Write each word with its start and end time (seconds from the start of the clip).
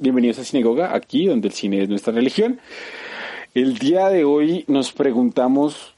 Bienvenidos 0.00 0.39
a 0.39 0.43
Sinagoga, 0.43 0.95
aquí 0.95 1.27
donde 1.27 1.49
el 1.49 1.53
cine 1.53 1.83
es 1.83 1.89
nuestra 1.89 2.13
religión. 2.13 2.59
El 3.53 3.77
día 3.77 4.09
de 4.09 4.23
hoy 4.23 4.63
nos 4.67 4.91
preguntamos 4.93 5.93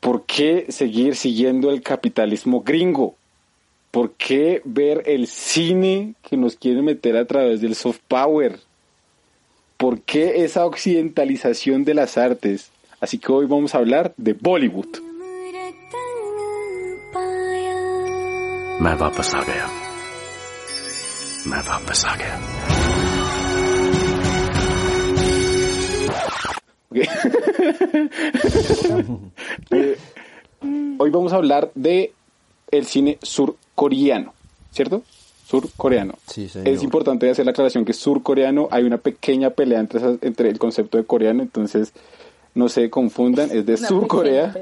por 0.00 0.24
qué 0.24 0.66
seguir 0.70 1.14
siguiendo 1.14 1.70
el 1.70 1.82
capitalismo 1.82 2.62
gringo. 2.62 3.14
¿Por 3.90 4.12
qué 4.12 4.60
ver 4.64 5.02
el 5.06 5.26
cine 5.26 6.14
que 6.28 6.36
nos 6.36 6.56
quieren 6.56 6.84
meter 6.84 7.16
a 7.16 7.26
través 7.26 7.60
del 7.60 7.74
soft 7.74 8.00
power? 8.08 8.58
¿Por 9.76 10.00
qué 10.00 10.44
esa 10.44 10.64
occidentalización 10.64 11.84
de 11.84 11.94
las 11.94 12.18
artes? 12.18 12.70
Así 12.98 13.18
que 13.18 13.30
hoy 13.30 13.46
vamos 13.46 13.74
a 13.74 13.78
hablar 13.78 14.14
de 14.16 14.32
Bollywood. 14.32 15.00
मैं 18.82 18.94
वापस 19.00 19.34
आ 19.34 19.42
गया 19.48 19.66
मैं 21.46 21.60
वापस 21.68 22.04
आ 22.04 22.16
गया 22.16 22.72
Eh, 29.70 29.96
hoy 30.98 31.10
vamos 31.10 31.32
a 31.32 31.36
hablar 31.36 31.70
de 31.74 32.12
el 32.70 32.86
cine 32.86 33.18
surcoreano, 33.22 34.32
¿cierto? 34.72 35.02
Surcoreano. 35.46 36.14
Sí, 36.26 36.48
señor. 36.48 36.68
Es 36.68 36.82
importante 36.82 37.28
hacer 37.30 37.44
la 37.44 37.50
aclaración 37.52 37.84
que 37.84 37.92
surcoreano 37.92 38.68
hay 38.70 38.84
una 38.84 38.98
pequeña 38.98 39.50
pelea 39.50 39.80
entre, 39.80 40.00
esas- 40.00 40.18
entre 40.22 40.48
el 40.48 40.58
concepto 40.58 40.96
de 40.98 41.04
coreano, 41.04 41.42
entonces 41.42 41.92
no 42.54 42.68
se 42.68 42.88
confundan, 42.90 43.50
es 43.52 43.66
de 43.66 43.74
Una 43.74 43.88
Surcorea. 43.88 44.54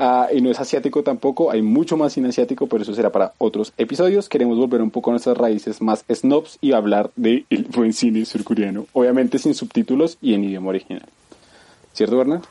Ah, 0.00 0.28
y 0.32 0.40
no 0.40 0.48
es 0.50 0.60
asiático 0.60 1.02
tampoco, 1.02 1.50
hay 1.50 1.60
mucho 1.60 1.96
más 1.96 2.12
cine 2.12 2.28
asiático, 2.28 2.68
pero 2.68 2.84
eso 2.84 2.94
será 2.94 3.10
para 3.10 3.32
otros 3.38 3.72
episodios. 3.76 4.28
Queremos 4.28 4.56
volver 4.56 4.80
un 4.80 4.92
poco 4.92 5.10
a 5.10 5.14
nuestras 5.14 5.36
raíces 5.36 5.82
más 5.82 6.04
snobs 6.08 6.56
y 6.60 6.70
hablar 6.72 7.10
de 7.16 7.44
el 7.50 7.64
buen 7.64 7.92
cine 7.92 8.24
surcoreano, 8.24 8.86
obviamente 8.92 9.40
sin 9.40 9.54
subtítulos 9.54 10.16
y 10.22 10.34
en 10.34 10.44
idioma 10.44 10.68
original. 10.68 11.02
¿Cierto, 11.98 12.16
Bernard? 12.16 12.42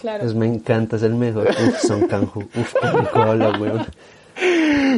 Claro. 0.00 0.22
Pues 0.22 0.34
me 0.36 0.46
encanta, 0.46 0.94
es 0.94 1.02
el 1.02 1.14
mejor. 1.16 1.48
Uf, 1.48 1.78
Son 1.80 2.06
Kanju. 2.06 2.38
Uf, 2.42 2.74
qué 2.80 3.18
habla, 3.18 3.58
weón. 3.58 3.84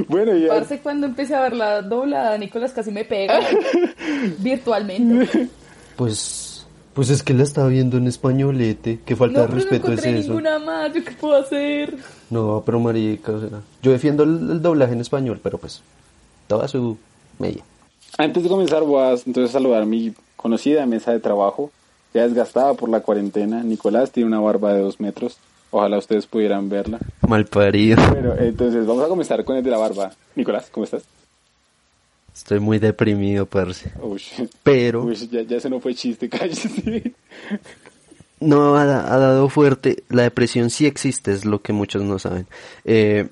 Bueno, 0.08 0.36
ya. 0.36 0.48
Parce, 0.48 0.80
cuando 0.80 1.06
empecé 1.06 1.34
a 1.34 1.40
ver 1.40 1.54
la 1.54 1.80
doblada, 1.80 2.36
Nicolás 2.36 2.72
casi 2.72 2.90
me 2.90 3.06
pega 3.06 3.40
virtualmente. 4.38 5.48
Pues, 5.96 6.66
pues 6.92 7.08
es 7.10 7.22
que 7.22 7.32
la 7.32 7.42
estaba 7.44 7.68
viendo 7.68 7.96
en 7.96 8.06
españolete. 8.06 9.00
Qué 9.06 9.16
falta 9.16 9.38
No, 9.38 9.40
de 9.40 9.46
pero 9.48 9.56
no 9.56 9.62
respeto 9.64 9.92
es 9.92 9.98
encontré 10.00 10.18
eso. 10.20 10.28
ninguna 10.28 10.58
más. 10.58 10.92
¿Yo 10.92 11.02
qué 11.04 11.12
puedo 11.12 11.36
hacer? 11.36 11.96
No, 12.28 12.62
pero 12.66 12.80
marica, 12.80 13.32
o 13.32 13.40
sea, 13.40 13.60
yo 13.82 13.92
defiendo 13.92 14.24
el, 14.24 14.50
el 14.50 14.60
doblaje 14.62 14.92
en 14.92 15.00
español, 15.00 15.40
pero 15.42 15.56
pues, 15.56 15.82
toda 16.46 16.68
su 16.68 16.98
media. 17.38 17.62
Antes 18.18 18.42
de 18.42 18.48
comenzar, 18.50 18.82
voy 18.82 19.02
a 19.02 19.10
entonces 19.12 19.50
saludar 19.50 19.82
a 19.82 19.86
mi 19.86 20.12
conocida 20.36 20.84
mesa 20.84 21.12
de 21.12 21.20
trabajo, 21.20 21.70
ya 22.14 22.22
desgastada 22.22 22.74
por 22.74 22.88
la 22.88 23.00
cuarentena. 23.00 23.62
Nicolás 23.62 24.10
tiene 24.10 24.26
una 24.28 24.40
barba 24.40 24.72
de 24.72 24.80
dos 24.80 25.00
metros. 25.00 25.38
Ojalá 25.70 25.98
ustedes 25.98 26.26
pudieran 26.26 26.68
verla. 26.68 26.98
Mal 27.26 27.46
parido. 27.46 27.96
Bueno, 28.10 28.34
entonces 28.38 28.84
vamos 28.86 29.04
a 29.04 29.08
comenzar 29.08 29.44
con 29.44 29.56
el 29.56 29.62
de 29.62 29.70
la 29.70 29.78
barba. 29.78 30.10
Nicolás, 30.34 30.68
¿cómo 30.70 30.84
estás? 30.84 31.04
Estoy 32.34 32.58
muy 32.60 32.78
deprimido, 32.78 33.46
parce. 33.46 33.92
Uy, 34.02 34.22
Pero 34.62 35.04
uy, 35.04 35.14
ya, 35.30 35.42
ya 35.42 35.60
se 35.60 35.68
no 35.70 35.78
fue 35.80 35.94
chiste, 35.94 36.28
cállese. 36.30 37.12
no 38.40 38.76
ha, 38.76 38.82
ha 38.82 39.18
dado 39.18 39.48
fuerte. 39.48 40.02
La 40.08 40.22
depresión 40.22 40.70
sí 40.70 40.86
existe, 40.86 41.32
es 41.32 41.44
lo 41.44 41.60
que 41.62 41.72
muchos 41.72 42.02
no 42.02 42.18
saben. 42.18 42.46
Eh, 42.84 43.28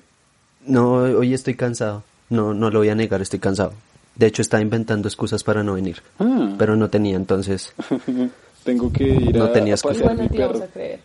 no, 0.65 0.93
hoy 0.95 1.33
estoy 1.33 1.55
cansado. 1.55 2.03
No, 2.29 2.53
no 2.53 2.69
lo 2.69 2.79
voy 2.79 2.89
a 2.89 2.95
negar, 2.95 3.21
estoy 3.21 3.39
cansado. 3.39 3.73
De 4.15 4.27
hecho, 4.27 4.41
estaba 4.41 4.61
inventando 4.61 5.07
excusas 5.07 5.43
para 5.43 5.63
no 5.63 5.73
venir. 5.73 6.01
Ah. 6.19 6.53
Pero 6.57 6.75
no 6.75 6.89
tenía, 6.89 7.15
entonces. 7.15 7.73
Tengo 8.63 8.91
que 8.91 9.03
ir 9.05 9.35
No 9.35 9.45
a, 9.45 9.53
tenía 9.53 9.75
a 9.75 9.77
pasear 9.77 10.11
Igual 10.11 10.17
mi 10.17 10.23
no 10.23 10.29
te 10.29 10.35
íbamos 10.37 10.59
perro. 10.59 10.65
a 10.65 10.73
creer. 10.73 10.99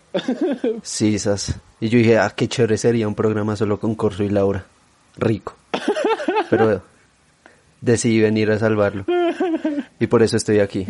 Sí, 0.83 1.19
sas. 1.19 1.55
Y 1.81 1.89
yo 1.89 1.99
dije, 1.99 2.19
ah, 2.19 2.33
qué 2.35 2.49
chévere 2.49 2.77
sería 2.79 3.07
un 3.09 3.15
programa 3.15 3.57
solo 3.57 3.79
con 3.79 3.95
Corso 3.95 4.23
y 4.25 4.29
Laura. 4.29 4.65
Rico. 5.17 5.55
Pero 6.51 6.83
decidí 7.81 8.21
venir 8.21 8.51
a 8.51 8.59
salvarlo. 8.59 9.05
Y 10.01 10.07
por 10.07 10.23
eso 10.23 10.37
estoy 10.37 10.61
aquí. 10.61 10.87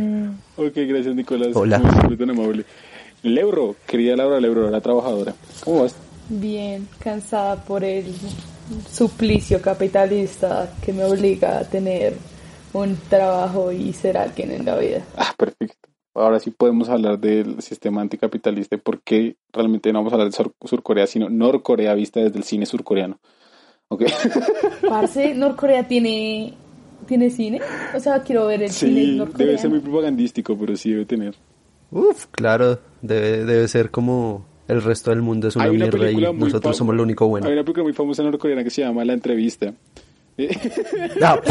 Ok, 0.57 0.73
gracias 0.75 1.15
Nicolás. 1.15 1.51
Hola. 1.55 1.79
Muy 1.79 1.91
siempre 1.91 2.17
tan 2.17 2.31
amable. 2.31 2.65
Leuro, 3.23 3.77
querida 3.87 4.17
Laura 4.17 4.41
Leuro, 4.41 4.71
la 4.71 4.81
trabajadora. 4.81 5.35
¿Cómo 5.65 5.83
vas? 5.83 5.95
Bien, 6.29 6.89
cansada 6.99 7.57
por 7.63 7.85
el 7.85 8.07
suplicio 8.91 9.61
capitalista 9.61 10.71
que 10.85 10.93
me 10.93 11.05
obliga 11.05 11.59
a 11.59 11.65
tener 11.65 12.15
un 12.73 12.97
trabajo 13.09 13.71
y 13.73 13.93
ser 13.93 14.17
alguien 14.17 14.51
en 14.53 14.65
la 14.65 14.77
vida. 14.77 15.03
Ah, 15.17 15.35
perfecto. 15.37 15.89
Ahora 16.15 16.39
sí 16.39 16.51
podemos 16.53 16.89
hablar 16.89 17.19
del 17.19 17.61
sistema 17.61 18.01
anticapitalista 18.01 18.77
y 18.77 18.79
por 18.79 19.01
qué 19.03 19.37
realmente 19.53 19.93
no 19.93 19.99
vamos 19.99 20.13
a 20.13 20.17
hablar 20.17 20.31
de 20.31 20.37
Sur- 20.37 20.55
Surcorea, 20.65 21.07
sino 21.09 21.29
Norcorea 21.29 21.93
vista 21.95 22.21
desde 22.21 22.39
el 22.39 22.45
cine 22.45 22.67
surcoreano. 22.67 23.19
Ok. 23.89 24.05
Parce, 24.89 25.35
Norcorea 25.35 25.87
tiene 25.89 26.55
tiene 27.07 27.31
cine. 27.31 27.61
O 27.95 28.01
sea, 28.01 28.23
quiero 28.23 28.47
ver 28.47 28.63
el 28.63 28.71
cine 28.71 29.01
Sí, 29.03 29.17
norcoreano. 29.17 29.47
debe 29.47 29.59
ser 29.59 29.71
muy 29.71 29.81
propagandístico, 29.81 30.57
pero 30.57 30.77
sí 30.77 30.93
debe 30.93 31.05
tener. 31.05 31.35
Uf, 31.91 32.27
claro. 32.31 32.79
Debe, 33.03 33.45
debe 33.45 33.69
ser 33.69 33.91
como 33.91 34.47
el 34.69 34.83
resto 34.83 35.11
del 35.11 35.21
mundo 35.21 35.49
es 35.49 35.57
una, 35.57 35.65
Hay 35.67 35.71
una 35.71 35.79
mierda 35.87 35.99
y 35.99 36.01
película 36.01 36.33
muy 36.33 36.45
nosotros 36.49 36.77
somos 36.77 36.95
lo 36.95 37.03
único 37.03 37.27
bueno. 37.29 37.47
Hay 37.47 37.53
una 37.53 37.63
película 37.65 37.83
muy 37.85 37.93
famosa 37.93 38.23
norcoreana 38.23 38.65
que 38.65 38.71
se 38.71 38.83
llama 38.83 39.05
La 39.05 39.13
Entrevista. 39.13 39.75
Ah. 41.23 41.39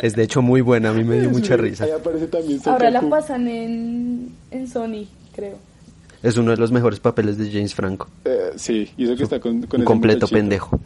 es 0.00 0.14
de 0.14 0.22
hecho 0.22 0.42
muy 0.42 0.60
buena, 0.60 0.90
a 0.90 0.92
mí 0.92 1.04
me 1.04 1.20
dio 1.20 1.30
mucha 1.30 1.56
risa. 1.56 1.84
Ahí 1.84 1.90
también 2.30 2.60
Ahora 2.66 2.90
la 2.90 3.02
pasan 3.02 3.46
en, 3.48 4.34
en 4.50 4.68
Sony, 4.68 5.06
creo. 5.34 5.58
Es 6.22 6.36
uno 6.36 6.52
de 6.52 6.56
los 6.56 6.70
mejores 6.70 7.00
papeles 7.00 7.36
de 7.36 7.50
James 7.50 7.74
Franco. 7.74 8.08
Eh, 8.24 8.52
sí, 8.56 8.90
y 8.96 9.04
eso 9.04 9.16
que 9.16 9.24
está 9.24 9.40
con, 9.40 9.62
con 9.62 9.80
Un 9.80 9.82
ese 9.82 9.84
completo 9.84 10.26
muchachito. 10.26 10.36
pendejo. 10.38 10.80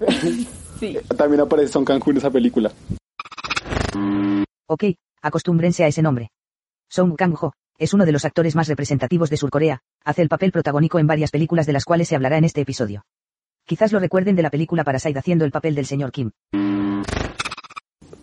Sí. 0.78 0.94
También 1.16 1.40
aparece 1.40 1.72
Son 1.72 1.86
Kang-ho 1.86 2.10
en 2.10 2.18
esa 2.18 2.28
película. 2.30 2.70
Ok, 4.68 4.84
acostúmbrense 5.22 5.84
a 5.84 5.86
ese 5.86 6.02
nombre. 6.02 6.28
Song 6.90 7.14
Kang-ho 7.16 7.52
es 7.78 7.94
uno 7.94 8.04
de 8.04 8.12
los 8.12 8.26
actores 8.26 8.54
más 8.56 8.68
representativos 8.68 9.30
de 9.30 9.36
Surcorea, 9.38 9.80
hace 10.04 10.20
el 10.22 10.28
papel 10.28 10.52
protagónico 10.52 10.98
en 10.98 11.06
varias 11.06 11.30
películas 11.30 11.64
de 11.66 11.72
las 11.72 11.84
cuales 11.86 12.08
se 12.08 12.14
hablará 12.16 12.36
en 12.36 12.44
este 12.44 12.60
episodio. 12.60 13.04
Quizás 13.64 13.90
lo 13.92 13.98
recuerden 14.00 14.36
de 14.36 14.42
la 14.42 14.50
película 14.50 14.84
Parasite 14.84 15.18
haciendo 15.18 15.44
el 15.46 15.50
papel 15.50 15.74
del 15.74 15.86
señor 15.86 16.12
Kim. 16.12 16.30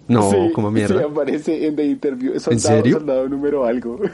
No, 0.07 0.29
Sí, 0.29 0.51
como 0.53 0.71
mierda. 0.71 0.99
Sí, 0.99 1.05
aparece 1.05 1.67
en 1.67 1.75
The 1.75 1.85
Interview. 1.85 2.39
Soldado, 2.39 2.77
serio? 2.77 2.97
Soldado 2.97 3.29
número 3.29 3.65
algo. 3.65 3.99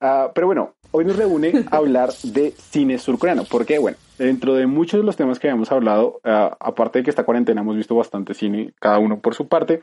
Ah, 0.00 0.30
pero 0.32 0.46
bueno, 0.46 0.76
hoy 0.92 1.04
nos 1.04 1.16
reúne 1.16 1.64
a 1.72 1.76
hablar 1.76 2.12
de 2.12 2.52
cine 2.52 2.98
surcoreano. 2.98 3.42
Porque, 3.50 3.78
bueno, 3.78 3.96
dentro 4.16 4.54
de 4.54 4.68
muchos 4.68 5.00
de 5.00 5.04
los 5.04 5.16
temas 5.16 5.40
que 5.40 5.48
habíamos 5.48 5.72
hablado, 5.72 6.20
ah, 6.22 6.56
aparte 6.60 7.00
de 7.00 7.02
que 7.02 7.10
esta 7.10 7.24
cuarentena 7.24 7.62
hemos 7.62 7.76
visto 7.76 7.96
bastante 7.96 8.34
cine, 8.34 8.72
cada 8.78 9.00
uno 9.00 9.18
por 9.18 9.34
su 9.34 9.48
parte. 9.48 9.82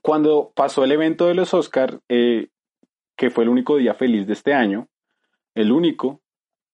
Cuando 0.00 0.52
pasó 0.54 0.84
el 0.84 0.92
evento 0.92 1.26
de 1.26 1.34
los 1.34 1.54
Oscar, 1.54 1.98
eh, 2.08 2.50
que 3.16 3.30
fue 3.30 3.44
el 3.44 3.50
único 3.50 3.76
día 3.76 3.94
feliz 3.94 4.26
de 4.26 4.34
este 4.34 4.52
año, 4.54 4.86
el 5.54 5.72
único, 5.72 6.20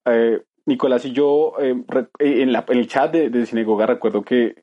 eh, 0.05 0.43
Nicolás 0.71 1.05
y 1.05 1.13
yo 1.13 1.55
eh, 1.61 1.75
eh, 2.19 2.43
en, 2.43 2.55
el 2.55 2.87
chat 2.87 3.13
de, 3.13 3.29
de 3.29 3.45
Cinegoga 3.45 3.87
recuerdo 3.87 4.23
que, 4.23 4.63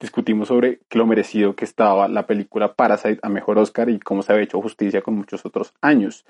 discutimos 0.00 0.48
sobre 0.48 0.80
lo 0.90 1.06
merecido 1.06 1.54
que 1.54 1.64
estaba 1.64 2.08
la 2.08 2.26
película 2.26 2.74
Parasite 2.74 3.20
a 3.22 3.28
mejor 3.28 3.58
Oscar 3.58 3.88
y 3.88 4.00
cómo 4.00 4.22
se 4.22 4.32
había 4.32 4.42
hecho 4.42 4.60
justicia 4.60 5.02
con 5.02 5.14
muchos 5.14 5.46
otros 5.46 5.72
años. 5.80 6.24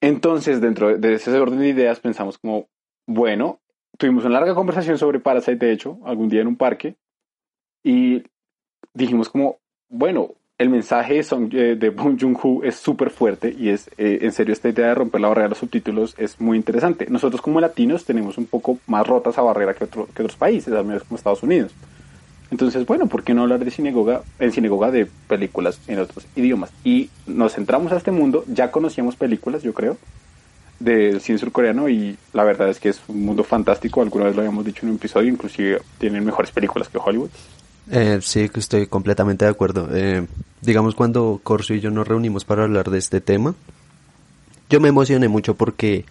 Entonces, 0.00 0.62
dentro 0.62 0.96
de 0.96 1.12
ese 1.12 1.38
orden 1.38 1.58
de 1.58 1.68
ideas, 1.68 2.00
pensamos 2.00 2.38
como, 2.38 2.68
bueno, 3.06 3.60
tuvimos 3.98 4.24
una 4.24 4.38
larga 4.38 4.54
conversación 4.54 4.96
sobre 4.96 5.20
Parasite, 5.20 5.66
de 5.66 5.72
hecho, 5.72 5.98
algún 6.06 6.30
día 6.30 6.40
en 6.40 6.46
un 6.46 6.56
parque, 6.56 6.96
y 7.84 8.22
dijimos 8.94 9.28
como, 9.28 9.58
bueno, 9.90 10.30
el 10.60 10.68
mensaje 10.68 11.14
de, 11.14 11.22
Song- 11.22 11.54
eh, 11.54 11.74
de 11.74 11.88
Bong 11.88 12.18
Joon-ho 12.20 12.62
es 12.62 12.76
súper 12.76 13.08
fuerte 13.08 13.56
y 13.58 13.70
es, 13.70 13.88
eh, 13.96 14.18
en 14.20 14.30
serio, 14.30 14.52
esta 14.52 14.68
idea 14.68 14.88
de 14.88 14.94
romper 14.94 15.18
la 15.22 15.28
barrera 15.28 15.44
de 15.46 15.48
los 15.48 15.58
subtítulos 15.58 16.14
es 16.18 16.38
muy 16.38 16.58
interesante. 16.58 17.06
Nosotros 17.08 17.40
como 17.40 17.62
latinos 17.62 18.04
tenemos 18.04 18.36
un 18.36 18.44
poco 18.44 18.78
más 18.86 19.06
rota 19.06 19.30
esa 19.30 19.40
barrera 19.40 19.72
que, 19.72 19.86
que 19.86 20.00
otros 20.22 20.36
países, 20.36 20.74
al 20.74 20.84
menos 20.84 21.04
como 21.04 21.16
Estados 21.16 21.42
Unidos. 21.42 21.72
Entonces, 22.50 22.84
bueno, 22.84 23.06
¿por 23.06 23.22
qué 23.22 23.32
no 23.32 23.40
hablar 23.40 23.64
de 23.64 23.70
sinagoga, 23.70 24.20
en 24.38 24.52
sinagoga 24.52 24.90
de 24.90 25.06
películas 25.28 25.80
en 25.88 25.98
otros 25.98 26.26
idiomas? 26.36 26.70
Y 26.84 27.08
nos 27.26 27.54
centramos 27.54 27.90
a 27.92 27.96
este 27.96 28.10
mundo, 28.10 28.44
ya 28.46 28.70
conocíamos 28.70 29.16
películas, 29.16 29.62
yo 29.62 29.72
creo, 29.72 29.96
del 30.78 31.22
cine 31.22 31.38
surcoreano 31.38 31.88
y 31.88 32.18
la 32.34 32.44
verdad 32.44 32.68
es 32.68 32.80
que 32.80 32.90
es 32.90 33.00
un 33.08 33.24
mundo 33.24 33.44
fantástico, 33.44 34.02
alguna 34.02 34.26
vez 34.26 34.34
lo 34.36 34.42
habíamos 34.42 34.66
dicho 34.66 34.80
en 34.84 34.90
un 34.90 34.96
episodio, 34.96 35.30
inclusive 35.30 35.80
tienen 35.96 36.22
mejores 36.22 36.50
películas 36.50 36.90
que 36.90 36.98
Hollywood. 36.98 37.30
Eh, 37.90 38.20
sí, 38.22 38.48
estoy 38.54 38.86
completamente 38.86 39.44
de 39.44 39.50
acuerdo. 39.50 39.88
Eh, 39.92 40.26
digamos, 40.60 40.94
cuando 40.94 41.40
Corso 41.42 41.74
y 41.74 41.80
yo 41.80 41.90
nos 41.90 42.06
reunimos 42.06 42.44
para 42.44 42.64
hablar 42.64 42.90
de 42.90 42.98
este 42.98 43.20
tema, 43.20 43.54
yo 44.68 44.80
me 44.80 44.88
emocioné 44.88 45.28
mucho 45.28 45.54
porque 45.54 46.04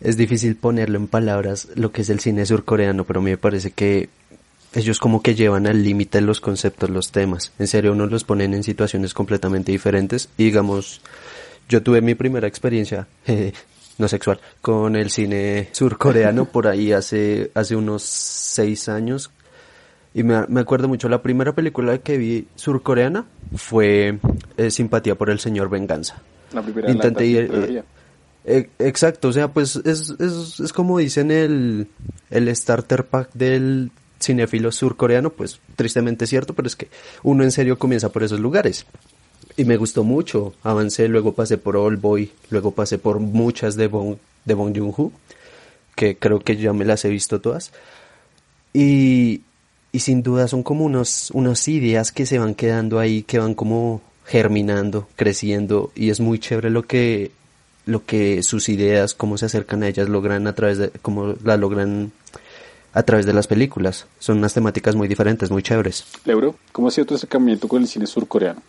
es 0.00 0.16
difícil 0.16 0.56
ponerlo 0.56 0.98
en 0.98 1.08
palabras 1.08 1.68
lo 1.74 1.90
que 1.90 2.02
es 2.02 2.10
el 2.10 2.20
cine 2.20 2.44
surcoreano, 2.44 3.04
pero 3.04 3.20
a 3.20 3.22
mí 3.22 3.30
me 3.30 3.38
parece 3.38 3.70
que 3.70 4.10
ellos 4.74 4.98
como 4.98 5.22
que 5.22 5.34
llevan 5.34 5.66
al 5.66 5.82
límite 5.82 6.20
los 6.20 6.40
conceptos, 6.40 6.90
los 6.90 7.10
temas. 7.10 7.52
En 7.58 7.66
serio, 7.66 7.92
uno 7.92 8.06
los 8.06 8.24
ponen 8.24 8.52
en 8.52 8.62
situaciones 8.62 9.14
completamente 9.14 9.72
diferentes. 9.72 10.28
Y 10.36 10.44
digamos, 10.44 11.00
yo 11.68 11.82
tuve 11.82 12.02
mi 12.02 12.14
primera 12.14 12.46
experiencia, 12.46 13.06
no 13.98 14.08
sexual, 14.08 14.40
con 14.60 14.94
el 14.96 15.10
cine 15.10 15.70
surcoreano 15.72 16.44
por 16.44 16.66
ahí 16.66 16.92
hace, 16.92 17.50
hace 17.54 17.74
unos 17.74 18.02
seis 18.02 18.90
años. 18.90 19.30
Y 20.14 20.22
me, 20.22 20.46
me 20.48 20.60
acuerdo 20.60 20.88
mucho, 20.88 21.08
la 21.08 21.22
primera 21.22 21.52
película 21.54 21.98
que 21.98 22.16
vi 22.16 22.46
surcoreana 22.56 23.26
fue 23.54 24.18
eh, 24.56 24.70
Simpatía 24.70 25.14
por 25.16 25.30
el 25.30 25.38
Señor 25.38 25.68
Venganza. 25.68 26.20
La 26.52 26.62
primera 26.62 26.90
Intenté 26.90 27.20
la- 27.20 27.26
ir, 27.26 27.42
la 27.42 27.48
trilogía. 27.50 27.84
Eh, 28.44 28.70
exacto, 28.78 29.28
o 29.28 29.32
sea, 29.32 29.48
pues 29.52 29.76
es, 29.76 30.14
es, 30.18 30.58
es 30.60 30.72
como 30.72 30.98
dicen 30.98 31.30
el, 31.30 31.88
el 32.30 32.56
starter 32.56 33.04
pack 33.04 33.30
del 33.34 33.90
cinéfilo 34.20 34.72
surcoreano, 34.72 35.30
pues 35.30 35.60
tristemente 35.76 36.24
es 36.24 36.30
cierto, 36.30 36.54
pero 36.54 36.66
es 36.66 36.74
que 36.74 36.88
uno 37.22 37.44
en 37.44 37.52
serio 37.52 37.78
comienza 37.78 38.08
por 38.08 38.22
esos 38.22 38.40
lugares. 38.40 38.86
Y 39.58 39.64
me 39.64 39.76
gustó 39.76 40.02
mucho, 40.04 40.54
avancé, 40.62 41.08
luego 41.08 41.34
pasé 41.34 41.58
por 41.58 41.76
All 41.76 41.96
Boy, 41.98 42.32
luego 42.48 42.70
pasé 42.70 42.96
por 42.96 43.18
muchas 43.20 43.76
de 43.76 43.88
Bong, 43.88 44.16
de 44.46 44.54
Bong 44.54 44.74
Joon-ho, 44.76 45.12
que 45.94 46.16
creo 46.16 46.40
que 46.40 46.56
ya 46.56 46.72
me 46.72 46.84
las 46.86 47.04
he 47.04 47.10
visto 47.10 47.40
todas. 47.40 47.72
Y, 48.72 49.42
y 49.92 50.00
sin 50.00 50.22
duda 50.22 50.48
son 50.48 50.62
como 50.62 50.84
unos, 50.84 51.30
unas 51.32 51.66
ideas 51.68 52.12
que 52.12 52.26
se 52.26 52.38
van 52.38 52.54
quedando 52.54 52.98
ahí, 52.98 53.22
que 53.22 53.38
van 53.38 53.54
como 53.54 54.00
germinando, 54.26 55.08
creciendo, 55.16 55.90
y 55.94 56.10
es 56.10 56.20
muy 56.20 56.38
chévere 56.38 56.70
lo 56.70 56.82
que, 56.82 57.32
lo 57.86 58.04
que 58.04 58.42
sus 58.42 58.68
ideas, 58.68 59.14
cómo 59.14 59.38
se 59.38 59.46
acercan 59.46 59.82
a 59.82 59.88
ellas, 59.88 60.08
logran 60.08 60.46
a 60.46 60.54
través 60.54 60.78
de, 60.78 60.90
cómo 60.90 61.34
las 61.42 61.58
logran 61.58 62.12
a 62.92 63.02
través 63.02 63.24
de 63.24 63.32
las 63.32 63.46
películas. 63.46 64.06
Son 64.18 64.38
unas 64.38 64.52
temáticas 64.52 64.94
muy 64.94 65.08
diferentes, 65.08 65.50
muy 65.50 65.62
chéveres. 65.62 66.04
Leuro, 66.24 66.56
¿cómo 66.72 66.88
ha 66.88 66.90
sido 66.90 67.06
tu 67.06 67.14
acercamiento 67.14 67.68
con 67.68 67.82
el 67.82 67.88
cine 67.88 68.06
surcoreano? 68.06 68.62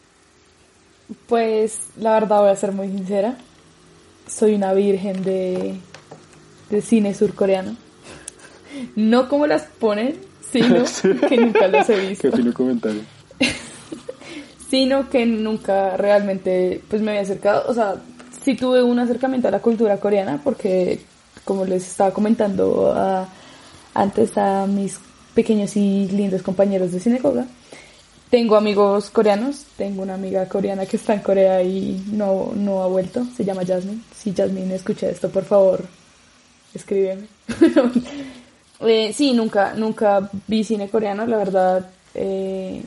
Pues 1.28 1.80
la 1.98 2.14
verdad 2.14 2.42
voy 2.42 2.52
a 2.52 2.56
ser 2.56 2.72
muy 2.72 2.88
sincera. 2.88 3.38
Soy 4.28 4.54
una 4.54 4.74
virgen 4.74 5.24
de, 5.24 5.76
de 6.70 6.82
cine 6.82 7.14
surcoreano. 7.14 7.76
No 8.96 9.28
como 9.28 9.48
las 9.48 9.64
ponen, 9.64 10.29
sino 10.52 10.84
que 11.30 11.38
nunca 11.38 11.68
los 11.68 11.90
he 11.90 11.96
Qué 12.02 12.08
visto. 12.10 12.32
fino 12.32 12.54
comentario. 12.54 13.02
Sino 14.70 15.10
que 15.10 15.26
nunca 15.26 15.98
realmente 15.98 16.82
pues 16.90 17.02
me 17.02 17.10
había 17.12 17.22
acercado. 17.24 17.64
O 17.68 17.74
sea, 17.74 17.96
sí 18.44 18.54
tuve 18.56 18.84
un 18.84 19.00
acercamiento 19.00 19.48
a 19.48 19.52
la 19.52 19.62
cultura 19.62 19.98
coreana 19.98 20.40
porque 20.44 21.00
como 21.44 21.66
les 21.66 21.88
estaba 21.88 22.12
comentando 22.12 22.94
a- 22.96 23.28
antes 23.96 24.38
a 24.38 24.68
mis 24.68 25.00
pequeños 25.34 25.76
y 25.76 26.08
lindos 26.10 26.44
compañeros 26.44 26.92
de 26.92 27.00
sinagoga, 27.00 27.48
tengo 28.30 28.56
amigos 28.56 29.10
coreanos, 29.10 29.66
tengo 29.76 30.04
una 30.04 30.14
amiga 30.14 30.48
coreana 30.48 30.86
que 30.86 30.98
está 30.98 31.16
en 31.16 31.22
Corea 31.22 31.64
y 31.64 32.04
no, 32.12 32.52
no 32.56 32.84
ha 32.84 32.88
vuelto, 32.88 33.26
se 33.36 33.44
llama 33.44 33.66
Jasmine. 33.66 34.02
Si 34.16 34.34
Jasmine 34.36 34.76
escucha 34.76 35.10
esto, 35.10 35.30
por 35.30 35.46
favor, 35.46 35.84
escríbeme. 36.76 37.26
Eh, 38.82 39.12
sí, 39.14 39.34
nunca, 39.34 39.74
nunca 39.74 40.30
vi 40.48 40.64
cine 40.64 40.90
coreano, 40.90 41.26
la 41.26 41.38
verdad, 41.38 41.90
eh, 42.14 42.82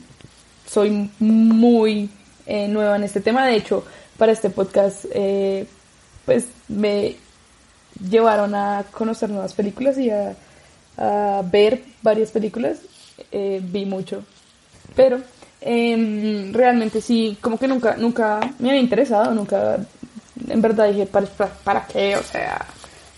soy 0.65 1.09
muy 1.19 2.09
eh, 2.45 2.67
nueva 2.67 2.95
en 2.95 3.03
este 3.03 3.21
tema. 3.21 3.45
De 3.45 3.55
hecho, 3.55 3.83
para 4.17 4.31
este 4.31 4.49
podcast, 4.49 5.05
eh, 5.13 5.67
pues 6.25 6.45
me 6.67 7.15
llevaron 8.09 8.55
a 8.55 8.85
conocer 8.91 9.29
nuevas 9.29 9.53
películas 9.53 9.97
y 9.97 10.09
a, 10.09 10.35
a 10.97 11.41
ver 11.43 11.83
varias 12.01 12.31
películas. 12.31 12.79
Eh, 13.31 13.61
vi 13.63 13.85
mucho, 13.85 14.23
pero 14.95 15.21
em, 15.61 16.51
realmente 16.51 16.99
sí, 17.01 17.37
como 17.39 17.57
que 17.59 17.67
nunca, 17.67 17.95
nunca 17.97 18.39
me 18.59 18.69
había 18.69 18.81
interesado, 18.81 19.33
nunca, 19.33 19.77
en 20.47 20.61
verdad 20.61 20.87
dije, 20.89 21.05
¿para, 21.05 21.27
para, 21.27 21.53
para 21.53 21.87
qué? 21.87 22.17
O 22.17 22.23
sea, 22.23 22.65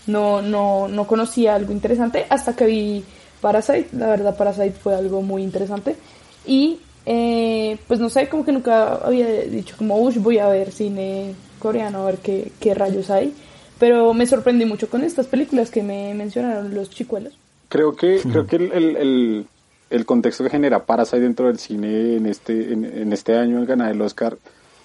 no, 0.06 0.42
no, 0.42 0.88
no 0.88 1.06
conocía 1.06 1.54
algo 1.54 1.72
interesante 1.72 2.26
hasta 2.28 2.54
que 2.54 2.66
vi 2.66 3.04
Parasite. 3.40 3.88
La 3.92 4.08
verdad, 4.08 4.36
Parasite 4.36 4.72
fue 4.72 4.94
algo 4.94 5.22
muy 5.22 5.42
interesante. 5.42 5.96
Y, 6.46 6.78
eh, 7.04 7.78
pues 7.86 8.00
no 8.00 8.08
sé, 8.08 8.28
como 8.28 8.44
que 8.44 8.52
nunca 8.52 8.94
había 8.94 9.26
dicho 9.42 9.76
como, 9.76 9.98
uy, 9.98 10.14
voy 10.18 10.38
a 10.38 10.48
ver 10.48 10.72
cine 10.72 11.34
coreano, 11.58 12.02
a 12.02 12.06
ver 12.06 12.18
qué, 12.18 12.52
qué 12.60 12.74
rayos 12.74 13.10
hay. 13.10 13.34
Pero 13.78 14.14
me 14.14 14.26
sorprendí 14.26 14.64
mucho 14.64 14.88
con 14.88 15.02
estas 15.02 15.26
películas 15.26 15.70
que 15.70 15.82
me 15.82 16.14
mencionaron 16.14 16.74
los 16.74 16.88
chicuelos. 16.90 17.34
Creo 17.68 17.94
que, 17.94 18.20
creo 18.20 18.46
que 18.46 18.56
el, 18.56 18.72
el, 18.72 18.96
el, 18.96 19.46
el 19.90 20.06
contexto 20.06 20.44
que 20.44 20.50
genera 20.50 20.86
Parasite 20.86 21.20
dentro 21.20 21.48
del 21.48 21.58
cine 21.58 22.16
en 22.16 22.26
este, 22.26 22.72
en, 22.72 22.84
en 22.84 23.12
este 23.12 23.36
año 23.36 23.58
el 23.58 23.66
ganar 23.66 23.90
el 23.90 24.00
Oscar 24.00 24.38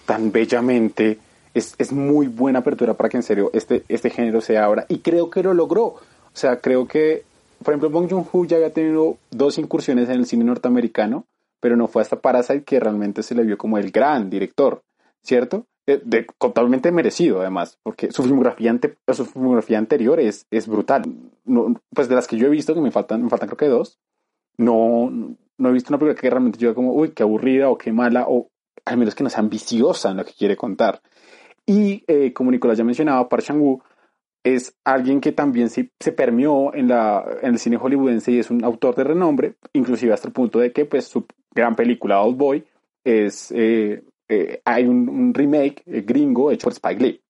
tan 0.06 0.32
bellamente 0.32 1.20
es, 1.54 1.76
es 1.78 1.92
muy 1.92 2.28
buena 2.28 2.60
apertura 2.60 2.94
para 2.94 3.10
que 3.10 3.18
en 3.18 3.24
serio 3.24 3.50
este, 3.54 3.84
este 3.88 4.10
género 4.10 4.42
se 4.42 4.58
abra 4.58 4.86
y 4.88 5.00
creo 5.00 5.30
que 5.30 5.44
lo 5.44 5.54
logró. 5.54 5.84
O 5.86 6.02
sea, 6.34 6.62
creo 6.62 6.88
que, 6.88 7.24
por 7.64 7.74
ejemplo, 7.74 7.90
Bong 7.90 8.10
Joon-ho 8.10 8.46
ya 8.46 8.58
había 8.58 8.74
tenido 8.74 9.18
dos 9.32 9.58
incursiones 9.58 10.10
en 10.10 10.16
el 10.16 10.26
cine 10.26 10.46
norteamericano, 10.46 11.26
pero 11.60 11.76
no 11.76 11.88
fue 11.88 12.02
hasta 12.02 12.20
Parasite 12.20 12.64
que 12.64 12.80
realmente 12.80 13.24
se 13.24 13.36
le 13.36 13.44
vio 13.44 13.58
como 13.58 13.78
el 13.78 13.92
gran 13.92 14.30
director, 14.30 14.82
¿cierto? 15.22 15.66
Eh, 15.88 16.02
De, 16.04 16.26
totalmente 16.40 16.92
merecido 16.92 17.42
además, 17.42 17.78
porque 17.84 18.12
su 18.12 18.24
filmografía, 18.24 18.72
ante, 18.72 18.96
su 19.12 19.26
filmografía 19.26 19.78
anterior 19.78 20.20
es, 20.20 20.46
es 20.52 20.68
brutal. 20.68 21.04
No, 21.44 21.76
pues 21.94 22.08
de 22.08 22.16
las 22.16 22.28
que 22.28 22.38
yo 22.38 22.48
he 22.48 22.52
visto, 22.52 22.74
que 22.74 22.82
me 22.82 22.92
faltan, 22.92 23.24
me 23.24 23.30
faltan 23.30 23.50
creo 23.50 23.58
que 23.58 23.68
dos, 23.68 24.00
no, 24.58 25.10
no 25.58 25.70
he 25.70 25.74
visto 25.74 25.92
una 25.92 26.00
película 26.00 26.22
que 26.22 26.30
realmente 26.30 26.60
yo 26.60 26.74
como, 26.74 26.94
uy, 26.94 27.10
qué 27.10 27.24
aburrida 27.24 27.70
o 27.70 27.78
qué 27.78 27.92
mala, 27.92 28.26
o 28.28 28.48
al 28.86 28.98
menos 28.98 29.16
que 29.16 29.24
no 29.24 29.30
sea 29.30 29.40
ambiciosa 29.40 30.12
en 30.12 30.18
lo 30.18 30.26
que 30.26 30.34
quiere 30.34 30.56
contar. 30.56 31.02
Y 31.72 32.04
eh, 32.06 32.34
como 32.34 32.52
Nicolás 32.52 32.78
ya 32.78 32.84
mencionaba, 32.84 33.30
Park 33.30 33.44
Chan-wook 33.44 33.82
es 34.44 34.76
alguien 34.84 35.22
que 35.22 35.32
también 35.32 35.70
se, 35.70 35.90
se 36.02 36.12
permeó 36.12 36.74
en, 36.74 36.90
la, 36.90 37.24
en 37.42 37.54
el 37.54 37.60
cine 37.60 37.78
hollywoodense 37.78 38.34
y 38.34 38.40
es 38.40 38.52
un 38.52 38.62
autor 38.66 38.94
de 38.96 39.06
renombre, 39.06 39.56
inclusive 39.72 40.12
hasta 40.12 40.28
el 40.28 40.34
punto 40.34 40.60
de 40.60 40.74
que 40.74 40.84
pues, 40.84 41.06
su 41.06 41.26
gran 41.56 41.78
película 41.78 42.22
Old 42.22 42.38
Boy 42.38 42.66
es, 43.06 43.54
eh, 43.56 44.04
eh, 44.28 44.62
hay 44.66 44.84
un, 44.86 45.08
un 45.08 45.34
remake 45.34 45.82
eh, 45.86 46.02
gringo 46.02 46.52
hecho 46.52 46.66
por 46.66 46.74
Spike 46.74 47.02
Lee. 47.02 47.22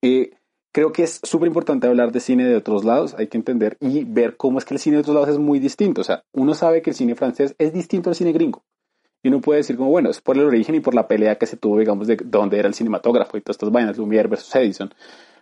Eh, 0.00 0.30
creo 0.72 0.92
que 0.92 1.02
es 1.02 1.18
súper 1.24 1.48
importante 1.48 1.88
hablar 1.88 2.12
de 2.12 2.20
cine 2.20 2.44
de 2.44 2.54
otros 2.54 2.84
lados, 2.84 3.16
hay 3.18 3.26
que 3.26 3.38
entender 3.38 3.76
y 3.80 4.04
ver 4.04 4.36
cómo 4.36 4.58
es 4.58 4.64
que 4.64 4.74
el 4.74 4.80
cine 4.80 4.96
de 4.96 5.00
otros 5.00 5.14
lados 5.14 5.30
es 5.30 5.38
muy 5.38 5.58
distinto. 5.58 6.02
O 6.02 6.04
sea, 6.04 6.22
uno 6.32 6.54
sabe 6.54 6.82
que 6.82 6.90
el 6.90 6.96
cine 6.96 7.16
francés 7.16 7.56
es 7.58 7.72
distinto 7.72 8.10
al 8.10 8.14
cine 8.14 8.32
gringo. 8.32 8.62
Y 9.26 9.28
uno 9.28 9.40
puede 9.40 9.58
decir 9.58 9.76
como, 9.76 9.90
bueno, 9.90 10.08
es 10.08 10.20
por 10.20 10.36
el 10.36 10.44
origen 10.44 10.76
y 10.76 10.80
por 10.80 10.94
la 10.94 11.08
pelea 11.08 11.34
que 11.34 11.46
se 11.46 11.56
tuvo, 11.56 11.80
digamos, 11.80 12.06
de 12.06 12.16
dónde 12.26 12.60
era 12.60 12.68
el 12.68 12.74
cinematógrafo 12.74 13.36
y 13.36 13.40
todas 13.40 13.56
estas 13.56 13.72
vainas, 13.72 13.98
Lumière 13.98 14.28
versus 14.28 14.54
Edison. 14.54 14.94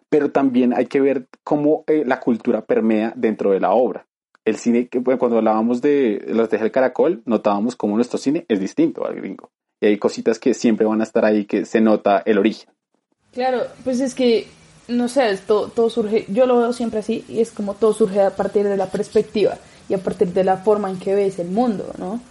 Pero 0.08 0.30
también 0.30 0.72
hay 0.72 0.86
que 0.86 1.02
ver 1.02 1.26
cómo 1.42 1.84
eh, 1.86 2.02
la 2.06 2.18
cultura 2.18 2.64
permea 2.64 3.12
dentro 3.14 3.50
de 3.50 3.60
la 3.60 3.72
obra. 3.74 4.06
El 4.42 4.56
cine, 4.56 4.88
que 4.88 5.02
cuando 5.02 5.36
hablábamos 5.36 5.82
de 5.82 6.24
los 6.28 6.48
de 6.48 6.56
El 6.56 6.70
Caracol, 6.70 7.20
notábamos 7.26 7.76
cómo 7.76 7.94
nuestro 7.96 8.16
cine 8.16 8.46
es 8.48 8.58
distinto 8.58 9.04
al 9.04 9.16
gringo. 9.16 9.50
Y 9.82 9.88
hay 9.88 9.98
cositas 9.98 10.38
que 10.38 10.54
siempre 10.54 10.86
van 10.86 11.02
a 11.02 11.04
estar 11.04 11.26
ahí, 11.26 11.44
que 11.44 11.66
se 11.66 11.82
nota 11.82 12.22
el 12.24 12.38
origen. 12.38 12.70
Claro, 13.34 13.64
pues 13.84 14.00
es 14.00 14.14
que, 14.14 14.46
no 14.88 15.08
sé, 15.08 15.38
todo, 15.46 15.68
todo 15.68 15.90
surge, 15.90 16.24
yo 16.28 16.46
lo 16.46 16.56
veo 16.56 16.72
siempre 16.72 17.00
así, 17.00 17.22
y 17.28 17.40
es 17.40 17.50
como 17.50 17.74
todo 17.74 17.92
surge 17.92 18.22
a 18.22 18.30
partir 18.30 18.64
de 18.64 18.78
la 18.78 18.86
perspectiva 18.86 19.58
y 19.90 19.92
a 19.92 19.98
partir 19.98 20.28
de 20.28 20.44
la 20.44 20.56
forma 20.56 20.88
en 20.88 20.98
que 20.98 21.14
ves 21.14 21.38
el 21.38 21.48
mundo, 21.48 21.92
¿no? 21.98 22.22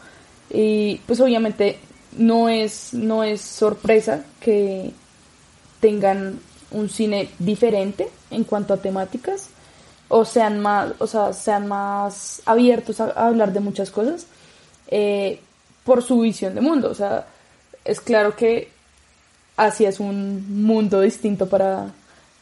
Y 0.50 0.98
pues 1.06 1.20
obviamente 1.20 1.80
no 2.18 2.50
es, 2.50 2.94
no 2.94 3.24
es 3.24 3.42
sorpresa 3.42 4.26
que 4.40 4.92
tengan 5.80 6.40
un 6.72 6.90
cine 6.90 7.30
diferente 7.40 8.10
en 8.32 8.44
cuanto 8.44 8.74
a 8.74 8.78
temáticas 8.78 9.50
o 10.08 10.26
sean 10.26 10.60
más, 10.60 10.94
o 11.00 11.08
sea, 11.08 11.34
sean 11.34 11.68
más 11.68 12.42
abiertos 12.46 13.00
a, 13.00 13.10
hablar 13.10 13.52
de 13.54 13.60
muchas 13.60 13.90
cosas 13.90 14.28
eh, 14.88 15.40
por 15.84 16.04
su 16.04 16.20
visión 16.20 16.56
de 16.56 16.62
mundo. 16.62 16.90
O 16.90 16.96
sea, 16.96 17.26
es 17.84 18.00
claro 18.00 18.36
que 18.36 18.70
Asia 19.58 19.90
es 19.90 20.00
un 20.00 20.64
mundo 20.66 21.02
distinto 21.02 21.48
para 21.48 21.92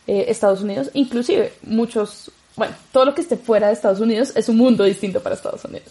eh, 0.07 0.25
Estados 0.27 0.61
Unidos, 0.61 0.89
inclusive 0.93 1.53
muchos, 1.63 2.31
bueno, 2.55 2.75
todo 2.91 3.05
lo 3.05 3.15
que 3.15 3.21
esté 3.21 3.37
fuera 3.37 3.67
de 3.67 3.73
Estados 3.73 3.99
Unidos 3.99 4.33
es 4.35 4.49
un 4.49 4.57
mundo 4.57 4.83
distinto 4.83 5.21
para 5.21 5.35
Estados 5.35 5.63
Unidos. 5.65 5.89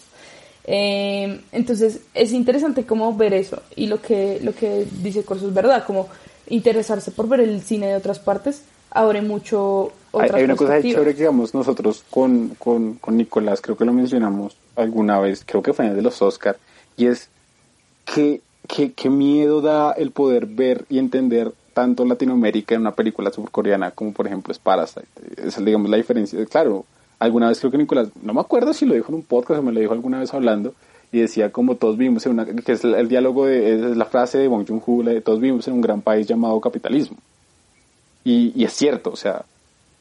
Eh, 0.65 1.41
entonces 1.51 2.01
es 2.13 2.31
interesante 2.33 2.85
como 2.85 3.15
ver 3.15 3.33
eso 3.33 3.63
y 3.75 3.87
lo 3.87 3.99
que, 3.99 4.39
lo 4.43 4.53
que 4.53 4.85
dice 5.01 5.23
Corso 5.23 5.47
es 5.47 5.53
verdad, 5.53 5.83
como 5.85 6.07
interesarse 6.47 7.11
por 7.11 7.27
ver 7.27 7.39
el 7.39 7.61
cine 7.61 7.87
de 7.87 7.95
otras 7.95 8.19
partes 8.19 8.63
abre 8.91 9.21
mucho 9.21 9.91
Hay, 10.13 10.25
otras 10.25 10.33
hay 10.33 10.43
una 10.43 10.55
cosa 10.55 10.81
chévere 10.81 11.13
que 11.13 11.19
digamos 11.19 11.53
nosotros 11.53 12.03
con, 12.09 12.49
con, 12.59 12.95
con 12.95 13.17
Nicolás, 13.17 13.61
creo 13.61 13.75
que 13.75 13.85
lo 13.85 13.93
mencionamos 13.93 14.55
alguna 14.75 15.19
vez, 15.19 15.43
creo 15.45 15.63
que 15.63 15.73
fue 15.73 15.85
en 15.85 15.91
el 15.91 15.97
de 15.97 16.03
los 16.03 16.21
Oscar, 16.21 16.57
y 16.95 17.07
es 17.07 17.29
que, 18.05 18.41
que, 18.67 18.93
que 18.93 19.09
miedo 19.09 19.61
da 19.61 19.93
el 19.93 20.11
poder 20.11 20.45
ver 20.45 20.85
y 20.89 20.99
entender 20.99 21.53
tanto 21.73 22.05
Latinoamérica 22.05 22.75
en 22.75 22.81
una 22.81 22.93
película 22.93 23.31
surcoreana 23.31 23.91
como 23.91 24.11
por 24.11 24.27
ejemplo 24.27 24.51
es 24.51 24.59
Parasite. 24.59 25.07
Esa 25.37 25.59
es 25.59 25.65
digamos 25.65 25.89
la 25.89 25.97
diferencia. 25.97 26.45
Claro, 26.45 26.85
alguna 27.21 27.47
vez 27.49 27.59
creo 27.59 27.71
que 27.71 27.77
Nicolás, 27.77 28.09
no 28.23 28.33
me 28.33 28.41
acuerdo 28.41 28.73
si 28.73 28.85
lo 28.85 28.95
dijo 28.95 29.09
en 29.09 29.15
un 29.15 29.21
podcast 29.21 29.59
o 29.59 29.63
me 29.63 29.71
lo 29.71 29.79
dijo 29.79 29.93
alguna 29.93 30.19
vez 30.19 30.33
hablando, 30.33 30.73
y 31.11 31.19
decía 31.19 31.51
como 31.51 31.75
todos 31.75 31.97
vivimos 31.97 32.25
en 32.25 32.33
una, 32.33 32.45
que 32.45 32.71
es 32.71 32.83
el, 32.83 33.07
diálogo 33.07 33.45
de, 33.45 33.75
es 33.75 33.97
la 33.97 34.05
frase 34.05 34.39
de 34.39 34.47
Bong 34.47 34.67
Joon-ho, 34.67 35.03
de 35.03 35.21
todos 35.21 35.39
vivimos 35.39 35.67
en 35.67 35.75
un 35.75 35.81
gran 35.81 36.01
país 36.01 36.25
llamado 36.27 36.59
capitalismo. 36.59 37.17
Y, 38.23 38.51
y 38.55 38.63
es 38.63 38.73
cierto, 38.73 39.11
o 39.11 39.15
sea, 39.15 39.45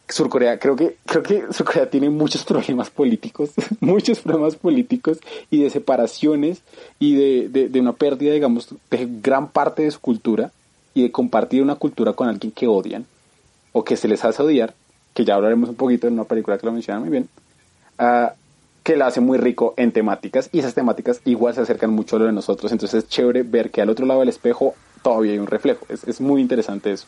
Surcorea, 0.08 0.58
creo 0.58 0.76
que, 0.76 0.96
creo 1.04 1.22
que 1.22 1.52
Surcorea 1.52 1.90
tiene 1.90 2.08
muchos 2.08 2.44
problemas 2.44 2.88
políticos, 2.88 3.50
muchos 3.80 4.20
problemas 4.20 4.56
políticos 4.56 5.18
y 5.50 5.62
de 5.62 5.70
separaciones 5.70 6.62
y 6.98 7.14
de, 7.16 7.48
de, 7.48 7.68
de, 7.68 7.80
una 7.80 7.92
pérdida, 7.92 8.32
digamos, 8.32 8.74
de 8.90 9.08
gran 9.20 9.50
parte 9.50 9.82
de 9.82 9.90
su 9.90 10.00
cultura 10.00 10.52
y 10.94 11.02
de 11.02 11.12
compartir 11.12 11.62
una 11.62 11.76
cultura 11.76 12.14
con 12.14 12.28
alguien 12.28 12.50
que 12.50 12.66
odian 12.66 13.04
o 13.72 13.84
que 13.84 13.96
se 13.96 14.08
les 14.08 14.24
hace 14.24 14.42
odiar, 14.42 14.74
que 15.14 15.24
ya 15.24 15.34
hablaremos 15.34 15.70
un 15.70 15.74
poquito 15.76 16.06
en 16.06 16.14
una 16.14 16.24
película 16.24 16.58
que 16.58 16.66
lo 16.66 16.72
menciona 16.72 17.00
muy 17.00 17.08
bien, 17.08 17.28
uh, 17.98 18.28
que 18.82 18.96
la 18.96 19.06
hace 19.06 19.20
muy 19.20 19.38
rico 19.38 19.74
en 19.76 19.92
temáticas 19.92 20.48
y 20.52 20.60
esas 20.60 20.74
temáticas 20.74 21.20
igual 21.24 21.54
se 21.54 21.60
acercan 21.60 21.90
mucho 21.90 22.16
a 22.16 22.18
lo 22.20 22.24
de 22.26 22.32
nosotros, 22.32 22.72
entonces 22.72 23.04
es 23.04 23.08
chévere 23.08 23.42
ver 23.42 23.70
que 23.70 23.82
al 23.82 23.90
otro 23.90 24.06
lado 24.06 24.20
del 24.20 24.28
espejo 24.28 24.74
todavía 25.02 25.32
hay 25.32 25.38
un 25.38 25.46
reflejo, 25.46 25.86
es, 25.88 26.04
es 26.04 26.20
muy 26.20 26.40
interesante 26.40 26.92
eso. 26.92 27.06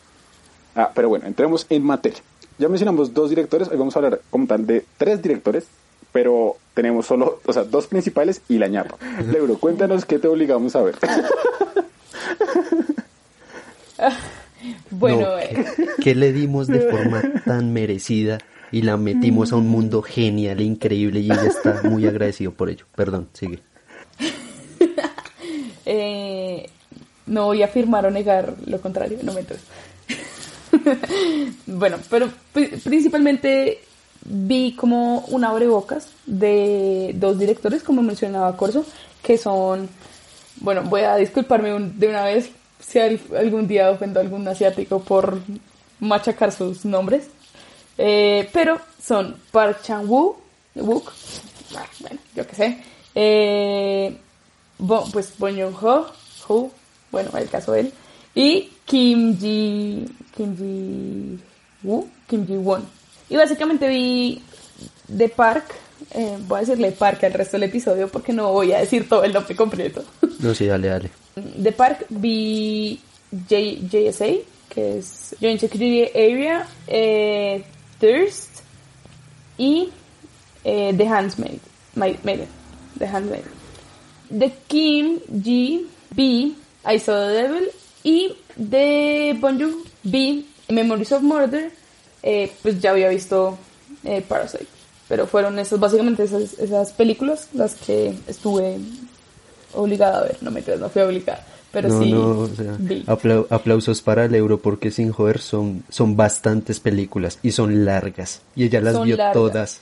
Ah, 0.75 0.91
pero 0.93 1.07
bueno, 1.09 1.27
entremos 1.27 1.67
en 1.69 1.83
materia. 1.83 2.19
Ya 2.57 2.67
mencionamos 2.67 3.13
dos 3.13 3.29
directores, 3.29 3.67
hoy 3.69 3.77
vamos 3.77 3.95
a 3.95 3.99
hablar 3.99 4.21
como 4.29 4.47
tal 4.47 4.65
de 4.65 4.85
tres 4.97 5.21
directores, 5.21 5.67
pero 6.11 6.57
tenemos 6.73 7.05
solo, 7.07 7.39
o 7.45 7.53
sea, 7.53 7.63
dos 7.63 7.87
principales 7.87 8.41
y 8.47 8.57
la 8.57 8.67
ñapa. 8.67 8.97
Lebro, 9.31 9.57
cuéntanos 9.57 10.05
qué 10.05 10.19
te 10.19 10.27
obligamos 10.27 10.75
a 10.75 10.81
ver. 10.83 10.95
bueno, 14.91 15.19
No, 15.21 15.39
eh, 15.39 15.65
¿Qué 16.01 16.15
le 16.15 16.31
dimos 16.33 16.67
de 16.67 16.79
forma 16.81 17.21
tan 17.45 17.73
merecida 17.73 18.39
y 18.71 18.81
la 18.81 18.97
metimos 18.97 19.53
a 19.53 19.57
un 19.57 19.67
mundo 19.67 20.01
genial 20.01 20.59
e 20.59 20.63
increíble 20.63 21.19
y 21.19 21.27
ella 21.31 21.47
está 21.47 21.79
muy 21.83 22.05
agradecido 22.07 22.51
por 22.51 22.69
ello? 22.69 22.85
Perdón, 22.95 23.27
sigue. 23.33 23.59
eh, 25.85 26.69
no 27.27 27.45
voy 27.45 27.61
a 27.61 27.65
afirmar 27.65 28.05
o 28.05 28.11
negar 28.11 28.53
lo 28.65 28.79
contrario, 28.81 29.19
no 29.23 29.33
me 29.33 29.41
entres. 29.41 29.61
bueno, 31.67 31.97
pero 32.09 32.29
pri- 32.53 32.67
principalmente 32.83 33.79
vi 34.25 34.73
como 34.75 35.19
un 35.29 35.43
abrebocas 35.43 36.07
de 36.25 37.11
dos 37.15 37.37
directores, 37.39 37.83
como 37.83 38.01
mencionaba 38.01 38.55
Corso, 38.57 38.85
que 39.21 39.37
son, 39.37 39.89
bueno, 40.61 40.83
voy 40.83 41.01
a 41.01 41.15
disculparme 41.17 41.73
un- 41.73 41.99
de 41.99 42.07
una 42.07 42.23
vez 42.25 42.49
si 42.85 42.99
al- 42.99 43.19
algún 43.37 43.67
día 43.67 43.89
ofendo 43.91 44.19
a 44.19 44.23
algún 44.23 44.47
asiático 44.47 44.99
por 45.03 45.39
machacar 45.99 46.51
sus 46.51 46.85
nombres, 46.85 47.25
Eh, 47.95 48.49
pero 48.51 48.79
son 48.99 49.37
Park 49.51 49.83
Chan-wook, 49.83 50.37
Wook, 50.75 51.11
ah, 51.75 51.85
bueno, 51.99 52.19
yo 52.35 52.47
qué 52.47 52.55
sé, 52.55 52.83
eh, 53.13 54.17
pues 55.11 55.33
Bon 55.37 55.55
Joon-ho, 55.55 56.07
Ho, 56.47 56.71
bueno, 57.11 57.29
el 57.37 57.47
caso 57.49 57.73
de 57.73 57.81
él, 57.81 57.93
y 58.33 58.71
Kim 58.85 59.37
Ji, 59.37 60.07
Kim 60.35 60.57
Ji 60.57 61.39
Woo, 61.83 62.09
Kim 62.27 62.47
Ji 62.47 62.57
Won. 62.57 62.83
Y 63.29 63.35
básicamente 63.35 63.87
vi 63.87 64.41
de 65.07 65.29
Park, 65.29 65.65
eh, 66.11 66.37
voy 66.47 66.57
a 66.57 66.61
decirle 66.61 66.91
Park 66.91 67.23
al 67.23 67.33
resto 67.33 67.57
del 67.57 67.69
episodio 67.69 68.07
porque 68.09 68.33
no 68.33 68.51
voy 68.51 68.71
a 68.73 68.79
decir 68.79 69.07
todo 69.09 69.23
el 69.23 69.33
nombre 69.33 69.55
completo. 69.55 70.03
No, 70.39 70.53
sí, 70.53 70.65
dale, 70.65 70.89
dale. 70.89 71.09
De 71.35 71.71
Park 71.71 72.05
vi 72.09 72.99
J- 73.31 73.79
JSA, 73.89 74.25
que 74.69 74.97
es 74.97 75.35
Joint 75.39 75.59
Security 75.59 76.09
Area, 76.13 76.67
eh, 76.87 77.63
Thirst 77.99 78.59
y 79.57 79.89
eh, 80.65 80.93
The 80.97 81.07
Handmaid, 81.07 81.59
My- 81.95 82.19
Maiden, 82.23 82.47
The 82.99 83.07
Handmaid. 83.07 83.43
De 84.29 84.51
Kim 84.67 85.19
Ji 85.43 85.87
vi 86.11 86.55
I 86.85 86.99
Saw 86.99 87.27
the 87.27 87.33
Devil 87.33 87.69
y 88.03 88.35
de 88.57 89.37
Bon 89.39 89.57
Joon 89.57 89.75
vi 90.03 90.45
Memories 90.69 91.11
of 91.13 91.21
Murder, 91.21 91.71
eh, 92.21 92.51
pues 92.61 92.81
ya 92.81 92.91
había 92.91 93.07
visto 93.09 93.57
eh, 94.03 94.21
Parasite. 94.27 94.65
Pero 95.15 95.27
fueron 95.27 95.59
esas, 95.59 95.79
básicamente 95.79 96.23
esas, 96.23 96.57
esas 96.57 96.91
películas 96.93 97.47
las 97.53 97.75
que 97.75 98.15
estuve 98.27 98.77
obligada 99.73 100.19
a 100.19 100.23
ver. 100.23 100.37
No 100.41 100.49
me 100.49 100.63
creas, 100.63 100.79
no 100.79 100.89
fui 100.89 101.03
obligada. 101.03 101.45
Pero 101.71 101.89
no, 101.89 102.01
sí 102.03 102.11
no, 102.11 102.39
o 102.39 102.47
sea, 102.47 102.75
vi. 102.79 103.03
aplau- 103.05 103.45
aplausos 103.51 104.01
para 104.01 104.25
el 104.25 104.33
euro 104.35 104.57
porque 104.59 104.89
sin 104.91 105.11
joder 105.11 105.39
son, 105.39 105.83
son 105.89 106.15
bastantes 106.15 106.79
películas 106.79 107.37
y 107.43 107.51
son 107.51 107.85
largas. 107.85 108.41
Y 108.55 108.63
ella 108.65 108.81
las 108.81 108.93
Son 108.93 109.05
vio 109.07 109.17
largas. 109.17 109.33
todas. 109.33 109.81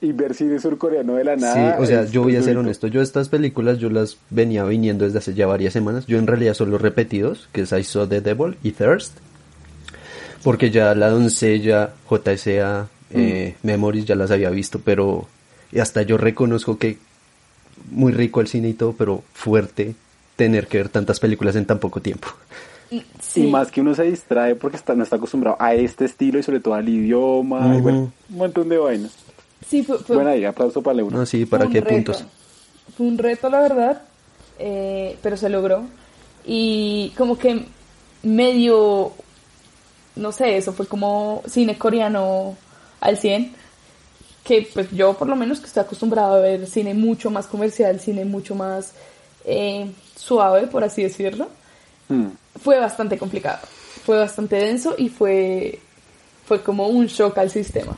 Y 0.00 0.12
ver 0.12 0.34
cine 0.34 0.60
surcoreano 0.60 1.14
de 1.14 1.24
la 1.24 1.34
Sí, 1.36 1.40
nada. 1.42 1.76
o 1.80 1.86
sea, 1.86 2.04
yo 2.04 2.22
voy 2.22 2.36
a 2.36 2.40
ser 2.42 2.50
rico. 2.50 2.60
honesto. 2.60 2.86
Yo 2.88 3.00
estas 3.02 3.28
películas 3.28 3.78
yo 3.78 3.88
las 3.90 4.16
venía 4.30 4.62
viniendo 4.64 5.04
desde 5.06 5.18
hace 5.18 5.34
ya 5.34 5.46
varias 5.46 5.72
semanas. 5.72 6.06
Yo 6.06 6.18
en 6.18 6.26
realidad 6.28 6.54
solo 6.54 6.76
repetidos, 6.78 7.48
que 7.52 7.62
es 7.62 7.72
I 7.72 7.82
Saw 7.84 8.06
the 8.06 8.20
Devil 8.20 8.56
y 8.62 8.72
Thirst. 8.72 9.14
Porque 10.42 10.70
ya 10.70 10.94
La 10.94 11.08
Doncella, 11.10 11.90
JSA, 12.08 12.88
eh, 13.10 13.56
Memories 13.62 14.04
ya 14.06 14.14
las 14.14 14.30
había 14.30 14.50
visto, 14.50 14.80
pero 14.84 15.26
y 15.72 15.78
hasta 15.80 16.02
yo 16.02 16.16
reconozco 16.18 16.78
que 16.78 16.98
muy 17.90 18.12
rico 18.12 18.40
el 18.40 18.48
cine 18.48 18.68
y 18.70 18.74
todo, 18.74 18.92
pero 18.92 19.22
fuerte 19.34 19.94
tener 20.36 20.66
que 20.68 20.78
ver 20.78 20.88
tantas 20.88 21.20
películas 21.20 21.56
en 21.56 21.64
tan 21.66 21.78
poco 21.78 22.00
tiempo. 22.00 22.28
Sí. 23.20 23.44
Y 23.44 23.46
más 23.48 23.70
que 23.70 23.80
uno 23.82 23.94
se 23.94 24.04
distrae 24.04 24.54
porque 24.54 24.76
está, 24.78 24.94
no 24.94 25.02
está 25.02 25.16
acostumbrado 25.16 25.56
a 25.60 25.74
este 25.74 26.06
estilo 26.06 26.38
y 26.38 26.42
sobre 26.42 26.60
todo 26.60 26.74
al 26.74 26.88
idioma. 26.88 27.66
y 27.66 27.72
Ujú. 27.74 27.82
bueno, 27.82 28.12
un 28.30 28.36
montón 28.36 28.68
de 28.68 28.78
vainas. 28.78 29.12
Sí, 29.66 29.82
fue, 29.82 29.98
fue- 29.98 30.16
Bueno, 30.16 30.30
ahí, 30.30 30.44
aplauso 30.44 30.80
para 30.82 30.98
euro. 30.98 31.16
No, 31.16 31.26
sí, 31.26 31.44
fue 31.44 31.58
¿para 31.58 31.66
un 31.66 31.72
qué 31.72 31.80
reto. 31.80 31.94
puntos? 31.94 32.24
Fue 32.96 33.06
un 33.06 33.18
reto, 33.18 33.50
la 33.50 33.60
verdad, 33.60 34.02
eh, 34.58 35.18
pero 35.22 35.36
se 35.36 35.48
logró. 35.50 35.84
Y 36.46 37.12
como 37.18 37.36
que 37.36 37.66
medio, 38.22 39.12
no 40.16 40.32
sé, 40.32 40.56
eso 40.56 40.72
fue 40.72 40.86
como 40.86 41.42
cine 41.46 41.76
coreano 41.76 42.56
al 43.00 43.18
100. 43.18 43.54
Que 44.44 44.68
pues 44.72 44.90
yo 44.92 45.14
por 45.14 45.28
lo 45.28 45.36
menos 45.36 45.60
que 45.60 45.66
estoy 45.66 45.82
acostumbrado 45.82 46.36
a 46.36 46.40
ver 46.40 46.66
cine 46.66 46.94
mucho 46.94 47.30
más 47.30 47.46
comercial, 47.46 48.00
cine 48.00 48.24
mucho 48.24 48.54
más 48.54 48.92
eh, 49.44 49.90
suave, 50.16 50.66
por 50.66 50.84
así 50.84 51.02
decirlo. 51.02 51.48
Hmm. 52.08 52.28
Fue 52.62 52.78
bastante 52.78 53.18
complicado, 53.18 53.60
fue 54.04 54.18
bastante 54.18 54.56
denso 54.56 54.94
y 54.96 55.10
fue, 55.10 55.78
fue 56.46 56.62
como 56.62 56.88
un 56.88 57.06
shock 57.06 57.36
al 57.38 57.50
sistema. 57.50 57.96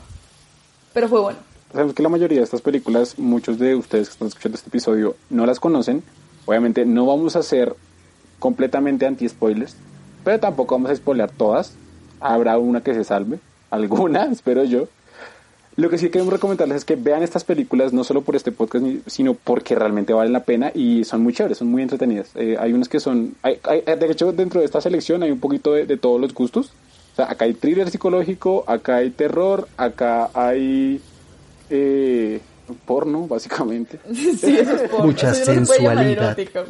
Pero 0.93 1.09
fue 1.09 1.21
bueno. 1.21 1.39
Sabemos 1.73 1.95
que 1.95 2.03
la 2.03 2.09
mayoría 2.09 2.39
de 2.39 2.45
estas 2.45 2.63
películas, 2.63 3.17
muchos 3.17 3.59
de 3.59 3.77
ustedes 3.77 4.09
que 4.09 4.13
están 4.13 4.29
escuchando 4.29 4.57
este 4.57 4.69
episodio 4.69 5.15
no 5.29 5.47
las 5.47 5.61
conocen. 5.61 6.03
Obviamente 6.47 6.85
no 6.85 7.07
vamos 7.07 7.37
a 7.37 7.45
ser 7.45 7.77
completamente 8.41 9.07
anti-spoilers, 9.07 9.77
pero 10.25 10.41
tampoco 10.41 10.75
vamos 10.75 10.91
a 10.91 10.97
spoiler 10.97 11.31
todas. 11.31 11.75
Habrá 12.19 12.59
una 12.59 12.83
que 12.83 12.93
se 12.93 13.05
salve, 13.05 13.39
alguna, 13.71 14.25
espero 14.31 14.65
yo. 14.65 14.89
Lo 15.77 15.89
que 15.89 15.97
sí 15.99 16.11
queremos 16.11 16.33
recomendarles 16.33 16.79
es 16.79 16.85
que 16.85 16.97
vean 16.97 17.23
estas 17.23 17.45
películas 17.45 17.93
no 17.93 18.05
solo 18.05 18.21
por 18.23 18.37
este 18.37 18.53
podcast, 18.53 18.85
sino 19.07 19.35
porque 19.35 19.75
realmente 19.75 20.13
valen 20.13 20.33
la 20.33 20.45
pena 20.45 20.73
y 20.75 21.05
son 21.05 21.23
muy 21.23 21.33
chéveres, 21.33 21.59
son 21.59 21.69
muy 21.69 21.81
entretenidas. 21.83 22.31
Eh, 22.35 22.57
hay 22.59 22.73
unas 22.73 22.89
que 22.89 23.01
son... 23.01 23.35
hay- 23.43 23.59
hay- 23.65 23.83
de 23.97 24.11
hecho, 24.11 24.33
dentro 24.33 24.61
de 24.61 24.67
esta 24.67 24.81
selección 24.81 25.23
hay 25.23 25.31
un 25.31 25.41
poquito 25.41 25.73
de, 25.73 25.87
de 25.87 25.97
todos 25.97 26.21
los 26.21 26.35
gustos. 26.35 26.73
O 27.13 27.17
sea, 27.17 27.31
acá 27.31 27.45
hay 27.47 27.55
thriller 27.55 27.89
psicológico, 27.91 28.65
acá 28.67 28.97
hay 28.97 29.11
terror, 29.11 29.69
acá 29.79 30.29
hay 30.35 31.01
eh, 31.71 32.41
porno, 32.85 33.27
básicamente. 33.29 34.01
Sí, 34.13 34.59
eso 34.59 34.75
es 34.75 34.83
porno. 34.91 35.07
Mucha 35.07 35.33
sensualidad. 35.33 36.39
erótico. 36.39 36.61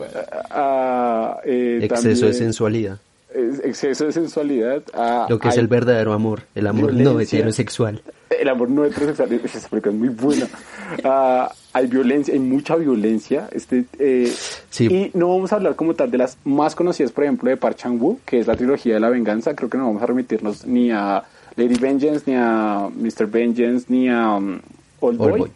Ah, 0.50 1.38
eh, 1.45 1.80
Exceso 1.83 2.09
de 2.11 2.14
también, 2.14 2.35
sensualidad. 2.35 2.99
Exceso 3.35 4.07
de 4.07 4.13
sensualidad. 4.13 4.83
Lo 5.29 5.39
que 5.39 5.49
es 5.49 5.57
el 5.57 5.69
verdadero 5.69 6.13
amor, 6.13 6.43
el 6.55 6.67
amor 6.67 6.93
no 6.95 7.21
heterosexual. 7.21 8.03
El 8.29 8.49
amor 8.49 8.71
no 8.71 8.85
heterosexual, 8.85 9.33
esa 9.33 9.69
película 9.69 9.93
es 9.93 9.99
muy 9.99 10.09
buena. 10.09 10.47
Ah, 11.05 11.53
hay 11.73 11.87
violencia, 11.87 12.35
hay 12.35 12.41
mucha 12.41 12.75
violencia. 12.75 13.49
Este, 13.53 13.85
eh, 14.01 14.33
Sí. 14.71 14.87
Y 14.87 15.11
no 15.17 15.29
vamos 15.29 15.53
a 15.53 15.57
hablar 15.57 15.77
como 15.77 15.95
tal 15.95 16.11
de 16.11 16.19
las 16.19 16.37
más 16.45 16.75
conocidas, 16.75 17.13
por 17.13 17.23
ejemplo, 17.23 17.49
de 17.49 17.57
Park 17.57 17.77
Chan-wook, 17.77 18.21
que 18.25 18.41
es 18.41 18.49
la 18.49 18.57
trilogía 18.57 18.95
de 18.95 19.01
la 19.01 19.09
venganza. 19.09 19.55
Creo 19.55 19.71
que 19.71 19.79
no 19.79 19.87
vamos 19.87 20.03
a 20.03 20.07
remitirnos 20.07 20.67
ni 20.67 20.91
a 20.91 21.23
Lady 21.55 21.77
Vengeance, 21.77 22.29
ni 22.29 22.37
a 22.37 22.89
Mr. 22.93 23.27
Vengeance, 23.27 23.87
ni 23.89 24.09
a 24.09 24.35
um, 24.35 24.61
Old 25.01 25.19
Boy. 25.19 25.33
Old 25.33 25.39
Boy. 25.39 25.51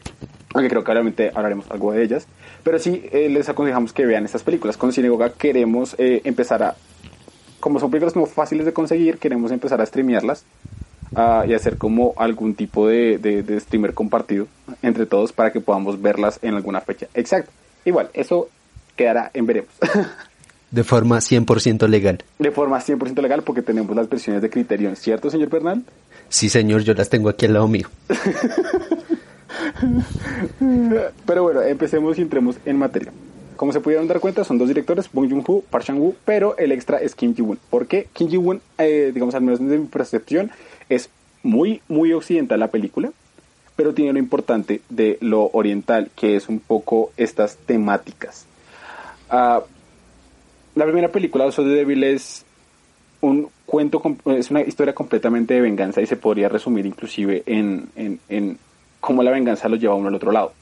Aunque 0.55 0.71
creo 0.71 0.85
que 0.85 0.93
obviamente 0.93 1.33
hablaremos 1.35 1.69
algo 1.71 1.93
de 1.93 2.03
ellas. 2.03 2.27
Pero 2.63 2.79
sí, 2.79 3.03
eh, 3.13 3.29
les 3.29 3.49
aconsejamos 3.49 3.93
que 3.93 4.07
vean 4.07 4.25
estas 4.25 4.43
películas. 4.43 4.77
Con 4.77 4.93
Cinegoga 4.93 5.31
queremos 5.31 5.97
eh, 5.99 6.21
empezar 6.25 6.63
a... 6.63 6.77
Como 7.65 7.81
son 7.81 7.91
películas 7.91 8.15
no 8.15 8.27
fáciles 8.27 8.67
de 8.67 8.75
conseguir, 8.75 9.17
queremos 9.17 9.51
empezar 9.51 9.81
a 9.81 9.87
streamearlas 9.87 10.45
ah, 11.17 11.47
y 11.49 11.55
hacer 11.55 11.79
como 11.79 12.13
algún 12.19 12.55
tipo 12.55 12.87
de, 12.87 13.17
de, 13.17 13.43
de 13.43 13.59
streamer 13.59 13.95
compartido 13.95 14.47
entre 14.83 15.07
todos 15.07 15.33
para 15.33 15.51
que 15.51 15.63
podamos 15.63 16.03
verlas 16.03 16.39
en 16.43 16.53
alguna 16.53 16.83
fecha. 16.83 17.07
Exacto. 17.15 17.51
Igual, 17.87 18.11
eso 18.13 18.51
quedará 18.97 19.31
en 19.33 19.47
veremos. 19.47 19.71
De 20.71 20.85
forma 20.85 21.21
100% 21.21 21.89
legal. 21.89 22.23
de 22.39 22.51
forma 22.51 22.81
100% 22.81 23.23
legal 23.23 23.43
porque 23.45 23.63
tenemos 23.63 23.97
las 23.97 24.11
versiones 24.11 24.43
de 24.43 24.51
Criterion, 24.51 24.95
¿cierto, 24.97 25.31
señor 25.31 25.49
Bernal? 25.49 25.85
Sí, 26.29 26.51
señor, 26.51 26.83
yo 26.83 26.93
las 26.93 27.09
tengo 27.09 27.31
aquí 27.31 27.47
al 27.47 27.55
lado 27.55 27.69
mío. 27.69 27.89
Pero 31.27 31.45
bueno, 31.45 31.63
empecemos 31.63 32.19
y 32.19 32.23
entremos 32.23 32.57
en 32.67 32.77
materia. 32.77 33.11
Como 33.65 33.73
se 33.73 33.81
pudieron 33.81 34.07
dar 34.07 34.21
cuenta, 34.21 34.45
son 34.45 34.59
dos 34.59 34.69
directores, 34.69 35.11
Bong 35.11 35.31
Joon-ho, 35.31 35.63
Park 35.71 35.87
Chan-wook, 35.87 36.17
pero 36.27 36.55
el 36.59 36.71
extra 36.71 36.99
es 36.99 37.15
Kim 37.15 37.35
Ji-woon. 37.35 37.59
¿Por 37.71 37.87
qué? 37.87 38.09
Kim 38.13 38.29
Ji-woon, 38.29 38.61
eh, 38.77 39.11
digamos, 39.15 39.35
al 39.35 39.41
menos 39.41 39.59
desde 39.59 39.79
mi 39.79 39.87
percepción, 39.87 40.51
es 40.91 41.09
muy, 41.43 41.81
muy 41.89 42.13
occidental 42.13 42.61
la 42.61 42.69
película, 42.69 43.11
pero 43.75 43.95
tiene 43.95 44.13
lo 44.13 44.19
importante 44.19 44.83
de 44.91 45.17
lo 45.23 45.49
oriental, 45.55 46.11
que 46.15 46.37
es 46.37 46.51
un 46.51 46.61
poco 46.61 47.13
estas 47.17 47.57
temáticas. 47.57 48.45
Ah, 49.31 49.63
la 50.75 50.85
primera 50.85 51.09
película, 51.09 51.47
Oso 51.47 51.65
de 51.65 51.75
Débil, 51.75 52.05
es 52.05 52.45
un 53.23 53.49
cuento, 53.65 54.03
es 54.27 54.51
una 54.51 54.61
historia 54.61 54.95
completamente 54.95 55.55
de 55.55 55.63
venganza 55.63 56.03
y 56.03 56.07
se 56.07 56.17
podría 56.17 56.51
resumir 56.51 56.85
inclusive 56.85 57.43
en, 57.47 57.89
en, 57.97 58.21
en 58.29 58.59
cómo 59.01 59.23
la 59.23 59.31
venganza 59.31 59.71
lo 59.71 59.77
lleva 59.77 59.95
uno 59.95 60.09
al 60.09 60.15
otro 60.17 60.33
lado. 60.33 60.53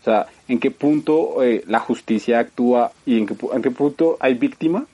O 0.00 0.04
sea, 0.04 0.26
en 0.48 0.58
qué 0.58 0.70
punto 0.70 1.42
eh, 1.42 1.64
la 1.66 1.80
justicia 1.80 2.38
actúa 2.38 2.92
y 3.04 3.18
en 3.18 3.26
qué, 3.26 3.34
en 3.52 3.62
qué 3.62 3.70
punto 3.70 4.16
hay 4.20 4.34
víctima 4.34 4.86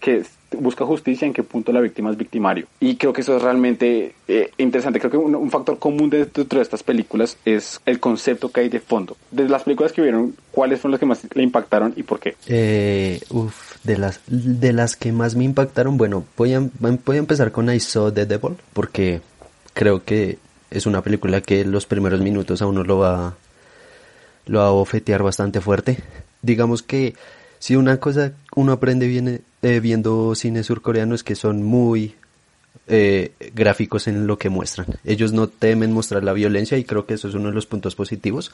que 0.00 0.22
busca 0.58 0.84
justicia, 0.86 1.26
en 1.26 1.32
qué 1.34 1.42
punto 1.42 1.72
la 1.72 1.80
víctima 1.80 2.10
es 2.10 2.16
victimario. 2.16 2.66
Y 2.80 2.96
creo 2.96 3.12
que 3.12 3.20
eso 3.20 3.36
es 3.36 3.42
realmente 3.42 4.14
eh, 4.28 4.50
interesante. 4.58 4.98
Creo 4.98 5.10
que 5.10 5.16
un, 5.18 5.34
un 5.34 5.50
factor 5.50 5.78
común 5.78 6.08
de- 6.10 6.24
dentro 6.24 6.58
de 6.58 6.62
estas 6.62 6.82
películas 6.82 7.36
es 7.44 7.80
el 7.86 8.00
concepto 8.00 8.50
que 8.50 8.60
hay 8.62 8.68
de 8.68 8.80
fondo. 8.80 9.16
De 9.30 9.48
las 9.48 9.62
películas 9.64 9.92
que 9.92 10.00
vieron, 10.02 10.34
¿cuáles 10.52 10.80
fueron 10.80 10.92
las 10.92 11.00
que 11.00 11.06
más 11.06 11.20
le 11.34 11.42
impactaron 11.42 11.92
y 11.96 12.02
por 12.02 12.18
qué? 12.18 12.34
Eh, 12.48 13.20
uf, 13.30 13.76
de 13.84 13.98
las, 13.98 14.20
de 14.26 14.72
las 14.72 14.96
que 14.96 15.12
más 15.12 15.36
me 15.36 15.44
impactaron, 15.44 15.96
bueno, 15.98 16.24
voy 16.36 16.54
a, 16.54 16.60
voy 16.80 17.16
a 17.16 17.18
empezar 17.20 17.52
con 17.52 17.70
I 17.72 17.78
Saw 17.78 18.10
the 18.10 18.24
Devil, 18.26 18.56
porque 18.72 19.20
creo 19.74 20.02
que 20.04 20.38
es 20.70 20.86
una 20.86 21.02
película 21.02 21.40
que 21.42 21.64
los 21.64 21.84
primeros 21.86 22.20
minutos 22.22 22.62
a 22.62 22.66
uno 22.66 22.82
lo 22.84 22.98
va, 22.98 23.34
lo 24.50 24.58
va 24.58 24.66
a 24.66 24.72
bofetear 24.72 25.22
bastante 25.22 25.60
fuerte. 25.60 25.98
Digamos 26.42 26.82
que 26.82 27.14
si 27.60 27.76
una 27.76 27.98
cosa 27.98 28.32
uno 28.56 28.72
aprende 28.72 29.42
eh, 29.62 29.80
viendo 29.80 30.34
cine 30.34 30.64
surcoreano 30.64 31.14
es 31.14 31.22
que 31.22 31.36
son 31.36 31.62
muy 31.62 32.16
eh, 32.88 33.32
gráficos 33.54 34.08
en 34.08 34.26
lo 34.26 34.38
que 34.38 34.48
muestran. 34.48 34.88
Ellos 35.04 35.32
no 35.32 35.46
temen 35.46 35.92
mostrar 35.92 36.24
la 36.24 36.32
violencia 36.32 36.76
y 36.78 36.84
creo 36.84 37.06
que 37.06 37.14
eso 37.14 37.28
es 37.28 37.34
uno 37.34 37.50
de 37.50 37.54
los 37.54 37.66
puntos 37.66 37.94
positivos. 37.94 38.50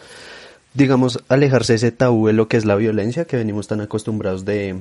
Digamos, 0.74 1.24
alejarse 1.28 1.74
ese 1.74 1.92
tabú 1.92 2.26
de 2.26 2.34
lo 2.34 2.46
que 2.46 2.58
es 2.58 2.66
la 2.66 2.76
violencia 2.76 3.24
que 3.24 3.38
venimos 3.38 3.66
tan 3.66 3.80
acostumbrados 3.80 4.44
de 4.44 4.76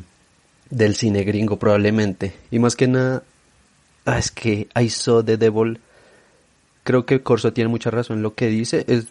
del 0.69 0.95
cine 0.95 1.23
gringo 1.23 1.57
probablemente. 1.57 2.33
Y 2.51 2.59
más 2.59 2.75
que 2.75 2.89
nada, 2.89 3.23
ah, 4.03 4.17
es 4.17 4.31
que 4.31 4.67
I 4.75 4.89
Saw 4.89 5.23
the 5.23 5.37
Devil, 5.37 5.79
creo 6.83 7.05
que 7.05 7.21
Corso 7.21 7.53
tiene 7.53 7.69
mucha 7.69 7.89
razón 7.89 8.17
en 8.17 8.23
lo 8.23 8.33
que 8.33 8.47
dice. 8.47 8.83
Es, 8.87 9.05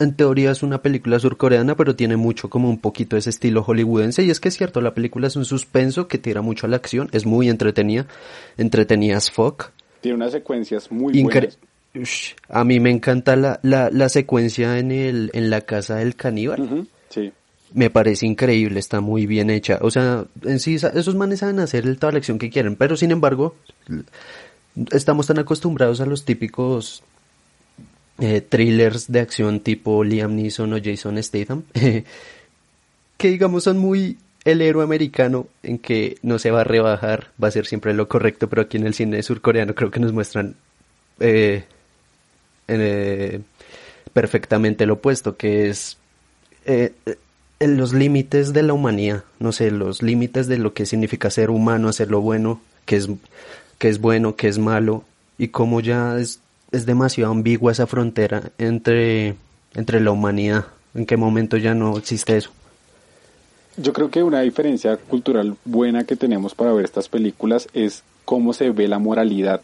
en 0.00 0.14
teoría 0.14 0.50
es 0.50 0.62
una 0.62 0.82
película 0.82 1.18
surcoreana, 1.18 1.76
pero 1.76 1.96
tiene 1.96 2.16
mucho 2.16 2.48
como 2.50 2.68
un 2.68 2.78
poquito 2.78 3.16
ese 3.16 3.30
estilo 3.30 3.62
hollywoodense. 3.62 4.22
Y 4.22 4.30
es 4.30 4.40
que 4.40 4.48
es 4.48 4.56
cierto, 4.56 4.80
la 4.80 4.94
película 4.94 5.26
es 5.28 5.36
un 5.36 5.44
suspenso 5.44 6.08
que 6.08 6.18
tira 6.18 6.42
mucho 6.42 6.66
a 6.66 6.70
la 6.70 6.76
acción, 6.76 7.08
es 7.12 7.26
muy 7.26 7.48
entretenida, 7.48 8.06
entretenida 8.56 9.16
as 9.16 9.30
fuck. 9.30 9.70
Tiene 10.00 10.16
unas 10.16 10.32
secuencias 10.32 10.90
muy 10.90 11.14
Incre- 11.14 11.32
buenas. 11.32 11.58
Ush, 11.94 12.32
a 12.50 12.62
mí 12.62 12.78
me 12.78 12.90
encanta 12.90 13.36
la, 13.36 13.58
la, 13.62 13.88
la 13.90 14.08
secuencia 14.10 14.78
en, 14.78 14.92
el, 14.92 15.30
en 15.32 15.48
la 15.48 15.62
casa 15.62 15.96
del 15.96 16.14
caníbal. 16.14 16.86
Sí. 17.08 17.32
Me 17.72 17.88
parece 17.90 18.26
increíble, 18.26 18.78
está 18.78 19.00
muy 19.00 19.26
bien 19.26 19.48
hecha. 19.50 19.78
O 19.80 19.90
sea, 19.90 20.26
en 20.44 20.60
sí, 20.60 20.74
esos 20.74 21.14
manes 21.14 21.40
saben 21.40 21.58
hacer 21.58 21.96
toda 21.96 22.12
la 22.12 22.18
acción 22.18 22.38
que 22.38 22.50
quieren, 22.50 22.76
pero 22.76 22.96
sin 22.96 23.10
embargo, 23.12 23.56
estamos 24.92 25.26
tan 25.26 25.38
acostumbrados 25.38 26.00
a 26.00 26.06
los 26.06 26.24
típicos 26.24 27.02
eh, 28.18 28.40
thrillers 28.40 29.10
de 29.10 29.20
acción 29.20 29.60
tipo 29.60 30.04
Liam 30.04 30.34
Neeson 30.34 30.72
o 30.72 30.78
Jason 30.82 31.22
Statham, 31.22 31.62
que 33.16 33.28
digamos 33.28 33.64
son 33.64 33.78
muy 33.78 34.18
el 34.46 34.62
héroe 34.62 34.84
americano 34.84 35.48
en 35.64 35.78
que 35.78 36.18
no 36.22 36.38
se 36.38 36.52
va 36.52 36.60
a 36.60 36.64
rebajar, 36.64 37.32
va 37.42 37.48
a 37.48 37.50
ser 37.50 37.66
siempre 37.66 37.92
lo 37.94 38.08
correcto, 38.08 38.48
pero 38.48 38.62
aquí 38.62 38.76
en 38.76 38.86
el 38.86 38.94
cine 38.94 39.22
surcoreano 39.24 39.74
creo 39.74 39.90
que 39.90 39.98
nos 39.98 40.12
muestran 40.12 40.54
eh, 41.18 41.64
eh, 42.68 43.40
perfectamente 44.12 44.86
lo 44.86 44.94
opuesto, 44.94 45.36
que 45.36 45.68
es 45.68 45.98
eh, 46.64 46.92
en 47.58 47.76
los 47.76 47.92
límites 47.92 48.52
de 48.52 48.62
la 48.62 48.72
humanidad, 48.72 49.24
no 49.40 49.50
sé, 49.50 49.72
los 49.72 50.00
límites 50.00 50.46
de 50.46 50.58
lo 50.58 50.74
que 50.74 50.86
significa 50.86 51.28
ser 51.28 51.50
humano, 51.50 51.88
hacer 51.88 52.10
lo 52.10 52.20
bueno, 52.20 52.60
que 52.84 52.96
es, 52.96 53.08
que 53.78 53.88
es 53.88 54.00
bueno, 54.00 54.36
que 54.36 54.46
es 54.46 54.58
malo, 54.58 55.02
y 55.38 55.48
cómo 55.48 55.80
ya 55.80 56.18
es, 56.20 56.38
es 56.72 56.86
demasiado 56.86 57.32
ambigua 57.32 57.72
esa 57.72 57.86
frontera 57.86 58.50
entre, 58.58 59.36
entre 59.74 60.00
la 60.00 60.10
humanidad, 60.10 60.66
en 60.94 61.06
qué 61.06 61.16
momento 61.16 61.56
ya 61.56 61.74
no 61.74 61.96
existe 61.96 62.36
eso. 62.36 62.50
Yo 63.76 63.92
creo 63.92 64.10
que 64.10 64.22
una 64.22 64.40
diferencia 64.40 64.96
cultural 64.96 65.56
buena 65.64 66.04
que 66.04 66.16
tenemos 66.16 66.54
para 66.54 66.72
ver 66.72 66.84
estas 66.84 67.08
películas 67.08 67.68
es 67.74 68.02
cómo 68.24 68.52
se 68.54 68.70
ve 68.70 68.88
la 68.88 68.98
moralidad 68.98 69.60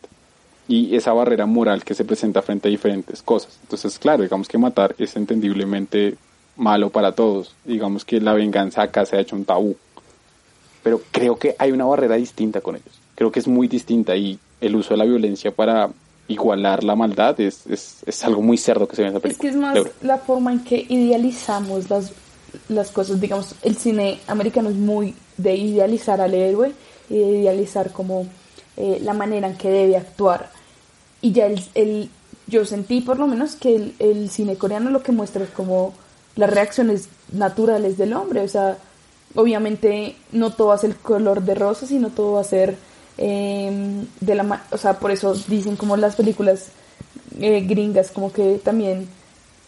y 0.69 0.95
esa 0.95 1.13
barrera 1.13 1.47
moral 1.47 1.83
que 1.83 1.95
se 1.95 2.05
presenta 2.05 2.43
frente 2.43 2.69
a 2.69 2.71
diferentes 2.71 3.23
cosas. 3.23 3.59
Entonces, 3.63 3.99
claro, 3.99 4.23
digamos 4.23 4.49
que 4.49 4.59
matar 4.59 4.95
es 4.99 5.17
entendiblemente 5.17 6.17
malo 6.57 6.91
para 6.91 7.13
todos. 7.13 7.55
Digamos 7.65 8.05
que 8.05 8.21
la 8.21 8.35
venganza 8.35 8.83
acá 8.83 9.07
se 9.07 9.17
ha 9.17 9.21
hecho 9.21 9.35
un 9.35 9.45
tabú. 9.45 9.77
Pero 10.83 11.01
creo 11.11 11.37
que 11.37 11.57
hay 11.59 11.73
una 11.73 11.85
barrera 11.85 12.17
distinta 12.17 12.61
con 12.61 12.77
ellos. 12.77 13.01
Creo 13.15 13.33
que 13.33 13.41
es 13.41 13.49
muy 13.49 13.67
distinta 13.67 14.15
y 14.17 14.39
el 14.61 14.77
uso 14.77 14.95
de 14.95 14.99
la 14.99 15.05
violencia 15.05 15.51
para 15.53 15.91
igualar 16.29 16.85
la 16.85 16.95
maldad 16.95 17.39
es, 17.41 17.67
es, 17.67 17.97
es 18.07 18.25
algo 18.25 18.43
muy 18.43 18.57
cerdo 18.57 18.89
que 18.89 18.97
se 18.97 19.03
ve 19.03 19.09
en 19.09 19.17
esa 19.17 19.29
Es 19.29 19.37
que 19.39 19.49
es 19.49 19.57
más 19.57 19.79
la 20.03 20.19
forma 20.19 20.53
en 20.53 20.61
que 20.65 20.87
idealizamos 20.89 21.91
las, 21.91 22.13
las 22.69 22.91
cosas. 22.91 23.21
Digamos, 23.21 23.55
el 23.63 23.77
cine 23.77 24.21
americano 24.29 24.71
es 24.71 24.77
muy 24.77 25.15
de 25.37 25.57
idealizar 25.57 26.21
al 26.21 26.35
héroe 26.35 26.73
y 27.11 27.19
de 27.19 27.27
idealizar 27.41 27.91
como 27.93 28.27
eh, 28.77 28.99
la 29.03 29.13
manera 29.13 29.49
en 29.49 29.57
que 29.57 29.69
debe 29.71 29.97
actuar. 29.97 30.51
Y 31.21 31.33
ya 31.33 31.47
el, 31.47 31.63
el- 31.75 32.11
yo 32.47 32.65
sentí 32.65 33.01
por 33.01 33.19
lo 33.19 33.27
menos 33.27 33.55
que 33.55 33.75
el, 33.77 33.95
el 33.99 34.29
cine 34.31 34.57
coreano 34.57 34.91
lo 34.91 35.03
que 35.03 35.13
muestra 35.13 35.45
es 35.45 35.51
como 35.51 35.95
las 36.37 36.51
reacciones 36.51 37.09
naturales 37.33 37.97
del 37.99 38.13
hombre. 38.15 38.41
O 38.43 38.49
sea, 38.49 38.79
obviamente 39.35 40.17
no 40.33 40.51
todo 40.53 40.69
va 40.69 40.75
a 40.75 40.79
ser 40.79 40.97
color 40.97 41.43
de 41.43 41.55
rosa, 41.55 41.87
sino 41.87 42.09
todo 42.11 42.33
va 42.35 42.41
a 42.41 42.45
ser 42.45 42.77
eh, 43.23 43.71
de 44.21 44.35
la... 44.35 44.65
O 44.71 44.79
sea, 44.79 44.93
por 44.99 45.11
eso 45.11 45.35
dicen 45.47 45.77
como 45.77 45.97
las 45.97 46.17
películas 46.17 46.69
eh, 47.41 47.61
gringas 47.61 48.11
como 48.11 48.33
que 48.33 48.61
también 48.65 49.07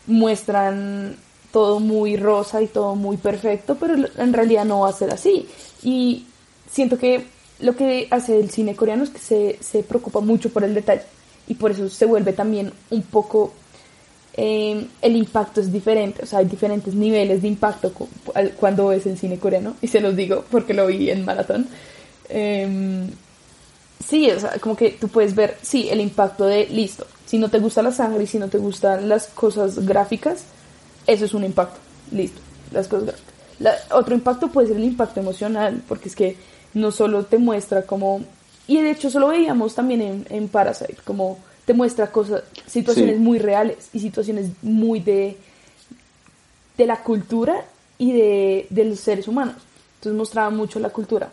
muestran 0.07 1.17
todo 1.53 1.79
muy 1.79 2.17
rosa 2.17 2.61
y 2.61 2.67
todo 2.67 2.97
muy 2.97 3.17
perfecto, 3.17 3.77
pero 3.79 3.95
en 4.17 4.33
realidad 4.33 4.64
no 4.64 4.81
va 4.81 4.88
a 4.88 5.01
ser 5.01 5.11
así. 5.11 5.47
Y 5.83 6.27
siento 6.69 6.99
que 6.99 7.25
lo 7.61 7.73
que 7.77 8.09
hace 8.11 8.40
el 8.40 8.51
cine 8.51 8.75
coreano 8.75 9.05
es 9.05 9.11
que 9.11 9.21
se, 9.21 9.59
se 9.61 9.83
preocupa 9.83 10.21
mucho 10.21 10.49
por 10.51 10.64
el 10.64 10.75
detalle 10.75 11.07
y 11.47 11.55
por 11.55 11.71
eso 11.71 11.88
se 11.88 12.07
vuelve 12.07 12.33
también 12.33 12.73
un 12.90 13.03
poco... 13.03 13.53
eh, 14.37 14.87
el 15.01 15.14
impacto 15.14 15.61
es 15.61 15.71
diferente, 15.71 16.25
o 16.25 16.27
sea, 16.27 16.40
hay 16.40 16.47
diferentes 16.47 16.93
niveles 16.93 17.40
de 17.40 17.49
impacto 17.49 17.93
cuando 18.59 18.88
ves 18.88 19.07
el 19.07 19.17
cine 19.17 19.38
coreano, 19.38 19.77
y 19.81 19.87
se 19.87 20.01
los 20.01 20.17
digo 20.17 20.45
porque 20.51 20.75
lo 20.75 20.88
vi 20.88 21.09
en 21.11 21.25
maratón. 21.25 21.69
Em, 22.29 23.09
Sí, 24.09 24.31
o 24.31 24.38
sea, 24.38 24.59
como 24.61 24.77
que 24.77 24.90
tú 24.90 25.09
puedes 25.09 25.35
ver, 25.35 25.57
sí, 25.62 25.88
el 25.88 26.01
impacto 26.01 26.45
de, 26.45 26.67
listo, 26.67 27.07
si 27.27 27.38
no 27.38 27.49
te 27.51 27.59
gusta 27.59 27.83
la 27.83 27.90
sangre 27.93 28.25
y 28.25 28.27
si 28.27 28.38
no 28.38 28.49
te 28.49 28.59
gustan 28.59 29.09
las 29.09 29.27
cosas 29.29 29.87
gráficas, 29.87 30.45
eso 31.07 31.25
es 31.25 31.33
un 31.35 31.45
impacto, 31.45 31.79
listo, 32.12 32.40
las 32.73 32.87
cosas 32.87 33.07
gráficas. 33.07 33.35
La- 33.61 33.77
otro 33.97 34.14
impacto 34.14 34.49
puede 34.49 34.69
ser 34.69 34.77
el 34.77 34.85
impacto 34.85 35.21
emocional, 35.21 35.83
porque 35.88 36.09
es 36.09 36.14
que 36.17 36.37
no 36.75 36.90
solo 36.90 37.25
te 37.25 37.38
muestra 37.38 37.83
como, 37.83 38.21
y 38.67 38.81
de 38.83 38.90
hecho 38.90 39.09
eso 39.09 39.21
lo 39.21 39.29
veíamos 39.29 39.75
también 39.75 40.03
en, 40.03 40.27
en 40.29 40.49
Parasite, 40.49 40.97
como 41.05 41.38
te 41.64 41.73
muestra 41.73 42.09
cosas, 42.09 42.43
situaciones 42.67 43.17
Sí. 43.17 43.23
muy 43.23 43.38
reales 43.38 43.88
y 43.95 44.01
situaciones 44.01 44.49
muy 44.61 45.01
de, 45.01 45.38
de 46.77 46.87
la 46.87 47.03
cultura 47.03 47.64
y 47.97 48.12
de, 48.12 48.67
de 48.71 48.85
los 48.85 49.01
seres 49.01 49.29
humanos. 49.29 49.57
Entonces 49.97 50.19
mostraba 50.19 50.51
mucho 50.51 50.79
la 50.79 50.90
cultura 50.90 51.31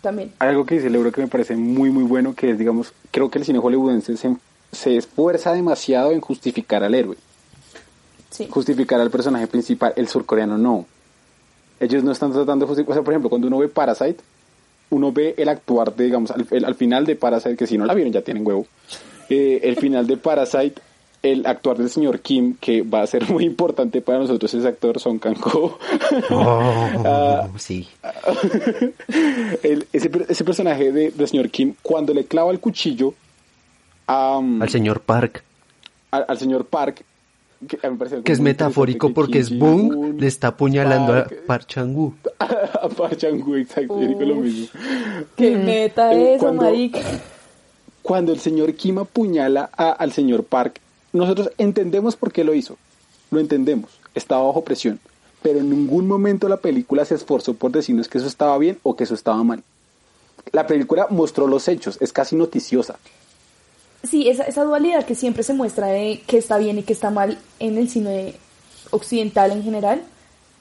también. 0.00 0.32
Hay 0.38 0.48
algo 0.50 0.64
que 0.66 0.74
dice 0.76 0.86
el 0.88 0.94
euro 0.94 1.12
que 1.12 1.20
me 1.20 1.28
parece 1.28 1.56
muy 1.56 1.90
muy 1.90 2.04
bueno, 2.04 2.34
que 2.34 2.50
es, 2.50 2.58
digamos, 2.58 2.92
creo 3.10 3.30
que 3.30 3.38
el 3.38 3.44
cine 3.44 3.58
hollywoodense 3.58 4.16
se, 4.16 4.36
se 4.72 4.96
esfuerza 4.96 5.52
demasiado 5.52 6.12
en 6.12 6.20
justificar 6.20 6.82
al 6.84 6.94
héroe, 6.94 7.16
Sí. 8.30 8.46
justificar 8.50 9.00
al 9.00 9.10
personaje 9.10 9.46
principal, 9.46 9.92
el 9.96 10.08
surcoreano 10.08 10.56
no. 10.58 10.86
Ellos 11.80 12.04
no 12.04 12.12
están 12.12 12.32
tratando 12.32 12.64
de 12.64 12.68
justificar, 12.68 12.92
o 12.92 12.94
sea, 12.94 13.02
por 13.02 13.12
ejemplo, 13.12 13.28
cuando 13.30 13.46
uno 13.48 13.58
ve 13.58 13.68
Parasite, 13.68 14.18
uno 14.90 15.12
ve 15.12 15.34
el 15.38 15.48
actuar 15.48 15.94
de, 15.94 16.04
digamos, 16.04 16.30
al, 16.30 16.46
el- 16.50 16.64
al 16.64 16.74
final 16.74 17.06
de 17.06 17.16
Parasite, 17.16 17.56
que 17.56 17.66
si 17.66 17.78
no 17.78 17.86
la 17.86 17.94
vieron 17.94 18.12
ya 18.12 18.22
tienen 18.22 18.46
huevo, 18.46 18.66
eh, 19.28 19.60
el 19.62 19.76
final 19.76 20.06
de 20.06 20.16
Parasite, 20.16 20.80
el 21.22 21.44
actuar 21.46 21.76
del 21.76 21.90
señor 21.90 22.20
Kim, 22.20 22.56
que 22.60 22.82
va 22.82 23.02
a 23.02 23.06
ser 23.06 23.28
muy 23.30 23.44
importante 23.44 24.00
para 24.00 24.18
nosotros, 24.18 24.52
ese 24.54 24.66
actor 24.68 24.98
Son 25.00 25.18
Kang-ho. 25.18 25.78
Ah, 26.30 27.48
sí. 27.58 27.88
el- 29.62 29.86
ese, 29.92 30.10
ese 30.28 30.44
personaje 30.44 30.92
de- 30.92 31.10
del 31.10 31.28
señor 31.28 31.50
Kim, 31.50 31.74
cuando 31.82 32.14
le 32.14 32.24
clava 32.24 32.50
el 32.50 32.60
cuchillo 32.60 33.14
a, 34.06 34.38
um, 34.38 34.60
Al 34.62 34.68
señor 34.68 35.00
Park. 35.00 35.42
al, 36.10 36.24
al 36.28 36.38
señor 36.38 36.66
Park, 36.66 37.04
que, 37.68 37.76
a 37.82 37.88
mí 37.88 37.92
me 37.92 37.98
pareció 37.98 38.22
Que 38.22 38.32
es 38.32 38.40
metafórico 38.40 39.12
porque 39.12 39.32
que 39.34 39.38
es 39.40 39.58
Boom 39.58 40.16
le 40.18 40.26
está 40.26 40.48
apuñalando 40.48 41.14
a 41.14 41.26
Park- 41.46 41.66
Chan-wook. 41.66 42.14
a 42.38 42.88
Park 42.88 43.16
Chan-wook, 43.18 43.56
exacto, 43.56 44.00
yo 44.00 44.08
digo 44.08 44.20
lo 44.22 44.34
Uf. 44.36 44.44
mismo. 44.44 44.66
¿Qué 45.36 45.56
meta 45.56 46.12
Eh, 46.14 46.34
eso, 46.34 46.44
cuando- 46.44 46.62
marica? 46.62 47.00
Cuando 48.02 48.32
el 48.32 48.40
señor 48.40 48.72
Kim 48.74 48.98
apuñala 48.98 49.68
a- 49.76 49.90
al 49.92 50.12
señor 50.12 50.44
Park, 50.44 50.80
nosotros 51.12 51.50
entendemos 51.58 52.16
por 52.16 52.32
qué 52.32 52.44
lo 52.44 52.54
hizo. 52.54 52.76
Lo 53.30 53.40
entendemos. 53.40 53.90
Estaba 54.14 54.44
bajo 54.44 54.64
presión. 54.64 55.00
Pero 55.42 55.60
en 55.60 55.70
ningún 55.70 56.06
momento 56.06 56.48
la 56.48 56.58
película 56.58 57.04
se 57.04 57.14
esforzó 57.14 57.54
por 57.54 57.72
decirnos 57.72 58.08
que 58.08 58.18
eso 58.18 58.26
estaba 58.26 58.56
bien 58.58 58.78
o 58.82 58.96
que 58.96 59.04
eso 59.04 59.14
estaba 59.14 59.42
mal. 59.42 59.62
La 60.52 60.66
película 60.66 61.06
mostró 61.10 61.46
los 61.46 61.68
hechos, 61.68 61.98
es 62.00 62.12
casi 62.12 62.36
noticiosa. 62.36 62.96
Sí, 64.02 64.28
esa, 64.28 64.44
esa 64.44 64.64
dualidad 64.64 65.04
que 65.04 65.14
siempre 65.14 65.42
se 65.42 65.54
muestra 65.54 65.88
de 65.88 66.22
qué 66.26 66.38
está 66.38 66.58
bien 66.58 66.78
y 66.78 66.82
qué 66.82 66.92
está 66.92 67.10
mal 67.10 67.38
en 67.58 67.76
el 67.76 67.88
cine 67.88 68.34
occidental 68.90 69.50
en 69.52 69.62
general, 69.62 70.02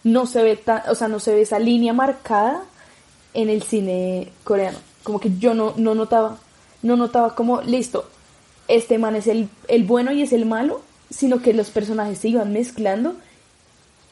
no 0.03 0.25
se 0.25 0.43
ve 0.43 0.55
tan, 0.55 0.83
o 0.89 0.95
sea, 0.95 1.07
no 1.07 1.19
se 1.19 1.33
ve 1.33 1.41
esa 1.41 1.59
línea 1.59 1.93
marcada 1.93 2.63
en 3.33 3.49
el 3.49 3.63
cine 3.63 4.31
coreano. 4.43 4.77
Como 5.03 5.19
que 5.19 5.31
yo 5.37 5.53
no, 5.53 5.73
no 5.77 5.95
notaba, 5.95 6.37
no 6.81 6.95
notaba 6.95 7.35
como, 7.35 7.61
listo, 7.61 8.09
este 8.69 8.97
man 8.97 9.15
es 9.15 9.27
el, 9.27 9.49
el 9.67 9.83
bueno 9.83 10.11
y 10.13 10.21
es 10.21 10.31
el 10.31 10.45
malo, 10.45 10.81
sino 11.09 11.41
que 11.41 11.53
los 11.53 11.69
personajes 11.69 12.19
se 12.19 12.29
iban 12.29 12.53
mezclando 12.53 13.15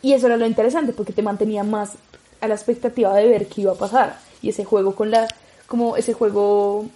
y 0.02 0.14
eso 0.14 0.28
era 0.28 0.38
lo 0.38 0.46
interesante 0.46 0.94
porque 0.94 1.14
te 1.14 1.22
mantenía 1.22 1.64
más 1.64 1.94
a 2.42 2.48
la 2.48 2.56
expectativa 2.56 3.14
de 3.14 3.28
ver 3.28 3.48
qué 3.48 3.62
iba 3.62 3.72
a 3.72 3.78
pasar. 3.78 4.20
Y 4.42 4.50
ese 4.50 4.66
juego 4.66 4.96
con 4.96 5.12
la, 5.12 5.28
como 5.68 5.96
ese 5.98 6.14
juego 6.14 6.88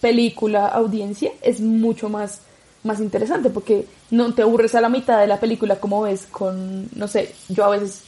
película, 0.00 0.66
audiencia, 0.66 1.32
es 1.42 1.60
mucho 1.60 2.08
más, 2.08 2.40
más 2.82 3.00
interesante 3.00 3.50
porque 3.50 3.86
no 4.10 4.34
te 4.34 4.42
aburres 4.42 4.74
a 4.74 4.80
la 4.80 4.88
mitad 4.88 5.20
de 5.20 5.26
la 5.26 5.38
película 5.38 5.76
como 5.76 6.02
ves 6.02 6.26
con, 6.30 6.88
no 6.96 7.08
sé, 7.08 7.34
yo 7.48 7.64
a 7.64 7.70
veces, 7.70 8.02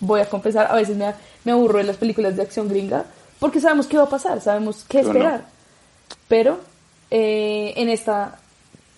voy 0.00 0.20
a 0.20 0.28
confesar, 0.28 0.68
a 0.70 0.76
veces 0.76 0.96
me, 0.96 1.12
me 1.44 1.52
aburro 1.52 1.78
de 1.78 1.84
las 1.84 1.96
películas 1.96 2.36
de 2.36 2.42
acción 2.42 2.68
gringa 2.68 3.04
porque 3.40 3.60
sabemos 3.60 3.86
qué 3.86 3.96
va 3.96 4.04
a 4.04 4.08
pasar, 4.08 4.40
sabemos 4.40 4.84
qué 4.88 4.98
Yo 4.98 5.04
no. 5.04 5.10
esperar. 5.10 5.46
Pero 6.28 6.60
eh, 7.10 7.74
en 7.76 7.88
esta, 7.88 8.38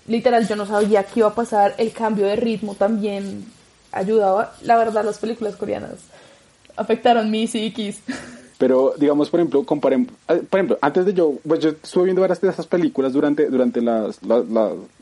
literal, 0.06 0.46
yo 0.48 0.56
no 0.56 0.66
sabía 0.66 1.04
qué 1.04 1.20
iba 1.20 1.28
a 1.28 1.34
pasar, 1.34 1.74
el 1.78 1.92
cambio 1.92 2.26
de 2.26 2.36
ritmo 2.36 2.74
también 2.74 3.44
ayudaba. 3.92 4.54
La 4.62 4.76
verdad, 4.76 5.04
las 5.04 5.18
películas 5.18 5.56
coreanas 5.56 5.94
afectaron 6.76 7.30
mi 7.30 7.46
psiquis. 7.46 8.00
Pero, 8.58 8.94
digamos, 8.96 9.28
por 9.28 9.40
ejemplo, 9.40 9.64
comparemos, 9.64 10.08
eh, 10.28 10.42
por 10.48 10.58
ejemplo, 10.58 10.78
antes 10.80 11.04
de 11.04 11.12
yo, 11.12 11.34
pues 11.46 11.60
yo 11.60 11.70
estuve 11.70 12.04
viendo 12.04 12.22
varias 12.22 12.40
de 12.40 12.48
esas 12.48 12.66
películas 12.66 13.12
durante, 13.12 13.50
durante 13.50 13.82
las, 13.82 14.18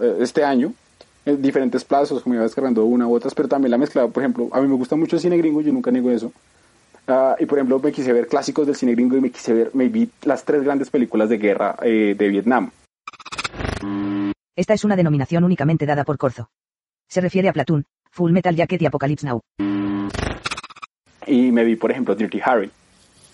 eh, 0.01 0.17
este 0.21 0.43
año, 0.43 0.75
en 1.25 1.41
diferentes 1.41 1.85
plazos, 1.85 2.23
como 2.23 2.35
iba 2.35 2.43
descargando 2.43 2.85
una 2.85 3.07
u 3.07 3.15
otras, 3.15 3.33
pero 3.33 3.49
también 3.49 3.71
la 3.71 3.79
mezclaba, 3.79 4.09
por 4.09 4.23
ejemplo, 4.25 4.49
a 4.51 4.61
mí 4.61 4.67
me 4.67 4.75
gusta 4.75 4.97
mucho 4.97 5.17
el 5.17 5.23
cine 5.23 5.37
gringo, 5.37 5.61
yo 5.61 5.73
nunca 5.73 5.93
niego 5.93 6.11
eso. 6.11 6.33
Ah, 7.07 7.37
y 7.39 7.47
por 7.47 7.59
ejemplo, 7.59 7.79
me 7.79 7.93
quise 7.93 8.13
ver 8.13 8.27
clásicos 8.27 8.67
del 8.67 8.75
cine 8.77 8.93
gringo 8.93 9.17
y 9.17 9.21
me 9.21 9.31
quise 9.31 9.53
ver, 9.53 9.71
me 9.75 9.89
vi 9.89 10.11
las 10.25 10.45
tres 10.45 10.65
grandes 10.65 10.91
películas 10.91 11.29
de 11.29 11.39
guerra 11.39 11.77
eh, 11.83 12.15
de 12.19 12.29
Vietnam. 12.29 12.71
Esta 14.57 14.75
es 14.75 14.85
una 14.85 14.97
denominación 14.97 15.45
únicamente 15.45 15.85
dada 15.87 16.05
por 16.05 16.17
Corzo. 16.19 16.49
Se 17.09 17.21
refiere 17.21 17.49
a 17.49 17.53
Platoon, 17.53 17.85
Full 18.13 18.33
Metal 18.33 18.55
Jacket 18.55 18.81
y 18.83 18.87
Apocalypse 18.87 19.27
Now. 19.27 19.41
y 21.27 21.51
me 21.53 21.65
vi, 21.65 21.77
por 21.77 21.91
ejemplo, 21.91 22.15
Dirty 22.15 22.41
Harry. 22.45 22.71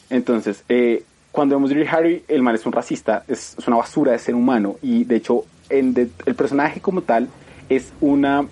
Entonces, 0.08 0.64
eh, 0.68 1.02
cuando 1.32 1.56
vemos 1.56 1.70
Dirty 1.70 1.86
Harry, 1.88 2.24
el 2.28 2.42
man 2.42 2.54
es 2.54 2.64
un 2.66 2.72
racista, 2.72 3.24
es, 3.28 3.56
una 3.66 3.76
basura 3.76 4.12
de 4.12 4.18
ser 4.18 4.34
humano 4.34 4.76
y 4.82 5.04
de 5.04 5.16
hecho 5.16 5.44
el 5.68 6.10
personaje 6.36 6.80
como 6.80 7.02
tal 7.02 7.28
es 7.68 7.92
una... 8.00 8.46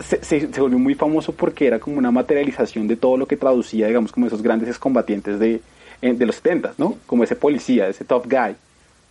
Se, 0.00 0.24
se- 0.24 0.52
se 0.52 0.60
volvió 0.60 0.78
muy 0.78 0.94
famoso 0.94 1.32
porque 1.32 1.66
era 1.66 1.78
como 1.78 1.98
una 1.98 2.10
materialización 2.10 2.88
de 2.88 2.96
todo 2.96 3.16
lo 3.16 3.26
que 3.26 3.36
traducía, 3.36 3.86
digamos, 3.86 4.10
como 4.12 4.26
esos 4.26 4.42
grandes 4.42 4.68
excombatientes 4.68 5.38
de, 5.38 5.60
eh, 6.02 6.12
de 6.14 6.26
los 6.26 6.36
70, 6.36 6.74
¿no? 6.78 6.96
Como 7.06 7.24
ese 7.24 7.36
policía, 7.36 7.88
ese 7.88 8.04
top 8.04 8.24
guy, 8.24 8.56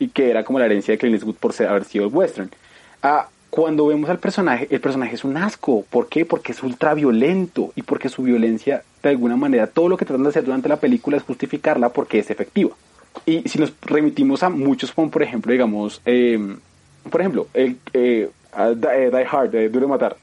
y 0.04 0.10
que 0.10 0.30
era 0.30 0.44
como 0.44 0.60
la 0.60 0.66
herencia 0.66 0.94
de 0.94 0.98
Clint 0.98 1.16
Eastwood 1.16 1.36
por 1.36 1.54
haber 1.66 1.86
sido 1.86 2.06
el 2.06 2.14
western. 2.14 2.50
Ah, 3.02 3.28
cuando 3.50 3.88
vemos 3.88 4.10
al 4.10 4.20
personaje, 4.20 4.68
el 4.70 4.82
personaje 4.82 5.16
es 5.16 5.24
un 5.24 5.38
asco. 5.38 5.86
¿Por 5.90 6.10
qué? 6.10 6.26
Porque 6.26 6.52
es 6.52 6.64
ultra 6.64 6.94
violento 6.94 7.72
y 7.76 7.84
porque 7.84 8.10
su 8.10 8.24
violencia, 8.24 8.84
de 9.02 9.10
alguna 9.10 9.38
manera, 9.38 9.68
todo 9.68 9.88
lo 9.88 9.98
que 9.98 10.06
tratan 10.06 10.24
de 10.24 10.30
hacer 10.30 10.44
durante 10.44 10.68
la 10.68 10.78
película 10.78 11.18
es 11.18 11.24
justificarla 11.24 11.90
porque 11.90 12.20
es 12.20 12.30
efectiva. 12.30 12.72
Y 13.26 13.48
si 13.48 13.60
nos 13.60 13.74
remitimos 13.82 14.44
a 14.44 14.50
muchos, 14.50 14.92
como 14.92 15.12
por 15.12 15.24
ejemplo, 15.24 15.52
digamos, 15.52 16.02
eh, 16.06 16.58
por 17.10 17.22
ejemplo, 17.22 17.48
el 17.54 17.78
eh, 17.94 18.30
eh, 18.58 19.10
Die 19.14 19.28
Hard, 19.30 19.56
eh, 19.56 19.70
Duro 19.70 19.88
Matar. 19.88 20.18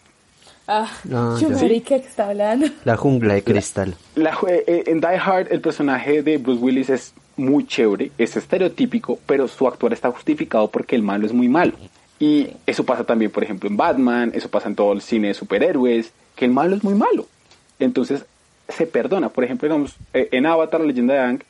Ah, 0.73 0.89
Ah, 1.13 1.37
yo 1.41 1.49
que 1.83 1.97
está 1.97 2.29
hablando. 2.29 2.67
La 2.85 2.97
jungla 2.97 3.35
de 3.35 3.43
cristal. 3.43 3.95
La 4.15 4.33
jue- 4.33 4.63
eh, 4.67 4.85
en 4.87 5.01
Die 5.01 5.07
Hard 5.17 5.49
el 5.51 5.61
personaje 5.61 6.23
de 6.23 6.39
Bruce 6.39 6.61
Willis 6.63 6.91
es 6.91 7.13
muy 7.37 7.67
chévere, 7.67 8.13
es 8.19 8.37
estereotípico, 8.37 9.19
pero 9.27 9.49
su 9.49 9.67
actuar 9.67 9.93
está 9.93 10.11
justificado 10.13 10.71
porque 10.71 10.95
el 10.95 11.03
malo 11.03 11.27
es 11.27 11.33
muy 11.33 11.49
malo. 11.49 11.73
Y 12.21 12.49
eso 12.67 12.85
pasa 12.85 13.03
también, 13.03 13.31
por 13.33 13.43
ejemplo, 13.43 13.69
en 13.69 13.77
Batman, 13.77 14.31
eso 14.35 14.49
pasa 14.49 14.69
en 14.69 14.77
todo 14.77 14.93
el 14.93 15.01
cine 15.01 15.29
de 15.29 15.35
superhéroes, 15.35 16.13
que 16.37 16.45
el 16.45 16.53
malo 16.53 16.77
es 16.77 16.85
muy 16.85 16.95
malo. 16.95 17.27
Entonces 17.81 18.25
se 18.69 18.87
perdona. 18.87 19.31
Por 19.31 19.43
ejemplo, 19.43 19.67
digamos, 19.67 19.97
eh, 20.15 20.29
en 20.31 20.47
Avatar, 20.47 20.81
la 20.81 20.87
leyenda 20.87 21.15
de 21.15 21.21
Aang, 21.21 21.43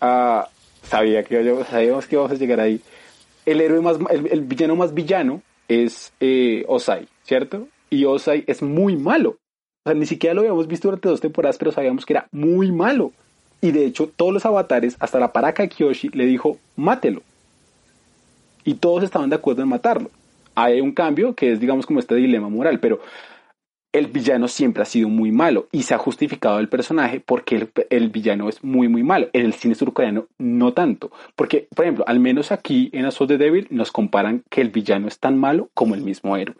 ah, 0.00 0.48
sabía 0.88 1.24
que 1.24 1.42
yo- 1.44 1.64
sabíamos 1.64 2.06
que 2.06 2.14
íbamos 2.14 2.30
a 2.30 2.36
llegar 2.36 2.60
ahí. 2.60 2.80
El 3.44 3.60
héroe 3.60 3.80
más, 3.80 3.96
el, 4.10 4.28
el 4.28 4.42
villano 4.42 4.76
más 4.76 4.94
villano 4.94 5.42
es 5.66 6.12
eh, 6.20 6.64
Osai, 6.68 7.08
¿cierto? 7.24 7.66
Y 7.92 8.06
Osai 8.06 8.42
es 8.46 8.62
muy 8.62 8.96
malo. 8.96 9.36
O 9.84 9.90
sea, 9.90 9.94
ni 9.94 10.06
siquiera 10.06 10.32
lo 10.32 10.40
habíamos 10.40 10.66
visto 10.66 10.88
durante 10.88 11.10
dos 11.10 11.20
temporadas, 11.20 11.58
pero 11.58 11.72
sabíamos 11.72 12.06
que 12.06 12.14
era 12.14 12.26
muy 12.32 12.72
malo. 12.72 13.12
Y 13.60 13.70
de 13.70 13.84
hecho, 13.84 14.10
todos 14.16 14.32
los 14.32 14.46
avatares, 14.46 14.96
hasta 14.98 15.20
la 15.20 15.34
paraca 15.34 15.62
de 15.62 15.68
Kyoshi, 15.68 16.08
le 16.08 16.24
dijo, 16.24 16.56
mátelo. 16.74 17.20
Y 18.64 18.74
todos 18.74 19.04
estaban 19.04 19.28
de 19.28 19.36
acuerdo 19.36 19.60
en 19.60 19.68
matarlo. 19.68 20.10
Hay 20.54 20.80
un 20.80 20.92
cambio 20.92 21.34
que 21.34 21.52
es, 21.52 21.60
digamos, 21.60 21.84
como 21.84 22.00
este 22.00 22.14
dilema 22.14 22.48
moral, 22.48 22.80
pero 22.80 23.00
el 23.92 24.06
villano 24.06 24.48
siempre 24.48 24.84
ha 24.84 24.86
sido 24.86 25.10
muy 25.10 25.30
malo 25.30 25.68
y 25.70 25.82
se 25.82 25.92
ha 25.92 25.98
justificado 25.98 26.60
el 26.60 26.70
personaje 26.70 27.20
porque 27.20 27.56
el, 27.56 27.70
el 27.90 28.08
villano 28.08 28.48
es 28.48 28.64
muy, 28.64 28.88
muy 28.88 29.02
malo. 29.02 29.28
En 29.34 29.44
el 29.44 29.52
cine 29.52 29.74
surcoreano 29.74 30.28
no 30.38 30.72
tanto. 30.72 31.12
Porque, 31.36 31.68
por 31.76 31.84
ejemplo, 31.84 32.06
al 32.08 32.20
menos 32.20 32.52
aquí 32.52 32.88
en 32.94 33.04
Assault 33.04 33.32
the 33.32 33.36
Devil 33.36 33.66
nos 33.68 33.92
comparan 33.92 34.44
que 34.48 34.62
el 34.62 34.70
villano 34.70 35.08
es 35.08 35.18
tan 35.18 35.36
malo 35.36 35.68
como 35.74 35.94
el 35.94 36.00
mismo 36.00 36.38
héroe. 36.38 36.56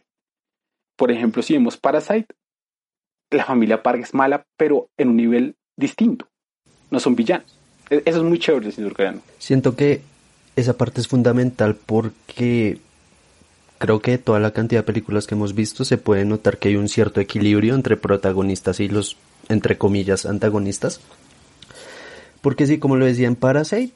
Por 1.02 1.10
ejemplo, 1.10 1.42
si 1.42 1.54
vemos 1.54 1.76
Parasite, 1.76 2.28
la 3.32 3.44
familia 3.44 3.82
Park 3.82 4.02
es 4.04 4.14
mala, 4.14 4.46
pero 4.56 4.88
en 4.96 5.08
un 5.08 5.16
nivel 5.16 5.56
distinto. 5.76 6.28
No 6.92 7.00
son 7.00 7.16
villanos. 7.16 7.58
E- 7.90 8.02
Eso 8.04 8.18
es 8.18 8.22
muy 8.22 8.38
chévere 8.38 8.70
cine 8.70 8.86
surcoreano. 8.86 9.20
Siento 9.40 9.74
que 9.74 10.00
esa 10.54 10.76
parte 10.76 11.00
es 11.00 11.08
fundamental 11.08 11.74
porque 11.74 12.78
creo 13.78 13.98
que 13.98 14.16
toda 14.18 14.38
la 14.38 14.52
cantidad 14.52 14.82
de 14.82 14.86
películas 14.86 15.26
que 15.26 15.34
hemos 15.34 15.56
visto 15.56 15.84
se 15.84 15.98
puede 15.98 16.24
notar 16.24 16.58
que 16.58 16.68
hay 16.68 16.76
un 16.76 16.88
cierto 16.88 17.20
equilibrio 17.20 17.74
entre 17.74 17.96
protagonistas 17.96 18.78
y 18.78 18.86
los, 18.86 19.16
entre 19.48 19.76
comillas, 19.76 20.24
antagonistas. 20.24 21.00
Porque 22.42 22.68
sí, 22.68 22.78
como 22.78 22.94
lo 22.94 23.06
decía 23.06 23.26
en 23.26 23.34
Parasite, 23.34 23.92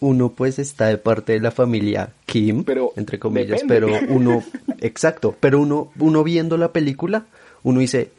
uno 0.00 0.30
pues 0.30 0.58
está 0.58 0.86
de 0.86 0.98
parte 0.98 1.32
de 1.32 1.40
la 1.40 1.50
familia 1.50 2.10
Kim, 2.26 2.64
Pero 2.64 2.92
entre 2.96 3.18
comillas, 3.18 3.62
depende. 3.62 3.98
pero 3.98 4.12
uno, 4.14 4.42
exacto, 4.80 5.36
pero 5.40 5.60
uno, 5.60 5.90
uno 5.98 6.24
viendo 6.24 6.56
la 6.56 6.72
película, 6.72 7.24
uno 7.62 7.80
dice, 7.80 8.10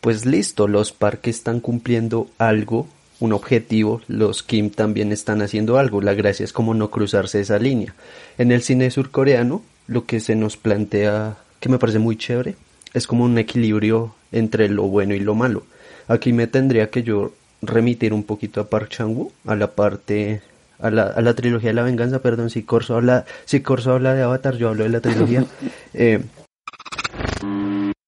pues 0.00 0.24
listo, 0.26 0.68
los 0.68 0.92
Park 0.92 1.26
están 1.28 1.60
cumpliendo 1.60 2.28
algo, 2.38 2.86
un 3.20 3.32
objetivo, 3.32 4.02
los 4.08 4.42
Kim 4.42 4.70
también 4.70 5.12
están 5.12 5.42
haciendo 5.42 5.78
algo, 5.78 6.00
la 6.00 6.14
gracia 6.14 6.44
es 6.44 6.52
como 6.52 6.74
no 6.74 6.90
cruzarse 6.90 7.40
esa 7.40 7.58
línea. 7.58 7.94
En 8.38 8.52
el 8.52 8.62
cine 8.62 8.90
surcoreano, 8.90 9.62
lo 9.86 10.06
que 10.06 10.20
se 10.20 10.36
nos 10.36 10.56
plantea, 10.56 11.36
que 11.60 11.68
me 11.68 11.78
parece 11.78 11.98
muy 11.98 12.16
chévere, 12.16 12.56
es 12.92 13.06
como 13.06 13.24
un 13.24 13.38
equilibrio 13.38 14.14
entre 14.32 14.68
lo 14.68 14.84
bueno 14.84 15.14
y 15.14 15.20
lo 15.20 15.34
malo. 15.34 15.64
Aquí 16.08 16.32
me 16.32 16.46
tendría 16.46 16.90
que 16.90 17.02
yo 17.02 17.32
remitir 17.62 18.12
un 18.12 18.24
poquito 18.24 18.60
a 18.60 18.68
Park 18.68 18.90
Chan-wook, 18.90 19.32
a 19.46 19.56
la 19.56 19.72
parte 19.72 20.42
a 20.78 20.90
la, 20.90 21.04
a 21.04 21.20
la 21.20 21.34
trilogía 21.34 21.70
de 21.70 21.74
la 21.74 21.82
venganza, 21.82 22.20
perdón, 22.20 22.50
si 22.50 22.62
Corso 22.62 22.96
habla, 22.96 23.24
si 23.44 23.60
Corso 23.60 23.92
habla 23.92 24.14
de 24.14 24.22
Avatar, 24.22 24.56
yo 24.56 24.68
hablo 24.68 24.84
de 24.84 24.90
la 24.90 25.00
trilogía. 25.00 25.44
Eh, 25.94 26.24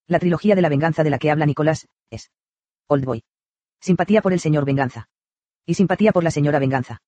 La 0.09 0.19
trilogía 0.19 0.55
de 0.55 0.63
la 0.63 0.69
venganza 0.69 1.05
de 1.05 1.11
la 1.11 1.19
que 1.19 1.31
habla 1.31 1.47
Nicolás, 1.47 1.87
es 2.11 2.31
Old 2.89 3.05
Boy. 3.05 3.23
Simpatía 3.81 4.23
por 4.23 4.33
el 4.33 4.41
señor 4.41 4.65
Venganza. 4.65 5.09
Y 5.67 5.75
simpatía 5.75 6.13
por 6.13 6.25
la 6.25 6.31
señora 6.31 6.59
Venganza. 6.59 6.99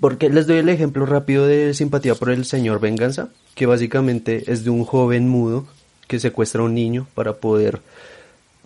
Porque 0.00 0.28
les 0.28 0.46
doy 0.46 0.58
el 0.58 0.68
ejemplo 0.68 1.06
rápido 1.06 1.46
de 1.46 1.72
simpatía 1.74 2.14
por 2.14 2.30
el 2.30 2.44
señor 2.44 2.80
Venganza, 2.80 3.30
que 3.54 3.66
básicamente 3.66 4.52
es 4.52 4.62
de 4.64 4.70
un 4.70 4.84
joven 4.84 5.28
mudo 5.28 5.66
que 6.06 6.20
secuestra 6.20 6.60
a 6.60 6.64
un 6.64 6.74
niño 6.74 7.06
para 7.14 7.34
poder 7.34 7.80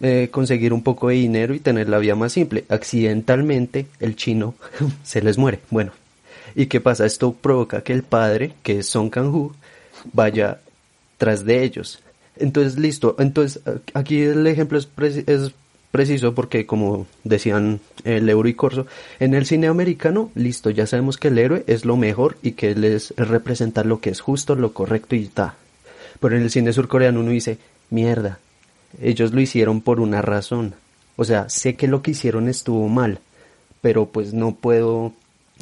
eh, 0.01 0.29
conseguir 0.31 0.73
un 0.73 0.83
poco 0.83 1.09
de 1.09 1.15
dinero 1.15 1.55
y 1.55 1.59
tener 1.61 1.89
la 1.89 1.99
vida 1.99 2.15
más 2.15 2.33
simple. 2.33 2.65
Accidentalmente 2.69 3.87
el 4.01 4.17
chino 4.17 4.55
se 5.03 5.23
les 5.23 5.39
muere. 5.39 5.61
Bueno, 5.71 5.93
¿y 6.55 6.67
qué 6.67 6.81
pasa? 6.81 7.07
Esto 7.07 7.33
provoca 7.33 7.83
que 7.83 7.93
el 7.93 8.03
padre, 8.03 8.53
que 8.63 8.79
es 8.81 8.87
Song 8.87 9.11
Kang-ho, 9.11 9.55
vaya 10.13 10.61
tras 11.19 11.45
de 11.45 11.63
ellos. 11.65 12.01
Entonces, 12.37 12.79
listo. 12.79 13.17
Entonces, 13.19 13.63
aquí 13.95 14.23
el 14.23 14.47
ejemplo 14.47 14.79
es, 14.79 14.89
preci- 14.95 15.29
es 15.29 15.53
preciso 15.91 16.35
porque, 16.35 16.65
como 16.67 17.07
decían 17.25 17.81
el 18.05 18.29
Euro 18.31 18.49
y 18.49 18.55
Corso, 18.55 18.87
en 19.19 19.35
el 19.35 19.45
cine 19.45 19.67
americano, 19.67 20.31
listo, 20.35 20.71
ya 20.71 20.87
sabemos 20.87 21.19
que 21.19 21.29
el 21.29 21.39
héroe 21.39 21.65
es 21.67 21.85
lo 21.85 21.97
mejor 21.97 22.39
y 22.43 22.53
que 22.53 22.71
él 22.71 22.85
es 22.85 23.13
representar 23.17 23.85
lo 23.87 24.01
que 24.01 24.11
es 24.11 24.21
justo, 24.21 24.55
lo 24.55 24.73
correcto 24.73 25.15
y 25.17 25.27
ta. 25.27 25.57
Pero 26.21 26.37
en 26.37 26.43
el 26.43 26.51
cine 26.51 26.73
surcoreano 26.73 27.21
uno 27.21 27.31
dice, 27.31 27.59
mierda, 27.91 28.39
ellos 29.01 29.33
lo 29.33 29.41
hicieron 29.41 29.81
por 29.81 30.01
una 30.01 30.23
razón. 30.23 30.75
O 31.17 31.25
sea, 31.25 31.49
sé 31.49 31.77
que 31.77 31.89
lo 31.89 32.03
que 32.03 32.13
hicieron 32.13 32.49
estuvo 32.49 32.89
mal, 32.89 33.21
pero 33.81 34.07
pues 34.07 34.33
no 34.33 34.55
puedo 34.55 35.13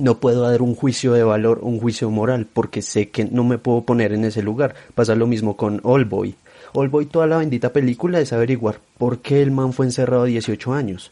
no 0.01 0.19
puedo 0.19 0.43
dar 0.43 0.63
un 0.63 0.75
juicio 0.75 1.13
de 1.13 1.25
valor, 1.25 1.59
un 1.63 1.81
juicio 1.81 2.11
moral, 2.11 2.47
porque 2.53 2.83
sé 2.83 3.11
que 3.11 3.25
no 3.25 3.45
me 3.45 3.59
puedo 3.59 3.83
poner 3.83 4.13
en 4.13 4.25
ese 4.25 4.43
lugar. 4.43 4.75
Pasa 4.95 5.15
lo 5.15 5.27
mismo 5.27 5.57
con 5.57 5.81
Boy. 5.83 6.37
All 6.73 6.89
Boy 6.89 7.07
toda 7.07 7.27
la 7.27 7.39
bendita 7.39 7.73
película 7.73 8.21
es 8.21 8.33
averiguar 8.33 8.81
por 8.97 9.19
qué 9.19 9.43
el 9.43 9.51
man 9.51 9.73
fue 9.73 9.87
encerrado 9.87 10.25
18 10.25 10.73
años. 10.73 11.11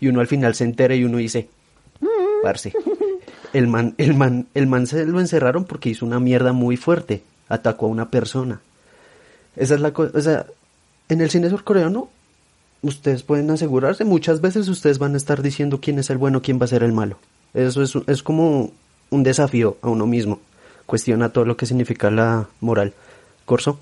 Y 0.00 0.08
uno 0.08 0.20
al 0.20 0.26
final 0.26 0.54
se 0.54 0.64
entera 0.64 0.94
y 0.94 1.04
uno 1.04 1.18
dice, 1.18 1.48
parce, 2.42 2.72
el 3.52 3.66
man, 3.68 3.94
el 3.98 4.14
man, 4.14 4.46
el 4.54 4.66
man 4.66 4.86
se 4.86 5.06
lo 5.06 5.20
encerraron 5.20 5.64
porque 5.64 5.90
hizo 5.90 6.04
una 6.04 6.20
mierda 6.20 6.52
muy 6.52 6.76
fuerte, 6.76 7.22
atacó 7.48 7.86
a 7.86 7.90
una 7.90 8.10
persona. 8.10 8.60
Esa 9.54 9.74
es 9.74 9.80
la 9.80 9.92
cosa, 9.92 10.12
o 10.16 10.20
sea, 10.20 10.46
en 11.08 11.20
el 11.20 11.30
cine 11.30 11.50
surcoreano 11.50 12.08
ustedes 12.82 13.22
pueden 13.22 13.50
asegurarse, 13.50 14.04
muchas 14.04 14.40
veces 14.40 14.68
ustedes 14.68 14.98
van 14.98 15.14
a 15.14 15.16
estar 15.16 15.42
diciendo 15.42 15.80
quién 15.80 15.98
es 15.98 16.10
el 16.10 16.18
bueno, 16.18 16.42
quién 16.42 16.60
va 16.60 16.64
a 16.64 16.68
ser 16.68 16.82
el 16.82 16.92
malo. 16.92 17.18
Eso 17.54 17.82
es, 17.82 17.94
es 18.06 18.22
como 18.22 18.72
un 19.10 19.22
desafío 19.22 19.76
a 19.82 19.88
uno 19.88 20.06
mismo. 20.06 20.40
Cuestiona 20.84 21.30
todo 21.30 21.44
lo 21.44 21.56
que 21.56 21.66
significa 21.66 22.10
la 22.10 22.48
moral. 22.60 22.92
Corso. 23.44 23.78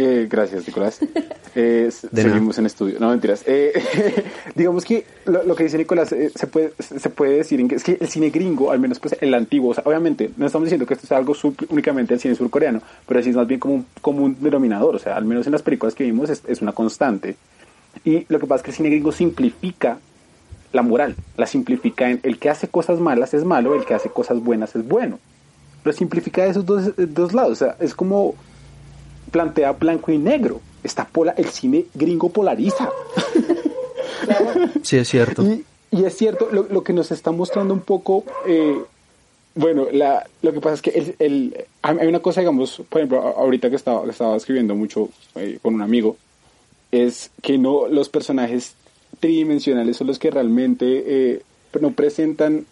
Eh, 0.00 0.26
gracias, 0.30 0.66
Nicolás. 0.66 1.00
Eh, 1.54 1.90
seguimos 1.90 2.56
en 2.58 2.66
estudio. 2.66 3.00
No, 3.00 3.08
mentiras. 3.10 3.42
Eh, 3.46 3.72
digamos 4.54 4.84
que 4.84 5.04
lo, 5.24 5.42
lo 5.42 5.56
que 5.56 5.64
dice 5.64 5.76
Nicolás 5.76 6.12
eh, 6.12 6.30
se, 6.32 6.46
puede, 6.46 6.72
se 6.78 7.10
puede 7.10 7.32
decir 7.38 7.58
en 7.58 7.66
que 7.66 7.74
es 7.76 7.82
que 7.82 7.98
el 8.00 8.06
cine 8.06 8.30
gringo, 8.30 8.70
al 8.70 8.78
menos 8.78 9.00
pues 9.00 9.16
el 9.20 9.34
antiguo, 9.34 9.70
o 9.70 9.74
sea, 9.74 9.82
obviamente 9.84 10.30
no 10.36 10.46
estamos 10.46 10.66
diciendo 10.66 10.86
que 10.86 10.94
esto 10.94 11.08
sea 11.08 11.16
algo 11.16 11.34
sub- 11.34 11.66
únicamente 11.70 12.12
del 12.14 12.20
cine 12.20 12.36
surcoreano, 12.36 12.80
pero 13.08 13.20
sí 13.24 13.30
es 13.30 13.34
más 13.36 13.48
bien 13.48 13.58
como 13.58 13.74
un, 13.74 13.86
como 14.00 14.24
un 14.24 14.36
denominador. 14.40 14.94
O 14.94 14.98
sea, 15.00 15.16
al 15.16 15.24
menos 15.24 15.46
en 15.46 15.52
las 15.52 15.62
películas 15.62 15.94
que 15.96 16.04
vimos 16.04 16.30
es, 16.30 16.42
es 16.46 16.62
una 16.62 16.70
constante. 16.72 17.34
Y 18.04 18.24
lo 18.28 18.38
que 18.38 18.46
pasa 18.46 18.56
es 18.58 18.62
que 18.62 18.70
el 18.70 18.76
cine 18.76 18.90
gringo 18.90 19.10
simplifica 19.10 19.98
la 20.72 20.82
moral, 20.82 21.16
la 21.36 21.46
simplifica 21.48 22.08
en 22.08 22.20
el 22.22 22.38
que 22.38 22.50
hace 22.50 22.68
cosas 22.68 23.00
malas 23.00 23.34
es 23.34 23.42
malo, 23.42 23.74
el 23.74 23.84
que 23.84 23.94
hace 23.94 24.10
cosas 24.10 24.38
buenas 24.38 24.76
es 24.76 24.86
bueno. 24.86 25.18
Lo 25.82 25.92
simplifica 25.92 26.44
de 26.44 26.50
esos 26.50 26.64
dos, 26.66 26.92
dos 26.96 27.32
lados. 27.32 27.52
O 27.52 27.56
sea, 27.64 27.76
es 27.80 27.94
como 27.94 28.36
plantea 29.28 29.72
blanco 29.72 30.12
y 30.12 30.18
negro. 30.18 30.60
Está 30.82 31.04
pola, 31.06 31.34
el 31.36 31.46
cine 31.46 31.86
gringo 31.94 32.28
polariza. 32.30 32.90
Sí, 34.82 34.96
es 34.96 35.08
cierto. 35.08 35.42
Y, 35.42 35.64
y 35.90 36.04
es 36.04 36.16
cierto, 36.16 36.48
lo, 36.52 36.64
lo 36.64 36.82
que 36.82 36.92
nos 36.92 37.10
está 37.10 37.30
mostrando 37.32 37.74
un 37.74 37.80
poco, 37.80 38.24
eh, 38.46 38.78
bueno, 39.54 39.86
la, 39.92 40.26
lo 40.42 40.52
que 40.52 40.60
pasa 40.60 40.74
es 40.74 40.82
que 40.82 40.90
el, 40.90 41.14
el- 41.18 41.64
hay 41.82 42.06
una 42.06 42.20
cosa, 42.20 42.40
digamos, 42.40 42.82
por 42.88 43.00
ejemplo, 43.00 43.20
ahorita 43.22 43.70
que 43.70 43.76
estaba, 43.76 44.04
que 44.04 44.10
estaba 44.10 44.36
escribiendo 44.36 44.74
mucho 44.74 45.08
eh, 45.34 45.58
con 45.62 45.74
un 45.74 45.82
amigo, 45.82 46.16
es 46.92 47.30
que 47.42 47.58
no 47.58 47.88
los 47.88 48.08
personajes 48.08 48.74
tridimensionales 49.20 49.96
son 49.96 50.06
los 50.06 50.18
que 50.18 50.30
realmente 50.30 50.84
eh, 51.06 51.42
no 51.80 51.90
presentan 51.92 52.66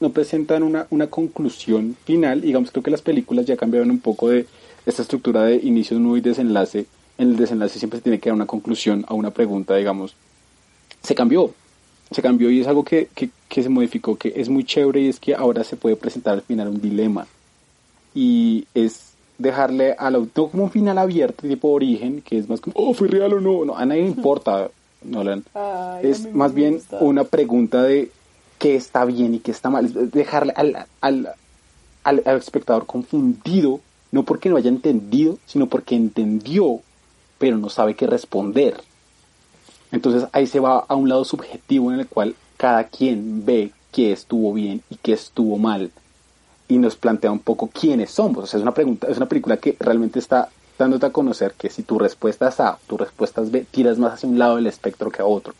no 0.00 0.10
presentan 0.10 0.62
una, 0.64 0.86
una 0.90 1.06
conclusión 1.06 1.96
final. 2.04 2.40
Digamos, 2.42 2.70
creo 2.72 2.82
que 2.82 2.90
las 2.90 3.00
películas 3.00 3.46
ya 3.46 3.56
cambiaron 3.56 3.90
un 3.90 4.00
poco 4.00 4.28
de 4.28 4.44
esta 4.86 5.02
estructura 5.02 5.44
de 5.44 5.56
inicio 5.56 5.98
nudo 5.98 6.16
y 6.16 6.20
desenlace. 6.20 6.86
En 7.18 7.30
el 7.30 7.36
desenlace 7.36 7.78
siempre 7.78 7.98
se 7.98 8.04
tiene 8.04 8.18
que 8.18 8.28
dar 8.28 8.36
una 8.36 8.46
conclusión 8.46 9.04
a 9.08 9.14
una 9.14 9.30
pregunta, 9.30 9.76
digamos. 9.76 10.14
Se 11.02 11.14
cambió, 11.14 11.52
se 12.10 12.22
cambió 12.22 12.50
y 12.50 12.60
es 12.60 12.66
algo 12.66 12.84
que, 12.84 13.08
que, 13.14 13.30
que 13.48 13.62
se 13.62 13.68
modificó, 13.68 14.16
que 14.16 14.32
es 14.36 14.48
muy 14.48 14.64
chévere 14.64 15.00
y 15.02 15.08
es 15.08 15.20
que 15.20 15.34
ahora 15.34 15.64
se 15.64 15.76
puede 15.76 15.96
presentar 15.96 16.34
al 16.34 16.42
final 16.42 16.68
un 16.68 16.80
dilema. 16.80 17.26
Y 18.14 18.66
es 18.74 19.14
dejarle 19.38 19.94
al 19.98 20.14
autor 20.14 20.50
como 20.50 20.64
un 20.64 20.70
final 20.70 20.98
abierto, 20.98 21.46
tipo 21.46 21.68
origen, 21.68 22.22
que 22.22 22.38
es 22.38 22.48
más 22.48 22.60
como, 22.60 22.74
oh, 22.76 22.94
fue 22.94 23.08
real 23.08 23.32
o 23.34 23.40
no. 23.40 23.64
no 23.64 23.76
a 23.76 23.84
nadie 23.84 24.02
le 24.02 24.08
importa, 24.08 24.70
Nolan. 25.02 25.44
Ay, 25.54 26.10
es 26.10 26.32
más 26.32 26.54
bien 26.54 26.74
gusta. 26.74 26.98
una 27.00 27.24
pregunta 27.24 27.82
de 27.82 28.10
qué 28.58 28.76
está 28.76 29.04
bien 29.04 29.34
y 29.34 29.40
qué 29.40 29.50
está 29.50 29.70
mal. 29.70 29.86
Es 29.86 30.12
dejarle 30.12 30.52
al, 30.56 30.86
al, 31.00 31.28
al, 32.02 32.22
al 32.24 32.36
espectador 32.36 32.86
confundido, 32.86 33.80
no 34.14 34.22
porque 34.22 34.48
no 34.48 34.56
haya 34.56 34.68
entendido, 34.68 35.38
sino 35.44 35.66
porque 35.66 35.96
entendió, 35.96 36.82
pero 37.38 37.58
no 37.58 37.68
sabe 37.68 37.96
qué 37.96 38.06
responder. 38.06 38.80
Entonces 39.90 40.28
ahí 40.30 40.46
se 40.46 40.60
va 40.60 40.84
a 40.86 40.94
un 40.94 41.08
lado 41.08 41.24
subjetivo 41.24 41.92
en 41.92 41.98
el 41.98 42.06
cual 42.06 42.36
cada 42.56 42.84
quien 42.84 43.44
ve 43.44 43.72
qué 43.90 44.12
estuvo 44.12 44.54
bien 44.54 44.82
y 44.88 44.94
qué 44.98 45.14
estuvo 45.14 45.58
mal 45.58 45.90
y 46.68 46.78
nos 46.78 46.94
plantea 46.94 47.32
un 47.32 47.40
poco 47.40 47.66
quiénes 47.66 48.12
somos. 48.12 48.44
O 48.44 48.46
sea, 48.46 48.58
es 48.58 48.62
una 48.62 48.72
pregunta, 48.72 49.08
es 49.08 49.16
una 49.16 49.26
película 49.26 49.56
que 49.56 49.76
realmente 49.80 50.20
está 50.20 50.48
dándote 50.78 51.06
a 51.06 51.10
conocer 51.10 51.54
que 51.58 51.68
si 51.68 51.82
tu 51.82 51.98
respuesta 51.98 52.50
es 52.50 52.60
A, 52.60 52.78
tu 52.86 52.96
respuesta 52.96 53.42
es 53.42 53.50
B, 53.50 53.66
tiras 53.68 53.98
más 53.98 54.12
hacia 54.12 54.28
un 54.28 54.38
lado 54.38 54.54
del 54.54 54.68
espectro 54.68 55.10
que 55.10 55.22
a 55.22 55.26
otro. 55.26 55.54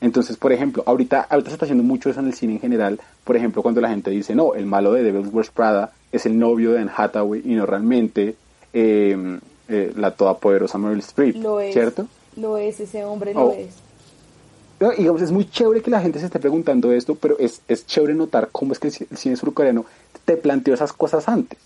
Entonces, 0.00 0.36
por 0.36 0.52
ejemplo, 0.52 0.82
ahorita, 0.86 1.26
ahorita 1.28 1.50
se 1.50 1.54
está 1.54 1.66
haciendo 1.66 1.84
mucho 1.84 2.08
eso 2.08 2.20
en 2.20 2.26
el 2.26 2.34
cine 2.34 2.54
en 2.54 2.60
general. 2.60 3.00
Por 3.24 3.36
ejemplo, 3.36 3.62
cuando 3.62 3.80
la 3.80 3.90
gente 3.90 4.10
dice, 4.10 4.34
no, 4.34 4.54
el 4.54 4.64
malo 4.66 4.92
de 4.92 5.02
Devil's 5.02 5.32
Wears 5.32 5.50
Prada 5.50 5.92
es 6.10 6.24
el 6.26 6.38
novio 6.38 6.72
de 6.72 6.80
Anne 6.80 6.90
Hathaway 6.96 7.42
y 7.44 7.54
no 7.54 7.66
realmente 7.66 8.34
eh, 8.72 9.38
eh, 9.68 9.92
la 9.96 10.12
todopoderosa 10.12 10.78
Meryl 10.78 11.00
Streep, 11.00 11.36
Lo 11.36 11.60
es. 11.60 11.72
¿cierto? 11.74 12.06
Lo 12.36 12.56
es, 12.56 12.80
ese 12.80 13.04
hombre 13.04 13.32
Oh. 13.34 13.46
lo 13.48 13.52
es. 13.52 13.74
No, 14.80 14.90
digamos, 14.92 15.20
es 15.20 15.30
muy 15.30 15.48
chévere 15.50 15.82
que 15.82 15.90
la 15.90 16.00
gente 16.00 16.18
se 16.18 16.24
esté 16.26 16.38
preguntando 16.38 16.90
esto, 16.92 17.14
pero 17.14 17.38
es, 17.38 17.60
es 17.68 17.86
chévere 17.86 18.14
notar 18.14 18.48
cómo 18.50 18.72
es 18.72 18.78
que 18.78 18.88
el 18.88 19.18
cine 19.18 19.36
surcoreano 19.36 19.84
te 20.24 20.38
planteó 20.38 20.72
esas 20.72 20.94
cosas 20.94 21.28
antes. 21.28 21.58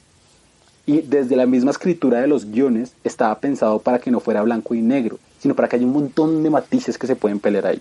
Y 0.86 1.00
desde 1.02 1.36
la 1.36 1.46
misma 1.46 1.70
escritura 1.70 2.20
de 2.20 2.26
los 2.26 2.46
guiones 2.50 2.92
estaba 3.04 3.38
pensado 3.38 3.78
para 3.78 4.00
que 4.00 4.10
no 4.10 4.18
fuera 4.18 4.42
blanco 4.42 4.74
y 4.74 4.82
negro, 4.82 5.18
sino 5.38 5.54
para 5.54 5.68
que 5.68 5.76
haya 5.76 5.86
un 5.86 5.92
montón 5.92 6.42
de 6.42 6.50
matices 6.50 6.98
que 6.98 7.06
se 7.06 7.14
pueden 7.14 7.38
pelear 7.38 7.66
ahí. 7.66 7.80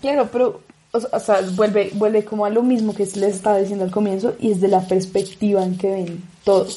Claro, 0.00 0.28
pero 0.30 0.60
o 0.92 1.20
sea, 1.20 1.40
vuelve, 1.56 1.90
vuelve 1.94 2.24
como 2.24 2.44
a 2.44 2.50
lo 2.50 2.62
mismo 2.62 2.94
que 2.94 3.02
les 3.02 3.16
estaba 3.34 3.58
diciendo 3.58 3.84
al 3.84 3.90
comienzo 3.90 4.36
y 4.38 4.52
es 4.52 4.60
de 4.60 4.68
la 4.68 4.80
perspectiva 4.86 5.64
en 5.64 5.76
que 5.76 5.90
ven 5.90 6.22
todo. 6.44 6.68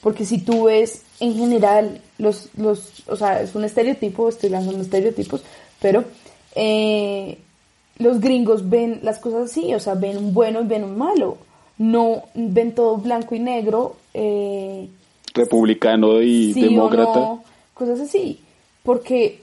Porque 0.00 0.24
si 0.24 0.38
tú 0.38 0.64
ves 0.64 1.02
en 1.20 1.34
general 1.34 2.00
los, 2.18 2.48
los, 2.56 3.04
o 3.06 3.14
sea, 3.14 3.40
es 3.40 3.54
un 3.54 3.64
estereotipo, 3.64 4.28
estoy 4.28 4.50
lanzando 4.50 4.80
estereotipos, 4.80 5.42
pero 5.80 6.04
eh, 6.56 7.38
los 7.98 8.20
gringos 8.20 8.68
ven 8.68 9.00
las 9.02 9.18
cosas 9.18 9.50
así, 9.50 9.72
o 9.72 9.78
sea, 9.78 9.94
ven 9.94 10.16
un 10.16 10.34
bueno 10.34 10.62
y 10.62 10.66
ven 10.66 10.82
un 10.82 10.98
malo. 10.98 11.38
No 11.78 12.24
ven 12.34 12.74
todo 12.74 12.96
blanco 12.96 13.34
y 13.34 13.38
negro, 13.38 13.96
eh, 14.12 14.88
Republicano 15.32 16.20
y 16.20 16.52
sí 16.52 16.64
o 16.64 16.70
demócrata. 16.70 17.20
no, 17.20 17.44
cosas 17.72 18.00
así, 18.00 18.40
porque 18.82 19.42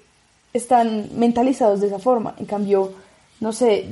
están 0.54 1.10
mentalizados 1.16 1.82
de 1.82 1.88
esa 1.88 2.00
forma. 2.00 2.36
En 2.40 2.46
cambio, 2.46 2.94
no 3.40 3.52
sé, 3.52 3.88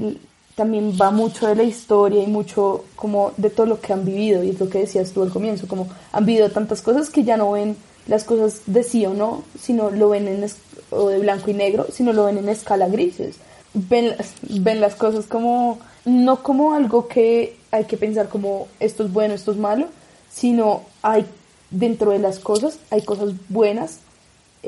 también 0.55 0.97
va 0.99 1.11
mucho 1.11 1.47
de 1.47 1.55
la 1.55 1.63
historia 1.63 2.23
y 2.23 2.27
mucho 2.27 2.85
como 2.95 3.33
de 3.37 3.49
todo 3.49 3.65
lo 3.65 3.81
que 3.81 3.93
han 3.93 4.05
vivido, 4.05 4.43
y 4.43 4.51
es 4.51 4.59
lo 4.59 4.69
que 4.69 4.79
decías 4.79 5.11
tú 5.11 5.21
al 5.21 5.31
comienzo, 5.31 5.67
como 5.67 5.87
han 6.11 6.25
vivido 6.25 6.49
tantas 6.49 6.81
cosas 6.81 7.09
que 7.09 7.23
ya 7.23 7.37
no 7.37 7.51
ven 7.51 7.75
las 8.07 8.23
cosas 8.23 8.61
de 8.65 8.83
sí 8.83 9.05
o 9.05 9.13
no, 9.13 9.43
sino 9.59 9.89
lo 9.91 10.09
ven 10.09 10.27
en 10.27 10.45
o 10.91 11.09
de 11.09 11.19
blanco 11.19 11.49
y 11.49 11.53
negro, 11.53 11.87
sino 11.91 12.13
lo 12.13 12.25
ven 12.25 12.37
en 12.37 12.49
escala 12.49 12.87
grises. 12.87 13.37
Ven, 13.73 14.15
ven 14.61 14.79
las 14.79 14.95
cosas 14.95 15.25
como, 15.25 15.79
no 16.05 16.41
como 16.41 16.73
algo 16.73 17.07
que 17.07 17.57
hay 17.71 17.85
que 17.85 17.97
pensar 17.97 18.29
como 18.29 18.67
esto 18.79 19.03
es 19.03 19.11
bueno, 19.11 19.33
esto 19.33 19.51
es 19.51 19.57
malo, 19.57 19.87
sino 20.31 20.83
hay 21.01 21.25
dentro 21.71 22.11
de 22.11 22.19
las 22.19 22.39
cosas, 22.39 22.79
hay 22.91 23.01
cosas 23.01 23.33
buenas 23.49 23.99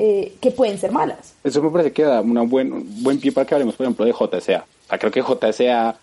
eh, 0.00 0.36
que 0.40 0.52
pueden 0.52 0.78
ser 0.78 0.92
malas. 0.92 1.34
Eso 1.42 1.60
me 1.60 1.70
parece 1.70 1.92
que 1.92 2.04
da 2.04 2.20
una 2.20 2.42
buen, 2.42 2.72
un 2.72 3.02
buen 3.02 3.18
pie 3.18 3.32
para 3.32 3.44
que 3.44 3.54
hablemos, 3.56 3.74
por 3.74 3.84
ejemplo, 3.84 4.04
de 4.04 4.12
JSA. 4.12 4.64
O 4.86 4.88
sea, 4.88 4.98
creo 4.98 5.10
que 5.10 5.22
JSA 5.22 5.96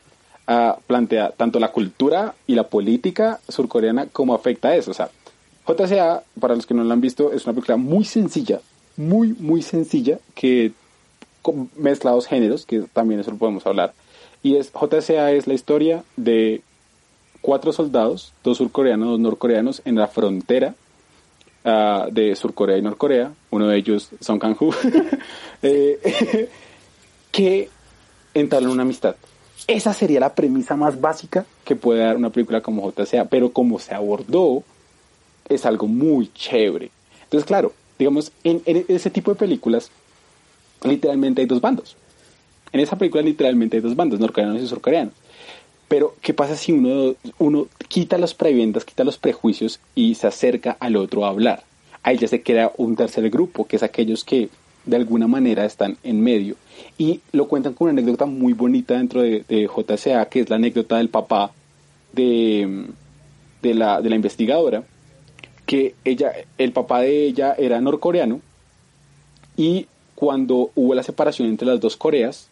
ah, 0.48 0.78
plantea 0.86 1.32
tanto 1.32 1.62
la 1.62 1.72
cultura 1.72 2.36
y 2.46 2.56
la 2.56 2.68
política 2.68 3.40
surcoreana 3.48 4.08
como 4.08 4.36
afecta 4.36 4.68
a 4.68 4.76
eso. 4.76 4.92
O 4.92 4.94
sea, 4.94 5.10
JSA, 5.66 6.24
para 6.42 6.56
los 6.56 6.66
que 6.66 6.74
no 6.74 6.84
la 6.84 6.94
han 6.94 7.00
visto, 7.00 7.32
es 7.32 7.46
una 7.46 7.54
película 7.54 7.78
muy 7.78 8.04
sencilla, 8.04 8.60
muy, 8.98 9.30
muy 9.40 9.62
sencilla, 9.62 10.20
que 10.34 10.74
mezcla 11.78 12.12
dos 12.12 12.28
géneros, 12.28 12.66
que 12.66 12.82
también 12.92 13.22
eso 13.22 13.32
lo 13.32 13.38
podemos 13.38 13.66
hablar. 13.66 13.94
Y 14.44 14.58
es, 14.58 14.74
JSA 14.74 15.32
es 15.32 15.48
la 15.48 15.54
historia 15.54 16.04
de 16.18 16.62
cuatro 17.40 17.72
soldados, 17.72 18.34
dos 18.44 18.58
surcoreanos, 18.58 19.08
dos 19.08 19.20
norcoreanos, 19.22 19.82
en 19.86 19.96
la 19.96 20.08
frontera 20.08 20.76
ah, 21.66 22.08
de 22.12 22.36
Surcorea 22.36 22.78
y 22.78 22.82
Norcorea, 22.82 23.34
uno 23.52 23.68
de 23.68 23.78
ellos 23.78 24.10
Song 24.22 24.40
Kang-ho, 24.40 24.70
eh, 25.62 26.50
que 27.32 27.70
entablan 28.34 28.72
una 28.72 28.84
amistad. 28.84 29.16
Esa 29.68 29.94
sería 29.94 30.20
la 30.20 30.36
premisa 30.36 30.76
más 30.76 31.02
básica 31.02 31.46
que 31.64 31.76
puede 31.76 32.02
dar 32.02 32.18
una 32.18 32.30
película 32.30 32.62
como 32.62 32.92
JSA, 32.92 33.26
pero 33.26 33.52
como 33.52 33.80
se 33.80 33.94
abordó, 33.96 34.64
es 35.50 35.66
algo 35.66 35.88
muy 35.88 36.32
chévere. 36.34 36.92
Entonces, 37.24 37.46
claro, 37.48 37.74
digamos, 37.98 38.32
en, 38.44 38.62
en 38.66 38.86
ese 38.88 39.10
tipo 39.10 39.32
de 39.32 39.40
películas, 39.40 39.90
literalmente 40.84 41.42
hay 41.42 41.48
dos 41.48 41.62
bandos. 41.62 41.98
En 42.72 42.80
esa 42.80 42.98
película 42.98 43.24
literalmente 43.24 43.78
hay 43.78 43.82
dos 43.82 43.96
bandos, 43.96 44.20
norcoreanos 44.20 44.62
y 44.62 44.68
surcoreanos. 44.68 45.14
Pero, 45.88 46.16
¿qué 46.22 46.34
pasa 46.34 46.56
si 46.56 46.72
uno, 46.72 47.16
uno 47.38 47.68
quita 47.88 48.18
las 48.18 48.34
preventas, 48.34 48.86
quita 48.86 49.04
los 49.04 49.18
prejuicios 49.18 49.80
y 49.94 50.16
se 50.16 50.28
acerca 50.28 50.78
al 50.80 50.96
otro 50.96 51.26
a 51.26 51.30
hablar? 51.30 51.64
Ahí 52.04 52.18
ya 52.18 52.28
se 52.28 52.42
crea 52.42 52.72
un 52.78 52.96
tercer 52.96 53.30
grupo, 53.30 53.66
que 53.66 53.76
es 53.76 53.84
aquellos 53.84 54.24
que 54.24 54.50
de 54.86 54.96
alguna 54.96 55.28
manera 55.28 55.66
están 55.66 55.98
en 56.04 56.22
medio. 56.22 56.56
Y 56.98 57.22
lo 57.32 57.48
cuentan 57.48 57.74
con 57.74 57.90
una 57.90 58.00
anécdota 58.00 58.26
muy 58.26 58.54
bonita 58.54 58.96
dentro 58.96 59.22
de, 59.22 59.44
de 59.48 59.68
JCA, 59.68 60.26
que 60.26 60.42
es 60.42 60.50
la 60.50 60.56
anécdota 60.56 60.98
del 60.98 61.10
papá 61.10 61.52
de, 62.14 62.86
de, 63.62 63.74
la, 63.74 64.02
de 64.02 64.10
la 64.10 64.16
investigadora, 64.16 64.84
que 65.66 65.96
ella, 66.04 66.32
el 66.58 66.72
papá 66.72 67.02
de 67.02 67.26
ella 67.26 67.56
era 67.58 67.82
norcoreano 67.82 68.42
y 69.58 69.88
cuando 70.16 70.72
hubo 70.76 70.94
la 70.94 71.04
separación 71.04 71.50
entre 71.50 71.68
las 71.68 71.80
dos 71.80 71.98
Coreas, 71.98 72.50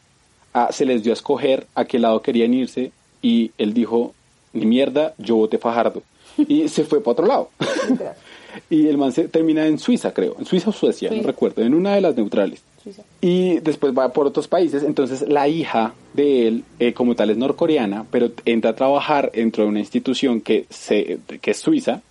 ah, 0.54 0.70
se 0.72 0.86
les 0.86 1.04
dio 1.04 1.12
a 1.12 1.16
escoger 1.16 1.68
a 1.76 1.86
qué 1.86 2.00
lado 2.00 2.22
querían 2.22 2.54
irse 2.54 2.92
y 3.24 3.52
él 3.58 3.74
dijo, 3.74 4.14
ni 4.52 4.68
mierda, 4.68 5.16
yo 5.18 5.38
voté 5.38 5.58
Fajardo. 5.58 6.04
Y 6.38 6.68
se 6.68 6.84
fue 6.84 7.02
para 7.02 7.12
otro 7.14 7.26
lado. 7.26 7.50
y 8.70 8.88
el 8.88 8.98
man 8.98 9.12
se 9.12 9.28
termina 9.28 9.66
en 9.66 9.80
Suiza, 9.80 10.14
creo, 10.14 10.36
en 10.38 10.46
Suiza 10.46 10.70
o 10.70 10.74
Suecia, 10.74 11.10
no 11.10 11.24
recuerdo, 11.24 11.64
en 11.64 11.74
una 11.74 11.96
de 11.96 12.02
las 12.02 12.16
neutrales. 12.16 12.62
Suiza. 12.84 13.04
Y 13.22 13.60
después 13.60 13.98
va 13.98 14.12
por 14.12 14.28
otros 14.28 14.48
países. 14.48 14.84
Entonces 14.84 15.22
la 15.28 15.48
hija 15.48 15.94
de 16.14 16.48
él, 16.48 16.64
eh, 16.80 16.94
como 16.94 17.16
tal, 17.16 17.30
es 17.30 17.38
norcoreana, 17.38 18.06
pero 18.12 18.32
entra 18.46 18.72
a 18.72 18.76
trabajar 18.76 19.32
dentro 19.34 19.64
de 19.64 19.70
una 19.70 19.80
institución 19.80 20.42
que, 20.42 20.66
se, 20.70 21.20
que 21.42 21.52
es 21.52 21.58
suiza, 21.58 22.02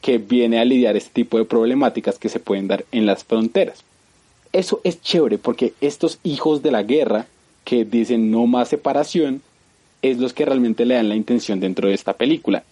que 0.00 0.18
viene 0.18 0.58
a 0.58 0.64
lidiar 0.64 0.96
este 0.96 1.12
tipo 1.12 1.38
de 1.38 1.44
problemáticas 1.44 2.18
que 2.18 2.28
se 2.28 2.40
pueden 2.40 2.66
dar 2.66 2.84
en 2.90 3.06
las 3.06 3.24
fronteras. 3.24 3.84
Eso 4.52 4.80
es 4.82 5.00
chévere 5.00 5.38
porque 5.38 5.74
estos 5.80 6.18
hijos 6.24 6.62
de 6.62 6.72
la 6.72 6.82
guerra 6.82 7.26
que 7.64 7.84
dicen 7.84 8.32
no 8.32 8.46
más 8.46 8.68
separación 8.68 9.42
es 10.02 10.18
los 10.18 10.32
que 10.32 10.44
realmente 10.44 10.84
le 10.84 10.94
dan 10.94 11.08
la 11.08 11.16
intención 11.16 11.60
dentro 11.60 11.88
de 11.88 11.94
esta 11.94 12.14
película. 12.14 12.62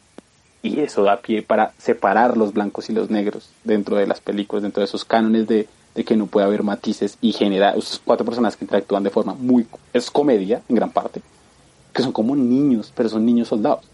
Y 0.62 0.80
eso 0.80 1.04
da 1.04 1.20
pie 1.20 1.42
para 1.42 1.72
separar 1.78 2.36
los 2.36 2.52
blancos 2.52 2.90
y 2.90 2.92
los 2.92 3.10
negros 3.10 3.48
dentro 3.64 3.96
de 3.96 4.06
las 4.06 4.20
películas, 4.20 4.62
dentro 4.62 4.80
de 4.80 4.86
esos 4.86 5.04
cánones 5.04 5.46
de, 5.46 5.68
que 6.06 6.16
no 6.16 6.26
puede 6.26 6.46
haber 6.46 6.62
matices 6.62 7.18
y 7.20 7.32
generar 7.32 7.76
esos 7.76 8.00
cuatro 8.04 8.24
personas 8.24 8.56
que 8.56 8.64
interactúan 8.64 9.02
de 9.02 9.10
forma 9.10 9.34
muy... 9.34 9.66
es 9.92 10.10
comedia 10.10 10.62
en 10.68 10.76
gran 10.76 10.90
parte, 10.90 11.20
que 11.92 12.02
son 12.02 12.12
como 12.12 12.36
niños, 12.36 12.92
pero 12.94 13.08
son 13.08 13.26
niños 13.26 13.48
soldados. 13.48 13.84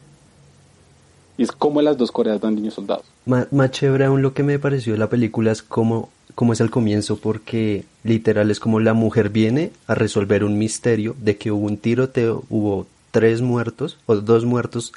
Y 1.37 1.42
es 1.42 1.53
como 1.53 1.83
las 1.83 1.97
dos 1.97 2.12
Coreas 2.12 2.40
dan 2.40 2.55
niños 2.55 2.75
soldados. 2.75 3.05
Más, 3.27 3.51
más 3.53 3.70
chévere 3.70 4.05
aún 4.05 4.23
lo 4.23 4.35
que 4.35 4.42
me 4.42 4.59
pareció 4.59 4.92
de 4.92 4.99
la 4.99 5.09
película 5.09 5.51
es 5.51 5.62
como, 5.62 6.11
como 6.35 6.53
es 6.53 6.61
el 6.61 6.70
comienzo, 6.70 7.16
porque 7.16 7.85
literal 8.05 8.51
es 8.51 8.61
como 8.61 8.81
la 8.81 8.94
mujer 8.94 9.31
viene 9.31 9.73
a 9.87 9.94
resolver 9.94 10.44
un 10.44 10.59
misterio 10.59 11.16
de 11.18 11.37
que 11.37 11.51
hubo 11.51 11.66
un 11.66 11.79
tiroteo, 11.79 12.44
hubo 12.51 12.87
tres 13.14 13.40
muertos, 13.42 13.96
o 14.07 14.16
dos 14.16 14.44
muertos, 14.44 14.92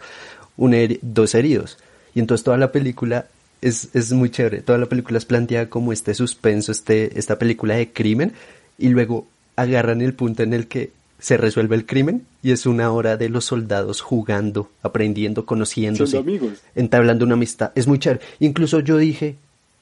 un 0.58 0.76
dos 1.04 1.36
heridos. 1.36 1.78
Y 2.16 2.20
entonces 2.20 2.44
toda 2.44 2.58
la 2.58 2.72
película 2.72 3.28
es, 3.62 3.90
es 3.94 4.12
muy 4.12 4.32
chévere. 4.32 4.62
Toda 4.64 4.80
la 4.80 4.88
película 4.88 5.20
es 5.20 5.26
planteada 5.26 5.70
como 5.70 5.94
este 5.94 6.16
suspenso, 6.16 6.72
este, 6.72 7.20
esta 7.20 7.38
película 7.38 7.76
de 7.76 7.92
crimen, 7.92 8.34
y 8.80 8.88
luego 8.90 9.28
agarran 9.56 10.02
el 10.02 10.16
punto 10.16 10.42
en 10.42 10.54
el 10.56 10.68
que 10.68 10.90
se 11.20 11.38
resuelve 11.38 11.76
el 11.76 11.86
crimen 11.86 12.26
y 12.42 12.52
es 12.52 12.66
una 12.66 12.92
hora 12.92 13.18
de 13.18 13.30
los 13.30 13.46
soldados 13.46 14.02
jugando, 14.02 14.72
aprendiendo, 14.82 15.46
conociéndose, 15.46 16.18
amigos. 16.18 16.54
entablando 16.76 17.24
una 17.24 17.36
amistad. 17.36 17.72
Es 17.76 17.86
muy 17.88 18.00
chévere. 18.00 18.22
Incluso 18.40 18.80
yo 18.80 18.98
dije, 18.98 19.36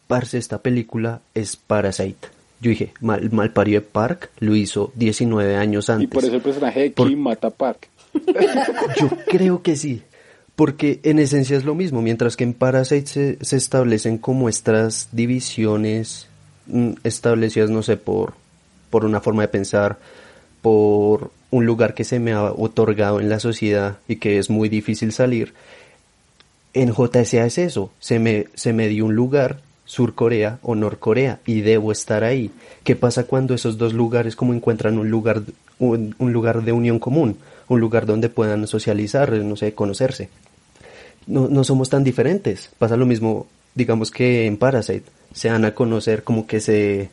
parce, 0.08 0.38
esta 0.38 0.58
película 0.62 1.22
es 1.34 1.56
Parasite. 1.56 2.28
Yo 2.62 2.70
dije, 2.70 2.94
mal, 3.00 3.30
mal 3.32 3.52
parido 3.52 3.80
de 3.80 3.88
Park 3.88 4.30
lo 4.40 4.56
hizo 4.56 4.92
19 4.96 5.56
años 5.56 5.90
antes. 5.90 6.06
Y 6.06 6.08
por 6.08 6.24
eso 6.24 6.36
el 6.36 6.42
personaje 6.42 6.80
de 6.82 6.92
Por- 6.92 7.16
mata 7.16 7.48
a 7.48 7.52
Park. 7.52 7.88
Yo 9.00 9.10
creo 9.28 9.62
que 9.62 9.76
sí. 9.76 10.04
Porque 10.56 11.02
en 11.04 11.20
esencia 11.20 11.58
es 11.58 11.66
lo 11.66 11.76
mismo, 11.76 12.02
mientras 12.02 12.38
que 12.38 12.46
en 12.46 12.54
Parasite 12.54 13.08
se, 13.08 13.38
se 13.44 13.58
establecen 13.58 14.18
como 14.18 14.48
estas 14.48 15.10
divisiones 15.12 16.28
mm, 16.68 16.92
establecidas, 17.04 17.70
no 17.70 17.84
sé, 17.84 17.98
por, 17.98 18.34
por 18.90 19.04
una 19.04 19.20
forma 19.20 19.42
de 19.42 19.50
pensar, 19.50 19.98
por 20.62 21.32
un 21.52 21.66
lugar 21.66 21.94
que 21.94 22.06
se 22.06 22.20
me 22.20 22.32
ha 22.32 22.52
otorgado 22.52 23.20
en 23.20 23.30
la 23.30 23.40
sociedad 23.40 23.98
y 24.08 24.16
que 24.16 24.40
es 24.40 24.50
muy 24.50 24.70
difícil 24.70 25.12
salir. 25.12 25.54
En 26.74 26.94
JSA 26.94 27.46
es 27.46 27.58
eso, 27.58 27.92
se 28.00 28.20
me, 28.20 28.48
se 28.54 28.72
me 28.72 28.88
dio 28.88 29.06
un 29.06 29.16
lugar, 29.16 29.60
Surcorea 29.84 30.60
o 30.64 30.74
Norcorea, 30.74 31.40
y 31.46 31.62
debo 31.62 31.92
estar 31.92 32.24
ahí. 32.24 32.50
¿Qué 32.84 32.96
pasa 32.96 33.26
cuando 33.26 33.54
esos 33.54 33.78
dos 33.78 33.94
lugares 33.94 34.36
como 34.36 34.54
encuentran 34.54 34.98
un 34.98 35.10
lugar, 35.10 35.44
un 35.80 36.16
lugar 36.20 36.64
de 36.64 36.72
unión 36.72 36.98
común? 36.98 37.38
Un 37.68 37.80
lugar 37.80 38.06
donde 38.06 38.30
puedan 38.30 38.68
socializar, 38.68 39.32
no 39.32 39.56
sé, 39.56 39.74
conocerse. 39.74 40.30
No, 41.28 41.48
no 41.48 41.64
somos 41.64 41.90
tan 41.90 42.04
diferentes. 42.04 42.70
Pasa 42.78 42.98
lo 42.98 43.06
mismo, 43.06 43.48
digamos 43.74 44.12
que 44.12 44.46
en 44.46 44.58
Parasite. 44.58 45.06
Se 45.34 45.50
dan 45.50 45.66
a 45.66 45.74
conocer 45.74 46.24
como 46.24 46.48
que 46.48 46.60
se, 46.60 47.10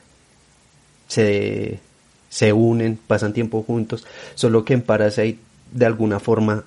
se, 1.09 1.81
se 2.29 2.53
unen, 2.53 2.99
pasan 3.07 3.33
tiempo 3.33 3.63
juntos, 3.63 4.07
solo 4.35 4.65
que 4.65 4.75
en 4.75 4.83
Parasite 4.83 5.39
de 5.73 5.87
alguna 5.87 6.21
forma 6.21 6.65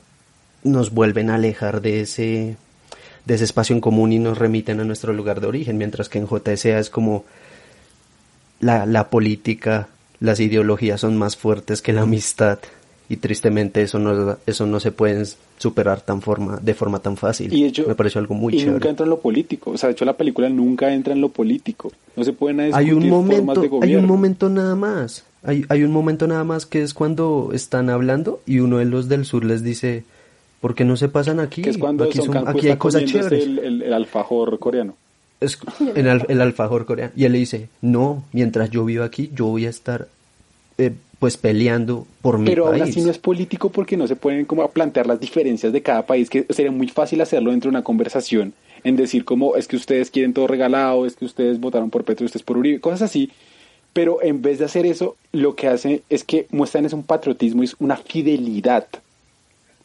nos 0.63 0.91
vuelven 0.91 1.29
a 1.29 1.35
alejar 1.35 1.81
de 1.81 2.01
ese, 2.01 2.57
de 3.25 3.35
ese 3.35 3.43
espacio 3.43 3.75
en 3.75 3.81
común 3.81 4.11
y 4.11 4.19
nos 4.19 4.37
remiten 4.37 4.79
a 4.79 4.83
nuestro 4.83 5.13
lugar 5.13 5.41
de 5.41 5.47
origen, 5.47 5.77
mientras 5.77 6.09
que 6.09 6.19
en 6.19 6.27
JSA 6.27 6.79
es 6.79 6.89
como 6.89 7.25
la, 8.59 8.85
la 8.85 9.09
política, 9.09 9.89
las 10.19 10.39
ideologías 10.39 11.01
son 11.01 11.17
más 11.17 11.37
fuertes 11.37 11.81
que 11.81 11.93
la 11.93 12.01
amistad 12.01 12.59
y 13.09 13.17
tristemente 13.17 13.81
eso 13.81 13.99
no, 13.99 14.37
eso 14.45 14.65
no 14.65 14.79
se 14.79 14.91
puede 14.91 15.23
superar 15.57 16.01
tan 16.01 16.21
forma, 16.21 16.57
de 16.61 16.73
forma 16.73 16.99
tan 16.99 17.17
fácil. 17.17 17.53
Y 17.53 17.65
hecho, 17.65 17.85
Me 17.87 17.95
pareció 17.95 18.19
algo 18.19 18.33
muy 18.35 18.53
y 18.53 18.57
chévere. 18.57 18.71
nunca 18.73 18.89
entra 18.89 19.03
en 19.05 19.09
lo 19.11 19.19
político. 19.19 19.71
O 19.71 19.77
sea, 19.77 19.87
de 19.89 19.93
hecho, 19.93 20.05
la 20.05 20.17
película 20.17 20.49
nunca 20.49 20.93
entra 20.93 21.13
en 21.13 21.21
lo 21.21 21.29
político. 21.29 21.91
No 22.15 22.23
se 22.23 22.33
pueden 22.33 22.57
discutir 22.57 22.75
hay 22.87 22.91
un 22.93 23.01
formas 23.09 23.11
momento, 23.45 23.61
de 23.61 23.69
hay 23.83 23.95
un 23.95 24.05
momento 24.05 24.49
nada 24.49 24.75
más. 24.75 25.23
Hay, 25.43 25.63
hay 25.69 25.83
un 25.83 25.91
momento 25.91 26.25
nada 26.27 26.43
más 26.43 26.65
que 26.65 26.81
es 26.81 26.93
cuando 26.95 27.51
están 27.53 27.89
hablando 27.91 28.41
y 28.47 28.59
uno 28.59 28.77
de 28.79 28.85
los 28.85 29.07
del 29.07 29.25
sur 29.25 29.45
les 29.45 29.61
dice, 29.63 30.03
¿por 30.59 30.73
qué 30.73 30.83
no 30.85 30.97
se 30.97 31.07
pasan 31.07 31.39
aquí? 31.39 31.61
que 31.61 31.69
es 31.69 31.77
cuando 31.77 32.03
aquí, 32.05 32.17
son- 32.17 32.47
aquí 32.47 32.67
hay 32.69 32.77
cosas 32.77 33.05
chéveres. 33.05 33.43
El, 33.43 33.59
el- 33.59 33.81
el 33.83 33.93
alfajor 33.93 34.57
coreano. 34.57 34.95
Es 35.41 35.59
el, 35.95 36.07
el 36.27 36.41
alfajor 36.41 36.85
coreano. 36.87 37.11
Y 37.15 37.25
él 37.25 37.33
le 37.33 37.37
dice, 37.37 37.69
no, 37.81 38.23
mientras 38.31 38.71
yo 38.71 38.83
vivo 38.85 39.03
aquí, 39.03 39.29
yo 39.35 39.45
voy 39.45 39.67
a 39.67 39.69
estar 39.69 40.07
eh, 40.79 40.93
pues 41.19 41.37
peleando 41.37 42.05
por 42.21 42.37
mi 42.37 42.45
Pero 42.45 42.67
aún 42.67 42.79
país. 42.79 42.91
así 42.91 43.01
no 43.01 43.11
es 43.11 43.17
político 43.17 43.69
porque 43.69 43.97
no 43.97 44.07
se 44.07 44.15
pueden 44.15 44.45
como 44.45 44.67
plantear 44.69 45.07
las 45.07 45.19
diferencias 45.19 45.71
de 45.71 45.81
cada 45.81 46.05
país, 46.05 46.29
que 46.29 46.45
sería 46.49 46.71
muy 46.71 46.87
fácil 46.87 47.21
hacerlo 47.21 47.51
dentro 47.51 47.69
de 47.69 47.77
una 47.77 47.83
conversación, 47.83 48.53
en 48.83 48.95
decir 48.95 49.25
como 49.25 49.55
es 49.55 49.67
que 49.67 49.75
ustedes 49.75 50.11
quieren 50.11 50.33
todo 50.33 50.47
regalado, 50.47 51.05
es 51.05 51.15
que 51.15 51.25
ustedes 51.25 51.59
votaron 51.59 51.89
por 51.89 52.03
Petro, 52.03 52.25
ustedes 52.25 52.43
por 52.43 52.57
Uribe, 52.57 52.79
cosas 52.79 53.03
así. 53.03 53.31
Pero 53.93 54.21
en 54.21 54.41
vez 54.41 54.59
de 54.59 54.65
hacer 54.65 54.85
eso, 54.85 55.15
lo 55.31 55.55
que 55.55 55.67
hacen 55.67 56.01
es 56.09 56.25
que 56.25 56.47
muestran 56.51 56.85
es 56.85 56.91
un 56.91 57.03
patriotismo 57.03 57.63
y 57.63 57.65
es 57.65 57.75
una 57.79 57.95
fidelidad 57.95 58.87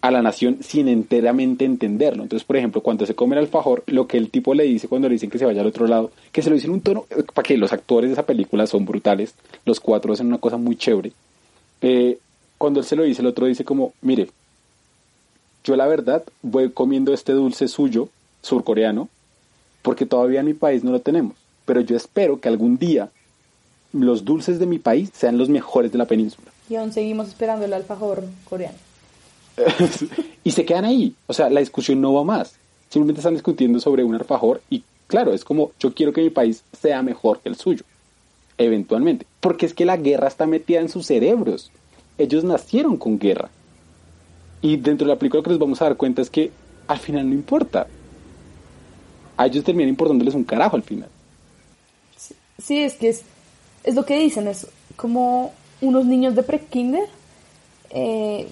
a 0.00 0.10
la 0.10 0.22
nación 0.22 0.58
sin 0.62 0.88
enteramente 0.88 1.64
entenderlo. 1.64 2.22
Entonces, 2.22 2.46
por 2.46 2.56
ejemplo, 2.56 2.82
cuando 2.82 3.04
se 3.04 3.14
come 3.14 3.36
el 3.36 3.42
alfajor, 3.42 3.82
lo 3.86 4.06
que 4.06 4.16
el 4.16 4.30
tipo 4.30 4.54
le 4.54 4.64
dice 4.64 4.88
cuando 4.88 5.08
le 5.08 5.14
dicen 5.14 5.30
que 5.30 5.38
se 5.38 5.44
vaya 5.44 5.60
al 5.60 5.66
otro 5.66 5.86
lado, 5.86 6.10
que 6.32 6.42
se 6.42 6.48
lo 6.48 6.54
dice 6.54 6.66
en 6.66 6.72
un 6.72 6.80
tono, 6.80 7.04
eh, 7.10 7.22
para 7.34 7.46
que 7.46 7.58
los 7.58 7.72
actores 7.72 8.08
de 8.08 8.14
esa 8.14 8.24
película 8.24 8.66
son 8.66 8.86
brutales, 8.86 9.34
los 9.64 9.78
cuatro 9.80 10.12
hacen 10.12 10.26
una 10.26 10.38
cosa 10.38 10.56
muy 10.56 10.76
chévere. 10.76 11.12
Eh, 11.82 12.18
cuando 12.56 12.80
él 12.80 12.86
se 12.86 12.96
lo 12.96 13.02
dice, 13.02 13.20
el 13.20 13.28
otro 13.28 13.46
dice 13.46 13.64
como, 13.64 13.92
mire, 14.00 14.28
yo 15.64 15.76
la 15.76 15.86
verdad 15.86 16.24
voy 16.42 16.70
comiendo 16.70 17.12
este 17.12 17.32
dulce 17.32 17.68
suyo, 17.68 18.08
surcoreano, 18.42 19.08
porque 19.82 20.06
todavía 20.06 20.40
en 20.40 20.46
mi 20.46 20.54
país 20.54 20.82
no 20.82 20.92
lo 20.92 21.00
tenemos, 21.00 21.36
pero 21.66 21.80
yo 21.82 21.96
espero 21.96 22.40
que 22.40 22.48
algún 22.48 22.78
día 22.78 23.10
los 23.92 24.24
dulces 24.24 24.58
de 24.58 24.66
mi 24.66 24.78
país 24.78 25.10
sean 25.14 25.36
los 25.36 25.48
mejores 25.48 25.92
de 25.92 25.98
la 25.98 26.06
península. 26.06 26.50
Y 26.70 26.76
aún 26.76 26.92
seguimos 26.92 27.28
esperando 27.28 27.66
el 27.66 27.72
alfajor 27.72 28.24
coreano. 28.48 28.78
y 30.44 30.50
se 30.50 30.64
quedan 30.64 30.84
ahí. 30.84 31.14
O 31.26 31.32
sea, 31.32 31.50
la 31.50 31.60
discusión 31.60 32.00
no 32.00 32.14
va 32.14 32.24
más. 32.24 32.54
Simplemente 32.88 33.20
están 33.20 33.34
discutiendo 33.34 33.80
sobre 33.80 34.04
un 34.04 34.14
alfajor 34.14 34.62
y 34.70 34.82
claro, 35.06 35.32
es 35.32 35.44
como 35.44 35.72
yo 35.78 35.94
quiero 35.94 36.12
que 36.12 36.22
mi 36.22 36.30
país 36.30 36.64
sea 36.80 37.02
mejor 37.02 37.40
que 37.40 37.48
el 37.48 37.56
suyo. 37.56 37.84
Eventualmente. 38.58 39.26
Porque 39.40 39.66
es 39.66 39.74
que 39.74 39.84
la 39.84 39.96
guerra 39.96 40.28
está 40.28 40.46
metida 40.46 40.80
en 40.80 40.88
sus 40.88 41.06
cerebros. 41.06 41.70
Ellos 42.18 42.44
nacieron 42.44 42.96
con 42.96 43.18
guerra. 43.18 43.50
Y 44.62 44.76
dentro 44.76 45.06
de 45.06 45.14
la 45.14 45.18
película 45.18 45.38
lo 45.38 45.44
que 45.44 45.50
nos 45.50 45.58
vamos 45.58 45.80
a 45.80 45.86
dar 45.86 45.96
cuenta 45.96 46.20
es 46.20 46.30
que 46.30 46.50
al 46.86 46.98
final 46.98 47.28
no 47.28 47.34
importa. 47.34 47.86
A 49.36 49.46
ellos 49.46 49.64
terminan 49.64 49.88
importándoles 49.88 50.34
un 50.34 50.44
carajo 50.44 50.76
al 50.76 50.82
final. 50.82 51.08
Sí, 52.58 52.78
es 52.78 52.94
que 52.94 53.08
es, 53.08 53.22
es 53.84 53.94
lo 53.94 54.04
que 54.04 54.18
dicen, 54.18 54.46
es 54.48 54.66
como 54.96 55.54
unos 55.80 56.04
niños 56.04 56.34
de 56.34 56.42
pre-kinder 56.42 57.08
eh, 57.90 58.48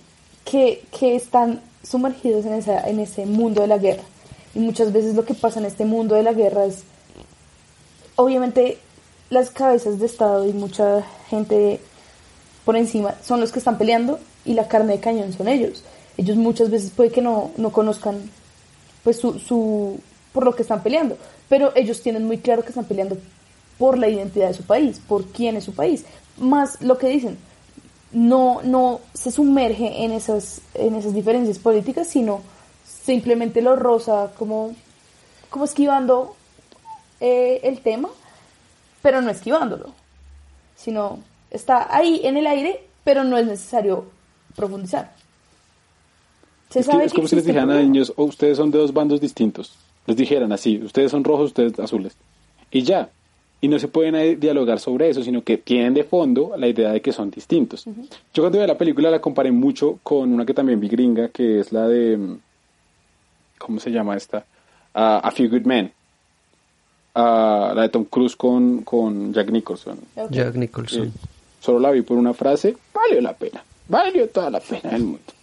que, 0.51 1.15
están 1.15 1.61
sumergidos 1.83 2.45
en, 2.47 2.55
esa, 2.55 2.89
en 2.89 3.01
ese 3.01 3.27
mundo 3.27 3.61
de 3.61 3.69
la 3.69 3.79
guerra. 3.79 4.03
Y 4.55 4.61
muchas 4.61 4.93
veces 4.93 5.15
lo 5.15 5.25
que 5.25 5.35
pasa 5.35 5.61
en 5.61 5.67
este 5.67 5.85
mundo 5.85 6.15
de 6.15 6.23
la 6.23 6.33
guerra 6.33 6.65
es, 6.65 6.85
obviamente 8.17 8.79
las 9.31 9.51
cabezas 9.51 9.99
de 9.99 10.07
Estado 10.07 10.47
y 10.47 10.53
mucha 10.53 11.03
gente 11.29 11.81
por 12.65 12.77
encima 12.77 13.15
son 13.23 13.41
los 13.41 13.53
que 13.53 13.59
están 13.59 13.79
peleando 13.79 14.19
y 14.45 14.55
la 14.55 14.69
carne 14.69 14.95
de 14.95 15.01
cañón 15.01 15.33
son 15.33 15.49
ellos. 15.49 15.85
Ellos 16.17 16.37
muchas 16.37 16.71
veces 16.71 16.91
puede 16.91 17.11
que 17.11 17.23
no, 17.23 17.51
no 17.57 17.71
conozcan 17.71 18.31
pues 19.05 19.19
su, 19.19 19.39
su, 19.39 20.01
por 20.33 20.45
lo 20.45 20.55
que 20.55 20.63
están 20.63 20.83
peleando, 20.83 21.17
pero 21.49 21.73
ellos 21.77 22.03
tienen 22.03 22.25
muy 22.25 22.39
claro 22.39 22.63
que 22.63 22.71
están 22.71 22.87
peleando 22.87 23.19
por 23.79 23.97
la 23.97 24.09
identidad 24.09 24.49
de 24.49 24.55
su 24.55 24.65
país, 24.65 25.01
por 25.07 25.27
quién 25.27 25.57
es 25.57 25.65
su 25.65 25.75
país. 25.75 26.05
Más 26.39 26.81
lo 26.83 26.99
que 26.99 27.09
dicen, 27.09 27.39
no, 28.13 28.63
no 28.63 29.01
se 29.15 29.31
sumerge 29.31 30.05
en 30.05 30.13
esas, 30.13 30.61
en 30.75 30.95
esas 30.95 31.15
diferencias 31.15 31.59
políticas, 31.59 32.07
sino 32.09 32.41
simplemente 32.85 33.63
lo 33.63 33.77
rosa 33.77 34.33
como, 34.37 34.75
como 35.51 35.65
esquivando 35.65 36.35
eh, 37.21 37.61
el 37.65 37.81
tema, 37.81 38.09
pero 39.03 39.21
no 39.21 39.31
esquivándolo, 39.31 39.93
sino 40.77 41.19
está 41.51 41.95
ahí 41.95 42.21
en 42.25 42.37
el 42.37 42.47
aire, 42.47 42.85
pero 43.05 43.25
no 43.25 43.37
es 43.37 43.47
necesario 43.47 44.07
profundizar. 44.55 45.13
Se 46.71 46.81
es, 46.81 46.87
sabe 46.87 47.01
que, 47.01 47.07
es 47.07 47.15
como 47.15 47.29
si 47.29 47.37
les 47.37 47.47
dijeran 47.47 47.71
a 47.71 47.81
niños, 47.81 48.13
oh, 48.17 48.25
ustedes 48.25 48.57
son 48.57 48.71
de 48.71 48.79
dos 48.79 48.93
bandos 48.93 49.21
distintos. 49.21 49.75
Les 50.07 50.17
dijeran 50.17 50.53
así, 50.53 50.79
ustedes 50.83 51.11
son 51.11 51.25
rojos, 51.25 51.47
ustedes 51.47 51.79
azules. 51.79 52.15
Y 52.71 52.83
ya. 52.83 53.11
Y 53.61 53.69
no 53.69 53.79
se 53.79 53.89
pueden 53.89 54.39
dialogar 54.39 54.79
sobre 54.79 55.11
eso, 55.11 55.23
sino 55.23 55.43
que 55.43 55.59
tienen 55.59 55.93
de 55.95 56.05
fondo 56.05 56.53
la 56.57 56.69
idea 56.69 56.93
de 56.93 57.01
que 57.01 57.13
son 57.13 57.31
distintos. 57.31 57.85
Yo 58.33 58.43
cuando 58.43 58.61
vi 58.61 58.67
la 58.67 58.79
película 58.79 59.11
la 59.11 59.21
comparé 59.21 59.51
mucho 59.51 59.99
con 60.03 60.33
una 60.33 60.47
que 60.47 60.55
también 60.55 60.79
vi 60.79 60.89
gringa, 60.89 61.29
que 61.29 61.61
es 61.61 61.73
la 61.73 61.89
de... 61.89 62.17
Mm, 62.17 62.39
¿Cómo 63.59 63.81
se 63.81 63.91
llama 63.91 64.17
esta? 64.17 64.39
Uh, 64.95 65.19
a 65.23 65.31
Few 65.33 65.51
Good 65.51 65.65
Men. 65.67 65.93
Uh, 67.17 67.75
la 67.75 67.83
de 67.83 67.89
Tom 67.89 68.05
Cruise 68.05 68.37
con, 68.37 68.83
con 68.83 69.33
Jack 69.35 69.51
Nicholson. 69.51 69.99
Jack 70.31 70.55
Nicholson. 70.55 71.09
Eh, 71.09 71.11
solo 71.59 71.81
la 71.81 71.91
vi 71.91 72.03
por 72.03 72.17
una 72.17 72.35
frase, 72.35 72.77
valió 72.95 73.21
la 73.21 73.33
pena. 73.33 73.65
Valió 73.89 74.29
toda 74.29 74.51
la 74.51 74.61
pena 74.61 74.91
del 74.91 75.03
mundo. 75.03 75.38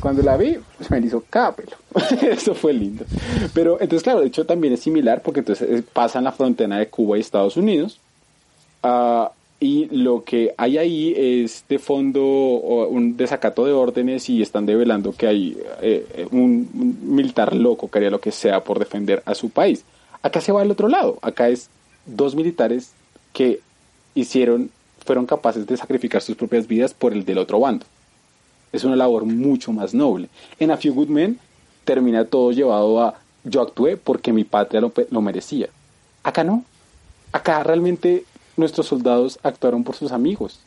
Cuando 0.00 0.22
la 0.22 0.36
vi, 0.36 0.58
pues, 0.76 0.90
me 0.90 0.98
hizo 0.98 1.24
cada 1.28 1.54
pelo. 1.54 1.76
Eso 2.22 2.54
fue 2.54 2.72
lindo. 2.72 3.04
Pero 3.54 3.74
entonces, 3.80 4.02
claro, 4.02 4.20
de 4.20 4.26
hecho 4.26 4.46
también 4.46 4.74
es 4.74 4.80
similar 4.80 5.22
porque 5.22 5.40
entonces 5.40 5.68
eh, 5.68 5.82
pasa 5.92 6.18
en 6.18 6.24
la 6.24 6.32
frontera 6.32 6.76
de 6.76 6.88
Cuba 6.88 7.16
y 7.16 7.20
Estados 7.20 7.56
Unidos. 7.56 7.98
Ah, 8.82 9.32
y 9.62 9.94
lo 9.94 10.24
que 10.24 10.54
hay 10.56 10.78
ahí 10.78 11.14
es 11.14 11.64
de 11.68 11.78
fondo 11.78 12.22
un 12.22 13.18
desacato 13.18 13.66
de 13.66 13.72
órdenes 13.72 14.30
y 14.30 14.40
están 14.40 14.64
develando 14.64 15.12
que 15.12 15.26
hay 15.26 15.58
eh, 15.82 16.26
un, 16.30 16.96
militar 17.02 17.54
loco 17.54 17.90
que 17.90 17.98
haría 17.98 18.10
lo 18.10 18.22
que 18.22 18.32
sea 18.32 18.64
por 18.64 18.78
defender 18.78 19.22
a 19.26 19.34
su 19.34 19.50
país. 19.50 19.84
Acá 20.22 20.40
se 20.40 20.52
va 20.52 20.62
al 20.62 20.70
otro 20.70 20.88
lado. 20.88 21.18
Acá 21.20 21.50
es 21.50 21.68
dos 22.06 22.34
militares 22.34 22.92
que 23.34 23.60
hicieron, 24.14 24.70
fueron 25.04 25.26
capaces 25.26 25.66
de 25.66 25.76
sacrificar 25.76 26.22
sus 26.22 26.36
propias 26.36 26.66
vidas 26.66 26.94
por 26.94 27.12
el 27.12 27.26
del 27.26 27.36
otro 27.36 27.60
bando. 27.60 27.84
Es 28.72 28.84
una 28.84 28.96
labor 28.96 29.24
mucho 29.24 29.72
más 29.72 29.94
noble. 29.94 30.28
En 30.58 30.70
A 30.70 30.76
Few 30.76 30.94
Good 30.94 31.08
Men 31.08 31.38
termina 31.84 32.24
todo 32.24 32.52
llevado 32.52 33.02
a 33.02 33.14
yo 33.44 33.62
actué 33.62 33.96
porque 33.96 34.32
mi 34.32 34.44
patria 34.44 34.80
lo, 34.80 34.92
lo 35.10 35.20
merecía. 35.22 35.68
Acá 36.22 36.44
no. 36.44 36.64
Acá 37.32 37.62
realmente 37.62 38.24
nuestros 38.56 38.86
soldados 38.86 39.38
actuaron 39.42 39.84
por 39.84 39.96
sus 39.96 40.12
amigos. 40.12 40.60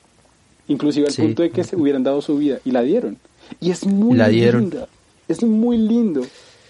Inclusive 0.68 1.08
al 1.08 1.14
punto 1.14 1.44
de 1.44 1.52
que 1.52 1.64
se 1.64 1.76
hubieran 1.76 2.04
dado 2.04 2.22
su 2.22 2.38
vida 2.38 2.60
y 2.66 2.72
la 2.72 2.82
dieron. 2.82 3.18
Y 3.60 3.72
es 3.72 3.86
muy 3.86 4.18
la 4.18 4.28
linda. 4.30 4.88
Es 5.28 5.44
muy 5.44 5.78
lindo. 5.78 6.22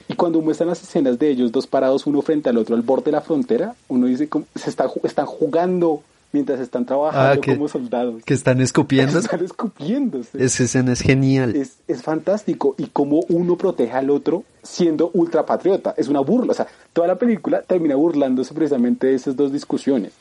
Y 0.07 0.15
cuando 0.15 0.41
muestran 0.41 0.69
las 0.69 0.81
escenas 0.83 1.17
de 1.17 1.29
ellos 1.29 1.51
dos 1.51 1.67
parados 1.67 2.05
uno 2.05 2.21
frente 2.21 2.49
al 2.49 2.57
otro 2.57 2.75
al 2.75 2.81
borde 2.81 3.05
de 3.05 3.11
la 3.13 3.21
frontera, 3.21 3.75
uno 3.87 4.07
dice 4.07 4.27
como 4.27 4.45
se 4.55 4.69
está, 4.69 4.89
están 5.03 5.25
jugando 5.25 6.03
mientras 6.33 6.59
están 6.59 6.85
trabajando 6.85 7.41
ah, 7.41 7.45
como 7.45 7.69
soldados. 7.69 8.23
Que 8.25 8.33
están 8.33 8.59
escupiendo. 8.59 9.17
están 9.19 9.45
escupiéndose. 9.45 10.43
Esa 10.43 10.63
escena 10.63 10.91
es 10.91 11.01
genial. 11.01 11.55
Es, 11.55 11.77
es 11.87 12.01
fantástico. 12.01 12.75
Y 12.77 12.87
cómo 12.87 13.21
uno 13.29 13.55
protege 13.55 13.93
al 13.93 14.09
otro 14.09 14.43
siendo 14.63 15.11
ultra 15.13 15.45
patriota. 15.45 15.93
Es 15.95 16.09
una 16.09 16.19
burla. 16.19 16.51
O 16.51 16.55
sea, 16.55 16.67
toda 16.91 17.07
la 17.07 17.15
película 17.17 17.61
termina 17.61 17.95
burlándose 17.95 18.53
precisamente 18.53 19.07
de 19.07 19.15
esas 19.15 19.37
dos 19.37 19.53
discusiones. 19.53 20.11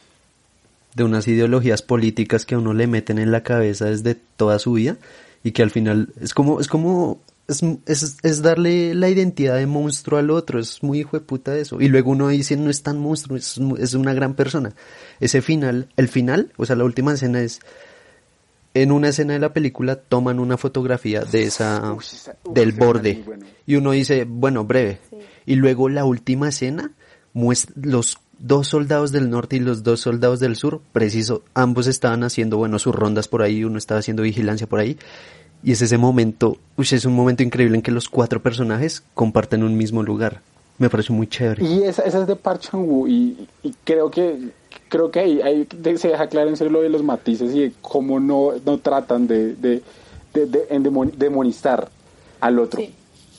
De 0.95 1.03
unas 1.03 1.27
ideologías 1.27 1.81
políticas 1.81 2.45
que 2.45 2.55
a 2.55 2.59
uno 2.59 2.75
le 2.75 2.87
meten 2.87 3.19
en 3.19 3.33
la 3.33 3.43
cabeza 3.43 3.87
desde 3.87 4.15
toda 4.15 4.59
su 4.59 4.75
vida 4.75 4.99
y 5.43 5.53
que 5.53 5.63
al 5.63 5.71
final 5.71 6.11
es 6.21 6.35
como, 6.35 6.61
es 6.61 6.69
como 6.69 7.19
es, 7.49 8.17
es, 8.23 8.43
darle 8.43 8.95
la 8.95 9.09
identidad 9.09 9.57
de 9.57 9.67
monstruo 9.67 10.19
al 10.19 10.31
otro, 10.31 10.59
es 10.59 10.83
muy 10.83 11.01
hijo 11.01 11.19
de 11.19 11.25
puta 11.25 11.57
eso. 11.57 11.81
Y 11.81 11.89
luego 11.89 12.13
uno 12.13 12.29
dice, 12.29 12.57
no 12.57 12.71
es 12.71 12.83
tan 12.83 12.99
monstruo, 12.99 13.37
es, 13.37 13.61
es 13.79 13.95
una 13.95 14.15
gran 14.15 14.35
persona. 14.35 14.75
Ese 15.21 15.43
final, 15.43 15.89
el 15.97 16.09
final, 16.09 16.53
o 16.57 16.67
sea, 16.67 16.77
la 16.77 16.85
última 16.85 17.15
escena 17.15 17.41
es, 17.41 17.61
en 18.75 18.93
una 18.93 19.09
escena 19.09 19.35
de 19.35 19.39
la 19.39 19.53
película 19.53 19.97
toman 19.97 20.39
una 20.41 20.57
fotografía 20.57 21.23
de 21.25 21.45
esa, 21.45 21.97
del 22.51 22.73
borde. 22.73 23.25
Y 23.67 23.77
uno 23.77 23.91
dice, 23.91 24.25
bueno, 24.25 24.65
breve. 24.65 24.99
Y 25.45 25.57
luego 25.57 25.89
la 25.89 26.05
última 26.05 26.49
escena 26.49 26.93
muestra 27.35 27.75
los 27.83 28.19
dos 28.39 28.69
soldados 28.69 29.13
del 29.13 29.31
norte 29.31 29.57
y 29.57 29.61
los 29.61 29.83
dos 29.83 30.01
soldados 30.01 30.41
del 30.41 30.57
sur, 30.57 30.83
preciso, 30.93 31.45
ambos 31.55 31.87
estaban 31.87 32.25
haciendo, 32.25 32.57
bueno, 32.57 32.79
sus 32.79 32.95
rondas 32.95 33.29
por 33.29 33.43
ahí, 33.43 33.63
uno 33.65 33.79
estaba 33.79 34.01
haciendo 34.01 34.25
vigilancia 34.25 34.67
por 34.67 34.81
ahí, 34.81 34.99
y 35.63 35.73
es 35.73 35.83
ese 35.83 35.97
momento, 35.99 36.57
uy, 36.77 36.87
es 36.91 37.05
un 37.05 37.15
momento 37.15 37.43
increíble 37.43 37.77
en 37.77 37.83
que 37.83 37.93
los 37.93 38.09
cuatro 38.09 38.43
personajes 38.43 39.03
comparten 39.15 39.63
un 39.63 39.77
mismo 39.77 40.03
lugar. 40.03 40.41
Me 40.79 40.91
parece 40.91 41.13
muy 41.13 41.29
chévere. 41.29 41.65
Y 41.65 41.85
esa, 41.85 42.03
esa 42.03 42.23
es 42.23 42.27
de 42.27 42.35
Park 42.35 42.61
Chan-woo 42.61 43.07
y, 43.07 43.49
creo 43.85 44.11
que 44.11 44.51
creo 44.89 45.11
que 45.11 45.21
ahí, 45.21 45.41
ahí, 45.41 45.69
se 45.97 46.09
deja 46.09 46.27
claro 46.27 46.49
en 46.49 46.57
serio 46.57 46.73
lo 46.73 46.83
de 46.83 46.89
los 46.89 47.03
matices 47.03 47.55
y 47.55 47.61
de 47.61 47.73
cómo 47.81 48.19
no, 48.19 48.53
no 48.65 48.79
tratan 48.79 49.27
de, 49.27 49.55
de, 49.55 49.83
demonizar 51.17 51.89
al 52.41 52.59
otro, 52.59 52.83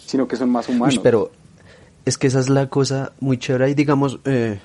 sino 0.06 0.28
que 0.28 0.36
son 0.36 0.50
más 0.50 0.70
humanos. 0.70 1.00
pero 1.04 1.32
es 2.06 2.18
que 2.18 2.28
esa 2.28 2.40
es 2.40 2.50
la 2.50 2.70
cosa 2.70 3.12
muy 3.20 3.38
chévere 3.38 3.70
y 3.70 3.74
digamos, 3.74 4.20
eh, 4.26 4.60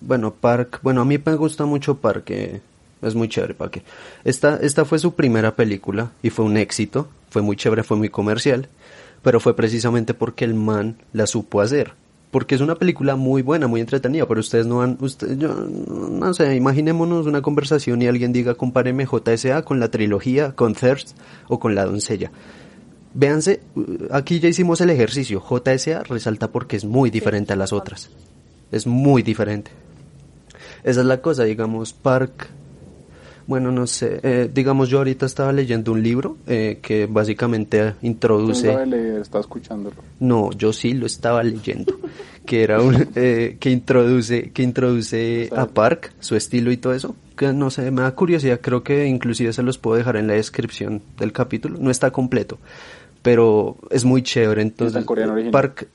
bueno, 0.00 0.34
Park, 0.34 0.80
bueno, 0.82 1.00
a 1.00 1.04
mí 1.04 1.18
me 1.24 1.34
gusta 1.36 1.64
mucho 1.64 1.96
Park, 1.96 2.30
eh, 2.30 2.60
es 3.08 3.14
muy 3.14 3.28
chévere, 3.28 3.54
¿para 3.54 3.70
qué? 3.70 3.82
Esta, 4.24 4.56
esta 4.56 4.84
fue 4.84 4.98
su 4.98 5.14
primera 5.14 5.54
película 5.56 6.12
y 6.22 6.30
fue 6.30 6.44
un 6.44 6.56
éxito, 6.56 7.08
fue 7.30 7.42
muy 7.42 7.56
chévere, 7.56 7.82
fue 7.82 7.96
muy 7.96 8.08
comercial, 8.08 8.68
pero 9.22 9.40
fue 9.40 9.56
precisamente 9.56 10.14
porque 10.14 10.44
el 10.44 10.54
man 10.54 10.96
la 11.12 11.26
supo 11.26 11.60
hacer. 11.60 11.92
Porque 12.30 12.56
es 12.56 12.60
una 12.60 12.74
película 12.74 13.14
muy 13.14 13.42
buena, 13.42 13.68
muy 13.68 13.80
entretenida, 13.80 14.26
pero 14.26 14.40
ustedes 14.40 14.66
no 14.66 14.82
han, 14.82 14.98
usted, 15.00 15.38
yo, 15.38 15.54
no 15.54 16.34
sé, 16.34 16.56
imaginémonos 16.56 17.26
una 17.26 17.42
conversación 17.42 18.02
y 18.02 18.08
alguien 18.08 18.32
diga, 18.32 18.54
compáreme 18.54 19.06
JSA 19.06 19.62
con 19.62 19.78
la 19.78 19.88
trilogía, 19.88 20.52
con 20.52 20.74
Thirst 20.74 21.16
o 21.46 21.60
con 21.60 21.76
La 21.76 21.84
Doncella. 21.84 22.32
Véanse, 23.14 23.60
aquí 24.10 24.40
ya 24.40 24.48
hicimos 24.48 24.80
el 24.80 24.90
ejercicio. 24.90 25.40
JSA 25.40 26.02
resalta 26.02 26.50
porque 26.50 26.76
es 26.76 26.84
muy 26.84 27.10
diferente 27.10 27.52
a 27.52 27.56
las 27.56 27.72
otras. 27.72 28.10
Es 28.72 28.88
muy 28.88 29.22
diferente. 29.22 29.70
Esa 30.82 31.00
es 31.00 31.06
la 31.06 31.22
cosa, 31.22 31.44
digamos, 31.44 31.92
Park 31.92 32.48
bueno, 33.46 33.70
no 33.70 33.86
sé, 33.86 34.20
eh, 34.22 34.50
digamos 34.52 34.88
yo 34.88 34.98
ahorita 34.98 35.26
estaba 35.26 35.52
leyendo 35.52 35.92
un 35.92 36.02
libro 36.02 36.36
eh, 36.46 36.78
que 36.80 37.06
básicamente 37.06 37.94
introduce... 38.02 38.72
No 38.72 38.84
leer, 38.86 39.20
estaba 39.20 39.40
escuchándolo. 39.40 39.96
No, 40.20 40.50
yo 40.52 40.72
sí 40.72 40.94
lo 40.94 41.06
estaba 41.06 41.42
leyendo, 41.42 41.98
que 42.46 42.62
era 42.62 42.80
un, 42.80 43.08
eh, 43.14 43.56
que 43.60 43.70
introduce, 43.70 44.50
que 44.52 44.62
introduce 44.62 45.50
a 45.54 45.66
Park, 45.66 46.12
su 46.20 46.36
estilo 46.36 46.72
y 46.72 46.78
todo 46.78 46.94
eso, 46.94 47.16
que 47.36 47.52
no 47.52 47.70
sé, 47.70 47.90
me 47.90 48.02
da 48.02 48.14
curiosidad, 48.14 48.60
creo 48.60 48.82
que 48.82 49.06
inclusive 49.06 49.52
se 49.52 49.62
los 49.62 49.76
puedo 49.78 49.96
dejar 49.96 50.16
en 50.16 50.26
la 50.26 50.34
descripción 50.34 51.02
del 51.18 51.32
capítulo, 51.32 51.78
no 51.78 51.90
está 51.90 52.10
completo, 52.10 52.58
pero 53.22 53.76
es 53.90 54.04
muy 54.04 54.22
chévere, 54.22 54.62
entonces... 54.62 55.04
Park... 55.52 55.88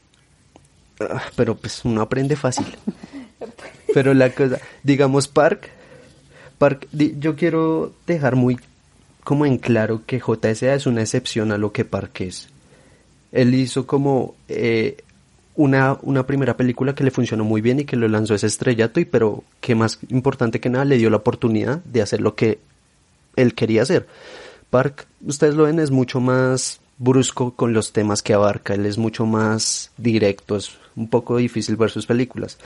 Ah, 1.02 1.24
pero 1.38 1.56
pues 1.56 1.86
uno 1.86 2.02
aprende 2.02 2.36
fácil. 2.36 2.66
pero 3.94 4.14
la 4.14 4.32
cosa, 4.32 4.60
digamos 4.84 5.30
Park 5.30 5.79
yo 6.92 7.36
quiero 7.36 7.94
dejar 8.06 8.36
muy 8.36 8.58
como 9.24 9.46
en 9.46 9.58
claro 9.58 10.02
que 10.06 10.20
JSA 10.20 10.74
es 10.74 10.88
una 10.88 11.02
excepción 11.02 11.52
a 11.52 11.58
lo 11.58 11.72
que 11.72 11.86
Park 11.86 12.22
es. 12.22 12.48
Él 13.32 13.54
hizo 13.54 13.86
como 13.86 14.36
eh, 14.48 14.98
una, 15.56 15.98
una 16.02 16.26
primera 16.26 16.58
película 16.58 16.96
que 16.96 17.04
le 17.04 17.12
funcionó 17.12 17.44
muy 17.44 17.62
bien 17.62 17.80
y 17.80 17.86
que 17.86 17.96
lo 17.96 18.08
lanzó 18.08 18.34
ese 18.34 18.48
estrellato, 18.48 19.00
y 19.00 19.06
pero 19.06 19.44
que 19.62 19.76
más 19.76 20.00
importante 20.10 20.60
que 20.60 20.70
nada 20.70 20.86
le 20.86 20.98
dio 20.98 21.10
la 21.10 21.18
oportunidad 21.18 21.78
de 21.84 22.02
hacer 22.02 22.22
lo 22.22 22.36
que 22.36 22.60
él 23.36 23.54
quería 23.54 23.84
hacer. 23.84 24.08
Park, 24.70 25.06
ustedes 25.26 25.56
lo 25.56 25.64
ven, 25.64 25.80
es 25.80 25.92
mucho 25.92 26.20
más 26.20 26.80
brusco 26.98 27.52
con 27.52 27.72
los 27.72 27.94
temas 27.94 28.24
que 28.24 28.34
abarca, 28.34 28.74
él 28.74 28.86
es 28.86 28.98
mucho 28.98 29.26
más 29.26 29.92
directo, 29.98 30.56
es 30.58 30.72
un 30.96 31.08
poco 31.08 31.38
difícil 31.38 31.76
ver 31.76 31.92
sus 31.92 32.08
películas. 32.08 32.58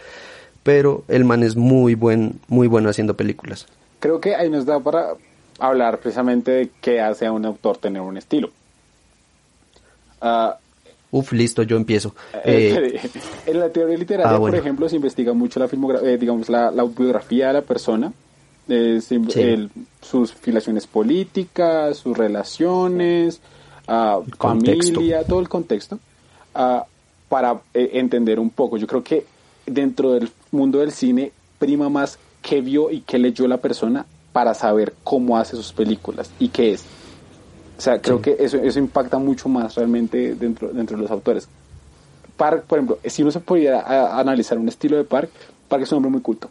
Pero 0.64 1.04
el 1.10 1.26
man 1.26 1.44
es 1.44 1.58
muy 1.58 1.94
buen, 1.94 2.40
muy 2.48 2.68
bueno 2.68 2.90
haciendo 2.90 3.18
películas 3.18 3.68
creo 4.04 4.20
que 4.20 4.36
ahí 4.36 4.50
nos 4.50 4.66
da 4.66 4.82
para 4.82 5.14
hablar 5.60 6.00
precisamente 6.00 6.52
de 6.52 6.70
qué 6.82 7.00
hace 7.00 7.26
a 7.26 7.32
un 7.32 7.46
autor 7.46 7.78
tener 7.78 8.02
un 8.02 8.18
estilo. 8.18 8.50
Ah, 10.22 10.58
Uf, 11.12 11.32
listo, 11.32 11.64
yo 11.64 11.78
empiezo. 11.78 12.14
Eh, 12.44 13.00
en 13.46 13.60
la 13.60 13.70
teoría 13.70 13.98
literaria, 13.98 14.36
ah, 14.36 14.40
bueno. 14.40 14.54
por 14.58 14.60
ejemplo, 14.60 14.90
se 14.90 14.98
investiga 14.98 15.32
mucho 15.34 15.58
la 15.60 15.68
filmografía, 15.70 16.10
eh, 16.10 16.18
digamos, 16.18 16.50
la, 16.50 16.70
la 16.72 16.84
biografía 16.84 17.48
de 17.48 17.54
la 17.54 17.62
persona, 17.62 18.12
eh, 18.68 19.00
se- 19.02 19.22
Sí. 19.30 19.40
el- 19.42 19.70
sus 20.02 20.34
filiaciones 20.34 20.86
políticas, 20.86 21.96
sus 21.98 22.18
relaciones, 22.18 23.40
ah, 23.88 24.20
familia, 24.38 25.24
todo 25.24 25.40
el 25.40 25.48
contexto, 25.48 25.98
para 27.30 27.62
entender 27.74 28.40
un 28.40 28.50
poco. 28.50 28.76
Yo 28.78 28.86
creo 28.88 29.04
que 29.04 29.26
dentro 29.66 30.12
del 30.12 30.30
mundo 30.52 30.80
del 30.80 30.92
cine 30.92 31.32
prima 31.58 31.88
más 31.90 32.20
qué 32.44 32.62
vio 32.62 32.92
y 32.92 33.02
qué 33.02 33.18
leyó 33.18 33.48
la 33.48 33.58
persona 33.58 34.06
para 34.32 34.54
saber 34.54 34.94
cómo 35.04 35.38
hace 35.38 35.56
sus 35.56 35.74
películas 35.74 36.30
y 36.40 36.50
qué 36.50 36.74
es. 36.74 36.84
O 37.78 37.82
sea, 37.82 38.00
creo 38.02 38.22
que 38.22 38.36
eso, 38.40 38.58
eso 38.58 38.78
impacta 38.80 39.18
mucho 39.18 39.50
más 39.50 39.74
realmente 39.76 40.36
dentro, 40.36 40.70
dentro 40.72 40.96
de 40.98 41.02
los 41.04 41.12
autores. 41.12 41.48
Park, 42.38 42.66
por 42.68 42.78
ejemplo, 42.78 43.00
si 43.06 43.22
uno 43.24 43.32
se 43.32 43.40
pudiera 43.40 43.82
a- 43.82 44.20
analizar 44.20 44.58
un 44.60 44.68
estilo 44.68 44.98
de 44.98 45.04
Park, 45.04 45.30
Park 45.68 45.84
es 45.84 45.92
un 45.92 45.98
hombre 45.98 46.12
muy 46.12 46.22
culto. 46.22 46.50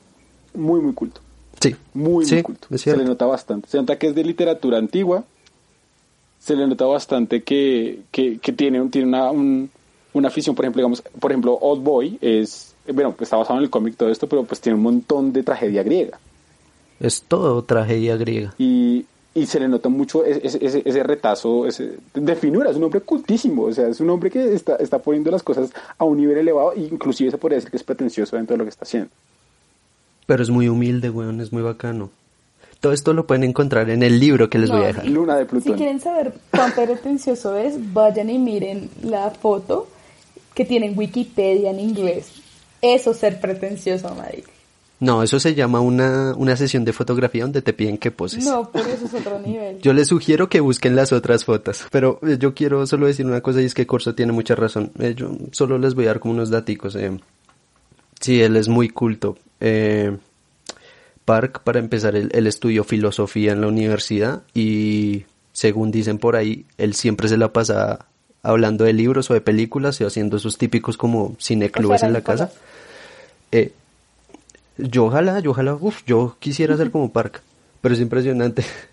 Muy, 0.55 0.81
muy 0.81 0.93
culto. 0.95 1.21
Sí, 1.61 1.77
Muy, 1.95 2.25
sí, 2.27 2.35
muy 2.37 2.43
culto. 2.43 2.67
Se 2.77 2.97
le 2.97 3.05
nota 3.05 3.25
bastante. 3.27 3.69
Se 3.69 3.77
nota 3.79 3.99
que 3.99 4.09
es 4.09 4.15
de 4.15 4.25
literatura 4.25 4.79
antigua. 4.79 5.25
Se 6.39 6.57
le 6.57 6.67
nota 6.67 6.85
bastante 6.87 7.43
que, 7.43 8.01
que, 8.11 8.39
que 8.39 8.53
tiene, 8.53 8.81
un- 8.81 8.91
tiene 8.91 9.07
una, 9.09 9.31
un- 9.31 9.71
una 10.13 10.29
afición, 10.29 10.55
por 10.57 10.65
ejemplo, 10.65 10.81
digamos, 10.81 11.03
por 11.21 11.31
ejemplo, 11.31 11.55
Old 11.61 11.83
Boy 11.83 12.19
es, 12.21 12.72
bueno, 12.93 13.13
pues 13.13 13.27
está 13.29 13.37
basado 13.37 13.59
en 13.59 13.65
el 13.65 13.71
cómic 13.71 13.97
todo 13.97 14.09
esto, 14.11 14.27
pero 14.29 14.45
pues 14.45 14.61
tiene 14.61 14.77
un 14.77 14.83
montón 14.83 15.33
de 15.33 15.43
tragedia 15.43 15.83
griega. 15.83 16.19
Es 17.01 17.23
todo 17.23 17.63
tragedia 17.63 18.17
griega. 18.17 18.55
y, 18.59 19.05
y 19.35 19.47
se 19.47 19.59
le 19.61 19.67
nota 19.69 19.89
mucho 19.89 20.25
ese, 20.27 20.59
ese- 20.63 21.03
retazo 21.03 21.67
ese, 21.67 21.93
de 22.13 22.37
finura, 22.37 22.71
es 22.71 22.77
un 22.77 22.85
hombre 22.85 23.01
cultísimo, 23.01 23.63
o 23.65 23.73
sea, 23.73 23.89
es 23.89 23.99
un 24.01 24.11
hombre 24.11 24.31
que 24.31 24.53
está, 24.53 24.77
está 24.77 24.99
poniendo 24.99 25.31
las 25.31 25.43
cosas 25.43 25.71
a 25.97 26.05
un 26.05 26.19
nivel 26.19 26.37
elevado, 26.39 26.75
e 26.75 26.81
inclusive 26.81 27.31
se 27.31 27.39
podría 27.39 27.57
decir 27.57 27.71
que 27.71 27.79
es 27.79 27.83
pretencioso 27.83 28.37
dentro 28.37 28.55
de 28.55 28.59
lo 28.59 28.65
que 28.65 28.71
está 28.71 28.85
haciendo. 28.85 29.09
Pero 30.27 30.43
es 30.43 30.51
muy 30.51 30.69
humilde, 30.69 31.09
weón, 31.11 31.41
es 31.41 31.53
muy 31.53 31.63
bacano. 31.63 32.11
Todo 32.81 32.93
esto 32.93 33.13
lo 33.15 33.27
pueden 33.27 33.45
encontrar 33.45 33.89
en 33.91 34.03
el 34.03 34.19
libro 34.21 34.51
que 34.51 34.59
les 34.59 34.71
voy 34.71 34.83
a 34.83 34.87
dejar. 34.89 35.07
Luna 35.07 35.37
de 35.37 35.45
Si 35.45 35.49
Plutón. 35.51 35.77
quieren 35.77 36.01
saber 36.01 36.35
cuán 36.51 36.73
pretencioso 36.73 37.57
es, 37.57 37.75
vayan 37.93 38.29
y 38.29 38.39
miren 38.39 38.91
la 39.03 39.31
foto 39.31 39.89
que 40.55 40.65
tiene 40.65 40.87
en 40.87 40.99
Wikipedia 40.99 41.71
en 41.71 41.81
inglés. 41.81 42.42
Eso 42.83 43.13
es 43.13 43.17
ser 43.17 43.41
pretencioso, 43.41 44.15
Mike. 44.15 44.51
No, 45.03 45.23
eso 45.23 45.41
se 45.41 45.55
llama 45.55 45.81
una, 45.81 46.33
una 46.37 46.57
sesión 46.57 46.85
de 46.85 46.93
fotografía 46.93 47.43
donde 47.43 47.61
te 47.61 47.73
piden 47.73 47.99
que 47.99 48.13
poses. 48.13 48.45
No, 48.45 48.71
pero 48.73 48.87
eso 48.87 49.07
es 49.07 49.15
otro 49.15 49.41
nivel. 49.41 49.81
Yo 49.81 49.93
les 49.93 50.07
sugiero 50.07 50.49
que 50.49 50.61
busquen 50.61 50.95
las 50.95 51.13
otras 51.13 51.45
fotos. 51.45 51.87
Pero 51.91 52.21
eh, 52.23 52.37
yo 52.39 52.55
quiero 52.55 52.87
solo 52.87 53.09
decir 53.09 53.27
una 53.27 53.41
cosa 53.41 53.61
y 53.61 53.65
es 53.65 53.75
que 53.75 53.85
Corso 53.85 54.15
tiene 54.15 54.31
mucha 54.31 54.55
razón. 54.55 54.93
Eh, 55.01 55.15
yo 55.17 55.31
solo 55.51 55.77
les 55.79 55.97
voy 55.97 56.05
a 56.05 56.09
dar 56.09 56.21
como 56.21 56.35
unos 56.35 56.51
daticos. 56.51 56.95
Eh. 56.95 57.19
Sí, 58.21 58.41
él 58.43 58.57
es 58.57 58.69
muy 58.69 58.91
culto. 58.91 59.37
Eh, 59.59 60.17
Park, 61.25 61.63
para 61.65 61.81
empezar, 61.81 62.15
él, 62.15 62.31
él 62.33 62.47
estudió 62.47 62.85
filosofía 62.85 63.51
en 63.51 63.61
la 63.61 63.67
universidad 63.67 64.43
y 64.55 65.25
según 65.53 65.91
dicen 65.91 66.19
por 66.19 66.37
ahí, 66.37 66.65
él 66.79 66.95
siempre 66.95 67.29
se 67.29 67.37
la 67.37 67.53
pasa 67.53 68.07
hablando 68.43 68.85
de 68.85 68.93
libros 68.93 69.31
o 69.31 69.35
de 69.35 69.41
películas 69.41 70.01
y 70.01 70.05
haciendo 70.05 70.37
esos 70.37 70.59
típicos 70.59 70.97
como 70.97 71.37
cineclubes 71.41 71.97
O 71.97 71.99
sea, 71.99 72.09
en 72.09 72.13
la 72.13 72.23
casa. 72.23 72.51
Eh, 73.53 73.73
yo 74.79 75.07
ojalá, 75.07 75.39
yo 75.41 75.51
ojalá, 75.53 75.75
uf, 75.75 76.03
yo 76.07 76.37
quisiera 76.41 76.77
ser 76.77 76.91
como 76.91 77.13
Park, 77.13 77.43
pero 77.81 77.95
es 77.95 78.01
impresionante. 78.01 78.65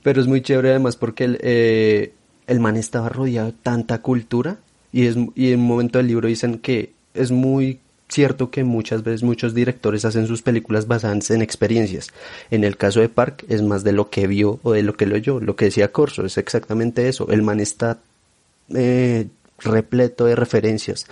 Pero 0.00 0.20
es 0.20 0.28
muy 0.28 0.40
chévere 0.40 0.70
además 0.70 0.96
porque 0.96 1.24
el, 1.24 1.38
eh, 1.42 2.12
el 2.46 2.60
man 2.60 2.76
estaba 2.76 3.08
rodeado 3.08 3.48
de 3.48 3.52
tanta 3.52 4.00
cultura 4.00 4.56
y, 4.92 5.06
es, 5.06 5.16
y 5.34 5.52
en 5.52 5.60
un 5.60 5.66
momento 5.66 5.98
del 5.98 6.06
libro 6.06 6.28
dicen 6.28 6.58
que 6.58 6.92
es 7.14 7.30
muy 7.30 7.80
cierto 8.08 8.50
que 8.50 8.64
muchas 8.64 9.02
veces 9.02 9.22
muchos 9.22 9.54
directores 9.54 10.04
hacen 10.04 10.26
sus 10.26 10.40
películas 10.40 10.86
basadas 10.86 11.30
en 11.30 11.42
experiencias. 11.42 12.08
En 12.50 12.64
el 12.64 12.76
caso 12.76 13.00
de 13.00 13.08
Park 13.08 13.44
es 13.48 13.60
más 13.60 13.84
de 13.84 13.92
lo 13.92 14.08
que 14.08 14.26
vio 14.26 14.60
o 14.62 14.72
de 14.72 14.82
lo 14.82 14.96
que 14.96 15.04
lo 15.04 15.16
oyó. 15.16 15.40
Lo 15.40 15.56
que 15.56 15.66
decía 15.66 15.92
Corso 15.92 16.24
es 16.24 16.38
exactamente 16.38 17.08
eso. 17.08 17.28
El 17.30 17.42
man 17.42 17.60
está 17.60 17.98
eh, 18.74 19.26
repleto 19.58 20.26
de 20.26 20.36
referencias, 20.36 21.06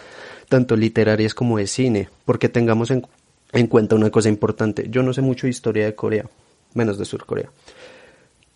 tanto 0.49 0.77
literarias 0.77 1.35
como 1.35 1.59
de 1.59 1.67
cine, 1.67 2.09
porque 2.25 2.49
tengamos 2.49 2.91
en, 2.91 3.07
en 3.53 3.67
cuenta 3.67 3.97
una 3.97 4.11
cosa 4.11 4.29
importante. 4.29 4.89
Yo 4.91 5.03
no 5.03 5.13
sé 5.13 5.23
mucho 5.23 5.47
de 5.47 5.51
historia 5.51 5.85
de 5.87 5.95
Corea, 5.95 6.27
menos 6.75 6.99
de 6.99 7.05
Sur 7.05 7.27
Corea. 7.27 7.51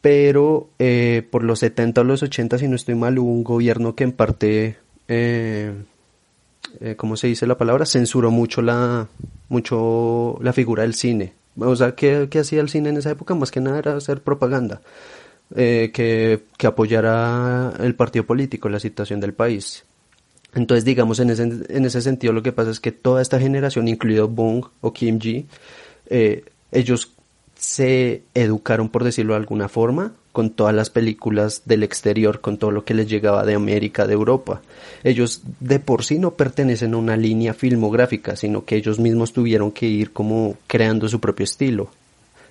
Pero 0.00 0.70
eh, 0.78 1.26
por 1.30 1.44
los 1.44 1.58
70 1.58 2.00
o 2.00 2.04
los 2.04 2.22
80, 2.22 2.58
si 2.58 2.68
no 2.68 2.76
estoy 2.76 2.94
mal, 2.94 3.18
hubo 3.18 3.30
un 3.30 3.44
gobierno 3.44 3.94
que 3.94 4.04
en 4.04 4.12
parte, 4.12 4.78
eh, 5.08 5.74
¿cómo 6.96 7.16
se 7.16 7.26
dice 7.26 7.46
la 7.46 7.58
palabra? 7.58 7.84
Censuró 7.84 8.30
mucho 8.30 8.62
la, 8.62 9.08
mucho 9.48 10.38
la 10.40 10.52
figura 10.54 10.84
del 10.84 10.94
cine. 10.94 11.34
O 11.58 11.76
sea, 11.76 11.94
¿qué, 11.94 12.28
qué 12.30 12.38
hacía 12.38 12.60
el 12.60 12.68
cine 12.68 12.88
en 12.90 12.96
esa 12.96 13.10
época? 13.10 13.34
Más 13.34 13.50
que 13.50 13.60
nada 13.60 13.78
era 13.78 13.96
hacer 13.96 14.22
propaganda, 14.22 14.80
eh, 15.56 15.90
que, 15.92 16.66
apoyara 16.66 17.72
el 17.80 17.94
partido 17.94 18.24
político, 18.24 18.68
la 18.68 18.80
situación 18.80 19.20
del 19.20 19.34
país. 19.34 19.84
Entonces, 20.54 20.84
digamos, 20.84 21.20
en 21.20 21.30
ese, 21.30 21.42
en 21.42 21.84
ese 21.84 22.02
sentido 22.02 22.32
lo 22.32 22.42
que 22.42 22.52
pasa 22.52 22.70
es 22.70 22.80
que 22.80 22.92
toda 22.92 23.22
esta 23.22 23.38
generación, 23.38 23.88
incluido 23.88 24.28
Bong 24.28 24.66
o 24.80 24.92
Kim 24.92 25.20
Ji, 25.20 25.46
eh, 26.06 26.44
ellos 26.72 27.12
se 27.56 28.22
educaron, 28.34 28.88
por 28.88 29.04
decirlo 29.04 29.34
de 29.34 29.40
alguna 29.40 29.68
forma, 29.68 30.12
con 30.32 30.50
todas 30.50 30.74
las 30.74 30.90
películas 30.90 31.62
del 31.66 31.82
exterior, 31.82 32.40
con 32.40 32.56
todo 32.56 32.70
lo 32.70 32.84
que 32.84 32.94
les 32.94 33.08
llegaba 33.08 33.44
de 33.44 33.54
América, 33.54 34.06
de 34.06 34.14
Europa. 34.14 34.62
Ellos 35.02 35.42
de 35.58 35.80
por 35.80 36.04
sí 36.04 36.18
no 36.18 36.32
pertenecen 36.32 36.94
a 36.94 36.98
una 36.98 37.16
línea 37.16 37.52
filmográfica, 37.52 38.36
sino 38.36 38.64
que 38.64 38.76
ellos 38.76 38.98
mismos 38.98 39.32
tuvieron 39.32 39.72
que 39.72 39.86
ir 39.86 40.12
como 40.12 40.56
creando 40.66 41.08
su 41.08 41.20
propio 41.20 41.44
estilo. 41.44 41.90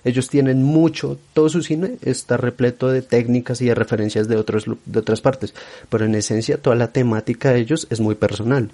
Ellos 0.04 0.28
tienen 0.28 0.62
mucho, 0.62 1.18
todo 1.34 1.48
su 1.48 1.62
cine 1.62 1.96
está 2.02 2.36
repleto 2.36 2.88
de 2.88 3.02
técnicas 3.02 3.60
y 3.60 3.66
de 3.66 3.74
referencias 3.74 4.28
de, 4.28 4.36
otros, 4.36 4.64
de 4.84 4.98
otras 4.98 5.20
partes, 5.20 5.54
pero 5.88 6.04
en 6.04 6.14
esencia 6.14 6.60
toda 6.60 6.76
la 6.76 6.88
temática 6.88 7.52
de 7.52 7.60
ellos 7.60 7.86
es 7.90 8.00
muy 8.00 8.14
personal. 8.14 8.70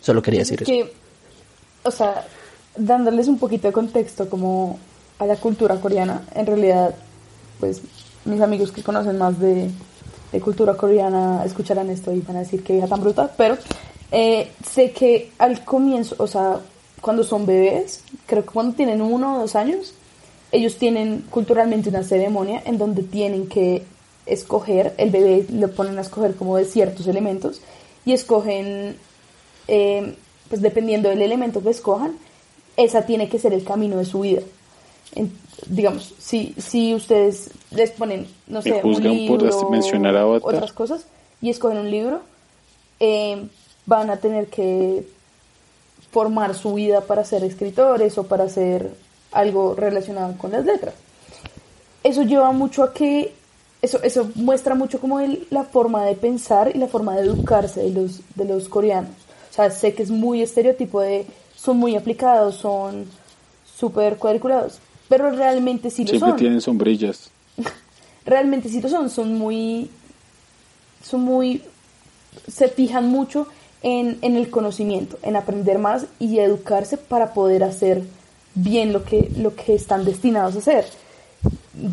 Solo 0.00 0.22
quería 0.22 0.40
decir 0.40 0.62
es 0.62 0.68
eso. 0.68 0.72
que, 0.72 0.92
o 1.82 1.90
sea, 1.90 2.26
dándoles 2.76 3.28
un 3.28 3.38
poquito 3.38 3.66
de 3.66 3.72
contexto 3.72 4.28
como 4.28 4.78
a 5.18 5.26
la 5.26 5.36
cultura 5.36 5.76
coreana, 5.80 6.22
en 6.34 6.46
realidad, 6.46 6.94
pues 7.60 7.82
mis 8.24 8.40
amigos 8.40 8.72
que 8.72 8.82
conocen 8.82 9.18
más 9.18 9.38
de, 9.38 9.70
de 10.32 10.40
cultura 10.40 10.74
coreana 10.74 11.42
escucharán 11.44 11.90
esto 11.90 12.12
y 12.12 12.20
van 12.20 12.36
a 12.36 12.40
decir 12.40 12.62
que 12.62 12.76
hija 12.76 12.86
tan 12.86 13.00
bruta, 13.00 13.30
pero 13.36 13.58
eh, 14.10 14.52
sé 14.64 14.92
que 14.92 15.32
al 15.38 15.64
comienzo, 15.64 16.14
o 16.18 16.26
sea, 16.26 16.60
cuando 17.00 17.24
son 17.24 17.46
bebés, 17.46 18.02
creo 18.26 18.42
que 18.44 18.50
cuando 18.50 18.74
tienen 18.74 19.02
uno 19.02 19.36
o 19.36 19.40
dos 19.40 19.54
años, 19.54 19.94
ellos 20.52 20.76
tienen 20.76 21.24
culturalmente 21.30 21.88
una 21.88 22.02
ceremonia 22.02 22.62
en 22.64 22.78
donde 22.78 23.02
tienen 23.02 23.46
que 23.48 23.82
escoger, 24.26 24.94
el 24.98 25.10
bebé 25.10 25.46
le 25.50 25.68
ponen 25.68 25.98
a 25.98 26.02
escoger 26.02 26.34
como 26.34 26.56
de 26.56 26.64
ciertos 26.64 27.06
elementos 27.06 27.60
y 28.04 28.12
escogen, 28.12 28.96
eh, 29.68 30.14
pues 30.48 30.60
dependiendo 30.60 31.08
del 31.08 31.22
elemento 31.22 31.62
que 31.62 31.70
escojan, 31.70 32.12
esa 32.76 33.06
tiene 33.06 33.28
que 33.28 33.38
ser 33.38 33.52
el 33.52 33.64
camino 33.64 33.96
de 33.98 34.04
su 34.04 34.20
vida. 34.20 34.42
En- 35.14 35.32
digamos, 35.66 36.14
si, 36.18 36.54
si 36.58 36.94
ustedes 36.94 37.50
les 37.70 37.90
ponen, 37.90 38.26
no 38.46 38.62
sé, 38.62 38.80
un 38.84 38.94
por 38.94 39.02
libro, 39.02 39.70
mencionar 39.70 40.16
a 40.16 40.22
Avatar. 40.22 40.54
otras 40.54 40.72
cosas, 40.72 41.04
y 41.42 41.50
escogen 41.50 41.78
un 41.78 41.90
libro, 41.90 42.20
eh, 43.00 43.46
van 43.86 44.10
a 44.10 44.18
tener 44.18 44.46
que 44.48 45.04
formar 46.10 46.54
su 46.54 46.74
vida 46.74 47.00
para 47.02 47.24
ser 47.24 47.44
escritores 47.44 48.16
o 48.18 48.24
para 48.24 48.44
hacer 48.44 48.92
algo 49.32 49.74
relacionado 49.74 50.36
con 50.38 50.52
las 50.52 50.64
letras. 50.64 50.94
Eso 52.02 52.22
lleva 52.22 52.52
mucho 52.52 52.82
a 52.82 52.92
que, 52.94 53.34
eso, 53.82 54.02
eso 54.02 54.30
muestra 54.34 54.74
mucho 54.74 55.00
como 55.00 55.20
el- 55.20 55.46
la 55.50 55.64
forma 55.64 56.04
de 56.04 56.14
pensar 56.14 56.70
y 56.74 56.78
la 56.78 56.86
forma 56.88 57.14
de 57.16 57.22
educarse 57.22 57.80
de 57.82 57.90
los, 57.90 58.20
de 58.34 58.44
los 58.44 58.68
coreanos. 58.68 59.10
O 59.50 59.54
sea, 59.54 59.70
sé 59.70 59.94
que 59.94 60.02
es 60.02 60.10
muy 60.10 60.42
estereotipo 60.42 61.00
de, 61.00 61.26
son 61.56 61.76
muy 61.78 61.96
aplicados, 61.96 62.56
son 62.56 63.06
súper 63.76 64.16
cuadriculados, 64.16 64.78
pero 65.08 65.30
realmente 65.30 65.90
sí 65.90 66.02
lo 66.04 66.10
Siempre 66.10 66.30
son 66.30 66.38
tienen 66.38 66.60
sombrillas. 66.60 67.30
realmente 68.24 68.68
sí 68.68 68.80
lo 68.80 68.88
son, 68.88 69.10
son 69.10 69.34
muy, 69.34 69.90
son 71.02 71.20
muy, 71.22 71.62
se 72.50 72.68
fijan 72.68 73.08
mucho 73.08 73.46
en, 73.82 74.18
en 74.22 74.36
el 74.36 74.50
conocimiento, 74.50 75.18
en 75.22 75.36
aprender 75.36 75.78
más 75.78 76.06
y 76.18 76.38
educarse 76.38 76.96
para 76.96 77.32
poder 77.34 77.64
hacer 77.64 78.02
bien 78.54 78.92
lo 78.92 79.04
que, 79.04 79.30
lo 79.36 79.54
que 79.54 79.74
están 79.74 80.04
destinados 80.04 80.56
a 80.56 80.58
hacer. 80.58 80.86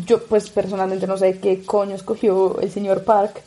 Yo 0.04 0.24
pues 0.24 0.50
personalmente 0.50 1.06
no 1.06 1.16
sé 1.16 1.38
qué 1.38 1.62
coño 1.62 1.94
escogió 1.94 2.60
el 2.60 2.70
señor 2.70 3.04
Park, 3.04 3.42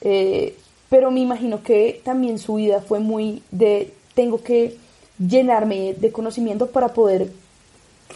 eh, 0.00 0.56
pero 0.88 1.10
me 1.10 1.20
imagino 1.20 1.62
que 1.62 2.00
también 2.04 2.38
su 2.38 2.54
vida 2.54 2.80
fue 2.80 3.00
muy 3.00 3.42
de 3.50 3.94
tengo 4.14 4.42
que 4.42 4.76
llenarme 5.18 5.94
de 5.94 6.12
conocimiento 6.12 6.68
para 6.68 6.88
poder 6.88 7.30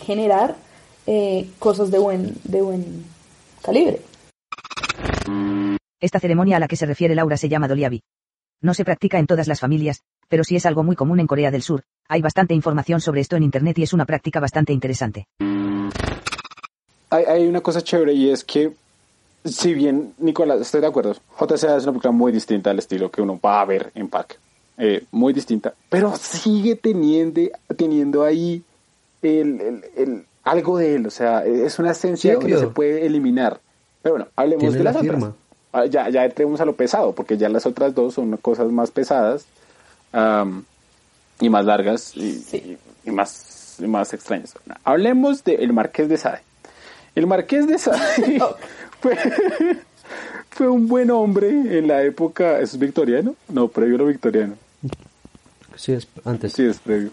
generar 0.04 0.56
eh, 1.06 1.48
cosas 1.58 1.90
de 1.90 1.98
buen, 1.98 2.34
de 2.44 2.62
buen 2.62 3.04
calibre. 3.62 4.00
Esta 6.00 6.20
ceremonia 6.20 6.56
a 6.56 6.60
la 6.60 6.68
que 6.68 6.76
se 6.76 6.86
refiere 6.86 7.14
Laura 7.14 7.36
se 7.36 7.48
llama 7.48 7.68
Doliabi. 7.68 8.02
No 8.60 8.74
se 8.74 8.84
practica 8.84 9.18
en 9.18 9.26
todas 9.26 9.48
las 9.48 9.60
familias, 9.60 10.02
pero 10.28 10.44
sí 10.44 10.56
es 10.56 10.66
algo 10.66 10.82
muy 10.82 10.96
común 10.96 11.20
en 11.20 11.26
Corea 11.26 11.50
del 11.50 11.62
Sur. 11.62 11.82
Hay 12.08 12.22
bastante 12.22 12.54
información 12.54 13.00
sobre 13.00 13.20
esto 13.20 13.36
en 13.36 13.42
Internet 13.42 13.78
y 13.78 13.82
es 13.82 13.92
una 13.92 14.06
práctica 14.06 14.40
bastante 14.40 14.72
interesante. 14.72 15.26
Hay, 17.10 17.24
hay 17.24 17.46
una 17.46 17.60
cosa 17.60 17.80
chévere 17.82 18.12
y 18.12 18.30
es 18.30 18.44
que, 18.44 18.72
si 19.44 19.74
bien, 19.74 20.14
Nicolás, 20.18 20.60
estoy 20.60 20.80
de 20.82 20.86
acuerdo, 20.86 21.14
JCA 21.38 21.76
es 21.76 21.84
una 21.84 21.92
película 21.92 22.12
muy 22.12 22.32
distinta 22.32 22.70
al 22.70 22.78
estilo 22.78 23.10
que 23.10 23.22
uno 23.22 23.40
va 23.44 23.60
a 23.60 23.64
ver 23.64 23.90
en 23.94 24.08
Park. 24.08 24.38
Eh, 24.80 25.04
muy 25.10 25.32
distinta, 25.32 25.74
pero 25.88 26.14
sigue 26.16 26.76
teniendo, 26.76 27.40
teniendo 27.76 28.22
ahí 28.22 28.62
el, 29.22 29.60
el- 29.60 29.84
el- 29.96 30.24
algo 30.44 30.78
de 30.78 30.94
él, 30.94 31.06
o 31.06 31.10
sea, 31.10 31.44
es 31.44 31.78
una 31.80 31.90
esencia 31.90 32.34
Sí, 32.34 32.38
que 32.46 32.48
no 32.52 32.58
se 32.60 32.68
puede 32.68 33.04
eliminar. 33.04 33.60
Pero 34.02 34.14
bueno, 34.14 34.28
hablemos 34.36 34.72
de 34.72 34.78
la 34.78 34.84
las 34.92 34.96
otras. 35.02 35.10
firma. 35.16 35.34
Ah, 35.72 35.84
Ya, 35.86 36.08
ya 36.10 36.24
entremos 36.24 36.60
a 36.60 36.64
lo 36.64 36.74
pesado, 36.74 37.12
porque 37.12 37.36
ya 37.36 37.48
las 37.48 37.66
otras 37.66 37.92
dos 37.94 38.14
son 38.14 38.34
cosas 38.36 38.70
más 38.70 38.90
pesadas 38.92 39.46
y 40.12 41.48
más 41.48 41.64
largas 41.64 42.16
y, 42.16 42.32
Sí. 42.34 42.78
y- 43.04 43.08
y 43.08 43.12
más, 43.12 43.76
y 43.78 43.86
más 43.86 44.12
extrañas. 44.12 44.54
Hablemos 44.84 45.44
del 45.44 45.72
Marqués 45.72 46.08
de 46.08 46.16
Sade. 46.18 46.40
El 47.14 47.26
Marqués 47.26 47.66
de 47.66 47.78
Sade 47.78 48.38
Oh. 48.42 48.56
fue, 49.00 49.16
fue 50.50 50.68
un 50.68 50.88
buen 50.88 51.10
hombre 51.10 51.48
en 51.78 51.86
la 51.88 52.02
época. 52.02 52.58
¿Eso 52.58 52.76
es 52.76 52.78
victoriano? 52.78 53.34
No, 53.48 53.68
previo 53.68 53.94
a 53.96 53.98
lo 53.98 54.06
victoriano. 54.06 54.54
Sí, 55.76 55.92
es 55.92 56.08
antes. 56.24 56.52
Sí, 56.54 56.64
es 56.66 56.78
previo. 56.78 57.10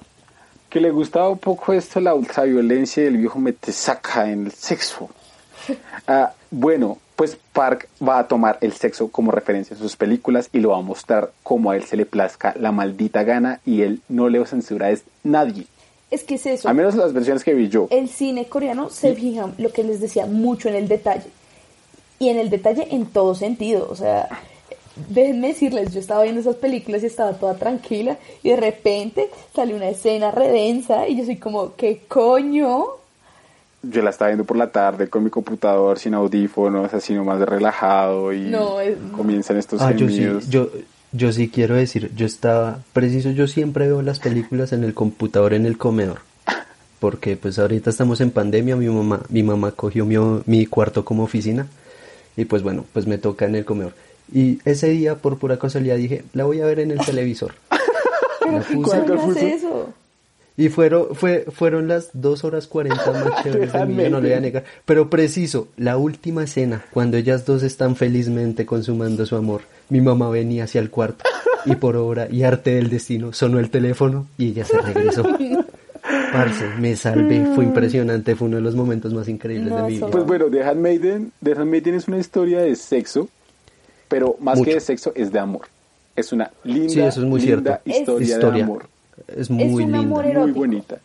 Que 0.69 0.81
le 0.81 0.89
gustaba 0.91 1.29
un 1.29 1.37
poco 1.37 1.71
esto, 1.73 1.99
la 2.01 2.13
ultraviolencia 2.15 3.03
y 3.03 3.07
el 3.07 3.17
viejo 3.17 3.39
metesaca 3.39 4.29
en 4.29 4.45
el 4.47 4.51
sexo. 4.51 5.09
Ah, 6.07 6.33
bueno, 6.51 6.99
pues 7.15 7.37
Park 7.53 7.87
va 8.05 8.19
a 8.19 8.27
tomar 8.27 8.57
el 8.61 8.73
sexo 8.73 9.09
como 9.09 9.31
referencia 9.31 9.73
en 9.73 9.79
sus 9.79 9.95
películas 9.95 10.49
y 10.51 10.59
lo 10.59 10.69
va 10.69 10.77
a 10.77 10.81
mostrar 10.81 11.31
como 11.43 11.71
a 11.71 11.75
él 11.77 11.83
se 11.83 11.97
le 11.97 12.05
plazca 12.05 12.53
la 12.59 12.71
maldita 12.71 13.23
gana 13.23 13.61
y 13.65 13.81
él 13.81 14.01
no 14.09 14.29
le 14.29 14.45
censura 14.45 14.91
es 14.91 15.03
nadie. 15.23 15.65
Es 16.11 16.23
que 16.23 16.35
es 16.35 16.45
eso. 16.45 16.69
A 16.69 16.73
menos 16.73 16.95
las 16.95 17.13
versiones 17.13 17.43
que 17.43 17.53
vi 17.53 17.67
yo. 17.67 17.87
El 17.89 18.09
cine 18.09 18.45
coreano 18.45 18.89
se 18.89 19.15
fija, 19.15 19.49
lo 19.57 19.71
que 19.71 19.83
les 19.83 19.99
decía, 19.99 20.25
mucho 20.25 20.69
en 20.69 20.75
el 20.75 20.87
detalle. 20.87 21.29
Y 22.19 22.29
en 22.29 22.37
el 22.37 22.49
detalle 22.49 22.87
en 22.91 23.07
todo 23.07 23.33
sentido. 23.33 23.87
O 23.89 23.95
sea, 23.95 24.29
déjenme 25.09 25.47
decirles, 25.49 25.93
yo 25.93 25.99
estaba 25.99 26.23
viendo 26.23 26.41
esas 26.41 26.55
películas 26.55 27.03
y 27.03 27.07
estaba 27.07 27.33
toda 27.33 27.55
tranquila 27.55 28.17
y 28.43 28.49
de 28.49 28.55
repente 28.55 29.29
sale 29.53 29.73
una 29.73 29.89
escena 29.89 30.31
redensa 30.31 31.07
y 31.07 31.17
yo 31.17 31.25
soy 31.25 31.37
como, 31.37 31.75
¿qué 31.75 32.01
coño? 32.07 32.85
Yo 33.89 34.01
la 34.01 34.09
estaba 34.09 34.29
viendo 34.29 34.43
por 34.45 34.57
la 34.57 34.71
tarde 34.71 35.09
con 35.09 35.23
mi 35.23 35.29
computador 35.29 35.99
sin 35.99 36.13
audífonos, 36.13 36.93
así 36.93 37.13
nomás 37.13 37.39
de 37.39 37.45
relajado 37.45 38.33
y 38.33 38.41
No, 38.41 38.79
es- 38.79 38.97
comienzan 39.15 39.57
estos 39.57 39.81
Ah, 39.81 39.91
yo 39.91 40.09
sí, 40.09 40.27
yo, 40.49 40.69
yo 41.11 41.31
sí 41.31 41.49
quiero 41.49 41.75
decir, 41.75 42.11
yo 42.15 42.25
estaba, 42.25 42.79
preciso, 42.93 43.29
yo 43.31 43.47
siempre 43.47 43.87
veo 43.87 44.01
las 44.01 44.19
películas 44.19 44.73
en 44.73 44.83
el 44.83 44.93
computador 44.93 45.53
en 45.53 45.65
el 45.65 45.77
comedor. 45.77 46.19
Porque 46.99 47.35
pues 47.37 47.59
ahorita 47.59 47.89
estamos 47.89 48.21
en 48.21 48.31
pandemia, 48.31 48.75
mi 48.75 48.87
mamá, 48.87 49.21
mi 49.29 49.43
mamá 49.43 49.71
cogió 49.71 50.05
mi, 50.05 50.15
mi 50.45 50.65
cuarto 50.65 51.03
como 51.05 51.23
oficina 51.23 51.67
y 52.37 52.45
pues 52.45 52.63
bueno, 52.63 52.85
pues 52.93 53.05
me 53.05 53.17
toca 53.17 53.45
en 53.45 53.55
el 53.55 53.65
comedor. 53.65 53.93
Y 54.33 54.59
ese 54.65 54.89
día, 54.89 55.15
por 55.15 55.37
pura 55.37 55.59
casualidad, 55.59 55.97
dije, 55.97 56.23
la 56.33 56.45
voy 56.45 56.61
a 56.61 56.65
ver 56.65 56.79
en 56.79 56.91
el 56.91 56.99
televisor. 56.99 57.53
La 58.51 58.59
puse. 58.61 58.89
¿Cuál 58.89 59.05
¿Cómo 59.05 59.21
fue 59.21 59.31
hace 59.33 59.53
eso? 59.55 59.93
Y 60.57 60.69
fueron, 60.69 61.15
fue, 61.15 61.45
fueron 61.51 61.87
las 61.89 62.09
dos 62.13 62.43
horas 62.45 62.67
40 62.67 63.11
más 63.11 63.25
chéveres 63.43 63.73
de 63.73 63.85
mi 63.85 63.95
vida, 63.95 64.09
no 64.09 64.21
le 64.21 64.29
voy 64.29 64.37
a 64.37 64.39
negar. 64.39 64.63
Pero 64.85 65.09
preciso, 65.09 65.67
la 65.75 65.97
última 65.97 66.43
escena, 66.45 66.85
cuando 66.91 67.17
ellas 67.17 67.45
dos 67.45 67.61
están 67.63 67.95
felizmente 67.97 68.65
consumando 68.65 69.25
su 69.25 69.35
amor, 69.35 69.61
mi 69.89 69.99
mamá 70.01 70.29
venía 70.29 70.63
hacia 70.63 70.79
el 70.79 70.89
cuarto 70.89 71.25
y 71.65 71.75
por 71.75 71.95
obra 71.97 72.27
y 72.31 72.43
arte 72.43 72.75
del 72.75 72.89
destino 72.89 73.33
sonó 73.33 73.59
el 73.59 73.69
teléfono 73.69 74.27
y 74.37 74.49
ella 74.49 74.63
se 74.65 74.79
regresó. 74.79 75.23
Parce, 76.31 76.65
me 76.79 76.95
salvé, 76.95 77.45
fue 77.55 77.63
impresionante, 77.63 78.35
fue 78.35 78.47
uno 78.47 78.57
de 78.57 78.61
los 78.63 78.75
momentos 78.75 79.13
más 79.13 79.27
increíbles 79.27 79.69
No, 79.71 79.77
de 79.77 79.83
mi 79.83 79.93
vida. 79.95 80.07
Pues 80.07 80.23
bueno, 80.25 80.45
The 80.49 80.63
Handmaiden, 80.63 81.31
The 81.43 81.51
Handmaiden 81.53 81.95
es 81.95 82.07
una 82.07 82.19
historia 82.19 82.59
de 82.61 82.75
sexo, 82.75 83.27
pero 84.07 84.35
más 84.39 84.57
Mucho. 84.59 84.69
que 84.69 84.75
de 84.75 84.81
sexo 84.81 85.11
es 85.15 85.31
de 85.31 85.39
amor. 85.39 85.61
Es 86.15 86.31
una 86.31 86.51
linda, 86.63 86.89
Sí, 86.93 86.99
eso 87.01 87.21
es 87.21 87.27
muy 87.27 87.41
linda 87.41 87.81
cierto. 87.83 87.99
historia, 87.99 88.27
de 88.27 88.33
Historia. 88.33 88.63
amor, 88.63 88.85
Es 89.27 89.49
muy 89.49 89.65
un 89.65 89.77
linda. 89.91 89.99
amor 89.99 90.25
muy 90.25 90.51
bonita. 90.51 90.99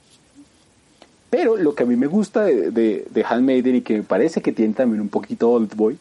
Pero 1.31 1.57
lo 1.57 1.75
que 1.75 1.85
a 1.85 1.87
mí 1.87 1.95
me 1.97 2.09
gusta 2.09 2.43
de, 2.45 2.71
de, 2.71 3.07
de 3.09 3.25
Handmaiden 3.25 3.77
y 3.77 3.81
que 3.83 3.95
me 3.99 4.03
parece 4.03 4.43
que 4.43 4.53
tiene 4.53 4.75
también 4.75 5.01
un 5.01 5.09
poquito 5.09 5.51
Old 5.51 5.75
Boy 5.77 5.97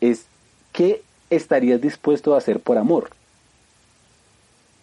es 0.00 0.24
qué 0.72 1.02
estarías 1.28 1.80
dispuesto 1.80 2.34
a 2.34 2.38
hacer 2.38 2.60
por 2.60 2.78
amor. 2.78 3.10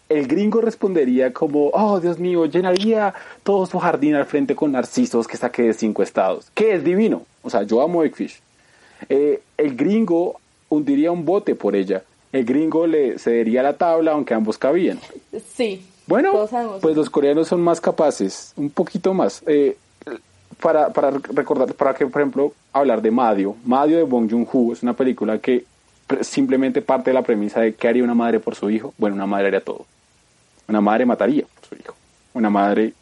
El 0.10 0.28
gringo 0.28 0.62
respondería 0.62 1.34
como, 1.34 1.70
oh 1.74 2.00
Dios 2.00 2.20
mío, 2.20 2.46
llenaría 2.46 3.16
todo 3.42 3.66
su 3.66 3.80
jardín 3.80 4.14
al 4.14 4.26
frente 4.26 4.56
con 4.56 4.74
narcisos 4.74 5.28
que 5.28 5.38
saqué 5.38 5.64
de 5.64 5.74
cinco 5.74 6.04
estados. 6.04 6.52
Que 6.54 6.76
es 6.76 6.84
divino. 6.84 7.24
O 7.42 7.50
sea, 7.50 7.64
yo 7.64 7.82
amo 7.82 8.02
Big 8.02 8.16
Fish. 8.16 8.40
Eh, 9.10 9.42
el 9.58 9.76
gringo 9.76 10.40
hundiría 10.70 11.12
un 11.12 11.26
bote 11.26 11.56
por 11.56 11.76
ella. 11.76 12.04
El 12.32 12.46
gringo 12.46 12.86
le 12.86 13.18
cedería 13.18 13.64
la 13.64 13.74
tabla 13.74 14.12
aunque 14.12 14.36
ambos 14.36 14.60
cabían. 14.60 15.00
Sí. 15.56 15.84
Bueno, 16.08 16.48
pues 16.82 16.96
los 16.96 17.10
coreanos 17.10 17.48
son 17.48 17.62
más 17.62 17.80
capaces, 17.80 18.54
un 18.58 18.70
poquito 18.70 19.14
más. 19.14 19.42
Eh, 19.48 19.78
para, 20.60 20.92
para 20.92 21.12
recordar, 21.12 21.74
para 21.74 21.94
que, 21.94 22.06
por 22.08 22.22
ejemplo, 22.22 22.54
hablar 22.72 23.02
de 23.02 23.12
Madio. 23.12 23.56
Madio 23.66 23.98
de 23.98 24.04
Bong 24.04 24.30
Joon-ho 24.30 24.74
es 24.74 24.84
una 24.84 24.94
película 24.94 25.38
que 25.40 25.66
simplemente 26.22 26.82
parte 26.82 27.10
de 27.10 27.14
la 27.14 27.22
premisa 27.22 27.62
de 27.62 27.74
qué 27.74 27.88
haría 27.88 28.04
una 28.04 28.14
madre 28.14 28.40
por 28.40 28.56
su 28.56 28.70
hijo. 28.70 28.94
Bueno, 28.98 29.16
una 29.16 29.26
madre 29.26 29.48
haría 29.48 29.62
todo. 29.62 29.86
Una 30.68 30.82
madre 30.82 31.06
mataría 31.06 31.46
por 31.46 31.70
su 31.70 31.76
hijo. 31.76 31.96
Una 32.34 32.50
madre 32.50 32.94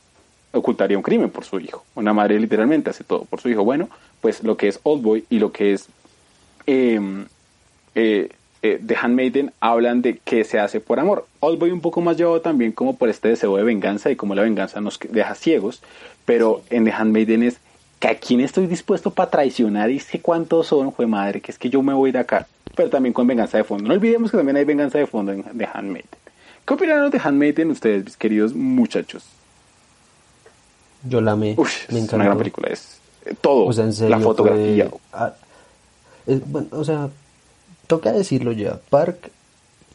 ocultaría 0.52 0.98
un 0.98 1.04
crimen 1.04 1.30
por 1.30 1.46
su 1.46 1.60
hijo. 1.60 1.84
Una 1.96 2.14
madre 2.14 2.40
literalmente 2.40 2.90
hace 2.90 3.04
todo 3.04 3.26
por 3.26 3.42
su 3.42 3.50
hijo. 3.50 3.64
Bueno, 3.64 3.90
pues 4.22 4.44
lo 4.44 4.58
que 4.58 4.68
es 4.68 4.80
Oldboy 4.84 5.26
y 5.30 5.40
lo 5.40 5.52
que 5.52 5.74
es 5.74 5.88
eh, 6.68 7.00
eh, 7.96 8.30
eh, 8.64 8.80
The 8.86 8.96
Handmaiden 8.96 9.52
hablan 9.60 10.02
de 10.02 10.18
que 10.20 10.44
se 10.44 10.60
hace 10.60 10.80
por 10.80 11.00
amor. 11.00 11.26
Oldboy 11.40 11.72
un 11.72 11.82
poco 11.82 12.02
más 12.02 12.18
llevado 12.18 12.42
también 12.42 12.72
como 12.72 12.96
por 12.96 13.10
este 13.10 13.30
deseo 13.30 13.56
de 13.58 13.64
venganza 13.64 14.12
y 14.12 14.16
como 14.16 14.36
la 14.36 14.44
venganza 14.44 14.82
nos 14.82 15.00
deja 15.00 15.34
ciegos, 15.36 15.82
pero 16.26 16.62
en 16.70 16.86
The 16.86 16.92
Handmaiden 16.92 17.44
es 17.44 17.58
que 18.00 18.08
a 18.08 18.16
quién 18.20 18.40
estoy 18.42 18.68
dispuesto 18.68 19.12
para 19.12 19.30
traicionar 19.30 19.90
y 19.92 20.00
sé 20.00 20.22
cuántos 20.22 20.68
son, 20.68 20.92
fue 20.94 21.06
madre, 21.08 21.42
que 21.42 21.52
es 21.52 21.58
que 21.60 21.70
yo 21.70 21.82
me 21.84 21.94
voy 21.94 22.12
de 22.12 22.20
acá, 22.20 22.48
pero 22.76 22.90
también 22.90 23.14
con 23.14 23.28
venganza 23.28 23.58
de 23.58 23.64
fondo. 23.64 23.88
No 23.88 23.94
olvidemos 23.94 24.32
que 24.32 24.38
también 24.38 24.58
hay 24.58 24.66
venganza 24.66 24.98
de 24.98 25.06
fondo 25.08 25.32
en 25.32 25.44
The 25.44 25.68
Handmaiden. 25.72 26.10
¿Qué 26.66 26.74
opinaron 26.74 27.10
de 27.12 27.20
Handmaiden 27.20 27.72
ustedes, 27.72 28.04
mis 28.06 28.18
queridos 28.18 28.54
muchachos? 28.54 29.24
Yo 31.04 31.20
la 31.22 31.32
amé, 31.32 31.56
me 31.90 32.00
es 32.00 32.14
una 32.14 32.26
gran 32.26 32.38
película, 32.38 32.68
es 32.70 33.00
eh, 33.26 33.34
todo, 33.40 33.66
O 33.66 33.74
sea, 33.74 33.86
en 33.86 33.94
serio, 33.94 34.16
la 34.16 34.20
fotografía. 34.24 34.88
fue- 34.90 35.00
ah, 35.14 35.34
es- 36.28 36.48
bueno, 36.52 36.68
o 36.72 36.84
sea, 36.84 37.10
toca 37.92 38.14
decirlo 38.14 38.54
ya. 38.54 38.80
Park 38.90 39.32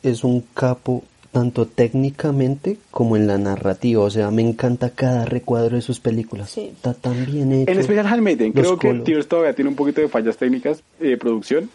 es 0.02 0.22
un 0.22 0.44
capo 0.52 1.02
tanto 1.32 1.64
técnicamente 1.64 2.76
como 2.90 3.16
en 3.16 3.26
la 3.26 3.38
narrativa. 3.38 4.02
O 4.02 4.10
sea, 4.10 4.30
me 4.30 4.42
encanta 4.42 4.90
cada 4.90 5.24
recuadro 5.24 5.76
de 5.76 5.82
sus 5.82 5.98
películas. 5.98 6.50
Sí. 6.50 6.72
Está 6.74 6.92
tan 6.92 7.24
bien 7.24 7.52
hecho. 7.52 7.72
En 7.72 7.78
especial 7.78 8.06
Handmaiden, 8.06 8.52
Los 8.54 8.76
creo 8.76 8.78
que. 8.78 9.00
Tears 9.00 9.26
todavía 9.28 9.54
tiene 9.54 9.70
un 9.70 9.76
poquito 9.76 10.02
de 10.02 10.08
fallas 10.08 10.36
técnicas 10.36 10.82
eh, 11.00 11.08
de 11.08 11.16
producción, 11.16 11.70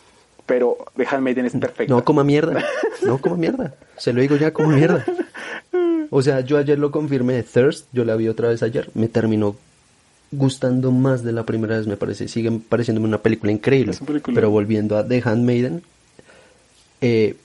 pero 0.46 0.78
The 0.96 1.08
Handmaiden 1.10 1.48
es 1.48 1.54
perfecta. 1.54 1.92
No 1.92 2.04
como 2.04 2.24
mierda. 2.24 2.64
No 3.04 3.18
como 3.18 3.36
mierda. 3.36 3.74
Se 3.98 4.14
lo 4.14 4.22
digo 4.22 4.36
ya 4.36 4.54
como 4.54 4.70
mierda. 4.70 5.04
O 6.12 6.22
sea, 6.22 6.42
yo 6.42 6.60
ayer 6.60 6.78
lo 6.78 6.92
confirmé. 6.92 7.42
Thirst, 7.42 7.88
yo 7.94 8.06
la 8.06 8.16
vi 8.16 8.28
otra 8.28 8.50
vez 8.50 8.62
ayer. 8.62 8.92
Me 8.94 9.08
terminó 9.08 9.56
gustando 10.32 10.92
más 10.92 11.24
de 11.24 11.32
la 11.32 11.46
primera 11.46 11.78
vez, 11.78 11.88
me 11.88 11.98
parece. 11.98 12.28
Sigue 12.28 12.52
pareciéndome 12.52 13.08
una 13.08 13.18
película 13.18 13.52
increíble. 13.52 13.94
Es 13.94 14.02
un 14.02 14.08
película. 14.08 14.36
Pero 14.36 14.52
volviendo 14.52 14.98
a 14.98 15.08
The 15.08 15.24
Handmaiden, 15.26 15.82
eh, 17.02 17.36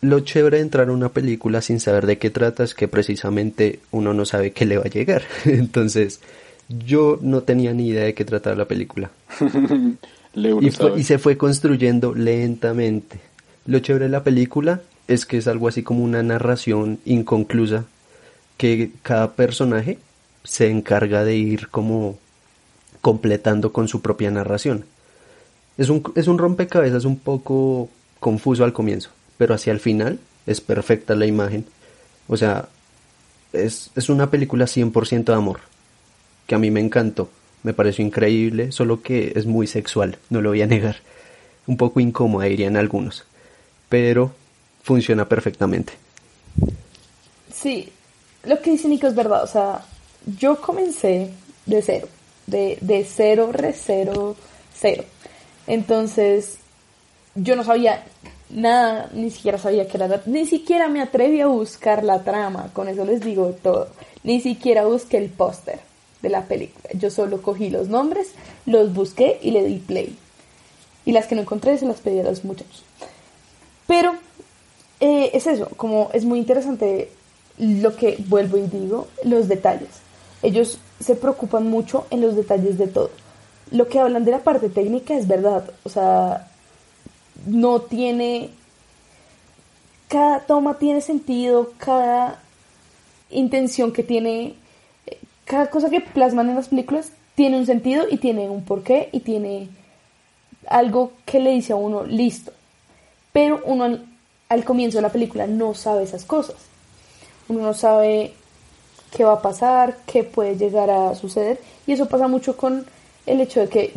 lo 0.00 0.20
chévere 0.20 0.58
de 0.58 0.62
entrar 0.62 0.88
a 0.88 0.92
una 0.92 1.08
película 1.10 1.60
sin 1.62 1.80
saber 1.80 2.06
de 2.06 2.18
qué 2.18 2.30
trata 2.30 2.64
es 2.64 2.74
que 2.74 2.88
precisamente 2.88 3.80
uno 3.90 4.14
no 4.14 4.24
sabe 4.24 4.52
qué 4.52 4.64
le 4.66 4.78
va 4.78 4.84
a 4.84 4.90
llegar. 4.90 5.22
Entonces, 5.44 6.20
yo 6.68 7.18
no 7.22 7.42
tenía 7.42 7.72
ni 7.72 7.88
idea 7.88 8.04
de 8.04 8.14
qué 8.14 8.24
trataba 8.24 8.56
la 8.56 8.66
película. 8.68 9.10
Y, 10.60 10.70
fue- 10.70 11.00
y 11.00 11.04
se 11.04 11.18
fue 11.18 11.36
construyendo 11.38 12.14
lentamente. 12.14 13.18
Lo 13.64 13.78
chévere 13.78 14.04
de 14.04 14.10
la 14.10 14.22
película 14.22 14.82
es 15.08 15.24
que 15.24 15.38
es 15.38 15.48
algo 15.48 15.66
así 15.68 15.82
como 15.82 16.04
una 16.04 16.22
narración 16.22 16.98
inconclusa 17.06 17.84
que 18.58 18.90
cada 19.02 19.32
personaje 19.32 19.98
se 20.44 20.68
encarga 20.70 21.24
de 21.24 21.36
ir 21.36 21.68
como 21.68 22.18
completando 23.00 23.72
con 23.72 23.88
su 23.88 24.02
propia 24.02 24.30
narración. 24.30 24.84
Es 25.78 25.88
un, 25.88 26.02
es 26.14 26.26
un 26.28 26.38
rompecabezas 26.38 27.04
un 27.04 27.18
poco 27.18 27.88
confuso 28.26 28.64
al 28.64 28.72
comienzo, 28.72 29.10
pero 29.38 29.54
hacia 29.54 29.72
el 29.72 29.78
final 29.78 30.18
es 30.48 30.60
perfecta 30.60 31.14
la 31.14 31.26
imagen. 31.26 31.64
O 32.26 32.36
sea, 32.36 32.68
es, 33.52 33.92
es 33.94 34.08
una 34.08 34.32
película 34.32 34.64
100% 34.64 35.26
de 35.26 35.32
amor, 35.32 35.60
que 36.48 36.56
a 36.56 36.58
mí 36.58 36.72
me 36.72 36.80
encantó, 36.80 37.30
me 37.62 37.72
pareció 37.72 38.04
increíble, 38.04 38.72
solo 38.72 39.00
que 39.00 39.32
es 39.36 39.46
muy 39.46 39.68
sexual, 39.68 40.18
no 40.28 40.42
lo 40.42 40.48
voy 40.48 40.60
a 40.60 40.66
negar. 40.76 40.96
Un 41.68 41.76
poco 41.76 42.00
incómoda 42.00 42.46
dirían 42.46 42.76
algunos, 42.76 43.24
pero 43.88 44.32
funciona 44.82 45.28
perfectamente. 45.28 45.92
Sí, 47.54 47.92
lo 48.42 48.60
que 48.60 48.72
dice 48.72 48.88
Nico 48.88 49.06
es 49.06 49.14
verdad. 49.14 49.44
O 49.44 49.46
sea, 49.46 49.84
yo 50.36 50.60
comencé 50.60 51.30
de 51.64 51.80
cero, 51.80 52.08
de, 52.48 52.76
de 52.80 53.04
cero, 53.04 53.50
re 53.52 53.72
cero, 53.72 54.34
cero. 54.74 55.04
Entonces, 55.68 56.58
yo 57.36 57.54
no 57.56 57.64
sabía 57.64 58.04
nada, 58.50 59.10
ni 59.12 59.30
siquiera 59.30 59.58
sabía 59.58 59.86
que 59.86 59.96
era, 59.96 60.22
ni 60.26 60.46
siquiera 60.46 60.88
me 60.88 61.02
atreví 61.02 61.40
a 61.40 61.46
buscar 61.46 62.04
la 62.04 62.22
trama, 62.22 62.70
con 62.72 62.88
eso 62.88 63.04
les 63.04 63.20
digo 63.20 63.54
todo. 63.62 63.88
Ni 64.24 64.40
siquiera 64.40 64.84
busqué 64.84 65.18
el 65.18 65.30
póster 65.30 65.80
de 66.22 66.28
la 66.28 66.42
película. 66.42 66.88
Yo 66.94 67.10
solo 67.10 67.42
cogí 67.42 67.70
los 67.70 67.88
nombres, 67.88 68.32
los 68.64 68.92
busqué 68.92 69.38
y 69.42 69.50
le 69.52 69.64
di 69.64 69.78
play. 69.78 70.16
Y 71.04 71.12
las 71.12 71.26
que 71.26 71.36
no 71.36 71.42
encontré 71.42 71.78
se 71.78 71.86
las 71.86 72.00
pedí 72.00 72.18
a 72.18 72.24
los 72.24 72.44
muchachos. 72.44 72.84
Pero 73.86 74.14
eh, 74.98 75.30
es 75.34 75.46
eso, 75.46 75.68
como 75.76 76.10
es 76.12 76.24
muy 76.24 76.38
interesante 76.38 77.10
lo 77.58 77.94
que 77.94 78.16
vuelvo 78.26 78.56
y 78.56 78.62
digo, 78.62 79.06
los 79.22 79.48
detalles. 79.48 79.88
Ellos 80.42 80.78
se 81.00 81.14
preocupan 81.14 81.68
mucho 81.68 82.06
en 82.10 82.20
los 82.20 82.34
detalles 82.34 82.78
de 82.78 82.88
todo. 82.88 83.10
Lo 83.70 83.88
que 83.88 84.00
hablan 84.00 84.24
de 84.24 84.32
la 84.32 84.40
parte 84.40 84.68
técnica 84.68 85.14
es 85.14 85.26
verdad, 85.26 85.70
o 85.84 85.88
sea, 85.88 86.48
no 87.44 87.80
tiene, 87.80 88.50
cada 90.08 90.40
toma 90.40 90.78
tiene 90.78 91.00
sentido, 91.00 91.72
cada 91.78 92.40
intención 93.30 93.92
que 93.92 94.02
tiene, 94.02 94.54
cada 95.44 95.70
cosa 95.70 95.90
que 95.90 96.00
plasman 96.00 96.48
en 96.48 96.56
las 96.56 96.68
películas 96.68 97.12
tiene 97.34 97.58
un 97.58 97.66
sentido 97.66 98.04
y 98.10 98.16
tiene 98.16 98.48
un 98.48 98.64
porqué 98.64 99.10
y 99.12 99.20
tiene 99.20 99.68
algo 100.68 101.12
que 101.24 101.38
le 101.38 101.50
dice 101.50 101.72
a 101.72 101.76
uno, 101.76 102.04
listo. 102.04 102.52
Pero 103.32 103.60
uno 103.66 103.98
al, 104.48 104.64
comienzo 104.64 104.98
de 104.98 105.02
la 105.02 105.12
película 105.12 105.46
no 105.46 105.74
sabe 105.74 106.04
esas 106.04 106.24
cosas. 106.24 106.56
Uno 107.48 107.60
no 107.60 107.74
sabe 107.74 108.32
qué 109.14 109.24
va 109.24 109.34
a 109.34 109.42
pasar, 109.42 109.98
qué 110.06 110.24
puede 110.24 110.56
llegar 110.56 110.90
a 110.90 111.14
suceder. 111.14 111.60
Y 111.86 111.92
eso 111.92 112.06
pasa 112.06 112.26
mucho 112.26 112.56
con 112.56 112.86
el 113.26 113.40
hecho 113.40 113.60
de 113.60 113.68
que 113.68 113.92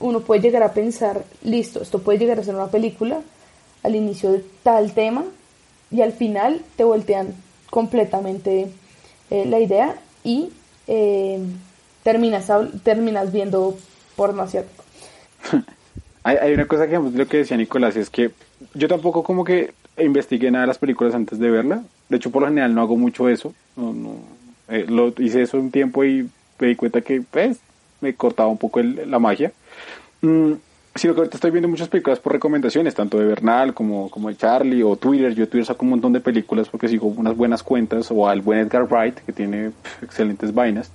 uno 0.00 0.20
puede 0.20 0.42
llegar 0.42 0.62
a 0.62 0.72
pensar, 0.72 1.24
listo, 1.42 1.82
esto 1.82 2.00
puede 2.00 2.18
llegar 2.18 2.38
a 2.38 2.44
ser 2.44 2.54
una 2.54 2.68
película 2.68 3.20
al 3.82 3.94
inicio 3.94 4.32
de 4.32 4.44
tal 4.62 4.92
tema 4.92 5.24
y 5.90 6.02
al 6.02 6.12
final 6.12 6.62
te 6.76 6.84
voltean 6.84 7.34
completamente 7.70 8.68
eh, 9.30 9.44
la 9.46 9.60
idea 9.60 9.96
y 10.24 10.50
eh, 10.86 11.38
terminas, 12.02 12.50
terminas 12.82 13.32
viendo 13.32 13.76
porno 14.16 14.42
asiático. 14.42 14.84
hay, 16.22 16.36
hay 16.36 16.52
una 16.52 16.66
cosa 16.66 16.86
que 16.88 16.98
lo 16.98 17.26
que 17.26 17.38
decía 17.38 17.56
Nicolás 17.56 17.96
es 17.96 18.10
que 18.10 18.30
yo 18.74 18.88
tampoco 18.88 19.22
como 19.22 19.44
que 19.44 19.72
investigué 19.98 20.50
nada 20.50 20.62
de 20.62 20.68
las 20.68 20.78
películas 20.78 21.14
antes 21.14 21.38
de 21.38 21.50
verla. 21.50 21.82
De 22.08 22.16
hecho, 22.16 22.30
por 22.30 22.42
lo 22.42 22.48
general 22.48 22.74
no 22.74 22.82
hago 22.82 22.96
mucho 22.96 23.28
eso. 23.28 23.54
No, 23.76 23.92
no, 23.92 24.16
eh, 24.68 24.86
lo 24.88 25.12
hice 25.18 25.42
eso 25.42 25.58
un 25.58 25.70
tiempo 25.70 26.04
y 26.04 26.28
me 26.58 26.68
di 26.68 26.76
cuenta 26.76 27.00
que 27.00 27.22
pues 27.22 27.58
me 28.00 28.14
cortaba 28.14 28.48
un 28.48 28.58
poco 28.58 28.80
el, 28.80 29.10
la 29.10 29.18
magia. 29.18 29.52
Mm, 30.22 30.52
sino 30.96 31.14
que 31.14 31.20
ahorita 31.20 31.36
estoy 31.36 31.50
viendo 31.50 31.68
muchas 31.68 31.88
películas 31.88 32.18
por 32.18 32.32
recomendaciones, 32.32 32.94
tanto 32.94 33.18
de 33.18 33.26
Bernal 33.26 33.74
como, 33.74 34.10
como 34.10 34.28
de 34.28 34.36
Charlie 34.36 34.82
o 34.82 34.96
Twitter. 34.96 35.34
Yo 35.34 35.48
Twitter 35.48 35.66
saco 35.66 35.84
un 35.84 35.90
montón 35.90 36.12
de 36.12 36.20
películas 36.20 36.68
porque 36.68 36.88
sigo 36.88 37.08
unas 37.08 37.36
buenas 37.36 37.62
cuentas 37.62 38.10
o 38.10 38.28
al 38.28 38.40
buen 38.40 38.60
Edgar 38.60 38.84
Wright 38.84 39.18
que 39.20 39.32
tiene 39.32 39.72
excelentes 40.02 40.54
vainas. 40.54 40.90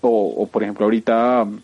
O, 0.00 0.34
o, 0.36 0.46
por 0.46 0.62
ejemplo 0.62 0.84
ahorita 0.84 1.44
um, 1.44 1.60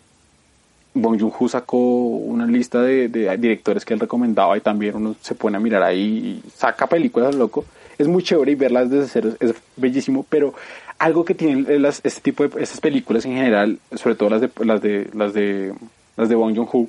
Bong 0.93 1.19
Joon-ho 1.19 1.49
sacó 1.49 1.77
una 1.77 2.45
lista 2.45 2.81
de, 2.81 3.09
de, 3.09 3.35
directores 3.37 3.83
que 3.83 3.93
él 3.93 3.99
recomendaba 3.99 4.57
y 4.57 4.61
también 4.61 4.95
uno 4.95 5.15
se 5.21 5.35
pone 5.35 5.57
a 5.57 5.59
mirar 5.59 5.83
ahí 5.83 6.41
y 6.45 6.49
saca 6.51 6.87
películas 6.87 7.35
loco. 7.35 7.65
Es 7.99 8.07
muy 8.07 8.23
chévere 8.23 8.53
y 8.53 8.55
verlas 8.55 8.89
desde 8.89 9.07
cero 9.07 9.29
es 9.39 9.53
bellísimo, 9.75 10.25
pero 10.27 10.55
algo 10.97 11.23
que 11.23 11.35
tienen 11.35 11.81
las, 11.81 12.01
este 12.03 12.21
tipo 12.21 12.47
de 12.47 12.63
estas 12.63 12.81
películas 12.81 13.25
en 13.25 13.33
general, 13.35 13.79
sobre 13.95 14.15
todo 14.15 14.29
las 14.29 14.41
de 14.41 14.49
las 14.59 14.81
de 14.81 15.09
las 15.13 15.33
de 15.33 15.73
las 16.17 16.29
de 16.29 16.35
Bong 16.35 16.55
Joon-ho, 16.55 16.87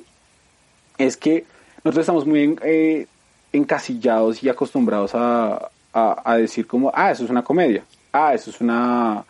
es 0.97 1.15
que 1.17 1.45
nosotros 1.83 2.03
estamos 2.03 2.25
muy 2.25 2.57
eh, 2.63 3.07
encasillados 3.53 4.41
y 4.43 4.49
acostumbrados 4.49 5.13
a, 5.13 5.69
a, 5.93 6.21
a, 6.23 6.37
decir 6.37 6.65
como, 6.65 6.91
ah, 6.93 7.11
eso 7.11 7.23
es 7.23 7.29
una 7.29 7.43
comedia, 7.43 7.83
ah, 8.11 8.33
eso 8.33 8.49
es 8.49 8.59
una 8.61 9.23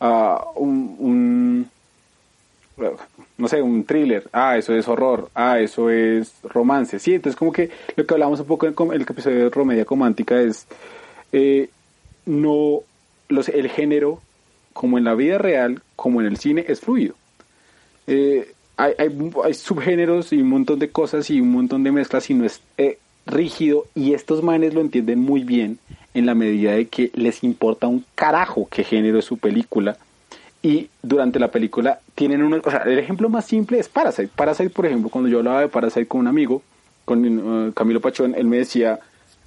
uh, 0.00 0.38
un, 0.56 0.96
un 0.98 1.70
no 3.38 3.48
sé, 3.48 3.60
un 3.60 3.84
thriller, 3.84 4.28
ah, 4.32 4.56
eso 4.56 4.74
es 4.74 4.86
horror, 4.88 5.30
ah, 5.34 5.58
eso 5.58 5.90
es 5.90 6.32
romance. 6.44 6.98
Sí, 6.98 7.14
entonces 7.14 7.36
como 7.36 7.52
que 7.52 7.70
lo 7.96 8.06
que 8.06 8.14
hablamos 8.14 8.40
un 8.40 8.46
poco 8.46 8.66
en 8.66 8.92
el 8.92 9.02
episodio 9.02 9.44
de 9.44 9.50
Romedia 9.50 9.84
Comántica 9.84 10.40
es 10.40 10.66
eh, 11.32 11.70
no 12.26 12.80
los, 13.28 13.48
el 13.48 13.68
género, 13.68 14.20
como 14.72 14.98
en 14.98 15.04
la 15.04 15.14
vida 15.14 15.38
real, 15.38 15.82
como 15.96 16.20
en 16.20 16.26
el 16.26 16.36
cine, 16.36 16.64
es 16.68 16.80
fluido. 16.80 17.14
Eh, 18.06 18.52
hay, 18.76 19.54
subgéneros 19.54 20.32
y 20.32 20.40
un 20.40 20.48
montón 20.48 20.78
de 20.78 20.90
cosas 20.90 21.28
y 21.30 21.40
un 21.40 21.50
montón 21.50 21.82
de 21.82 21.90
mezclas 21.90 22.30
y 22.30 22.34
no 22.34 22.44
es 22.44 22.60
eh, 22.78 22.98
rígido 23.26 23.86
y 23.94 24.14
estos 24.14 24.42
manes 24.42 24.72
lo 24.72 24.80
entienden 24.80 25.18
muy 25.18 25.42
bien 25.42 25.78
en 26.14 26.26
la 26.26 26.34
medida 26.34 26.72
de 26.72 26.86
que 26.86 27.10
les 27.14 27.42
importa 27.42 27.88
un 27.88 28.04
carajo 28.14 28.68
qué 28.70 28.84
género 28.84 29.18
es 29.18 29.24
su 29.24 29.36
película 29.36 29.98
y 30.62 30.90
durante 31.02 31.38
la 31.38 31.50
película 31.50 32.00
tienen 32.14 32.42
una, 32.42 32.58
o 32.64 32.70
sea, 32.70 32.80
el 32.80 32.98
ejemplo 32.98 33.28
más 33.28 33.44
simple 33.46 33.78
es 33.78 33.88
Parasite. 33.88 34.30
Parasite, 34.34 34.70
por 34.70 34.86
ejemplo, 34.86 35.08
cuando 35.08 35.28
yo 35.28 35.38
hablaba 35.38 35.60
de 35.60 35.68
Parasite 35.68 36.06
con 36.06 36.20
un 36.20 36.26
amigo, 36.26 36.62
con 37.04 37.72
Camilo 37.72 38.00
Pachón, 38.00 38.34
él 38.34 38.46
me 38.46 38.58
decía, 38.58 38.98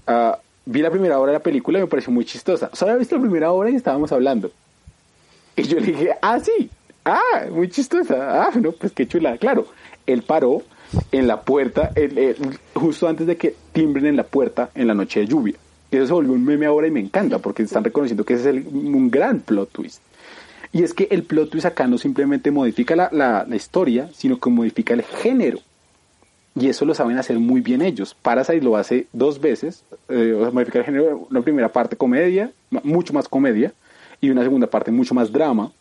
uh, 0.07 0.37
vi 0.65 0.81
la 0.81 0.89
primera 0.89 1.19
hora 1.19 1.31
de 1.31 1.37
la 1.37 1.43
película 1.43 1.79
y 1.79 1.81
me 1.81 1.87
pareció 1.87 2.11
muy 2.11 2.25
chistosa. 2.25 2.69
O 2.71 2.75
sea, 2.75 2.87
había 2.87 2.99
visto 2.99 3.15
la 3.15 3.21
primera 3.21 3.51
hora 3.51 3.69
y 3.69 3.75
estábamos 3.75 4.11
hablando. 4.11 4.51
Y 5.55 5.63
yo 5.63 5.79
le 5.79 5.87
dije, 5.87 6.11
ah, 6.21 6.39
sí, 6.39 6.69
ah, 7.05 7.45
muy 7.51 7.69
chistosa, 7.69 8.45
ah, 8.45 8.51
no, 8.59 8.71
pues 8.71 8.93
qué 8.93 9.07
chula. 9.07 9.37
Claro, 9.37 9.67
él 10.05 10.21
paró 10.21 10.63
en 11.11 11.27
la 11.27 11.41
puerta, 11.41 11.91
justo 12.73 13.07
antes 13.07 13.27
de 13.27 13.37
que 13.37 13.55
timbren 13.71 14.07
en 14.07 14.15
la 14.17 14.23
puerta 14.23 14.69
en 14.75 14.87
la 14.87 14.93
noche 14.93 15.21
de 15.21 15.27
lluvia. 15.27 15.55
Y 15.89 15.97
eso 15.97 16.07
se 16.07 16.13
volvió 16.13 16.33
un 16.33 16.45
meme 16.45 16.65
ahora 16.65 16.87
y 16.87 16.91
me 16.91 17.01
encanta 17.01 17.39
porque 17.39 17.63
están 17.63 17.83
reconociendo 17.83 18.23
que 18.23 18.35
ese 18.35 18.49
es 18.49 18.55
el, 18.55 18.67
un 18.67 19.11
gran 19.11 19.41
plot 19.41 19.71
twist. 19.71 20.01
Y 20.71 20.83
es 20.83 20.93
que 20.93 21.07
el 21.11 21.23
plot 21.23 21.49
twist 21.49 21.65
acá 21.65 21.85
no 21.87 21.97
simplemente 21.97 22.49
modifica 22.49 22.95
la, 22.95 23.09
la, 23.11 23.45
la, 23.47 23.55
historia, 23.57 24.09
sino 24.13 24.39
que 24.39 24.49
modifica 24.49 24.93
el 24.93 25.03
género. 25.03 25.59
Y 26.55 26.67
eso 26.67 26.85
lo 26.85 26.93
saben 26.93 27.17
hacer 27.17 27.39
muy 27.39 27.61
bien 27.61 27.81
ellos. 27.81 28.15
Parasite 28.21 28.61
lo 28.61 28.75
hace 28.75 29.07
dos 29.13 29.39
veces, 29.39 29.83
eh, 30.09 30.33
o 30.37 30.41
sea, 30.41 30.51
modifica 30.51 30.79
el 30.79 30.85
género, 30.85 31.27
una 31.29 31.41
primera 31.41 31.69
parte 31.69 31.95
comedia, 31.95 32.51
mucho 32.83 33.13
más 33.13 33.27
comedia, 33.29 33.73
y 34.19 34.29
una 34.29 34.43
segunda 34.43 34.67
parte 34.67 34.91
mucho 34.91 35.13
más 35.15 35.31
drama. 35.31 35.71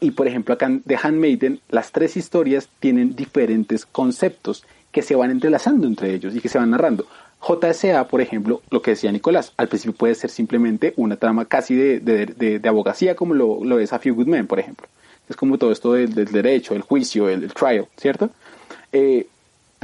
Y 0.00 0.10
por 0.10 0.26
ejemplo 0.26 0.54
acá 0.54 0.66
en 0.66 0.82
The 0.82 0.96
Handmaiden, 1.00 1.60
las 1.68 1.92
tres 1.92 2.16
historias 2.16 2.68
tienen 2.80 3.14
diferentes 3.14 3.86
conceptos 3.86 4.64
que 4.90 5.02
se 5.02 5.14
van 5.14 5.30
entrelazando 5.30 5.86
entre 5.86 6.12
ellos 6.12 6.34
y 6.34 6.40
que 6.40 6.48
se 6.48 6.58
van 6.58 6.70
narrando. 6.70 7.06
JSA, 7.40 8.08
por 8.08 8.20
ejemplo, 8.20 8.62
lo 8.70 8.80
que 8.80 8.92
decía 8.92 9.12
Nicolás, 9.12 9.52
al 9.56 9.68
principio 9.68 9.94
puede 9.94 10.14
ser 10.14 10.30
simplemente 10.30 10.94
una 10.96 11.16
trama 11.16 11.44
casi 11.44 11.74
de, 11.74 12.00
de, 12.00 12.26
de, 12.26 12.58
de 12.58 12.68
abogacía, 12.68 13.14
como 13.14 13.34
lo, 13.34 13.64
lo, 13.64 13.78
es 13.78 13.92
A 13.92 13.98
Few 13.98 14.14
Good 14.14 14.26
Men, 14.26 14.46
por 14.46 14.58
ejemplo. 14.58 14.86
Es 15.28 15.36
como 15.36 15.58
todo 15.58 15.72
esto 15.72 15.92
del, 15.92 16.14
del 16.14 16.30
derecho, 16.30 16.74
el 16.74 16.82
juicio, 16.82 17.28
el, 17.28 17.44
el 17.44 17.52
trial, 17.52 17.86
¿cierto? 17.96 18.30
Eh, 18.92 19.26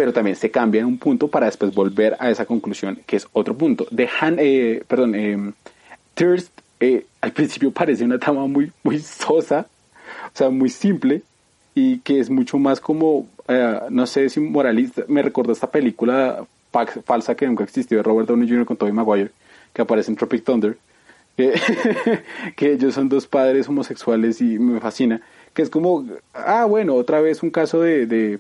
pero 0.01 0.15
también 0.15 0.35
se 0.35 0.51
cambia 0.51 0.81
en 0.81 0.87
un 0.87 0.97
punto 0.97 1.29
para 1.29 1.45
después 1.45 1.75
volver 1.75 2.17
a 2.21 2.31
esa 2.31 2.47
conclusión, 2.47 3.01
que 3.05 3.17
es 3.17 3.29
otro 3.35 3.55
punto. 3.55 3.87
De 3.91 4.09
Han, 4.19 4.39
eh, 4.39 4.83
perdón, 4.89 5.15
eh, 5.15 5.53
Thirst, 6.15 6.59
eh, 6.81 7.05
al 7.21 7.33
principio 7.33 7.71
parece 7.75 8.03
una 8.05 8.19
trama 8.19 8.47
muy, 8.47 8.73
muy 8.83 8.99
sosa, 9.01 9.67
o 10.25 10.31
sea, 10.33 10.49
muy 10.49 10.71
simple, 10.71 11.21
y 11.75 11.99
que 11.99 12.19
es 12.19 12.31
mucho 12.31 12.57
más 12.57 12.81
como, 12.81 13.29
eh, 13.47 13.79
no 13.91 14.07
sé 14.07 14.31
si 14.31 14.41
moralista, 14.41 15.03
me 15.07 15.21
recordó 15.21 15.53
esta 15.53 15.71
película 15.71 16.47
falsa 17.05 17.35
que 17.35 17.47
nunca 17.47 17.65
existió 17.65 17.99
de 17.99 18.03
Robert 18.03 18.27
Downey 18.27 18.49
Jr. 18.49 18.65
con 18.65 18.79
Tobey 18.79 18.95
Maguire, 18.95 19.33
que 19.75 19.83
aparece 19.83 20.11
en 20.11 20.17
Tropic 20.17 20.45
Thunder, 20.45 20.79
que, 21.37 22.73
ellos 22.73 22.95
son 22.95 23.11
dos 23.11 23.27
padres 23.27 23.69
homosexuales 23.69 24.41
y 24.41 24.59
me 24.59 24.81
fascina, 24.81 25.21
que 25.53 25.61
es 25.61 25.69
como, 25.69 26.07
ah, 26.33 26.65
bueno, 26.65 26.95
otra 26.95 27.21
vez 27.21 27.43
un 27.43 27.51
caso 27.51 27.83
de, 27.83 28.39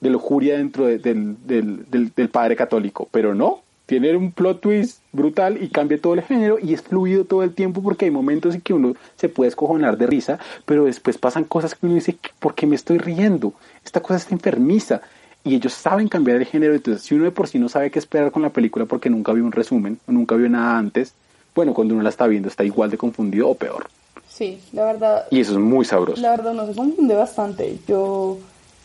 de 0.00 0.10
lujuria 0.10 0.56
dentro 0.58 0.86
de, 0.86 0.98
del, 0.98 1.36
del, 1.46 1.90
del, 1.90 2.12
del, 2.14 2.28
padre 2.28 2.56
católico, 2.56 3.08
pero 3.10 3.34
no, 3.34 3.60
tiene 3.86 4.14
un 4.16 4.32
plot 4.32 4.60
twist 4.60 5.00
brutal 5.12 5.62
y 5.62 5.68
cambia 5.68 6.00
todo 6.00 6.14
el 6.14 6.22
género 6.22 6.58
y 6.60 6.74
es 6.74 6.82
fluido 6.82 7.24
todo 7.24 7.42
el 7.42 7.54
tiempo 7.54 7.82
porque 7.82 8.04
hay 8.04 8.10
momentos 8.10 8.54
en 8.54 8.60
que 8.60 8.74
uno 8.74 8.94
se 9.16 9.28
puede 9.28 9.48
escojonar 9.48 9.96
de 9.96 10.06
risa, 10.06 10.38
pero 10.66 10.84
después 10.84 11.18
pasan 11.18 11.44
cosas 11.44 11.74
que 11.74 11.86
uno 11.86 11.94
dice, 11.94 12.16
¿por 12.38 12.54
qué 12.54 12.66
me 12.66 12.76
estoy 12.76 12.98
riendo? 12.98 13.54
Esta 13.84 14.00
cosa 14.00 14.16
está 14.16 14.34
enfermiza 14.34 15.00
y 15.42 15.54
ellos 15.54 15.72
saben 15.72 16.08
cambiar 16.08 16.36
el 16.36 16.46
género, 16.46 16.74
entonces 16.74 17.02
si 17.02 17.14
uno 17.14 17.24
de 17.24 17.30
por 17.30 17.48
sí 17.48 17.58
no 17.58 17.68
sabe 17.68 17.90
qué 17.90 17.98
esperar 17.98 18.30
con 18.30 18.42
la 18.42 18.50
película 18.50 18.84
porque 18.84 19.10
nunca 19.10 19.32
vio 19.32 19.44
un 19.44 19.52
resumen 19.52 19.98
o 20.06 20.12
nunca 20.12 20.36
vio 20.36 20.48
nada 20.48 20.78
antes, 20.78 21.14
bueno, 21.54 21.74
cuando 21.74 21.94
uno 21.94 22.02
la 22.02 22.10
está 22.10 22.26
viendo 22.26 22.48
está 22.48 22.64
igual 22.64 22.90
de 22.90 22.98
confundido 22.98 23.48
o 23.48 23.54
peor. 23.54 23.88
Sí, 24.28 24.60
la 24.72 24.84
verdad. 24.84 25.26
Y 25.30 25.40
eso 25.40 25.52
es 25.52 25.58
muy 25.58 25.84
sabroso. 25.84 26.22
La 26.22 26.30
verdad, 26.30 26.52
no 26.52 26.66
se 26.66 26.74
confunde 26.74 27.14
bastante. 27.14 27.76
Yo, 27.88 28.38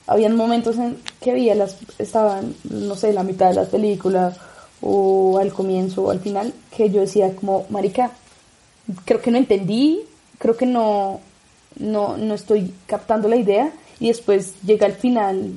habían 0.08 0.36
momentos 0.36 0.78
en 0.78 0.98
que 1.22 1.34
veía 1.34 1.56
las, 1.56 1.78
estaban, 1.98 2.56
no 2.64 2.96
sé, 2.96 3.14
la 3.14 3.24
mitad 3.24 3.50
de 3.50 3.56
la 3.56 3.66
película 3.66 4.36
o 4.82 5.38
al 5.40 5.54
comienzo 5.54 6.04
o 6.04 6.12
al 6.12 6.20
final, 6.20 6.54
que 6.76 6.90
yo 6.90 7.02
decía 7.02 7.36
como, 7.36 7.66
marica, 7.70 8.12
creo 9.06 9.22
que 9.22 9.32
no 9.32 9.38
entendí, 9.38 10.02
creo 10.40 10.58
que 10.58 10.66
no, 10.66 11.22
no, 11.78 12.18
no 12.18 12.34
estoy 12.34 12.74
captando 12.86 13.28
la 13.30 13.38
idea 13.38 13.72
y 14.00 14.08
después 14.08 14.56
llega 14.64 14.86
al 14.86 14.94
final 14.94 15.54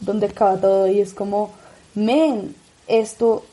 donde 0.00 0.26
acaba 0.26 0.60
todo 0.60 0.86
y 0.86 1.00
es 1.00 1.12
como, 1.12 1.50
men, 1.94 2.54
esto 2.86 3.44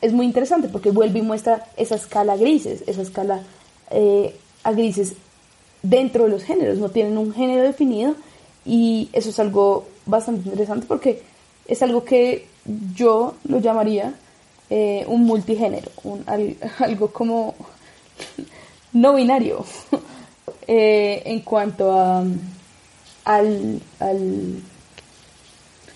es 0.00 0.12
muy 0.12 0.26
interesante 0.26 0.68
porque 0.68 0.90
vuelve 0.90 1.18
y 1.18 1.22
muestra 1.22 1.66
esa 1.76 1.96
escala 1.96 2.36
grises, 2.36 2.84
esa 2.86 3.02
escala 3.02 3.42
eh, 3.90 4.36
a 4.62 4.72
grises 4.72 5.14
dentro 5.82 6.24
de 6.24 6.30
los 6.30 6.44
géneros, 6.44 6.78
no 6.78 6.90
tienen 6.90 7.18
un 7.18 7.32
género 7.32 7.62
definido 7.62 8.14
y 8.70 9.08
eso 9.12 9.30
es 9.30 9.40
algo 9.40 9.88
bastante 10.06 10.48
interesante 10.48 10.86
porque 10.86 11.24
es 11.66 11.82
algo 11.82 12.04
que 12.04 12.46
yo 12.94 13.34
lo 13.48 13.58
llamaría 13.58 14.14
eh, 14.70 15.04
un 15.08 15.24
multigénero, 15.24 15.90
un, 16.04 16.24
algo 16.78 17.08
como 17.08 17.56
no 18.92 19.14
binario 19.14 19.64
eh, 20.68 21.20
en 21.24 21.40
cuanto 21.40 21.98
a 21.98 22.22
al, 23.24 23.82
al 23.98 24.62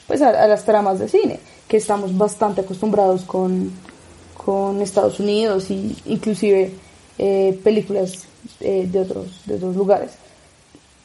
pues 0.09 0.21
a, 0.21 0.49
las 0.49 0.65
tramas 0.65 0.99
de 0.99 1.09
cine 1.09 1.39
que 1.69 1.77
estamos 1.77 2.19
bastante 2.19 2.63
acostumbrados 2.63 3.23
con, 3.23 3.71
con 4.37 4.83
Estados 4.83 5.21
Unidos 5.21 5.71
y 5.71 5.97
inclusive 6.07 6.73
eh, 7.19 7.57
películas 7.63 8.25
de 8.59 8.99
otros 9.01 9.43
de 9.47 9.55
otros 9.55 9.77
lugares. 9.77 10.11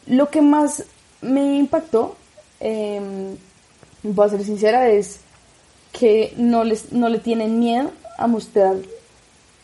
Lo 0.08 0.32
que 0.32 0.42
más 0.42 0.84
me 1.22 1.58
impactó 1.58 2.16
eh, 2.60 3.00
voy 4.04 4.26
a 4.26 4.30
ser 4.30 4.44
sincera 4.44 4.90
es 4.90 5.20
que 5.92 6.34
no, 6.38 6.64
les, 6.64 6.92
no 6.92 7.10
le 7.10 7.20
tienen 7.20 7.60
miedo 7.60 7.92
a 8.18 8.28
mostrar 8.28 8.76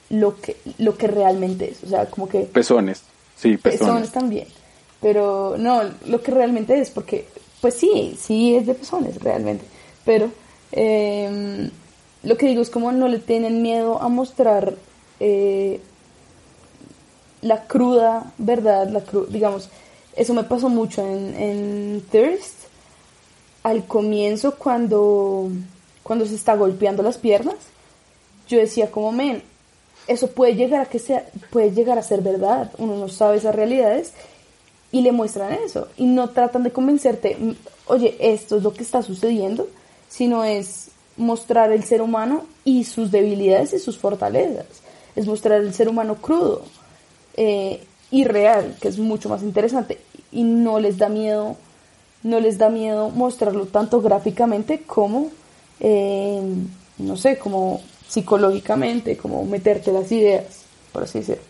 lo 0.10 0.40
que, 0.40 0.58
lo 0.78 0.98
que 0.98 1.08
realmente 1.08 1.72
es. 1.72 1.84
O 1.84 1.88
sea, 1.88 2.08
como 2.08 2.28
que... 2.28 2.42
Pezones, 2.42 3.04
sí, 3.36 3.58
pezones. 3.58 3.80
Pezones 3.80 4.12
también. 4.12 4.48
Pero 5.02 5.56
no, 5.58 5.84
lo 6.08 6.22
que 6.22 6.32
realmente 6.32 6.80
es, 6.80 6.90
porque, 6.90 7.28
pues 7.62 7.76
sí, 7.76 8.18
sí 8.20 8.56
es 8.56 8.66
de 8.66 8.74
pezones 8.74 9.22
realmente. 9.22 9.66
Pero 10.04 10.32
em, 10.72 11.70
lo 12.24 12.38
que 12.38 12.48
digo 12.48 12.62
es 12.62 12.70
como 12.70 12.92
no 12.92 13.08
le 13.08 13.20
tienen 13.20 13.62
miedo 13.62 14.02
a 14.02 14.10
mostrar 14.10 14.76
eh, 15.20 15.80
la 17.42 17.68
cruda 17.68 18.34
verdad, 18.38 18.90
la 18.90 19.04
digamos, 19.30 19.70
eso 20.16 20.34
me 20.34 20.44
pasó 20.44 20.70
mucho 20.70 21.06
en, 21.06 21.36
en 21.36 22.04
Thirst. 22.12 22.66
Al 23.64 23.86
comienzo 23.86 24.56
cuando 24.56 25.50
cuando 26.06 26.28
se 26.28 26.36
está 26.36 26.56
golpeando 26.56 27.02
las 27.02 27.18
piernas, 27.18 27.56
yo 28.48 28.60
decía 28.60 28.92
como, 28.92 29.12
men, 29.12 29.42
eso 30.08 30.28
puede 30.30 30.54
llegar 30.54 30.82
a 30.82 30.86
que 30.86 31.00
sea, 31.00 31.26
puede 31.50 31.72
llegar 31.72 31.98
a 31.98 32.04
ser 32.04 32.22
verdad, 32.22 32.72
uno 32.78 32.96
no 32.96 33.10
sabe 33.10 33.38
esas 33.38 33.56
realidades 33.56 34.14
y 34.92 35.02
le 35.02 35.12
muestran 35.12 35.54
eso 35.54 35.88
y 35.98 36.06
no 36.06 36.30
tratan 36.30 36.62
de 36.62 36.72
convencerte, 36.72 37.36
oye, 37.88 38.16
esto 38.20 38.58
es 38.58 38.62
lo 38.62 38.72
que 38.72 38.84
está 38.84 39.02
sucediendo, 39.02 39.68
sino 40.08 40.44
es 40.44 40.90
mostrar 41.18 41.72
el 41.72 41.84
ser 41.84 42.04
humano 42.04 42.46
y 42.64 42.84
sus 42.84 43.10
debilidades 43.10 43.74
y 43.74 43.80
sus 43.80 43.98
fortalezas, 43.98 44.68
es 45.16 45.26
mostrar 45.26 45.62
el 45.62 45.74
ser 45.74 45.90
humano 45.90 46.18
crudo 46.18 46.66
eh, 47.36 47.84
y 48.12 48.26
real, 48.26 48.78
que 48.80 48.90
es 48.90 49.00
mucho 49.00 49.28
más 49.28 49.42
interesante 49.42 49.98
y 50.36 50.44
no 50.44 50.80
les 50.80 51.00
da 51.00 51.10
miedo, 51.10 51.56
no 52.22 52.40
les 52.40 52.60
da 52.60 52.70
miedo 52.70 53.10
mostrarlo 53.10 53.66
tanto 53.66 54.02
gráficamente 54.02 54.84
como 54.86 55.32
eh, 55.80 56.42
no 56.98 57.18
sé, 57.18 57.38
como 57.38 57.82
psicológicamente, 58.08 59.18
como 59.18 59.46
meterte 59.46 59.92
las 59.92 60.12
ideas, 60.12 60.66
por 60.92 61.04
así 61.04 61.20
decirlo. 61.20 61.44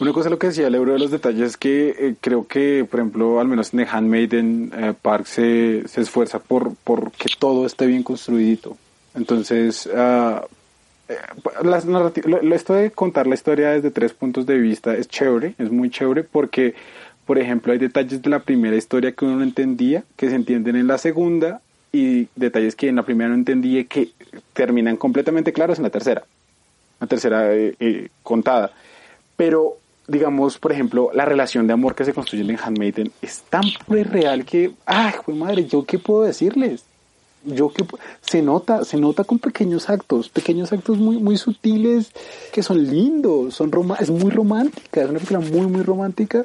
Una 0.00 0.12
cosa 0.12 0.28
lo 0.28 0.38
que 0.38 0.48
decía 0.48 0.66
el 0.66 0.74
euro 0.74 0.92
de 0.94 0.98
los 0.98 1.10
detalles 1.12 1.50
es 1.50 1.56
que 1.56 1.90
eh, 1.90 2.14
creo 2.20 2.48
que, 2.48 2.84
por 2.90 2.98
ejemplo, 2.98 3.38
al 3.38 3.46
menos 3.46 3.72
en 3.72 3.84
The 3.84 3.90
Handmaiden 3.90 4.72
eh, 4.76 4.94
Park 5.00 5.26
se, 5.26 5.86
se, 5.86 6.00
esfuerza 6.00 6.40
por, 6.40 6.74
por 6.74 7.12
que 7.12 7.28
todo 7.38 7.64
esté 7.64 7.86
bien 7.86 8.02
construidito. 8.02 8.76
Entonces, 9.14 9.86
uh, 9.86 10.44
esto 12.52 12.74
de 12.74 12.90
contar 12.90 13.26
la 13.26 13.34
historia 13.34 13.70
desde 13.70 13.90
tres 13.90 14.12
puntos 14.12 14.46
de 14.46 14.58
vista 14.58 14.94
es 14.94 15.08
chévere, 15.08 15.54
es 15.58 15.70
muy 15.70 15.90
chévere 15.90 16.24
porque, 16.24 16.74
por 17.26 17.38
ejemplo, 17.38 17.72
hay 17.72 17.78
detalles 17.78 18.22
de 18.22 18.30
la 18.30 18.40
primera 18.40 18.76
historia 18.76 19.12
que 19.12 19.24
uno 19.24 19.36
no 19.36 19.42
entendía, 19.42 20.04
que 20.16 20.30
se 20.30 20.36
entienden 20.36 20.76
en 20.76 20.86
la 20.86 20.98
segunda 20.98 21.60
y 21.92 22.28
detalles 22.34 22.74
que 22.74 22.88
en 22.88 22.96
la 22.96 23.02
primera 23.04 23.28
no 23.28 23.34
entendí 23.34 23.84
que 23.84 24.10
terminan 24.52 24.96
completamente 24.96 25.52
claros 25.52 25.78
en 25.78 25.84
la 25.84 25.90
tercera, 25.90 26.24
la 27.00 27.06
tercera 27.06 27.54
eh, 27.54 27.74
eh, 27.78 28.08
contada. 28.22 28.72
Pero, 29.36 29.76
digamos, 30.08 30.58
por 30.58 30.72
ejemplo, 30.72 31.10
la 31.12 31.24
relación 31.24 31.66
de 31.66 31.72
amor 31.74 31.94
que 31.94 32.04
se 32.04 32.14
construye 32.14 32.42
en 32.42 32.58
Handmaiden 32.58 33.12
es 33.20 33.42
tan 33.42 33.64
real 33.88 34.44
que, 34.44 34.72
ay, 34.86 35.12
madre, 35.34 35.66
¿yo 35.66 35.84
qué 35.84 35.98
puedo 35.98 36.22
decirles? 36.22 36.84
Yo 37.44 37.70
que 37.70 37.84
se 38.20 38.42
nota, 38.42 38.84
se 38.84 38.96
nota 38.96 39.24
con 39.24 39.38
pequeños 39.38 39.90
actos, 39.90 40.28
pequeños 40.28 40.72
actos 40.72 40.98
muy, 40.98 41.18
muy 41.18 41.36
sutiles 41.36 42.12
que 42.52 42.62
son 42.62 42.82
lindos, 42.84 43.54
son 43.54 43.70
es 44.00 44.10
muy 44.10 44.30
romántica, 44.30 45.02
es 45.02 45.10
una 45.10 45.18
película 45.18 45.40
muy, 45.40 45.66
muy 45.66 45.82
romántica 45.82 46.44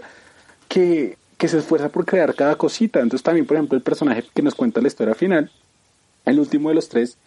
que 0.68 1.18
que 1.40 1.48
se 1.48 1.58
esfuerza 1.58 1.88
por 1.88 2.06
crear 2.06 2.36
cada 2.36 2.58
cosita. 2.58 3.00
Entonces 3.00 3.24
también, 3.24 3.48
por 3.48 3.56
ejemplo, 3.56 3.78
el 3.78 3.82
personaje 3.82 4.26
que 4.36 4.42
nos 4.44 4.54
cuenta 4.54 4.82
la 4.82 4.90
historia 4.90 5.16
final, 5.16 5.50
el 6.26 6.38
último 6.38 6.68
de 6.68 6.76
los 6.76 6.90
tres, 6.90 7.18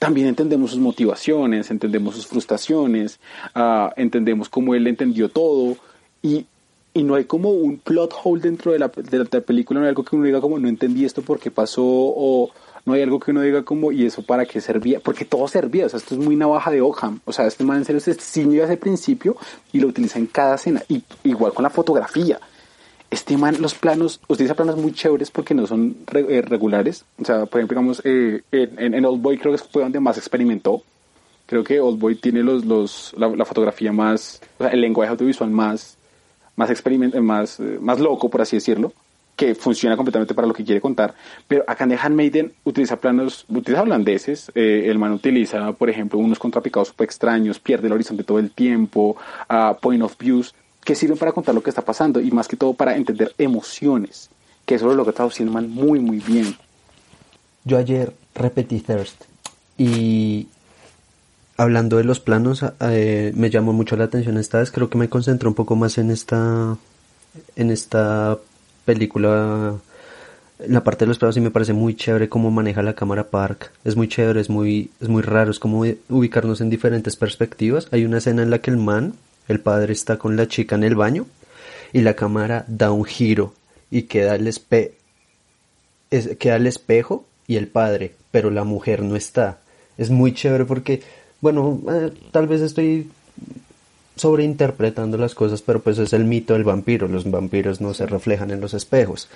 también 0.00 0.26
entendemos 0.26 0.72
sus 0.72 0.80
motivaciones, 0.80 1.70
entendemos 1.70 2.16
sus 2.16 2.26
frustraciones, 2.26 3.20
uh, 3.54 3.90
entendemos 3.96 4.48
cómo 4.48 4.74
él 4.74 4.88
entendió 4.88 5.28
todo 5.28 5.76
y, 6.22 6.46
y, 6.92 7.04
no 7.04 7.14
hay 7.14 7.24
como 7.24 7.50
un 7.50 7.78
plot 7.78 8.12
hole 8.24 8.42
dentro 8.42 8.72
de 8.72 8.80
la, 8.80 8.88
de 8.88 9.18
la, 9.18 9.40
película, 9.40 9.78
no 9.78 9.86
hay 9.86 9.90
algo 9.90 10.04
que 10.04 10.16
uno 10.16 10.24
diga 10.24 10.40
como 10.40 10.58
no 10.58 10.68
entendí 10.68 11.04
esto 11.04 11.22
porque 11.22 11.52
pasó 11.52 11.84
o 11.84 12.50
no 12.84 12.94
hay 12.94 13.02
algo 13.02 13.20
que 13.20 13.30
uno 13.30 13.40
diga 13.42 13.62
como 13.62 13.92
y 13.92 14.06
eso 14.06 14.22
para 14.22 14.44
qué 14.44 14.60
servía, 14.60 15.00
porque 15.00 15.24
todo 15.24 15.46
servía, 15.48 15.86
o 15.86 15.88
sea, 15.88 15.98
esto 15.98 16.14
es 16.14 16.20
muy 16.20 16.36
navaja 16.36 16.70
de 16.70 16.80
Ogham, 16.80 17.20
o 17.24 17.32
sea, 17.32 17.46
este 17.46 17.64
man 17.64 17.78
en 17.78 17.84
serio 17.84 18.00
se 18.00 18.14
ciñe 18.14 18.62
ese 18.62 18.76
principio 18.76 19.36
y 19.72 19.80
lo 19.80 19.88
utiliza 19.88 20.18
en 20.18 20.26
cada 20.26 20.56
escena, 20.56 20.82
y 20.88 21.02
igual 21.24 21.52
con 21.52 21.62
la 21.62 21.70
fotografía, 21.70 22.40
estiman 23.12 23.60
los 23.60 23.74
planos, 23.74 24.20
utiliza 24.26 24.54
planos 24.54 24.76
muy 24.76 24.92
chéveres 24.92 25.30
porque 25.30 25.54
no 25.54 25.66
son 25.66 25.96
eh, 26.14 26.40
regulares. 26.40 27.04
O 27.20 27.24
sea, 27.24 27.44
por 27.44 27.60
ejemplo, 27.60 27.78
digamos, 27.78 28.00
eh, 28.04 28.40
en, 28.50 28.94
en, 28.94 29.04
Old 29.04 29.20
Boy 29.20 29.36
creo 29.36 29.52
que 29.52 29.58
fue 29.58 29.82
donde 29.82 30.00
más 30.00 30.16
experimentó. 30.16 30.82
Creo 31.44 31.62
que 31.62 31.78
Old 31.78 31.98
Boy 31.98 32.14
tiene 32.14 32.42
los, 32.42 32.64
los, 32.64 33.14
la, 33.18 33.44
fotografía 33.44 33.92
más, 33.92 34.40
o 34.58 34.64
sea, 34.64 34.72
el 34.72 34.80
lenguaje 34.80 35.10
audiovisual 35.10 35.50
más, 35.50 35.98
más, 36.56 36.70
experiment 36.70 37.14
más, 37.16 37.60
eh, 37.60 37.78
más 37.80 38.00
loco, 38.00 38.30
por 38.30 38.40
así 38.40 38.56
decirlo, 38.56 38.94
que 39.42 39.56
funciona 39.56 39.96
completamente 39.96 40.34
para 40.34 40.46
lo 40.46 40.54
que 40.54 40.64
quiere 40.64 40.80
contar. 40.80 41.14
Pero 41.48 41.64
acá 41.66 41.82
en 41.82 41.90
The 41.90 41.98
Handmaiden 42.00 42.52
utiliza 42.62 43.00
planos, 43.00 43.44
utiliza 43.48 43.82
holandeses. 43.82 44.52
el 44.54 44.96
man 45.00 45.12
utiliza, 45.12 45.72
por 45.72 45.90
ejemplo, 45.90 46.20
unos 46.20 46.38
contrapicados 46.38 46.88
súper 46.88 47.06
extraños, 47.06 47.58
pierde 47.58 47.88
el 47.88 47.92
horizonte 47.92 48.22
todo 48.22 48.38
el 48.38 48.52
tiempo, 48.52 49.16
uh, 49.50 49.74
point 49.80 50.00
of 50.00 50.16
views 50.16 50.54
que 50.84 50.94
sirven 50.94 51.18
para 51.18 51.32
contar 51.32 51.56
lo 51.56 51.62
que 51.62 51.70
está 51.70 51.82
pasando 51.82 52.20
y 52.20 52.30
más 52.30 52.46
que 52.46 52.56
todo 52.56 52.74
para 52.74 52.96
entender 52.96 53.34
emociones, 53.36 54.30
que 54.64 54.76
eso 54.76 54.94
lo 54.94 55.02
que 55.02 55.10
está 55.10 55.24
haciendo 55.24 55.52
man 55.52 55.68
muy 55.68 55.98
muy 55.98 56.20
bien. 56.20 56.56
Yo 57.64 57.78
ayer 57.78 58.12
repetí 58.36 58.78
Thirst 58.78 59.24
y 59.76 60.46
hablando 61.56 61.96
de 61.96 62.04
los 62.04 62.20
planos 62.20 62.64
eh, 62.80 63.32
me 63.34 63.50
llamó 63.50 63.72
mucho 63.72 63.96
la 63.96 64.04
atención 64.04 64.38
esta 64.38 64.60
vez, 64.60 64.70
creo 64.70 64.88
que 64.88 64.98
me 64.98 65.08
concentré 65.08 65.48
un 65.48 65.54
poco 65.54 65.74
más 65.74 65.98
en 65.98 66.12
esta 66.12 66.76
en 67.56 67.70
esta 67.72 68.38
película 68.84 69.74
la 70.66 70.84
parte 70.84 71.04
de 71.04 71.08
los 71.08 71.18
planos 71.18 71.36
y 71.36 71.40
me 71.40 71.50
parece 71.50 71.72
muy 71.72 71.94
chévere 71.94 72.28
cómo 72.28 72.50
maneja 72.50 72.82
la 72.82 72.94
cámara 72.94 73.30
Park. 73.30 73.72
Es 73.84 73.96
muy 73.96 74.08
chévere, 74.08 74.40
es 74.40 74.50
muy, 74.50 74.90
es 75.00 75.08
muy 75.08 75.22
raro, 75.22 75.50
es 75.50 75.58
como 75.58 75.84
ubicarnos 76.08 76.60
en 76.60 76.70
diferentes 76.70 77.16
perspectivas. 77.16 77.88
Hay 77.90 78.04
una 78.04 78.18
escena 78.18 78.42
en 78.42 78.50
la 78.50 78.60
que 78.60 78.70
el 78.70 78.76
man 78.76 79.14
el 79.48 79.60
padre 79.60 79.92
está 79.92 80.18
con 80.18 80.36
la 80.36 80.46
chica 80.46 80.76
en 80.76 80.84
el 80.84 80.94
baño 80.94 81.26
y 81.92 82.02
la 82.02 82.14
cámara 82.14 82.64
da 82.68 82.92
un 82.92 83.04
giro 83.04 83.54
y 83.90 84.02
queda 84.02 84.36
el, 84.36 84.46
espe 84.46 84.94
queda 86.38 86.56
el 86.56 86.66
espejo 86.66 87.26
y 87.46 87.56
el 87.56 87.66
padre, 87.68 88.14
pero 88.30 88.50
la 88.50 88.64
mujer 88.64 89.02
no 89.02 89.16
está. 89.16 89.58
Es 89.98 90.10
muy 90.10 90.32
chévere 90.32 90.64
porque, 90.64 91.02
bueno, 91.40 91.80
eh, 91.90 92.12
tal 92.30 92.46
vez 92.46 92.60
estoy 92.60 93.10
sobreinterpretando 94.16 95.16
las 95.16 95.34
cosas, 95.34 95.62
pero 95.62 95.80
pues 95.80 95.98
es 95.98 96.12
el 96.12 96.24
mito 96.24 96.54
del 96.54 96.64
vampiro. 96.64 97.08
Los 97.08 97.30
vampiros 97.30 97.80
no 97.80 97.94
se 97.94 98.06
reflejan 98.06 98.50
en 98.50 98.60
los 98.60 98.74
espejos. 98.74 99.28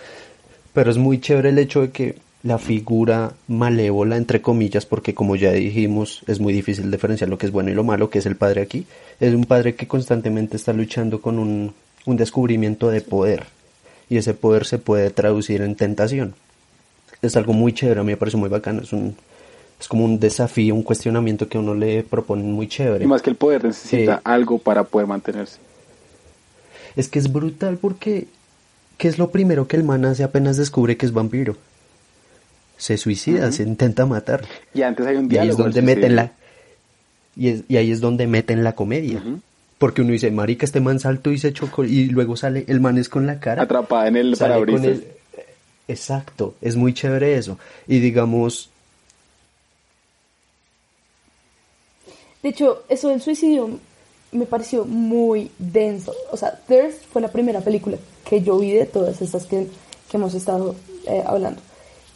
Pero 0.72 0.90
es 0.90 0.98
muy 0.98 1.20
chévere 1.20 1.50
el 1.50 1.58
hecho 1.58 1.80
de 1.82 1.90
que 1.90 2.16
la 2.42 2.58
figura 2.58 3.32
malévola, 3.48 4.16
entre 4.16 4.40
comillas, 4.40 4.86
porque 4.86 5.14
como 5.14 5.36
ya 5.36 5.52
dijimos, 5.52 6.22
es 6.28 6.38
muy 6.38 6.52
difícil 6.52 6.90
diferenciar 6.90 7.28
lo 7.28 7.38
que 7.38 7.46
es 7.46 7.52
bueno 7.52 7.70
y 7.70 7.74
lo 7.74 7.82
malo, 7.82 8.08
que 8.08 8.20
es 8.20 8.26
el 8.26 8.36
padre 8.36 8.62
aquí, 8.62 8.86
es 9.18 9.34
un 9.34 9.44
padre 9.46 9.74
que 9.74 9.88
constantemente 9.88 10.56
está 10.56 10.72
luchando 10.72 11.20
con 11.20 11.38
un, 11.38 11.74
un 12.04 12.16
descubrimiento 12.16 12.88
de 12.88 13.00
poder, 13.00 13.46
y 14.08 14.18
ese 14.18 14.32
poder 14.32 14.64
se 14.64 14.78
puede 14.78 15.10
traducir 15.10 15.60
en 15.62 15.74
tentación. 15.74 16.34
Es 17.20 17.36
algo 17.36 17.52
muy 17.52 17.72
chévere, 17.72 18.00
a 18.00 18.04
mí 18.04 18.12
me 18.12 18.16
parece 18.16 18.36
muy 18.36 18.48
bacano, 18.48 18.82
es 18.82 18.92
un, 18.92 19.16
Es 19.80 19.88
como 19.88 20.04
un 20.04 20.18
desafío, 20.18 20.74
un 20.74 20.82
cuestionamiento 20.82 21.48
que 21.48 21.58
a 21.58 21.60
uno 21.60 21.74
le 21.74 22.02
proponen 22.02 22.50
muy 22.52 22.66
chévere. 22.66 23.04
Y 23.04 23.08
más 23.08 23.20
que 23.22 23.30
el 23.30 23.36
poder 23.36 23.64
necesita 23.64 24.16
Sí. 24.16 24.20
algo 24.24 24.58
para 24.58 24.84
poder 24.84 25.06
mantenerse. 25.06 25.58
Es 26.96 27.08
que 27.08 27.18
es 27.18 27.30
brutal 27.30 27.76
porque 27.76 28.26
¿qué 28.96 29.08
es 29.08 29.18
lo 29.18 29.30
primero 29.30 29.68
que 29.68 29.76
el 29.76 29.84
man 29.84 30.04
hace 30.06 30.24
apenas 30.24 30.56
descubre 30.56 30.96
que 30.96 31.04
es 31.04 31.12
vampiro? 31.12 31.56
Se 32.78 32.96
suicida, 32.96 33.50
se 33.52 33.62
intenta 33.64 34.06
matar. 34.06 34.44
Y 34.74 34.82
antes 34.82 35.06
hay 35.06 35.16
un 35.16 35.24
Y 35.24 35.36
ahí 35.36 35.46
diálogo. 35.46 35.52
es 35.52 35.58
donde 35.74 35.82
meten 35.82 36.16
la 36.16 36.32
y, 37.36 37.48
es- 37.48 37.62
y 37.68 37.76
ahí 37.76 37.90
es 37.90 38.00
donde 38.00 38.26
meten 38.26 38.64
la 38.64 38.74
comedia. 38.74 39.22
Porque 39.76 40.00
uno 40.00 40.12
dice, 40.12 40.30
marica, 40.30 40.64
este 40.64 40.80
man 40.80 41.00
saltó 41.00 41.32
y 41.32 41.38
se 41.38 41.52
chocó 41.52 41.84
y 41.84 42.06
luego 42.06 42.34
sale 42.36 42.64
el 42.66 42.80
man 42.80 42.96
es 42.96 43.10
con 43.10 43.26
la 43.26 43.40
cara 43.40 43.62
Atrapada 43.64 44.08
en 44.08 44.16
el 44.16 44.36
parabrisas. 44.38 44.84
el- 44.86 45.06
Exacto, 45.88 46.54
es 46.62 46.76
muy 46.76 46.94
chévere 46.94 47.36
eso. 47.36 47.58
Y 47.86 48.00
digamos, 48.00 48.70
De 52.46 52.50
hecho, 52.50 52.84
eso 52.88 53.08
del 53.08 53.20
suicidio 53.20 53.68
me 54.30 54.46
pareció 54.46 54.84
muy 54.84 55.50
denso. 55.58 56.14
O 56.30 56.36
sea, 56.36 56.56
Thirst 56.68 57.02
fue 57.10 57.20
la 57.20 57.26
primera 57.26 57.60
película 57.60 57.98
que 58.24 58.40
yo 58.40 58.56
vi 58.58 58.70
de 58.70 58.86
todas 58.86 59.20
estas 59.20 59.46
que, 59.46 59.66
hemos 60.12 60.32
estado 60.32 60.76
eh, 61.08 61.24
hablando. 61.26 61.60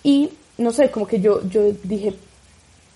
Y 0.05 0.31
no 0.57 0.71
sé, 0.71 0.93
como 0.93 1.09
que 1.09 1.21
yo, 1.21 1.43
yo 1.49 1.73
dije, 1.83 2.15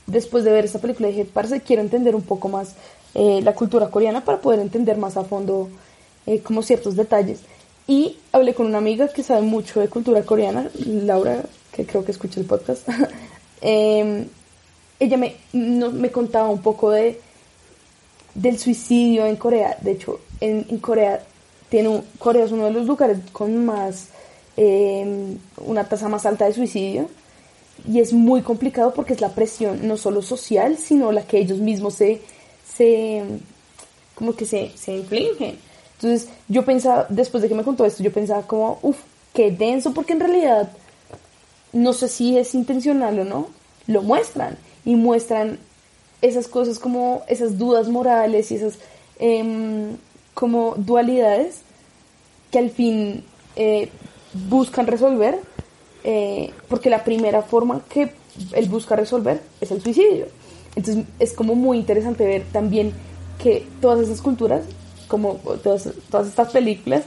después 0.07 0.45
de 0.45 0.53
ver 0.53 0.65
esta 0.65 0.79
película, 0.79 1.09
dije, 1.09 1.25
parece 1.25 1.61
quiero 1.61 1.83
entender 1.83 2.15
un 2.15 2.23
poco 2.23 2.49
más 2.49 2.77
eh, 3.15 3.41
la 3.43 3.53
cultura 3.53 3.91
coreana 3.91 4.25
para 4.25 4.41
poder 4.41 4.61
entender 4.61 4.97
más 4.97 5.17
a 5.17 5.25
fondo 5.25 5.69
eh, 6.27 6.39
como 6.39 6.63
ciertos 6.63 6.95
detalles. 6.95 7.41
Y 7.89 8.19
hablé 8.31 8.55
con 8.55 8.67
una 8.67 8.79
amiga 8.79 9.09
que 9.09 9.25
sabe 9.25 9.43
mucho 9.43 9.81
de 9.81 9.89
cultura 9.89 10.23
coreana, 10.23 10.71
Laura, 10.87 11.43
que 11.73 11.85
creo 11.85 12.05
que 12.05 12.13
escucha 12.13 12.39
el 12.39 12.47
podcast. 12.47 12.89
Ella 15.01 15.17
me, 15.17 15.37
no- 15.53 15.91
me 15.91 16.11
contaba 16.11 16.49
un 16.49 16.63
poco 16.63 16.91
de 16.91 17.21
del 18.35 18.59
suicidio 18.59 19.27
en 19.27 19.37
Corea. 19.37 19.77
De 19.81 19.93
hecho, 19.93 20.21
en, 20.41 20.67
en 20.69 20.79
Corea 20.79 21.23
tiene 21.69 21.89
un- 21.89 22.05
Corea 22.19 22.45
es 22.45 22.53
uno 22.53 22.65
de 22.67 22.73
los 22.73 22.87
lugares 22.87 23.19
con 23.33 23.65
más 23.65 24.09
eh, 24.57 25.37
una 25.67 25.89
tasa 25.89 26.09
más 26.09 26.27
alta 26.27 26.45
de 26.45 26.53
suicidio 26.53 27.09
y 27.89 27.99
es 28.01 28.13
muy 28.13 28.43
complicado 28.43 28.95
porque 28.95 29.13
es 29.13 29.21
la 29.21 29.31
presión 29.31 29.87
no 29.87 29.97
solo 29.97 30.23
social, 30.23 30.79
sino 30.79 31.11
la 31.13 31.23
que 31.27 31.39
ellos 31.39 31.59
mismos 31.59 31.95
se 31.95 32.23
se 32.77 33.23
como 34.15 34.35
que 34.35 34.47
se, 34.47 34.71
se 34.77 34.93
infligen. 34.97 35.59
Entonces, 36.01 36.29
yo 36.49 36.65
pensaba, 36.65 37.07
después 37.09 37.43
de 37.43 37.49
que 37.49 37.55
me 37.55 37.65
contó 37.65 37.85
esto, 37.85 38.03
yo 38.03 38.13
pensaba 38.13 38.43
como, 38.43 38.79
uff, 38.83 38.99
qué 39.33 39.51
denso, 39.51 39.93
porque 39.93 40.13
en 40.13 40.21
realidad 40.21 40.71
no 41.73 41.93
sé 41.93 42.09
si 42.09 42.39
es 42.39 42.55
intencional 42.55 43.19
o 43.21 43.25
no, 43.25 43.49
lo 43.89 44.03
muestran 44.03 44.57
y 44.85 44.97
muestran 44.97 45.59
esas 46.23 46.49
cosas 46.49 46.79
como 46.79 47.23
esas 47.29 47.59
dudas 47.59 47.89
morales 47.89 48.51
y 48.51 48.57
esas 48.57 48.79
em, 49.19 49.97
como 50.35 50.75
dualidades 50.77 51.61
que 52.51 52.59
al 52.59 52.71
fin 52.71 53.25
eh, 53.57 53.89
buscan 54.49 54.87
resolver, 54.87 55.39
eh, 56.03 56.53
porque 56.69 56.91
la 56.91 57.05
primera 57.05 57.43
forma 57.43 57.83
que 57.89 58.13
él 58.53 58.69
busca 58.69 58.97
resolver 58.97 59.41
es 59.61 59.71
el 59.71 59.83
suicidio. 59.83 60.27
Entonces 60.77 61.05
es 61.19 61.33
como 61.33 61.55
muy 61.55 61.79
interesante 61.79 62.27
ver 62.27 62.45
también 62.53 62.93
que 63.43 63.67
todas 63.81 64.01
esas 64.01 64.21
culturas, 64.21 64.65
como 65.09 65.35
todas, 65.63 65.89
todas 66.11 66.29
estas 66.29 66.51
películas, 66.51 67.05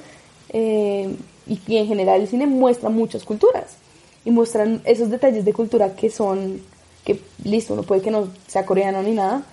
eh, 0.49 1.13
y, 1.45 1.59
y 1.67 1.77
en 1.77 1.87
general 1.87 2.21
el 2.21 2.27
cine 2.27 2.47
muestra 2.47 2.89
muchas 2.89 3.23
culturas 3.23 3.77
y 4.23 4.31
muestran 4.31 4.81
esos 4.85 5.09
detalles 5.09 5.45
de 5.45 5.53
cultura 5.53 5.95
que 5.95 6.09
son, 6.09 6.61
que 7.07 7.21
listo, 7.45 7.73
no 7.73 7.83
puede 7.83 8.01
que 8.01 8.11
no 8.11 8.27
sea 8.47 8.65
coreano 8.65 9.01
ni 9.01 9.11
nada, 9.11 9.43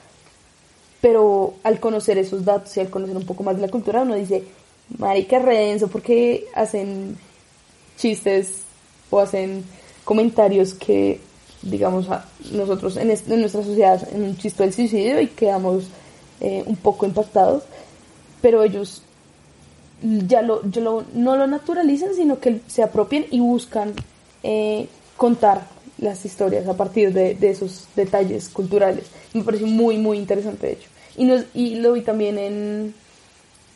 pero 1.01 1.55
al 1.63 1.79
conocer 1.79 2.19
esos 2.19 2.45
datos 2.45 2.77
y 2.77 2.81
al 2.81 2.91
conocer 2.91 3.17
un 3.17 3.27
poco 3.27 3.45
más 3.45 3.55
de 3.55 3.63
la 3.63 3.69
cultura, 3.69 4.03
uno 4.03 4.15
dice, 4.17 4.43
marica, 4.99 5.39
redenso, 5.39 5.87
porque 5.89 6.47
hacen 6.55 7.17
chistes 7.97 8.63
o 9.11 9.21
hacen 9.21 9.65
comentarios 10.05 10.75
que, 10.75 11.21
digamos, 11.63 12.07
nosotros 12.51 12.97
en, 12.97 13.11
es- 13.13 13.29
en 13.29 13.41
nuestra 13.41 13.63
sociedad, 13.63 14.09
en 14.13 14.25
un 14.25 14.37
chiste 14.37 14.65
del 14.65 14.73
suicidio 14.73 15.21
y 15.21 15.29
quedamos 15.29 15.85
eh, 16.41 16.65
un 16.67 16.77
poco 16.77 17.07
impactados, 17.07 17.63
pero 18.43 18.65
ellos 18.65 19.03
ya 20.03 20.43
lo, 20.43 20.69
ya 20.69 20.81
lo- 20.81 21.05
no 21.15 21.37
lo 21.37 21.47
naturalizan, 21.47 22.15
sino 22.15 22.41
que 22.41 22.61
se 22.67 22.83
apropien 22.83 23.27
y 23.31 23.39
buscan 23.41 23.93
eh, 24.43 24.89
contar 25.17 25.74
las 25.99 26.25
historias 26.25 26.67
a 26.69 26.77
partir 26.77 27.13
de, 27.13 27.35
de 27.35 27.51
esos 27.51 27.87
detalles 27.97 28.49
culturales. 28.49 29.07
Me 29.33 29.43
pareció 29.43 29.67
muy, 29.67 29.97
muy 29.99 30.19
interesante, 30.19 30.67
de 30.67 30.73
hecho. 30.75 30.89
Y, 31.17 31.25
nos- 31.25 31.45
y 31.55 31.77
lo 31.77 31.93
vi 31.93 32.03
también 32.03 32.39
en, 32.39 32.95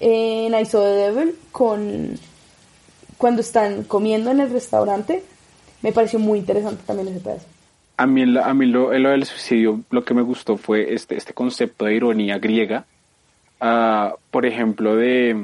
en 0.01 0.55
I 0.55 0.65
the 0.65 0.79
Devil, 0.79 1.37
con, 1.53 2.19
cuando 3.17 3.41
están 3.41 3.85
comiendo 3.85 4.31
en 4.31 4.41
el 4.41 4.51
restaurante. 4.51 5.23
Me 5.83 5.93
pareció 5.93 6.19
muy 6.19 6.41
interesante 6.41 6.83
también 6.87 7.09
ese 7.09 7.21
pedazo. 7.21 7.47
A 7.97 8.07
mí, 8.07 8.23
a 8.39 8.55
mí 8.55 8.67
lo, 8.67 8.97
lo 8.97 9.11
del 9.11 9.25
suicidio 9.25 9.81
lo 9.91 10.05
que 10.05 10.15
me 10.15 10.23
gustó 10.23 10.57
fue 10.57 10.95
este, 10.95 11.17
este 11.17 11.33
concepto 11.35 11.85
de 11.85 11.95
ironía 11.95 12.39
griega. 12.39 12.85
Ah, 13.61 14.15
por 14.31 14.47
ejemplo, 14.47 14.95
de, 14.97 15.37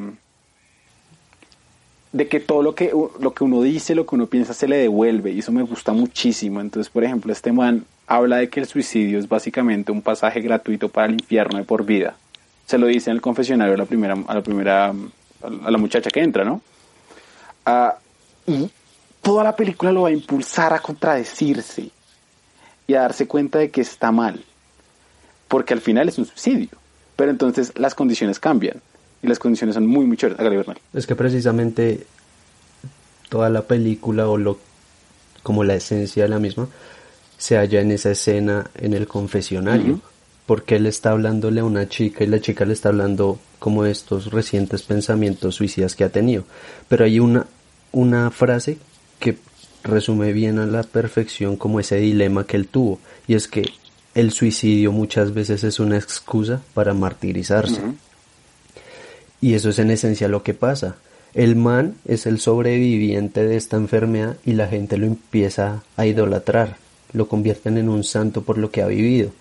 de 2.15 2.29
que 2.29 2.39
todo 2.39 2.63
lo 2.63 2.77
que, 2.77 2.93
lo 3.19 3.35
que 3.35 3.43
uno 3.43 3.61
dice, 3.61 3.97
lo 3.97 4.07
que 4.07 4.15
uno 4.15 4.29
piensa 4.29 4.55
se 4.55 4.69
le 4.69 4.77
devuelve 4.77 5.33
y 5.33 5.41
eso 5.41 5.51
me 5.51 5.63
gusta 5.63 5.93
muchísimo. 5.93 6.61
Entonces, 6.61 6.89
por 6.89 7.03
ejemplo, 7.03 7.33
este 7.33 7.51
man 7.51 7.87
habla 8.07 8.37
de 8.37 8.49
que 8.49 8.61
el 8.61 8.67
suicidio 8.67 9.19
es 9.19 9.29
básicamente 9.29 9.91
un 9.91 10.01
pasaje 10.01 10.41
gratuito 10.41 10.89
para 10.89 11.09
el 11.09 11.15
infierno 11.15 11.59
de 11.59 11.65
por 11.65 11.85
vida. 11.85 12.15
Se 12.67 12.79
lo 12.79 12.87
dice 12.87 13.11
en 13.11 13.17
el 13.17 13.21
confesionario 13.21 13.75
a 13.75 13.79
la 13.79 13.85
primera, 13.85 14.15
a 14.29 14.35
la, 14.35 14.43
primera, 14.43 14.95
a 15.43 15.71
la 15.73 15.77
muchacha 15.77 16.09
que 16.09 16.21
entra, 16.21 16.45
¿no? 16.45 16.61
Ah, 17.67 17.97
y 18.47 18.71
toda 19.21 19.43
la 19.43 19.57
película 19.57 19.91
lo 19.91 20.03
va 20.03 20.11
a 20.11 20.13
impulsar 20.13 20.73
a 20.73 20.79
contradecirse 20.79 21.91
y 22.87 22.95
a 22.95 23.01
darse 23.01 23.27
cuenta 23.27 23.59
de 23.59 23.73
que 23.73 23.81
está 23.81 24.13
mal. 24.13 24.45
Porque 25.49 25.75
al 25.75 25.81
final 25.81 26.09
es 26.09 26.19
un 26.19 26.27
suicidio. 26.27 26.79
Pero 27.17 27.33
entonces 27.33 27.73
las 27.77 27.97
condiciones 27.97 28.39
cambian. 28.39 28.81
Y 29.25 29.29
las 29.29 29.39
condiciones 29.39 29.75
son 29.75 29.87
muy, 29.87 30.05
muy 30.05 30.19
chéveres. 30.19 30.39
Hágale, 30.39 30.59
Bernal. 30.59 30.79
es 30.93 31.07
que 31.07 31.17
precisamente 31.17 32.07
toda 33.31 33.49
la 33.49 33.63
película 33.63 34.29
o 34.29 34.37
lo 34.37 34.59
como 35.43 35.65
la 35.65 35.75
esencia 35.75 36.25
de 36.25 36.29
la 36.29 36.39
misma 36.39 36.69
se 37.39 37.57
halla 37.57 37.81
en 37.81 37.91
esa 37.91 38.11
escena 38.11 38.71
en 38.75 38.93
el 38.93 39.07
confesionario. 39.07 40.01
Porque 40.47 40.77
él 40.77 40.85
está 40.85 41.13
hablándole 41.13 41.61
a 41.61 41.65
una 41.65 41.89
chica 41.89 42.23
y 42.23 42.27
la 42.27 42.39
chica 42.39 42.67
le 42.67 42.75
está 42.75 42.91
hablando 42.91 43.39
como 43.59 43.85
de 43.85 43.93
estos 43.93 44.31
recientes 44.31 44.83
pensamientos 44.83 45.55
suicidas 45.55 45.97
que 45.97 46.05
ha 46.05 46.11
tenido. 46.11 46.45
Pero 46.87 47.07
hay 47.07 47.19
una, 47.19 47.47
una 47.93 48.31
frase 48.31 48.77
que 49.19 49.39
resume 49.85 50.35
bien 50.35 50.59
a 50.59 50.67
la 50.67 50.83
perfección 50.83 51.57
como 51.57 51.81
ese 51.81 51.97
dilema 51.97 52.45
que 52.45 52.59
él 52.59 52.69
tuvo. 52.69 53.01
Y 53.27 53.37
es 53.37 53.49
que 53.49 53.65
el 54.15 54.33
suicidio 54.33 54.93
muchas 54.93 55.33
veces 55.33 55.65
es 55.65 55.81
una 55.81 55.97
excusa 55.97 56.61
para 56.75 56.93
martirizarse. 56.93 57.81
Y 59.45 59.53
eso 59.53 59.69
es 59.69 59.79
en 59.79 59.91
esencia 59.91 60.27
lo 60.27 60.43
que 60.43 60.55
pasa. 60.55 60.97
El 61.35 61.55
man 61.55 61.97
es 62.07 62.25
el 62.25 62.41
sobreviviente 62.41 63.45
de 63.45 63.59
esta 63.59 63.77
enfermedad 63.77 64.39
y 64.47 64.55
la 64.55 64.69
gente 64.69 64.97
lo 64.97 65.05
empieza 65.05 65.83
a 65.99 66.07
idolatrar. 66.07 66.79
Lo 67.13 67.29
convierten 67.29 67.77
en 67.77 67.91
un 67.91 68.05
santo 68.05 68.41
por 68.41 68.57
lo 68.57 68.71
que 68.71 68.81
ha 68.81 68.87
vivido. 68.87 69.33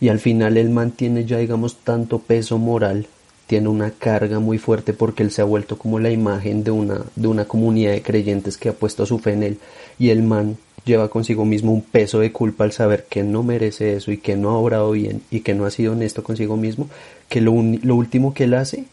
Y 0.00 0.08
al 0.08 0.18
final 0.18 0.56
el 0.56 0.70
man 0.70 0.92
tiene 0.92 1.26
ya 1.26 1.36
digamos 1.36 1.76
tanto 1.84 2.20
peso 2.20 2.56
moral, 2.56 3.06
tiene 3.46 3.68
una 3.68 3.90
carga 3.90 4.38
muy 4.38 4.56
fuerte 4.56 4.94
porque 4.94 5.22
él 5.22 5.30
se 5.30 5.42
ha 5.42 5.44
vuelto 5.44 5.76
como 5.76 5.98
la 5.98 6.10
imagen 6.10 6.64
de 6.64 6.70
una, 6.70 7.02
de 7.14 7.28
una 7.28 7.44
comunidad 7.44 7.92
de 7.92 8.00
creyentes 8.00 8.56
que 8.56 8.70
ha 8.70 8.72
puesto 8.72 9.04
su 9.04 9.18
fe 9.18 9.34
en 9.34 9.42
él. 9.42 9.58
Y 9.98 10.08
el 10.08 10.22
man 10.22 10.56
lleva 10.86 11.10
consigo 11.10 11.44
mismo 11.44 11.70
un 11.70 11.82
peso 11.82 12.20
de 12.20 12.32
culpa 12.32 12.64
al 12.64 12.72
saber 12.72 13.04
que 13.10 13.24
no 13.24 13.42
merece 13.42 13.94
eso 13.94 14.10
y 14.10 14.16
que 14.16 14.36
no 14.36 14.52
ha 14.52 14.56
obrado 14.56 14.92
bien 14.92 15.20
y 15.30 15.40
que 15.40 15.52
no 15.52 15.66
ha 15.66 15.70
sido 15.70 15.92
honesto 15.92 16.24
consigo 16.24 16.56
mismo, 16.56 16.88
que 17.28 17.42
lo, 17.42 17.52
lo 17.82 17.94
último 17.94 18.32
que 18.32 18.44
él 18.44 18.54
hace 18.54 18.86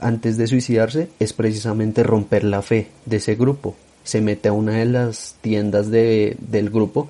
antes 0.00 0.36
de 0.36 0.46
suicidarse 0.46 1.08
es 1.18 1.32
precisamente 1.32 2.02
romper 2.02 2.44
la 2.44 2.62
fe 2.62 2.88
de 3.06 3.16
ese 3.16 3.34
grupo. 3.34 3.74
Se 4.04 4.20
mete 4.20 4.48
a 4.48 4.52
una 4.52 4.72
de 4.74 4.84
las 4.86 5.36
tiendas 5.40 5.90
de, 5.90 6.36
del 6.40 6.70
grupo 6.70 7.08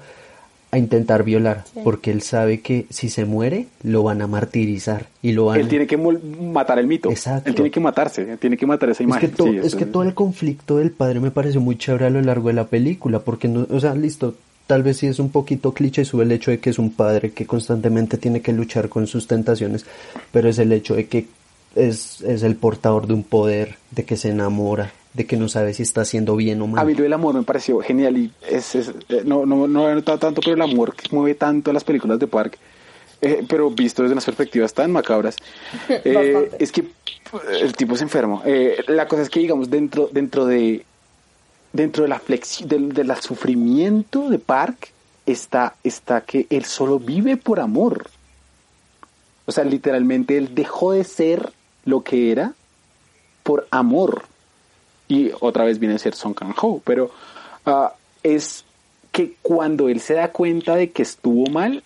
a 0.70 0.76
intentar 0.78 1.22
violar, 1.22 1.64
Sí. 1.72 1.80
porque 1.82 2.10
él 2.10 2.20
sabe 2.20 2.60
que 2.60 2.84
si 2.90 3.08
se 3.08 3.24
muere 3.24 3.66
lo 3.82 4.02
van 4.02 4.20
a 4.20 4.26
martirizar 4.26 5.06
y 5.22 5.32
lo 5.32 5.46
van 5.46 5.60
Él 5.60 5.68
tiene 5.68 5.86
que 5.86 5.96
matar 5.96 6.78
el 6.78 6.86
mito. 6.86 7.10
Exacto. 7.10 7.48
Él 7.48 7.54
tiene 7.54 7.70
que 7.70 7.80
matarse. 7.80 8.30
Él 8.32 8.38
tiene 8.38 8.56
que 8.58 8.66
matar 8.66 8.90
esa 8.90 8.94
es 8.94 8.98
que, 8.98 9.04
imagen. 9.04 9.30
to- 9.30 9.44
Sí, 9.46 9.58
es 9.62 9.74
que 9.74 9.86
todo 9.86 10.02
el 10.02 10.12
conflicto 10.12 10.76
del 10.76 10.90
padre 10.90 11.20
me 11.20 11.30
pareció 11.30 11.60
muy 11.62 11.76
chévere 11.78 12.06
a 12.06 12.10
lo 12.10 12.20
largo 12.20 12.48
de 12.48 12.54
la 12.54 12.66
película, 12.66 13.20
porque 13.20 13.48
no, 13.48 13.66
o 13.70 13.80
sea, 13.80 13.94
listo, 13.94 14.34
tal 14.66 14.82
vez 14.82 14.98
sí 14.98 15.06
es 15.06 15.18
un 15.18 15.30
poquito 15.30 15.72
cliché 15.72 16.04
sube 16.04 16.24
el 16.24 16.32
hecho 16.32 16.50
de 16.50 16.58
que 16.58 16.68
es 16.68 16.78
un 16.78 16.90
padre 16.90 17.30
que 17.30 17.46
constantemente 17.46 18.18
tiene 18.18 18.42
que 18.42 18.52
luchar 18.52 18.90
con 18.90 19.06
sus 19.06 19.26
tentaciones, 19.26 19.86
pero 20.32 20.50
es 20.50 20.58
el 20.58 20.70
hecho 20.72 20.94
de 20.96 21.06
que 21.06 21.26
es, 21.74 22.20
es 22.22 22.42
el 22.42 22.56
portador 22.56 23.06
de 23.06 23.14
un 23.14 23.22
poder, 23.24 23.76
de 23.90 24.04
que 24.04 24.16
se 24.16 24.30
enamora, 24.30 24.92
de 25.14 25.26
que 25.26 25.36
no 25.36 25.48
sabe 25.48 25.74
si 25.74 25.82
está 25.82 26.02
haciendo 26.02 26.36
bien 26.36 26.60
o 26.62 26.66
mal. 26.66 26.80
A 26.80 26.84
mí 26.84 26.94
lo 26.94 27.02
del 27.02 27.12
amor 27.12 27.34
me 27.34 27.42
pareció 27.42 27.78
genial 27.80 28.16
y 28.18 28.32
es, 28.48 28.74
es- 28.74 28.92
eh, 29.08 29.22
no, 29.24 29.46
no, 29.46 29.66
no 29.68 29.88
he 29.90 29.94
notado 29.94 30.18
tanto, 30.18 30.40
pero 30.40 30.54
el 30.54 30.62
amor 30.62 30.94
que 30.94 31.08
mueve 31.14 31.34
tanto 31.34 31.70
a 31.70 31.74
las 31.74 31.84
películas 31.84 32.18
de 32.18 32.26
Park, 32.26 32.58
eh, 33.20 33.44
pero 33.48 33.70
visto 33.70 34.02
desde 34.02 34.12
unas 34.12 34.24
perspectivas 34.24 34.72
tan 34.74 34.92
macabras, 34.92 35.36
eh, 35.88 36.50
es 36.58 36.70
que 36.72 36.84
el 37.60 37.72
tipo 37.74 37.94
es 37.94 38.02
enfermo. 38.02 38.42
Eh, 38.44 38.82
la 38.86 39.06
cosa 39.08 39.22
es 39.22 39.30
que, 39.30 39.40
digamos, 39.40 39.70
dentro, 39.70 40.08
dentro 40.12 40.46
de 40.46 40.84
dentro 41.72 42.02
de 42.04 42.08
la 42.08 42.18
flexi 42.18 42.64
del, 42.64 42.92
del 42.94 43.14
sufrimiento 43.20 44.30
de 44.30 44.38
Park 44.38 44.90
está, 45.26 45.74
está 45.84 46.22
que 46.22 46.46
él 46.48 46.64
solo 46.64 46.98
vive 46.98 47.36
por 47.36 47.60
amor. 47.60 48.08
O 49.44 49.52
sea, 49.52 49.64
literalmente 49.64 50.36
él 50.38 50.54
dejó 50.54 50.92
de 50.92 51.04
ser 51.04 51.52
lo 51.88 52.02
que 52.02 52.30
era 52.30 52.52
por 53.42 53.66
amor. 53.70 54.24
Y 55.08 55.30
otra 55.40 55.64
vez 55.64 55.78
viene 55.78 55.94
a 55.94 55.98
ser 55.98 56.14
Song 56.14 56.34
Kang-ho, 56.34 56.82
pero 56.84 57.10
ah, 57.64 57.94
es 58.22 58.64
que 59.10 59.36
cuando 59.40 59.88
él 59.88 60.00
se 60.00 60.12
da 60.12 60.30
cuenta 60.30 60.76
de 60.76 60.90
que 60.90 61.02
estuvo 61.02 61.46
mal, 61.46 61.82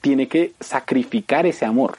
tiene 0.00 0.28
que 0.28 0.54
sacrificar 0.60 1.44
ese 1.44 1.66
amor 1.66 1.98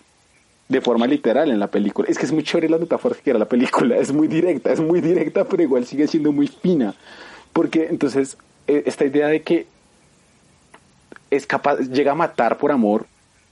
de 0.70 0.82
forma 0.82 1.06
literal 1.06 1.52
en 1.52 1.60
la 1.60 1.68
película. 1.68 2.08
Es 2.10 2.18
que 2.18 2.26
es 2.26 2.32
muy 2.32 2.44
chévere 2.44 2.68
las 2.68 2.80
metáforas 2.80 3.20
que 3.20 3.30
era 3.30 3.38
la 3.38 3.48
película, 3.48 3.98
es 3.98 4.12
muy 4.12 4.28
directa, 4.28 4.72
es 4.72 4.80
muy 4.80 5.00
directa, 5.00 5.46
pero 5.46 5.62
igual 5.62 5.86
sigue 5.86 6.08
siendo 6.08 6.32
muy 6.32 6.48
fina. 6.48 6.96
Porque 7.54 7.88
entonces, 7.92 8.38
eh, 8.66 8.84
esta 8.88 9.06
idea 9.06 9.28
de 9.28 9.44
que 9.44 9.68
es 11.30 11.46
capaz, 11.46 11.78
llega 11.80 12.14
a 12.14 12.16
matar 12.16 12.58
por 12.58 12.72
amor 12.72 13.06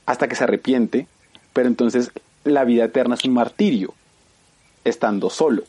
hasta 0.07 0.27
que 0.27 0.35
se 0.35 0.45
arrepiente, 0.45 1.05
pero 1.53 1.67
entonces 1.67 2.11
la 2.51 2.63
vida 2.63 2.85
eterna 2.85 3.15
es 3.15 3.25
un 3.25 3.33
martirio, 3.33 3.93
estando 4.83 5.29
solo. 5.29 5.63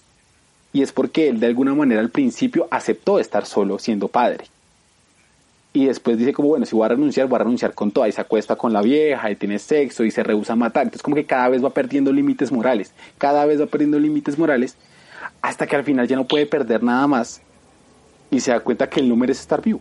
Y 0.72 0.82
es 0.82 0.92
porque 0.92 1.28
él 1.28 1.40
de 1.40 1.46
alguna 1.46 1.74
manera 1.74 2.00
al 2.00 2.10
principio 2.10 2.68
aceptó 2.70 3.18
estar 3.18 3.46
solo 3.46 3.78
siendo 3.78 4.08
padre. 4.08 4.46
Y 5.72 5.86
después 5.86 6.18
dice 6.18 6.32
como, 6.32 6.48
bueno, 6.48 6.66
si 6.66 6.74
voy 6.74 6.86
a 6.86 6.88
renunciar, 6.88 7.28
voy 7.28 7.36
a 7.36 7.44
renunciar 7.44 7.74
con 7.74 7.90
toda. 7.90 8.08
Y 8.08 8.12
se 8.12 8.20
acuesta 8.20 8.56
con 8.56 8.72
la 8.72 8.82
vieja 8.82 9.30
y 9.30 9.36
tiene 9.36 9.58
sexo 9.58 10.04
y 10.04 10.10
se 10.10 10.22
rehúsa 10.22 10.54
a 10.54 10.56
matar. 10.56 10.84
Entonces 10.84 11.02
como 11.02 11.16
que 11.16 11.24
cada 11.24 11.48
vez 11.48 11.64
va 11.64 11.70
perdiendo 11.70 12.12
límites 12.12 12.50
morales. 12.50 12.92
Cada 13.18 13.44
vez 13.46 13.60
va 13.60 13.66
perdiendo 13.66 13.98
límites 13.98 14.38
morales 14.38 14.76
hasta 15.42 15.66
que 15.66 15.76
al 15.76 15.84
final 15.84 16.08
ya 16.08 16.16
no 16.16 16.26
puede 16.26 16.46
perder 16.46 16.82
nada 16.82 17.06
más. 17.06 17.42
Y 18.30 18.40
se 18.40 18.50
da 18.50 18.60
cuenta 18.60 18.88
que 18.88 19.00
él 19.00 19.08
no 19.08 19.16
merece 19.16 19.42
estar 19.42 19.62
vivo. 19.62 19.80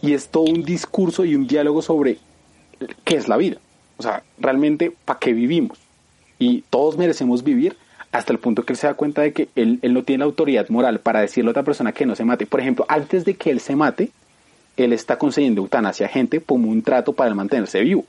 Y 0.00 0.14
es 0.14 0.28
todo 0.28 0.44
un 0.44 0.62
discurso 0.62 1.24
y 1.24 1.34
un 1.34 1.46
diálogo 1.46 1.82
sobre 1.82 2.18
qué 3.04 3.16
es 3.16 3.28
la 3.28 3.36
vida. 3.36 3.58
O 3.96 4.02
sea, 4.02 4.22
realmente, 4.38 4.92
¿para 5.04 5.18
qué 5.18 5.32
vivimos? 5.32 5.78
Y 6.44 6.62
todos 6.70 6.96
merecemos 6.98 7.44
vivir 7.44 7.76
hasta 8.10 8.32
el 8.32 8.38
punto 8.40 8.64
que 8.64 8.72
él 8.72 8.76
se 8.76 8.86
da 8.88 8.94
cuenta 8.94 9.22
de 9.22 9.32
que 9.32 9.48
él, 9.54 9.78
él 9.82 9.94
no 9.94 10.02
tiene 10.02 10.18
la 10.20 10.24
autoridad 10.24 10.68
moral 10.70 10.98
para 10.98 11.20
decirle 11.20 11.50
a 11.50 11.52
otra 11.52 11.62
persona 11.62 11.92
que 11.92 12.04
no 12.04 12.16
se 12.16 12.24
mate. 12.24 12.46
Por 12.46 12.60
ejemplo, 12.60 12.84
antes 12.88 13.24
de 13.24 13.34
que 13.34 13.50
él 13.50 13.60
se 13.60 13.76
mate, 13.76 14.10
él 14.76 14.92
está 14.92 15.18
concediendo 15.18 15.60
eutanasia 15.62 16.06
a 16.06 16.08
gente 16.08 16.40
como 16.40 16.68
un 16.68 16.82
trato 16.82 17.12
para 17.12 17.32
mantenerse 17.34 17.80
vivo. 17.80 18.04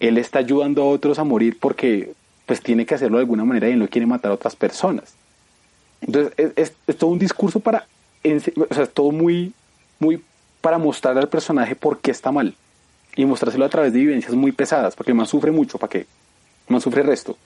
Él 0.00 0.18
está 0.18 0.38
ayudando 0.40 0.82
a 0.82 0.86
otros 0.86 1.18
a 1.18 1.24
morir 1.24 1.56
porque 1.60 2.12
pues 2.46 2.60
tiene 2.60 2.84
que 2.84 2.94
hacerlo 2.94 3.18
de 3.18 3.22
alguna 3.22 3.44
manera 3.44 3.68
y 3.68 3.72
él 3.72 3.78
no 3.78 3.88
quiere 3.88 4.06
matar 4.06 4.30
a 4.30 4.34
otras 4.34 4.56
personas. 4.56 5.14
Entonces 6.00 6.32
es, 6.36 6.52
es- 6.56 6.72
es 6.86 6.96
todo 6.98 7.10
un 7.10 7.18
discurso 7.18 7.60
para, 7.60 7.86
o 8.24 8.74
sea, 8.74 8.84
es 8.84 8.92
todo 8.92 9.12
muy, 9.12 9.52
muy 9.98 10.20
para 10.60 10.78
mostrar 10.78 11.16
al 11.16 11.28
personaje 11.28 11.74
por 11.76 12.00
qué 12.00 12.10
está 12.10 12.32
mal 12.32 12.54
y 13.16 13.24
mostrárselo 13.24 13.64
a 13.64 13.68
través 13.68 13.92
de 13.92 14.00
vivencias 14.00 14.34
muy 14.34 14.52
pesadas, 14.52 14.94
porque 14.96 15.12
el 15.12 15.16
man 15.16 15.26
sufre 15.26 15.50
mucho, 15.52 15.78
¿para 15.78 15.90
qué? 15.90 16.06
El 16.68 16.72
man 16.72 16.80
sufre 16.80 17.02
el 17.02 17.08
resto. 17.08 17.36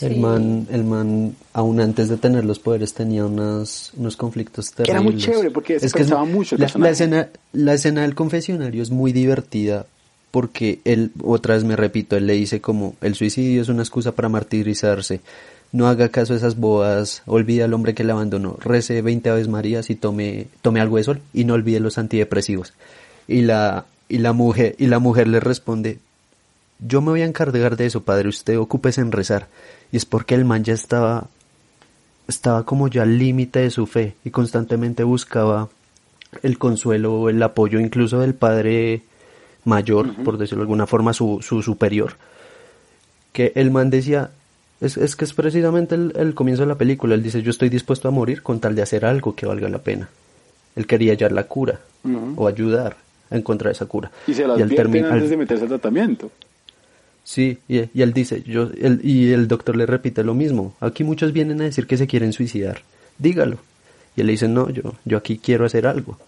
El 0.00 0.18
man, 0.18 0.66
el 0.70 0.82
man, 0.82 1.36
aún 1.52 1.80
antes 1.80 2.08
de 2.08 2.16
tener 2.16 2.44
los 2.44 2.58
poderes, 2.58 2.92
tenía 2.92 3.24
unas, 3.24 3.92
unos 3.96 4.16
conflictos 4.16 4.72
terribles. 4.72 4.90
Era 4.90 5.00
muy 5.00 5.16
chévere 5.16 5.50
porque 5.50 5.78
se 5.78 5.86
es 5.86 5.92
pensaba 5.92 6.24
mucho 6.24 6.56
el 6.56 6.62
la, 6.62 6.70
la 6.74 6.90
escena, 6.90 7.28
la 7.52 7.74
escena 7.74 8.02
del 8.02 8.16
confesionario 8.16 8.82
es 8.82 8.90
muy 8.90 9.12
divertida 9.12 9.86
porque 10.32 10.80
él, 10.84 11.12
otra 11.22 11.54
vez 11.54 11.62
me 11.62 11.76
repito, 11.76 12.16
él 12.16 12.26
le 12.26 12.32
dice 12.32 12.60
como 12.60 12.96
el 13.02 13.14
suicidio 13.14 13.62
es 13.62 13.68
una 13.68 13.82
excusa 13.82 14.12
para 14.12 14.28
martirizarse. 14.30 15.20
No 15.72 15.88
haga 15.88 16.08
caso 16.08 16.32
a 16.32 16.36
esas 16.36 16.56
bodas, 16.56 17.22
olvide 17.26 17.62
al 17.62 17.74
hombre 17.74 17.94
que 17.94 18.02
le 18.02 18.12
abandonó, 18.12 18.56
rece 18.60 19.02
20 19.02 19.30
aves 19.30 19.48
marías 19.48 19.88
y 19.90 19.94
tome, 19.94 20.48
tome 20.62 20.80
algo 20.80 20.96
de 20.96 21.04
sol 21.04 21.20
y 21.32 21.44
no 21.44 21.54
olvide 21.54 21.80
los 21.80 21.98
antidepresivos. 21.98 22.72
Y 23.28 23.42
la, 23.42 23.84
y 24.08 24.18
la 24.18 24.32
mujer, 24.32 24.74
y 24.78 24.86
la 24.86 24.98
mujer 24.98 25.28
le 25.28 25.38
responde, 25.38 25.98
yo 26.86 27.00
me 27.00 27.10
voy 27.10 27.22
a 27.22 27.26
encargar 27.26 27.76
de 27.76 27.86
eso, 27.86 28.02
padre, 28.02 28.28
usted 28.28 28.58
ocúpese 28.58 29.00
en 29.00 29.12
rezar. 29.12 29.48
Y 29.92 29.96
es 29.96 30.04
porque 30.04 30.34
el 30.34 30.44
man 30.44 30.64
ya 30.64 30.74
estaba, 30.74 31.26
estaba 32.28 32.64
como 32.64 32.88
ya 32.88 33.02
al 33.02 33.18
límite 33.18 33.60
de 33.60 33.70
su 33.70 33.86
fe 33.86 34.14
y 34.24 34.30
constantemente 34.30 35.04
buscaba 35.04 35.68
el 36.42 36.58
consuelo 36.58 37.14
o 37.14 37.28
el 37.28 37.42
apoyo 37.42 37.78
incluso 37.78 38.18
del 38.20 38.34
padre 38.34 39.02
mayor, 39.64 40.14
por 40.24 40.38
decirlo 40.38 40.62
de 40.62 40.64
alguna 40.66 40.86
forma, 40.86 41.12
su, 41.12 41.40
su 41.42 41.62
superior. 41.62 42.14
Que 43.32 43.52
el 43.54 43.70
man 43.70 43.90
decía, 43.90 44.30
es, 44.80 44.96
es 44.96 45.14
que 45.16 45.24
es 45.24 45.32
precisamente 45.34 45.94
el, 45.94 46.12
el 46.16 46.34
comienzo 46.34 46.62
de 46.62 46.68
la 46.68 46.74
película, 46.76 47.14
él 47.14 47.22
dice, 47.22 47.42
yo 47.42 47.50
estoy 47.50 47.68
dispuesto 47.68 48.08
a 48.08 48.10
morir 48.10 48.42
con 48.42 48.60
tal 48.60 48.74
de 48.74 48.82
hacer 48.82 49.04
algo 49.04 49.34
que 49.34 49.46
valga 49.46 49.68
la 49.68 49.78
pena. 49.78 50.08
Él 50.74 50.86
quería 50.86 51.12
hallar 51.12 51.32
la 51.32 51.44
cura 51.44 51.80
o 52.36 52.48
ayudar 52.48 52.96
a 53.30 53.36
encontrar 53.36 53.72
esa 53.72 53.86
cura. 53.86 54.10
Y 54.56 54.62
se 54.62 54.74
termi- 54.76 55.04
al- 55.06 55.12
antes 55.12 55.30
de 55.30 55.36
meterse 55.36 55.62
al 55.64 55.68
tratamiento. 55.68 56.30
Sí, 57.24 57.58
y, 57.68 57.78
él 58.00 58.12
dice, 58.12 58.42
yo, 58.42 58.70
él- 58.80 59.00
y 59.02 59.32
el 59.32 59.48
doctor 59.48 59.76
le 59.76 59.86
repite 59.86 60.24
lo 60.24 60.34
mismo. 60.34 60.74
Aquí 60.80 61.04
muchos 61.04 61.32
vienen 61.32 61.60
a 61.60 61.64
decir 61.64 61.86
que 61.86 61.96
se 61.96 62.06
quieren 62.06 62.32
suicidar. 62.32 62.82
Dígalo. 63.18 63.58
Y 64.16 64.20
él 64.20 64.26
le 64.26 64.32
dice, 64.32 64.48
no, 64.48 64.68
yo, 64.70 64.82
yo 65.04 65.18
aquí 65.18 65.38
quiero 65.38 65.64
hacer 65.64 65.86
algo. 65.86 66.18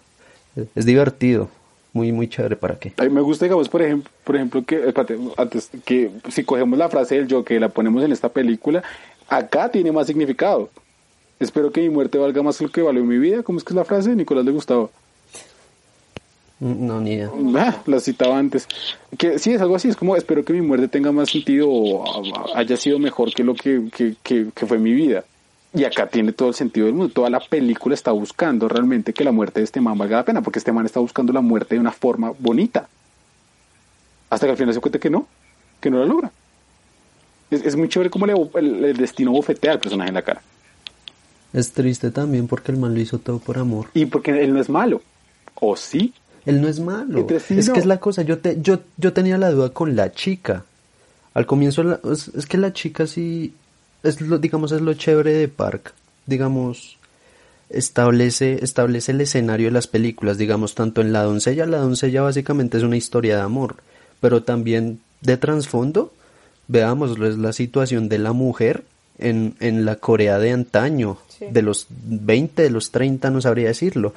Es, 0.74 0.86
divertido, 0.86 1.50
muy, 1.92 2.12
muy 2.12 2.28
chévere 2.28 2.56
para 2.56 2.78
qué. 2.78 2.92
A 2.96 3.02
mí 3.02 3.10
me 3.10 3.20
gusta, 3.20 3.44
digamos, 3.44 3.68
por 3.68 3.82
ejemplo, 3.82 4.10
por 4.22 4.36
ejemplo 4.36 4.64
que, 4.64 4.76
espérate, 4.86 5.18
antes, 5.36 5.70
que 5.84 6.10
si 6.30 6.44
cogemos 6.44 6.78
la 6.78 6.88
frase 6.88 7.16
del 7.16 7.26
yo 7.26 7.44
que 7.44 7.58
la 7.58 7.68
ponemos 7.68 8.02
en 8.04 8.12
esta 8.12 8.28
película, 8.28 8.82
acá 9.28 9.68
tiene 9.70 9.90
más 9.90 10.06
significado. 10.06 10.70
Espero 11.40 11.72
que 11.72 11.80
mi 11.80 11.88
muerte 11.88 12.16
valga 12.18 12.42
más 12.42 12.58
que 12.58 12.64
lo 12.64 12.70
que 12.70 12.82
valió 12.82 13.04
mi 13.04 13.18
vida. 13.18 13.42
¿Cómo 13.42 13.58
es 13.58 13.64
que 13.64 13.72
es 13.72 13.76
la 13.76 13.84
frase? 13.84 14.14
Nicolás 14.14 14.44
le 14.44 14.52
gustaba. 14.52 14.88
No, 16.60 17.00
ni 17.00 17.14
idea. 17.14 17.30
Ah, 17.56 17.82
la 17.86 18.00
citaba 18.00 18.38
antes. 18.38 18.66
Que 19.18 19.38
sí, 19.38 19.52
es 19.52 19.60
algo 19.60 19.76
así, 19.76 19.88
es 19.88 19.96
como 19.96 20.16
espero 20.16 20.44
que 20.44 20.52
mi 20.52 20.62
muerte 20.62 20.88
tenga 20.88 21.12
más 21.12 21.30
sentido 21.30 21.68
o 21.68 22.04
haya 22.56 22.76
sido 22.76 22.98
mejor 22.98 23.34
que 23.34 23.42
lo 23.44 23.54
que, 23.54 23.88
que, 23.94 24.14
que- 24.22 24.48
que 24.54 24.66
fue 24.66 24.78
mi 24.78 24.92
vida. 24.92 25.24
Y 25.74 25.82
acá 25.84 26.06
tiene 26.06 26.32
todo 26.32 26.50
el 26.50 26.54
sentido 26.54 26.86
del 26.86 26.94
mundo. 26.94 27.12
Toda 27.12 27.28
la 27.30 27.40
película 27.40 27.94
está 27.94 28.12
buscando 28.12 28.68
realmente 28.68 29.12
que 29.12 29.24
la 29.24 29.32
muerte 29.32 29.58
de 29.60 29.64
este 29.64 29.80
man 29.80 29.98
valga 29.98 30.18
la 30.18 30.24
pena, 30.24 30.40
porque 30.40 30.60
este 30.60 30.70
man 30.72 30.86
está 30.86 31.00
buscando 31.00 31.32
la 31.32 31.40
muerte 31.40 31.74
de 31.74 31.80
una 31.80 31.90
forma 31.90 32.32
bonita. 32.38 32.88
Hasta 34.30 34.46
que 34.46 34.52
al 34.52 34.56
final 34.56 34.72
se 34.72 34.80
cuenta 34.80 34.98
que 35.00 35.10
no, 35.10 35.26
que 35.80 35.90
no 35.90 35.98
la 35.98 36.06
logra. 36.06 36.30
Es, 37.50 37.62
es 37.64 37.76
muy 37.76 37.88
chévere 37.88 38.08
como 38.10 38.26
le, 38.26 38.34
el, 38.54 38.84
el 38.84 38.96
destino 38.96 39.32
bofetea 39.32 39.72
al 39.72 39.80
personaje 39.80 40.08
en 40.10 40.14
la 40.14 40.22
cara. 40.22 40.40
Es 41.52 41.72
triste 41.72 42.10
también 42.12 42.46
porque 42.46 42.70
el 42.72 42.78
man 42.78 42.94
lo 42.94 43.00
hizo 43.00 43.18
todo 43.18 43.38
por 43.40 43.58
amor. 43.58 43.88
Y 43.94 44.06
porque 44.06 44.30
él 44.44 44.54
no 44.54 44.60
es 44.60 44.68
malo. 44.68 45.02
¿O 45.56 45.76
sí? 45.76 46.12
Él 46.46 46.60
no 46.60 46.68
es 46.68 46.80
malo. 46.80 47.26
Es 47.28 47.68
no. 47.68 47.72
que 47.74 47.80
es 47.80 47.86
la 47.86 47.98
cosa. 48.00 48.22
Yo, 48.22 48.38
te, 48.38 48.60
yo, 48.60 48.80
yo 48.96 49.12
tenía 49.12 49.38
la 49.38 49.50
duda 49.50 49.70
con 49.70 49.96
la 49.96 50.12
chica. 50.12 50.64
Al 51.32 51.46
comienzo, 51.46 51.82
la- 51.82 52.00
es, 52.12 52.28
es 52.28 52.46
que 52.46 52.58
la 52.58 52.72
chica 52.72 53.06
sí, 53.06 53.54
es 54.02 54.20
lo, 54.20 54.38
digamos, 54.38 54.70
es 54.72 54.80
lo 54.80 54.94
chévere 54.94 55.32
de 55.32 55.48
Park. 55.48 55.92
Digamos, 56.26 56.96
establece, 57.70 58.62
establece 58.62 59.12
el 59.12 59.20
escenario 59.20 59.66
de 59.68 59.72
las 59.72 59.86
películas. 59.86 60.38
Digamos, 60.38 60.74
tanto 60.74 61.00
en 61.00 61.12
La 61.12 61.22
Doncella, 61.22 61.66
La 61.66 61.78
Doncella 61.78 62.22
básicamente 62.22 62.76
es 62.76 62.82
una 62.82 62.96
historia 62.96 63.36
de 63.36 63.42
amor. 63.42 63.76
Pero 64.20 64.42
también 64.42 65.00
de 65.22 65.36
trasfondo, 65.36 66.12
veamos, 66.68 67.18
es 67.20 67.38
la 67.38 67.52
situación 67.52 68.08
de 68.08 68.18
la 68.18 68.32
mujer 68.32 68.84
en, 69.18 69.54
en 69.60 69.84
la 69.84 69.96
Corea 69.96 70.38
de 70.38 70.52
antaño, 70.52 71.18
Sí. 71.36 71.46
de 71.50 71.62
los 71.62 71.86
20, 71.90 72.62
de 72.62 72.70
los 72.70 72.90
30, 72.92 73.28
no 73.30 73.40
sabría 73.40 73.66
decirlo, 73.68 74.14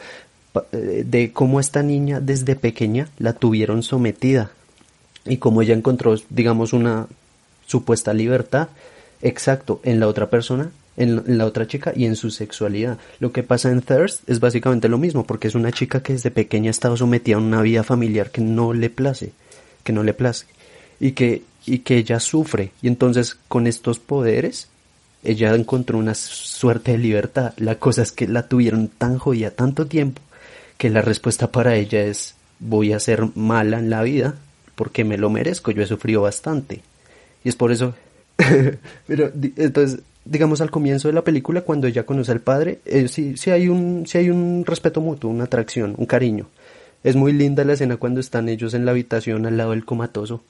de 0.72 1.32
cómo 1.34 1.60
esta 1.60 1.84
niña 1.84 2.20
desde 2.20 2.56
pequeña 2.56 3.10
la 3.20 3.34
tuvieron 3.34 3.84
sometida 3.84 4.52
y 5.26 5.38
cómo 5.38 5.62
ella 5.62 5.74
encontró, 5.74 6.16
digamos, 6.30 6.74
una 6.74 7.08
supuesta 7.66 8.14
libertad, 8.14 8.70
exacto, 9.22 9.82
en 9.84 10.00
la 10.00 10.08
otra 10.08 10.30
persona, 10.30 10.70
en, 10.96 11.18
la- 11.18 11.24
en 11.28 11.38
la 11.38 11.46
otra 11.46 11.68
chica 11.68 11.92
y 11.96 12.06
en 12.06 12.16
su 12.16 12.32
sexualidad. 12.32 12.98
Lo 13.20 13.32
que 13.32 13.44
pasa 13.44 13.70
en 13.72 13.82
Thirst 13.82 14.28
es 14.30 14.40
básicamente 14.40 14.88
lo 14.88 14.98
mismo, 14.98 15.26
porque 15.26 15.48
es 15.48 15.56
una 15.56 15.72
chica 15.72 16.02
que 16.02 16.14
desde 16.14 16.32
pequeña 16.32 16.70
ha 16.70 16.72
estado 16.72 16.96
sometida 16.98 17.36
a 17.36 17.40
una 17.40 17.62
vida 17.62 17.84
familiar 17.84 18.32
que 18.32 18.42
no 18.42 18.74
le 18.74 18.90
place, 18.90 19.32
que 19.84 19.92
no 19.94 20.04
le 20.04 20.14
place, 20.14 20.46
y 21.00 21.12
que, 21.12 21.44
y 21.66 21.80
que 21.80 21.98
ella 21.98 22.20
sufre, 22.20 22.72
y 22.82 22.88
entonces 22.88 23.36
con 23.48 23.68
estos 23.68 24.00
poderes, 24.00 24.70
ella 25.24 25.54
encontró 25.56 25.98
una 25.98 26.14
suerte 26.16 26.94
de 26.94 27.00
libertad. 27.00 27.54
La 27.58 27.76
cosa 27.76 28.02
es 28.02 28.12
que 28.14 28.28
la 28.28 28.48
tuvieron 28.48 28.88
tan 28.88 29.18
jodida 29.18 29.52
tanto 29.52 29.88
tiempo 29.88 30.22
que 30.78 30.90
la 30.90 31.02
respuesta 31.02 31.52
para 31.52 31.76
ella 31.76 32.02
es 32.02 32.36
voy 32.60 32.94
a 32.94 33.00
ser 33.00 33.28
mala 33.36 33.80
en 33.80 33.90
la 33.90 34.02
vida 34.02 34.36
porque 34.76 35.04
me 35.04 35.18
lo 35.18 35.30
merezco, 35.30 35.72
yo 35.72 35.82
he 35.82 35.88
sufrido 35.88 36.22
bastante. 36.22 36.82
Y 37.44 37.50
es 37.50 37.56
por 37.56 37.72
eso, 37.72 37.96
pero 39.08 39.32
entonces 39.56 40.02
digamos 40.30 40.62
al 40.62 40.72
comienzo 40.72 41.08
de 41.08 41.14
la 41.14 41.24
película, 41.24 41.62
cuando 41.62 41.88
ella 41.88 42.06
conoce 42.06 42.32
al 42.32 42.42
padre, 42.42 42.80
eh, 42.86 43.08
sí, 43.08 43.36
hay 43.50 43.70
un, 43.70 44.06
hay 44.14 44.30
un 44.30 44.64
respeto 44.66 45.02
mutuo, 45.02 45.32
una 45.32 45.46
atracción, 45.46 45.96
un 45.98 46.06
cariño. 46.06 46.48
Es 47.04 47.16
muy 47.16 47.32
linda 47.32 47.64
la 47.64 47.74
escena 47.74 47.98
cuando 47.98 48.20
están 48.20 48.50
ellos 48.50 48.74
en 48.74 48.86
la 48.86 48.92
habitación 48.92 49.46
al 49.46 49.58
lado 49.58 49.72
del 49.72 49.86
comatoso. 49.86 50.44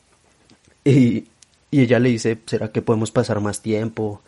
Y, 0.84 1.26
y 1.70 1.82
ella 1.82 2.00
le 2.00 2.10
dice, 2.10 2.38
¿será 2.46 2.72
que 2.72 2.82
podemos 2.82 3.12
pasar 3.12 3.42
más 3.42 3.62
tiempo? 3.62 4.22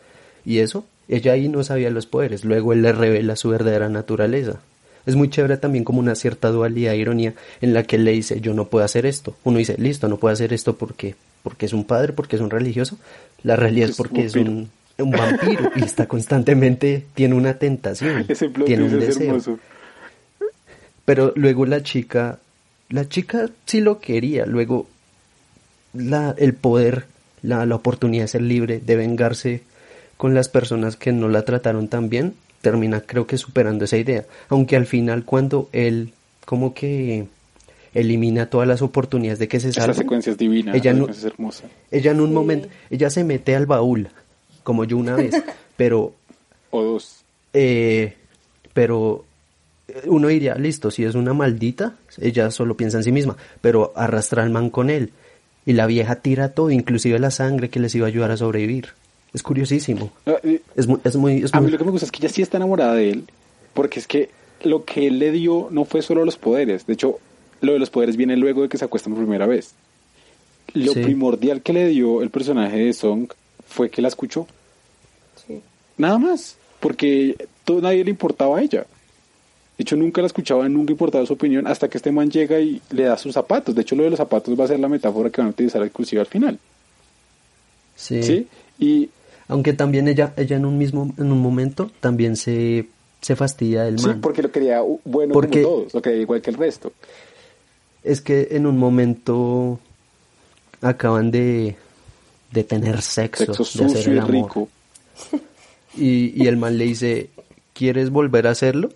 Y 0.45 0.59
eso, 0.59 0.85
ella 1.07 1.33
ahí 1.33 1.49
no 1.49 1.63
sabía 1.63 1.89
los 1.89 2.05
poderes. 2.05 2.45
Luego 2.45 2.73
él 2.73 2.81
le 2.81 2.91
revela 2.91 3.35
su 3.35 3.49
verdadera 3.49 3.89
naturaleza. 3.89 4.59
Es 5.05 5.15
muy 5.15 5.29
chévere 5.29 5.57
también 5.57 5.83
como 5.83 5.99
una 5.99 6.15
cierta 6.15 6.49
dualidad, 6.49 6.93
ironía, 6.93 7.33
en 7.61 7.73
la 7.73 7.83
que 7.83 7.95
él 7.95 8.05
le 8.05 8.11
dice, 8.11 8.41
yo 8.41 8.53
no 8.53 8.65
puedo 8.65 8.85
hacer 8.85 9.05
esto. 9.05 9.35
Uno 9.43 9.57
dice, 9.57 9.75
listo, 9.77 10.07
no 10.07 10.17
puedo 10.17 10.33
hacer 10.33 10.53
esto 10.53 10.75
porque, 10.77 11.15
porque 11.43 11.65
es 11.65 11.73
un 11.73 11.85
padre, 11.85 12.13
porque 12.13 12.35
es 12.35 12.41
un 12.41 12.49
religioso. 12.49 12.97
La 13.43 13.55
realidad 13.55 13.89
es, 13.89 13.97
porque 13.97 14.25
es 14.25 14.35
un, 14.35 14.69
un 14.97 15.11
vampiro 15.11 15.71
y 15.75 15.83
está 15.83 16.07
constantemente, 16.07 17.05
tiene 17.13 17.35
una 17.35 17.55
tentación, 17.55 18.25
Ese 18.29 18.49
plot 18.49 18.67
tiene 18.67 18.83
un 18.83 18.99
deseo. 18.99 19.27
hermoso. 19.27 19.59
Pero 21.05 21.33
luego 21.35 21.65
la 21.65 21.81
chica, 21.81 22.39
la 22.89 23.07
chica 23.07 23.49
sí 23.65 23.81
lo 23.81 23.99
quería, 23.99 24.45
luego 24.45 24.87
la, 25.93 26.35
el 26.37 26.53
poder, 26.53 27.05
la, 27.41 27.65
la 27.65 27.75
oportunidad 27.75 28.25
de 28.25 28.27
ser 28.27 28.41
libre, 28.43 28.79
de 28.79 28.95
vengarse 28.95 29.63
con 30.17 30.33
las 30.35 30.49
personas 30.49 30.97
que 30.97 31.11
no 31.11 31.29
la 31.29 31.43
trataron 31.45 31.87
tan 31.87 32.09
bien, 32.09 32.35
termina 32.61 33.01
creo 33.01 33.25
que 33.27 33.37
superando 33.37 33.85
esa 33.85 33.97
idea. 33.97 34.25
Aunque 34.49 34.75
al 34.75 34.85
final 34.85 35.23
cuando 35.25 35.69
él 35.71 36.11
como 36.45 36.73
que 36.73 37.27
elimina 37.93 38.47
todas 38.49 38.67
las 38.67 38.81
oportunidades 38.81 39.39
de 39.39 39.47
que 39.47 39.59
se 39.59 39.69
Esa 39.69 39.81
salve, 39.81 39.95
secuencia 39.95 40.31
es 40.31 40.37
divina, 40.37 40.73
Ella 40.75 40.91
esa 40.91 40.99
no- 40.99 41.09
es 41.09 41.23
hermosa. 41.23 41.65
ella 41.91 42.11
en 42.11 42.21
un 42.21 42.27
Sí. 42.29 42.33
momento, 42.33 42.67
ella 42.89 43.09
se 43.09 43.23
mete 43.23 43.55
al 43.55 43.65
baúl, 43.65 44.09
como 44.63 44.83
yo 44.83 44.97
una 44.97 45.15
vez, 45.15 45.33
pero 45.77 46.13
O 46.71 46.83
dos. 46.83 47.23
eh, 47.53 48.15
pero 48.73 49.25
uno 50.05 50.27
diría, 50.27 50.53
listo, 50.55 50.91
si 50.91 51.03
es 51.03 51.15
una 51.15 51.33
maldita, 51.33 51.95
ella 52.19 52.51
solo 52.51 52.77
piensa 52.77 52.97
en 52.97 53.03
sí 53.03 53.11
misma, 53.11 53.37
pero 53.61 53.91
arrastra 53.95 54.43
al 54.43 54.51
man 54.51 54.69
con 54.69 54.89
él. 54.91 55.11
Y 55.65 55.73
la 55.73 55.87
vieja 55.87 56.17
tira 56.17 56.49
todo, 56.49 56.69
inclusive 56.71 57.17
la 57.19 57.31
sangre 57.31 57.69
que 57.69 57.79
les 57.79 57.93
iba 57.95 58.05
a 58.05 58.09
ayudar 58.09 58.31
a 58.31 58.37
sobrevivir. 58.37 58.89
Es 59.33 59.43
curiosísimo. 59.43 60.11
Ah, 60.25 60.37
Es 60.75 60.87
muy, 60.87 60.99
es 61.03 61.15
muy, 61.15 61.43
es 61.43 61.53
A 61.53 61.61
mí 61.61 61.69
lo 61.69 61.77
que 61.77 61.83
me 61.83 61.91
gusta 61.91 62.05
es 62.05 62.11
que 62.11 62.17
ella 62.19 62.29
sí 62.29 62.41
está 62.41 62.57
enamorada 62.57 62.93
de 62.95 63.09
él, 63.11 63.23
porque 63.73 63.99
es 63.99 64.07
que 64.07 64.29
lo 64.63 64.85
que 64.85 65.07
él 65.07 65.19
le 65.19 65.31
dio 65.31 65.67
no 65.71 65.85
fue 65.85 66.01
solo 66.01 66.25
los 66.25 66.37
poderes. 66.37 66.85
De 66.87 66.93
hecho, 66.93 67.19
lo 67.61 67.73
de 67.73 67.79
los 67.79 67.89
poderes 67.89 68.17
viene 68.17 68.35
luego 68.37 68.63
de 68.63 68.69
que 68.69 68.77
se 68.77 68.85
acuestan 68.85 69.13
por 69.13 69.21
primera 69.23 69.45
vez. 69.45 69.73
Lo 70.73 70.93
Sí. 70.93 71.01
primordial 71.01 71.61
que 71.61 71.73
le 71.73 71.87
dio 71.87 72.21
el 72.21 72.29
personaje 72.29 72.77
de 72.77 72.93
Song 72.93 73.27
fue 73.67 73.89
que 73.89 74.01
la 74.01 74.07
escuchó. 74.07 74.47
Sí. 75.47 75.61
Nada 75.97 76.17
más, 76.17 76.57
porque 76.79 77.35
todo, 77.65 77.81
nadie 77.81 78.03
le 78.03 78.09
importaba 78.11 78.57
a 78.57 78.61
ella. 78.61 78.85
De 79.77 79.83
hecho, 79.83 79.95
nunca 79.95 80.21
la 80.21 80.27
escuchaba, 80.27 80.67
nunca 80.67 80.91
importaba 80.91 81.25
su 81.25 81.33
opinión, 81.33 81.65
hasta 81.65 81.87
que 81.87 81.97
este 81.97 82.11
man 82.11 82.29
llega 82.29 82.59
y 82.59 82.81
le 82.91 83.03
da 83.03 83.17
sus 83.17 83.33
zapatos. 83.33 83.73
De 83.73 83.81
hecho, 83.81 83.95
lo 83.95 84.03
de 84.03 84.09
los 84.09 84.17
zapatos 84.17 84.59
va 84.59 84.65
a 84.65 84.67
ser 84.67 84.79
la 84.79 84.89
metáfora 84.89 85.29
que 85.29 85.39
van 85.39 85.47
a 85.47 85.51
utilizar 85.51 85.83
inclusive 85.85 86.19
al 86.19 86.27
final. 86.27 86.59
sí. 87.95 88.23
¿Sí? 88.23 88.47
Y 88.79 89.09
Aunque 89.49 89.73
también 89.73 90.07
ella, 90.07 90.33
ella 90.37 90.55
en 90.55 90.65
un 90.65 90.77
mismo, 90.77 91.13
en 91.17 91.31
un 91.31 91.41
momento 91.41 91.91
también 91.99 92.37
se, 92.37 92.87
se 93.19 93.35
fastidia 93.35 93.83
del 93.83 93.99
sí, 93.99 94.07
man. 94.07 94.21
porque 94.21 94.41
lo 94.43 94.51
quería 94.51 94.81
bueno 95.03 95.33
Porque- 95.33 95.61
como 95.63 95.75
todos, 95.79 95.93
lo 95.95 96.01
quería 96.01 96.21
igual 96.21 96.41
que 96.41 96.51
el 96.51 96.55
resto. 96.57 96.93
Es 98.03 98.21
que 98.21 98.47
en 98.51 98.65
un 98.65 98.77
momento 98.77 99.79
acaban 100.81 101.31
de, 101.31 101.75
de 102.51 102.63
tener 102.63 103.01
sexo, 103.01 103.53
Sexo 103.53 103.79
de 103.79 103.85
hacer 103.85 104.07
el 104.09 104.15
y 104.15 104.19
amor. 104.19 104.31
rico. 104.31 104.69
Y, 105.97 106.41
y 106.41 106.47
el 106.47 106.55
man 106.55 106.77
le 106.77 106.85
dice, 106.85 107.29
¿quieres 107.73 108.11
volver 108.11 108.45
a 108.45 108.51
hacerlo? 108.51 108.89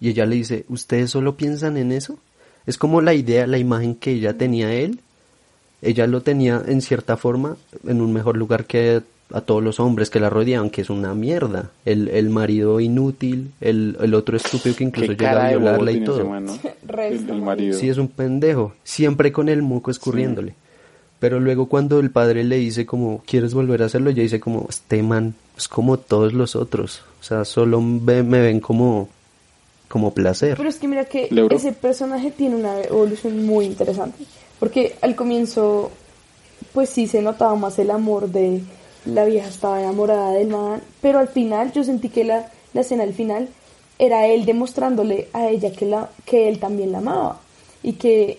Y 0.00 0.08
ella 0.08 0.24
le 0.24 0.36
dice, 0.36 0.64
¿ustedes 0.70 1.10
solo 1.10 1.36
piensan 1.36 1.76
en 1.76 1.92
eso? 1.92 2.18
Es 2.66 2.78
como 2.78 3.02
la 3.02 3.12
idea, 3.12 3.46
la 3.46 3.58
imagen 3.58 3.94
que 3.94 4.12
ella 4.12 4.36
tenía 4.36 4.66
de 4.68 4.84
él. 4.84 5.00
Ella 5.82 6.06
lo 6.06 6.22
tenía 6.22 6.62
en 6.66 6.80
cierta 6.80 7.18
forma 7.18 7.58
en 7.86 8.00
un 8.00 8.12
mejor 8.14 8.36
lugar 8.38 8.64
que 8.64 9.02
a 9.32 9.40
todos 9.42 9.62
los 9.62 9.78
hombres 9.80 10.08
que 10.10 10.20
la 10.20 10.30
rodeaban, 10.30 10.70
que 10.70 10.80
es 10.80 10.90
una 10.90 11.14
mierda. 11.14 11.70
El, 11.84 12.08
el 12.08 12.30
marido 12.30 12.80
inútil, 12.80 13.52
el, 13.60 13.96
el 14.00 14.14
otro 14.14 14.36
estúpido 14.36 14.74
que 14.76 14.84
incluso 14.84 15.12
llega 15.12 15.46
a 15.46 15.48
violarla 15.50 15.92
y 15.92 16.04
todo. 16.04 16.22
el, 16.98 17.30
el 17.30 17.42
marido. 17.42 17.78
Sí, 17.78 17.88
es 17.88 17.98
un 17.98 18.08
pendejo, 18.08 18.72
siempre 18.84 19.30
con 19.32 19.48
el 19.48 19.62
moco 19.62 19.90
escurriéndole. 19.90 20.54
Pero 21.20 21.40
luego 21.40 21.66
cuando 21.66 21.98
el 21.98 22.10
padre 22.10 22.44
le 22.44 22.56
dice 22.58 22.86
como, 22.86 23.22
¿quieres 23.26 23.52
volver 23.52 23.82
a 23.82 23.86
hacerlo? 23.86 24.10
Ella 24.10 24.22
dice 24.22 24.38
como, 24.40 24.66
este 24.68 25.02
man 25.02 25.34
es 25.56 25.66
como 25.68 25.98
todos 25.98 26.32
los 26.32 26.54
otros. 26.54 27.02
O 27.20 27.24
sea, 27.24 27.44
solo 27.44 27.80
ve- 27.82 28.22
me 28.22 28.40
ven 28.40 28.60
como, 28.60 29.08
como 29.88 30.14
placer. 30.14 30.56
Pero 30.56 30.68
es 30.68 30.76
que 30.76 30.86
mira 30.86 31.06
que 31.06 31.28
ese 31.50 31.72
personaje 31.72 32.30
tiene 32.30 32.54
una 32.54 32.80
evolución 32.82 33.44
muy 33.44 33.64
interesante. 33.66 34.24
Porque 34.60 34.94
al 35.02 35.16
comienzo, 35.16 35.90
pues 36.72 36.88
sí 36.88 37.08
se 37.08 37.20
notaba 37.20 37.56
más 37.56 37.78
el 37.80 37.90
amor 37.90 38.28
de 38.28 38.60
la 39.04 39.24
vieja 39.24 39.48
estaba 39.48 39.80
enamorada 39.80 40.32
del 40.32 40.48
man. 40.48 40.82
Pero 41.00 41.18
al 41.18 41.28
final 41.28 41.72
yo 41.72 41.84
sentí 41.84 42.08
que 42.08 42.24
la, 42.24 42.50
la 42.72 42.80
escena 42.80 43.02
al 43.02 43.14
final 43.14 43.48
era 43.98 44.26
él 44.26 44.44
demostrándole 44.44 45.28
a 45.32 45.48
ella 45.48 45.72
que, 45.72 45.86
la, 45.86 46.10
que 46.24 46.48
él 46.48 46.58
también 46.58 46.92
la 46.92 46.98
amaba. 46.98 47.40
Y 47.82 47.94
que 47.94 48.38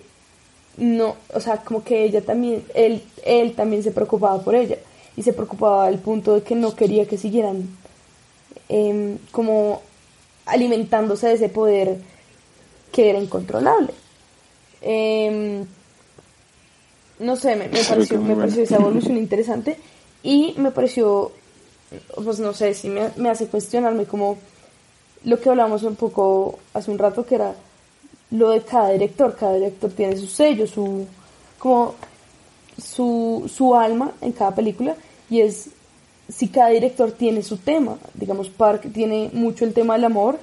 no, 0.78 1.16
o 1.34 1.40
sea, 1.40 1.58
como 1.58 1.84
que 1.84 2.04
ella 2.04 2.22
también, 2.22 2.64
él, 2.74 3.04
él 3.26 3.54
también 3.54 3.84
se 3.84 3.92
preocupaba 3.92 4.42
por 4.42 4.56
ella. 4.56 4.78
Y 5.18 5.24
se 5.24 5.34
preocupaba 5.34 5.86
al 5.86 6.00
punto 6.00 6.36
de 6.36 6.44
que 6.44 6.56
no 6.56 6.76
quería 6.76 7.06
que 7.06 7.18
siguieran 7.18 7.68
em, 8.70 9.18
como 9.32 9.82
alimentándose 10.46 11.28
de 11.28 11.34
ese 11.34 11.50
poder 11.50 11.98
que 12.92 13.10
era 13.10 13.20
incontrolable. 13.20 13.94
Em, 14.82 15.66
no 17.20 17.36
sé, 17.36 17.56
me, 17.58 17.68
me 17.68 17.84
pareció, 17.84 18.18
me 18.18 18.28
bueno. 18.28 18.42
pareció 18.42 18.64
esa 18.64 18.78
evolución 18.78 19.18
interesante 19.18 19.78
y 20.24 20.54
me 20.58 20.72
pareció, 20.72 21.32
pues 22.24 22.40
no 22.40 22.54
sé, 22.54 22.74
si 22.74 22.90
me, 22.90 23.12
me 23.16 23.30
hace 23.30 23.48
cuestionarme 23.48 24.06
como 24.06 24.38
lo 25.24 25.40
que 25.40 25.50
hablamos 25.50 25.84
un 25.84 25.96
poco 25.96 26.60
hace 26.74 26.92
un 26.92 26.98
rato, 26.98 27.26
que 27.26 27.36
era 27.36 27.56
lo 28.32 28.50
de 28.50 28.62
cada 28.62 28.92
director. 28.92 29.36
Cada 29.36 29.56
director 29.56 29.92
tiene 29.92 30.18
su 30.18 30.28
sello, 30.28 30.68
su, 30.68 31.06
como 31.58 31.96
su, 32.82 33.50
su 33.54 33.76
alma 33.76 34.14
en 34.22 34.32
cada 34.32 34.54
película 34.56 34.96
y 35.30 35.42
es 35.42 35.70
si 36.28 36.48
cada 36.48 36.70
director 36.70 37.12
tiene 37.12 37.42
su 37.42 37.58
tema. 37.58 37.98
Digamos, 38.14 38.50
Park 38.50 38.92
tiene 38.94 39.30
mucho 39.34 39.66
el 39.66 39.74
tema 39.74 39.96
del 39.96 40.06
amor 40.06 40.40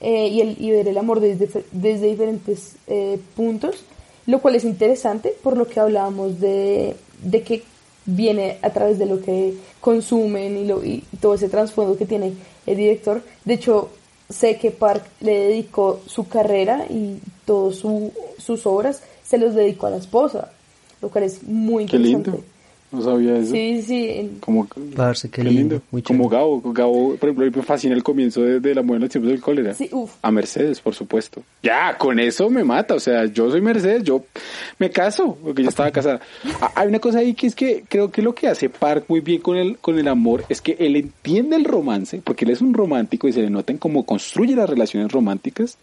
eh, 0.00 0.28
y, 0.28 0.40
el, 0.40 0.56
y 0.60 0.70
ver 0.70 0.88
el 0.88 0.98
amor 0.98 1.20
desde, 1.20 1.64
desde 1.72 2.06
diferentes 2.06 2.76
eh, 2.86 3.20
puntos, 3.36 3.84
lo 4.26 4.40
cual 4.40 4.54
es 4.54 4.64
interesante 4.64 5.34
por 5.42 5.56
lo 5.56 5.66
que 5.66 5.80
hablábamos 5.80 6.40
de, 6.40 6.96
de 7.22 7.42
que 7.42 7.62
viene 8.08 8.56
a 8.62 8.70
través 8.70 8.98
de 8.98 9.04
lo 9.06 9.20
que 9.20 9.54
consumen 9.80 10.56
y, 10.56 10.64
lo, 10.66 10.82
y 10.82 11.04
todo 11.20 11.34
ese 11.34 11.48
trasfondo 11.50 11.96
que 11.96 12.06
tiene 12.06 12.32
el 12.66 12.76
director. 12.76 13.22
De 13.44 13.54
hecho, 13.54 13.90
sé 14.30 14.56
que 14.56 14.70
Park 14.70 15.04
le 15.20 15.48
dedicó 15.48 16.00
su 16.06 16.26
carrera 16.26 16.86
y 16.88 17.18
todas 17.44 17.76
su, 17.76 18.10
sus 18.38 18.66
obras 18.66 19.02
se 19.22 19.36
los 19.36 19.54
dedicó 19.54 19.86
a 19.86 19.90
la 19.90 19.98
esposa, 19.98 20.50
lo 21.02 21.10
cual 21.10 21.24
es 21.24 21.42
muy 21.42 21.84
Qué 21.84 21.96
interesante. 21.96 22.30
lindo. 22.30 22.44
No 22.90 23.02
sabía 23.02 23.36
eso. 23.36 23.52
Sí, 23.52 23.82
sí, 23.82 24.30
Como, 24.40 24.66
Parce, 24.96 25.28
qué 25.30 25.44
lindo, 25.44 25.82
muy 25.90 26.00
Como. 26.02 26.28
Gabo. 26.28 26.60
Gabo, 26.72 27.16
por 27.16 27.28
ejemplo, 27.28 27.50
me 27.60 27.62
fascina 27.62 27.94
el 27.94 28.02
comienzo 28.02 28.40
de, 28.42 28.60
de 28.60 28.74
la 28.74 28.82
mujer 28.82 28.96
en 28.96 29.02
los 29.02 29.10
tiempos 29.10 29.30
del 29.30 29.40
cólera. 29.40 29.74
sí, 29.74 29.88
uff. 29.92 30.12
A 30.22 30.30
Mercedes, 30.30 30.80
por 30.80 30.94
supuesto. 30.94 31.42
Ya, 31.62 31.96
con 31.98 32.18
eso 32.18 32.48
me 32.48 32.64
mata. 32.64 32.94
O 32.94 33.00
sea, 33.00 33.26
yo 33.26 33.50
soy 33.50 33.60
Mercedes, 33.60 34.04
yo 34.04 34.24
me 34.78 34.90
caso, 34.90 35.36
porque 35.42 35.62
yo 35.62 35.68
estaba 35.68 35.90
casada. 35.90 36.20
Ah, 36.60 36.72
Hay 36.76 36.88
una 36.88 36.98
cosa 36.98 37.18
ahí 37.18 37.34
que 37.34 37.46
es 37.46 37.54
que 37.54 37.84
creo 37.88 38.10
que 38.10 38.22
lo 38.22 38.34
que 38.34 38.48
hace 38.48 38.68
Park 38.70 39.04
muy 39.08 39.20
bien 39.20 39.40
con 39.40 39.56
el, 39.56 39.76
con 39.78 39.98
el 39.98 40.08
amor 40.08 40.44
es 40.48 40.60
que 40.62 40.76
él 40.80 40.96
entiende 40.96 41.56
el 41.56 41.64
romance, 41.64 42.20
porque 42.24 42.44
él 42.44 42.50
es 42.52 42.60
un 42.62 42.72
romántico 42.74 43.28
y 43.28 43.32
se 43.32 43.42
le 43.42 43.50
nota 43.50 43.70
en 43.72 43.78
cómo 43.78 44.04
construye 44.06 44.56
las 44.56 44.68
relaciones 44.68 45.12
románticas, 45.12 45.76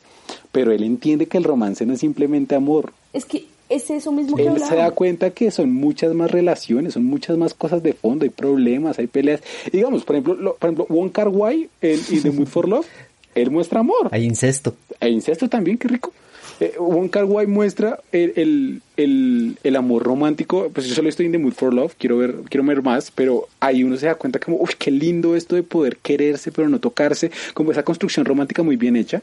pero 0.52 0.72
él 0.72 0.84
entiende 0.84 1.28
que 1.28 1.38
el 1.38 1.44
romance 1.44 1.86
no 1.86 1.94
es 1.94 2.00
simplemente 2.00 2.56
amor. 2.56 2.94
Es 3.14 3.26
que 3.26 3.46
es 3.70 3.90
eso 3.90 4.12
mismo 4.12 4.38
que 4.38 4.44
Él 4.48 4.60
se 4.60 4.76
da 4.76 4.92
cuenta 4.92 5.32
que 5.32 5.50
son 5.52 5.74
muchas 5.74 6.14
más 6.14 6.32
relaciones, 6.32 6.94
son 6.94 7.06
muchas 7.06 7.38
más 7.38 7.54
cosas 7.54 7.82
de 7.84 7.94
fondo, 7.94 8.24
hay 8.24 8.30
problemas, 8.30 9.00
hay 9.00 9.08
peleas. 9.08 9.42
Y 9.68 9.78
digamos, 9.78 10.04
por 10.04 10.16
ejemplo, 10.16 10.36
lo- 10.36 10.56
por 10.56 10.70
ejemplo, 10.70 10.86
Wong 10.90 11.12
Kar 11.12 11.30
Wai 11.30 11.70
en 11.82 12.00
in 12.12 12.22
The 12.24 12.32
Mood 12.32 12.48
for 12.48 12.68
Love, 12.68 12.86
él 13.36 13.52
muestra 13.52 13.80
amor. 13.82 14.10
Hay 14.12 14.24
incesto. 14.24 14.76
E 15.00 15.10
incesto 15.10 15.50
también, 15.50 15.78
qué 15.78 15.88
rico. 15.88 16.14
Eh, 16.62 16.76
Wong 16.80 17.10
Kar 17.10 17.26
Wai 17.26 17.48
muestra 17.48 18.00
el, 18.14 18.32
el, 18.38 18.82
el, 18.96 19.58
el 19.62 19.76
amor 19.76 20.04
romántico. 20.04 20.70
Pues 20.74 20.88
yo 20.88 20.96
solo 20.96 21.10
estoy 21.10 21.26
en 21.26 21.34
The 21.34 21.38
Mood 21.38 21.52
for 21.54 21.74
Love, 21.74 21.96
quiero 21.98 22.18
ver, 22.18 22.36
quiero 22.50 22.66
ver 22.66 22.82
más, 22.82 23.12
pero 23.12 23.48
ahí 23.60 23.84
uno 23.84 23.98
se 23.98 24.06
da 24.06 24.16
cuenta 24.16 24.40
como, 24.40 24.56
uy, 24.58 24.70
qué 24.80 24.90
lindo 24.90 25.36
esto 25.36 25.56
de 25.56 25.64
poder 25.64 25.98
quererse 25.98 26.52
pero 26.54 26.70
no 26.70 26.80
tocarse, 26.80 27.30
como 27.54 27.72
esa 27.72 27.84
construcción 27.84 28.26
romántica 28.26 28.64
muy 28.64 28.78
bien 28.78 28.96
hecha. 28.96 29.22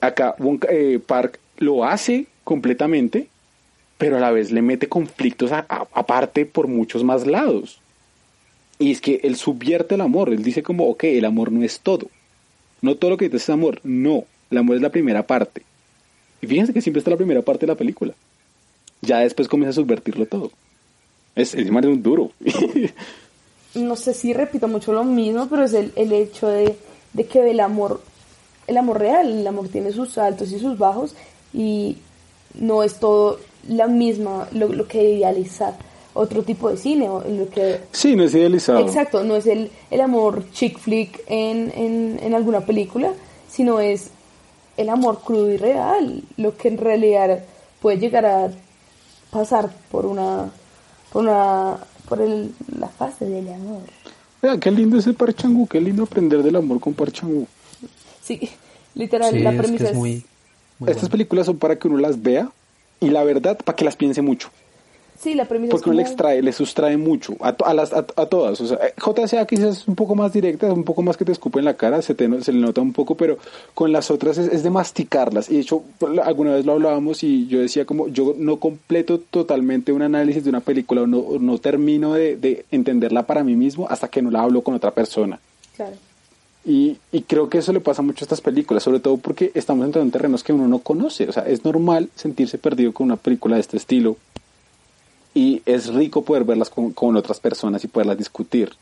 Acá 0.00 0.34
Wong, 0.38 0.64
eh, 0.68 0.98
Park 1.04 1.38
lo 1.58 1.84
hace 1.84 2.26
completamente, 2.44 3.28
pero 3.98 4.16
a 4.16 4.20
la 4.20 4.30
vez 4.30 4.52
le 4.52 4.62
mete 4.62 4.88
conflictos 4.88 5.50
aparte 5.52 6.46
por 6.46 6.68
muchos 6.68 7.02
más 7.02 7.26
lados. 7.26 7.80
Y 8.78 8.92
es 8.92 9.00
que 9.00 9.20
él 9.24 9.36
subvierte 9.36 9.96
el 9.96 10.00
amor, 10.00 10.32
él 10.32 10.44
dice 10.44 10.62
como, 10.62 10.88
ok, 10.88 11.04
el 11.04 11.24
amor 11.24 11.50
no 11.50 11.64
es 11.64 11.80
todo. 11.80 12.08
No 12.80 12.94
todo 12.94 13.10
lo 13.10 13.16
que 13.16 13.24
dices 13.24 13.42
es 13.42 13.50
amor, 13.50 13.80
no, 13.82 14.24
el 14.52 14.58
amor 14.58 14.76
es 14.76 14.82
la 14.82 14.90
primera 14.90 15.26
parte. 15.26 15.62
Y 16.40 16.46
fíjense 16.46 16.72
que 16.72 16.80
siempre 16.80 17.00
está 17.00 17.10
la 17.10 17.16
primera 17.16 17.42
parte 17.42 17.66
de 17.66 17.72
la 17.72 17.78
película. 17.78 18.14
Ya 19.02 19.18
después 19.18 19.48
comienza 19.48 19.70
a 19.80 19.82
subvertirlo 19.82 20.26
todo. 20.26 20.52
Es, 21.34 21.56
más 21.70 21.82
de 21.82 21.88
un 21.88 22.02
duro. 22.02 22.30
no 23.74 23.96
sé 23.96 24.14
si 24.14 24.32
repito 24.32 24.68
mucho 24.68 24.92
lo 24.92 25.02
mismo, 25.02 25.48
pero 25.48 25.64
es 25.64 25.74
el, 25.74 25.92
el 25.96 26.12
hecho 26.12 26.46
de, 26.46 26.76
de 27.12 27.26
que 27.26 27.50
el 27.50 27.58
amor, 27.58 28.00
el 28.68 28.76
amor 28.76 29.00
real, 29.00 29.40
el 29.40 29.46
amor 29.46 29.68
tiene 29.68 29.90
sus 29.90 30.18
altos 30.18 30.52
y 30.52 30.60
sus 30.60 30.78
bajos 30.78 31.16
y 31.52 31.96
no 32.54 32.84
es 32.84 33.00
todo 33.00 33.40
la 33.68 33.86
misma, 33.86 34.48
lo, 34.52 34.68
lo 34.68 34.86
que 34.88 35.02
idealiza 35.02 35.76
otro 36.14 36.42
tipo 36.42 36.68
de 36.70 36.76
cine. 36.76 37.08
o 37.08 37.22
Lo 37.28 37.48
que, 37.48 37.80
sí, 37.92 38.16
no 38.16 38.24
es 38.24 38.34
idealizado. 38.34 38.80
exacto, 38.80 39.22
no 39.24 39.36
es 39.36 39.46
el, 39.46 39.70
el 39.90 40.00
amor 40.00 40.44
chick 40.52 40.78
flick 40.78 41.20
en, 41.26 41.72
en, 41.76 42.18
en 42.22 42.34
alguna 42.34 42.60
película, 42.62 43.12
sino 43.48 43.78
es 43.80 44.10
el 44.76 44.88
amor 44.88 45.20
crudo 45.24 45.50
y 45.50 45.56
real, 45.56 46.22
lo 46.36 46.56
que 46.56 46.68
en 46.68 46.78
realidad 46.78 47.44
puede 47.80 47.98
llegar 47.98 48.26
a 48.26 48.50
pasar 49.30 49.70
por 49.90 50.06
una, 50.06 50.50
por 51.12 51.22
una, 51.22 51.78
por 52.08 52.20
el, 52.20 52.52
la 52.78 52.88
fase 52.88 53.26
del 53.26 53.48
amor. 53.52 53.80
Vea, 54.40 54.56
qué 54.58 54.70
lindo 54.70 54.98
es 54.98 55.06
el 55.06 55.14
parchangú, 55.14 55.66
qué 55.66 55.80
lindo 55.80 56.04
aprender 56.04 56.42
del 56.42 56.56
amor 56.56 56.78
con 56.80 56.94
parchangú. 56.94 57.46
Sí, 58.22 58.48
literal, 58.94 59.32
Sí, 59.32 59.40
la 59.40 59.50
es 59.50 59.56
que 59.56 59.62
premisa 59.62 59.84
es 59.84 59.90
es, 59.90 59.96
muy, 59.96 60.24
muy 60.78 60.90
Estas 60.90 61.08
películas 61.08 61.46
son 61.46 61.58
para 61.58 61.76
que 61.76 61.88
uno 61.88 61.98
las 61.98 62.22
vea 62.22 62.50
y 63.00 63.10
la 63.10 63.24
verdad 63.24 63.58
para 63.64 63.76
que 63.76 63.84
las 63.84 63.96
piense 63.96 64.22
mucho. 64.22 64.50
sí, 65.20 65.34
la 65.34 65.46
premisa 65.46 65.72
Porque 65.72 65.82
es 65.82 65.86
uno 65.88 65.96
le 65.96 66.02
como- 66.04 66.12
extrae, 66.12 66.42
le 66.42 66.52
sustrae 66.52 66.96
mucho 66.96 67.34
a, 67.40 67.52
to- 67.52 67.66
a 67.66 67.74
las, 67.74 67.92
a, 67.92 67.98
a 68.16 68.26
todas. 68.26 68.60
O 68.60 68.66
sea, 68.68 68.78
eh, 68.86 68.94
JSA 68.96 69.44
quizás 69.46 69.78
es 69.78 69.88
un 69.88 69.96
poco 69.96 70.14
más 70.14 70.32
directa, 70.32 70.68
es 70.68 70.72
un 70.72 70.84
poco 70.84 71.02
más 71.02 71.16
que 71.16 71.24
te 71.24 71.32
escupe 71.32 71.58
en 71.58 71.64
la 71.64 71.74
cara, 71.74 72.02
se, 72.02 72.14
te, 72.14 72.40
se 72.42 72.52
le 72.52 72.60
nota 72.60 72.80
un 72.80 72.92
poco, 72.92 73.16
pero 73.16 73.36
con 73.74 73.90
las 73.90 74.12
otras 74.12 74.38
es, 74.38 74.52
es 74.52 74.62
de 74.62 74.70
masticarlas. 74.70 75.50
Y 75.50 75.54
de 75.54 75.60
hecho, 75.62 75.82
la- 76.12 76.22
alguna 76.22 76.54
vez 76.54 76.64
lo 76.64 76.72
hablábamos 76.72 77.24
y 77.24 77.48
yo 77.48 77.58
decía 77.58 77.84
como, 77.84 78.06
yo 78.06 78.34
no 78.38 78.58
completo 78.60 79.18
totalmente 79.18 79.90
un 79.90 80.02
análisis 80.02 80.44
de 80.44 80.50
una 80.50 80.60
película 80.60 81.02
o 81.02 81.06
no, 81.08 81.24
no 81.40 81.58
termino 81.58 82.14
de, 82.14 82.36
de 82.36 82.64
entenderla 82.70 83.24
para 83.24 83.42
mí 83.42 83.56
mismo 83.56 83.88
hasta 83.90 84.06
que 84.06 84.22
no 84.22 84.30
la 84.30 84.42
hablo 84.42 84.62
con 84.62 84.74
otra 84.74 84.92
persona. 84.92 85.40
Claro. 85.76 85.96
Y, 86.64 86.98
creo 87.26 87.48
que 87.48 87.58
eso 87.58 87.72
le 87.72 87.80
pasa 87.80 88.02
mucho 88.02 88.24
a 88.24 88.26
estas 88.26 88.40
películas, 88.40 88.82
sobre 88.82 89.00
todo 89.00 89.16
porque 89.16 89.50
estamos 89.54 89.86
entrando 89.86 90.06
en 90.06 90.12
terrenos 90.12 90.42
que 90.42 90.52
uno 90.52 90.68
no 90.68 90.80
conoce. 90.80 91.28
O 91.28 91.32
sea, 91.32 91.44
es 91.44 91.64
normal 91.64 92.10
sentirse 92.14 92.58
perdido 92.58 92.92
con 92.92 93.06
una 93.06 93.16
película 93.16 93.56
de 93.56 93.62
este 93.62 93.76
estilo. 93.76 94.16
Y 95.34 95.62
es 95.64 95.92
rico 95.94 96.22
poder 96.22 96.44
verlas 96.44 96.68
con, 96.68 96.92
con 96.92 97.16
otras 97.16 97.40
personas 97.40 97.82
y 97.84 97.88
poderlas 97.88 98.18
discutir. 98.18 98.72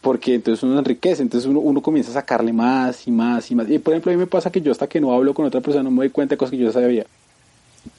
Porque 0.00 0.34
entonces 0.34 0.62
uno 0.62 0.78
enriquece, 0.78 1.22
entonces 1.22 1.48
uno, 1.48 1.58
uno 1.58 1.82
comienza 1.82 2.10
a 2.10 2.14
sacarle 2.14 2.52
más 2.52 3.08
y 3.08 3.10
más 3.10 3.50
y 3.50 3.54
más. 3.56 3.68
Y 3.68 3.78
por 3.80 3.94
ejemplo, 3.94 4.12
a 4.12 4.14
mí 4.14 4.20
me 4.20 4.26
pasa 4.26 4.52
que 4.52 4.60
yo 4.60 4.70
hasta 4.70 4.86
que 4.86 5.00
no 5.00 5.12
hablo 5.12 5.34
con 5.34 5.44
otra 5.44 5.60
persona 5.60 5.82
no 5.82 5.90
me 5.90 5.98
doy 5.98 6.10
cuenta 6.10 6.34
de 6.34 6.38
cosas 6.38 6.52
que 6.52 6.58
yo 6.58 6.66
ya 6.66 6.72
sabía. 6.72 7.06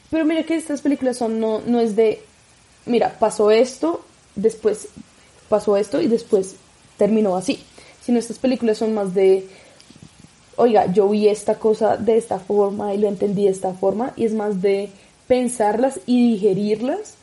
Pero 0.10 0.26
mira 0.26 0.44
que 0.44 0.56
estas 0.56 0.82
películas 0.82 1.18
son, 1.18 1.40
no, 1.40 1.62
no 1.66 1.80
es 1.80 1.96
de, 1.96 2.22
mira, 2.86 3.18
pasó 3.20 3.52
esto, 3.52 4.04
después 4.36 4.88
pasó 5.50 5.76
esto 5.76 6.02
y 6.02 6.08
después 6.08 6.56
terminó 6.98 7.36
así. 7.36 7.64
Sino 8.10 8.18
estas 8.18 8.40
películas 8.40 8.80
son 8.80 8.96
más 8.96 9.14
de, 9.14 9.46
oiga, 10.56 10.92
yo 10.92 11.08
vi 11.10 11.28
esta 11.28 11.60
cosa 11.60 11.96
de 11.96 12.18
esta 12.18 12.40
forma 12.40 12.92
y 12.96 12.98
lo 12.98 13.08
entendí 13.08 13.44
de 13.44 13.52
esta 13.52 13.76
forma. 13.76 14.14
Y 14.16 14.26
es 14.26 14.34
más 14.34 14.64
de 14.64 14.90
pensarlas 15.28 16.00
y 16.08 16.32
digerirlas 16.32 17.18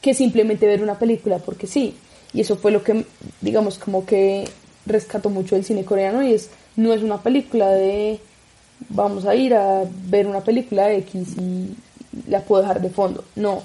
que 0.00 0.14
simplemente 0.14 0.68
ver 0.68 0.84
una 0.84 1.00
película 1.00 1.40
porque 1.40 1.66
sí. 1.66 1.96
Y 2.32 2.42
eso 2.42 2.54
fue 2.54 2.70
lo 2.70 2.84
que, 2.84 3.06
digamos, 3.40 3.76
como 3.76 4.06
que 4.06 4.48
rescató 4.86 5.30
mucho 5.30 5.56
el 5.56 5.64
cine 5.64 5.84
coreano 5.84 6.22
y 6.22 6.32
es, 6.32 6.50
no 6.76 6.92
es 6.94 7.02
una 7.02 7.20
película 7.20 7.68
de 7.68 8.20
vamos 8.90 9.26
a 9.26 9.34
ir 9.34 9.52
a 9.52 9.82
ver 10.06 10.28
una 10.28 10.44
película 10.44 10.92
X 10.92 11.36
y 11.40 11.74
la 12.30 12.42
puedo 12.42 12.62
dejar 12.62 12.80
de 12.80 12.90
fondo. 12.90 13.24
No. 13.34 13.64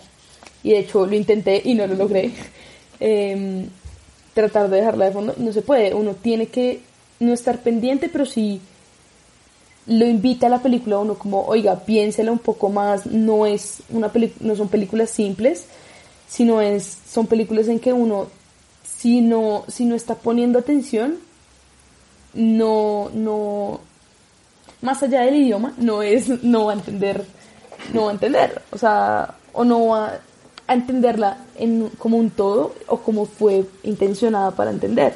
Y 0.63 0.71
de 0.71 0.79
hecho 0.79 1.05
lo 1.05 1.15
intenté 1.15 1.61
y 1.63 1.75
no 1.75 1.85
lo 1.85 1.93
logré. 1.93 2.31
Em, 2.99 3.67
tratar 4.33 4.69
de 4.69 4.77
dejarla 4.77 5.05
de 5.05 5.11
fondo 5.11 5.35
no 5.37 5.53
se 5.53 5.61
puede. 5.61 5.93
Uno 5.93 6.15
tiene 6.15 6.47
que 6.47 6.81
no 7.19 7.33
estar 7.33 7.59
pendiente, 7.59 8.09
pero 8.09 8.25
si 8.25 8.61
lo 9.85 10.05
invita 10.05 10.47
a 10.47 10.49
la 10.49 10.61
película 10.61 10.99
uno 10.99 11.15
como, 11.15 11.45
oiga, 11.45 11.79
piénsela 11.81 12.31
un 12.31 12.39
poco 12.39 12.69
más, 12.69 13.05
no 13.05 13.45
es 13.45 13.83
una 13.89 14.11
no 14.39 14.55
son 14.55 14.69
películas 14.69 15.09
simples, 15.09 15.65
sino 16.27 16.61
es 16.61 16.99
son 17.07 17.27
películas 17.27 17.67
en 17.67 17.79
que 17.79 17.93
uno 17.93 18.27
si 18.83 19.21
no 19.21 19.65
si 19.67 19.85
no 19.85 19.95
está 19.95 20.15
poniendo 20.15 20.57
atención 20.57 21.17
no 22.33 23.11
no 23.13 23.81
más 24.81 25.03
allá 25.03 25.21
del 25.21 25.35
idioma 25.35 25.73
no 25.77 26.01
es 26.01 26.43
no 26.43 26.65
va 26.65 26.71
a 26.71 26.75
entender 26.75 27.25
no 27.93 28.05
va 28.05 28.09
a 28.09 28.13
entender 28.13 28.61
o 28.71 28.77
sea 28.77 29.35
o 29.51 29.63
no 29.63 29.87
va 29.87 30.19
a 30.67 30.73
entenderla 30.73 31.37
en, 31.55 31.89
como 31.97 32.17
un 32.17 32.29
todo 32.29 32.73
o 32.87 32.99
como 33.01 33.25
fue 33.25 33.65
intencionada 33.83 34.51
para 34.51 34.71
entender 34.71 35.13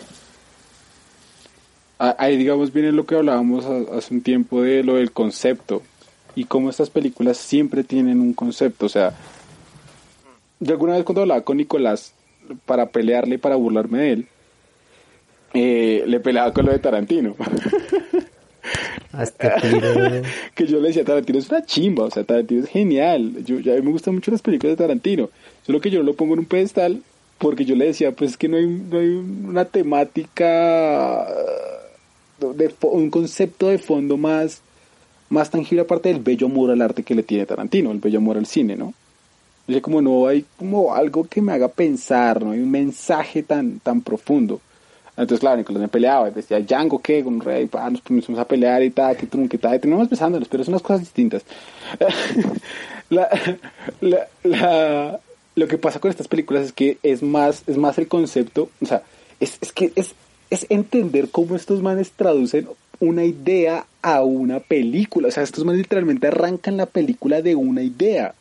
Ah, 1.99 2.15
Ahí, 2.19 2.38
digamos, 2.38 2.72
viene 2.72 2.91
lo 2.91 3.06
que 3.06 3.15
hablábamos 3.15 3.65
ha- 3.65 3.98
hace 3.98 4.14
un 4.14 4.22
tiempo 4.22 4.61
de 4.61 4.84
lo 4.84 4.95
del 4.95 5.11
concepto 5.11 5.82
y 6.36 6.44
cómo 6.44 6.69
estas 6.69 6.91
películas 6.91 7.38
siempre 7.38 7.84
tienen 7.84 8.22
un 8.22 8.34
concepto. 8.34 8.86
O 8.86 8.90
sea, 8.90 9.14
yo 10.60 10.74
alguna 10.74 10.94
vez 10.94 11.03
cuando 11.03 11.22
hablaba 11.22 11.41
con 11.41 11.57
Nicolás 11.57 12.14
para 12.68 12.86
pelearle 12.90 13.36
y 13.36 13.38
para 13.40 13.56
burlarme 13.56 13.98
de 13.99 14.11
él, 14.11 14.28
eh, 15.56 16.03
le 16.06 16.19
peleaba 16.19 16.53
con 16.53 16.65
lo 16.68 16.72
de 16.72 16.78
Tarantino. 16.80 17.36
Hasta 19.18 19.56
que 20.56 20.68
yo 20.68 20.80
le 20.80 20.89
decía, 20.89 21.03
Tarantino 21.03 21.39
es 21.39 21.49
una 21.49 21.65
chimba, 21.65 22.06
o 22.06 22.11
sea, 22.11 22.23
Tarantino 22.23 22.64
es 22.64 22.69
genial. 22.69 23.44
Yo, 23.44 23.60
ya 23.60 23.73
a 23.73 23.76
mí 23.77 23.81
me 23.81 23.91
gustan 23.91 24.14
mucho 24.14 24.31
las 24.31 24.41
películas 24.41 24.77
de 24.77 24.84
Tarantino. 24.84 25.30
Solo 25.65 25.81
que 25.81 25.89
yo 25.89 25.99
no 25.99 26.06
lo 26.06 26.14
pongo 26.14 26.34
en 26.34 26.39
un 26.39 26.45
pedestal 26.45 27.02
porque 27.38 27.65
yo 27.65 27.76
le 27.76 27.85
decía, 27.85 28.11
pues 28.11 28.31
es 28.31 28.38
que 28.38 28.48
no 28.48 28.57
hay, 28.57 28.68
no 28.68 28.99
hay 28.99 29.07
una 29.07 29.65
temática, 29.65 31.27
de, 32.39 32.73
un 32.81 33.10
concepto 33.10 33.68
de 33.68 33.77
fondo 33.77 34.18
más, 34.18 34.61
más 35.30 35.49
tangible 35.49 35.81
aparte 35.81 36.10
del 36.10 36.22
bello 36.22 36.48
amor 36.48 36.72
al 36.72 36.81
arte 36.81 37.03
que 37.03 37.15
le 37.15 37.23
tiene 37.23 37.45
Tarantino, 37.45 37.91
el 37.91 37.99
bello 37.99 38.19
amor 38.19 38.38
al 38.38 38.45
cine, 38.45 38.76
¿no? 38.76 38.94
Yo 39.68 39.81
como 39.81 40.02
no 40.02 40.27
hay 40.27 40.45
como 40.57 40.95
algo 40.95 41.26
que 41.26 41.41
me 41.41 41.52
haga 41.52 41.68
pensar, 41.68 42.41
no 42.41 42.52
hay 42.52 42.60
un 42.60 42.72
mensaje 42.72 43.44
tan, 43.44 43.80
tan 43.80 44.02
profundo. 44.02 44.61
Entonces, 45.18 45.39
claro, 45.39 45.64
me 45.68 45.88
peleaba, 45.88 46.30
decía, 46.30 46.60
Django, 46.60 46.99
¿qué? 46.99 47.23
Con 47.23 47.39
rey, 47.41 47.65
pa, 47.65 47.89
nos 47.89 48.02
pusimos 48.02 48.39
a 48.39 48.45
pelear 48.48 48.84
y 48.84 48.91
tal, 48.91 49.18
que 49.18 49.26
tú, 49.26 49.48
que 49.49 49.57
tal, 49.57 49.76
y 49.76 49.80
terminamos 49.80 50.10
besándonos, 50.10 50.48
pero 50.48 50.64
son 50.64 50.76
unas 50.76 50.84
cosas 50.84 50.99
distintas. 51.02 51.44
la, 53.10 53.27
la- 54.44 55.19
lo 55.56 55.68
que 55.68 55.77
pasa 55.80 55.99
con 55.99 56.11
estas 56.11 56.27
películas 56.27 56.65
es 56.65 56.72
que 56.72 56.99
es 57.02 57.23
más, 57.23 57.64
es 57.65 57.77
más 57.77 57.98
el 57.98 58.07
concepto, 58.07 58.69
o 58.80 58.85
sea, 58.85 59.02
es, 59.39 59.57
es 59.60 59.72
que 59.72 59.91
es, 59.95 60.14
es 60.52 60.68
entender 60.69 61.30
cómo 61.31 61.56
estos 61.56 61.81
manes 61.81 62.11
traducen 62.11 62.68
una 62.99 63.23
idea 63.26 63.85
a 64.03 64.22
una 64.22 64.60
película, 64.60 65.30
o 65.30 65.31
sea, 65.31 65.41
estos 65.41 65.65
manes 65.65 65.81
literalmente 65.81 66.27
arrancan 66.27 66.77
la 66.77 66.85
película 66.85 67.41
de 67.41 67.56
una 67.56 67.81
idea. 67.81 68.35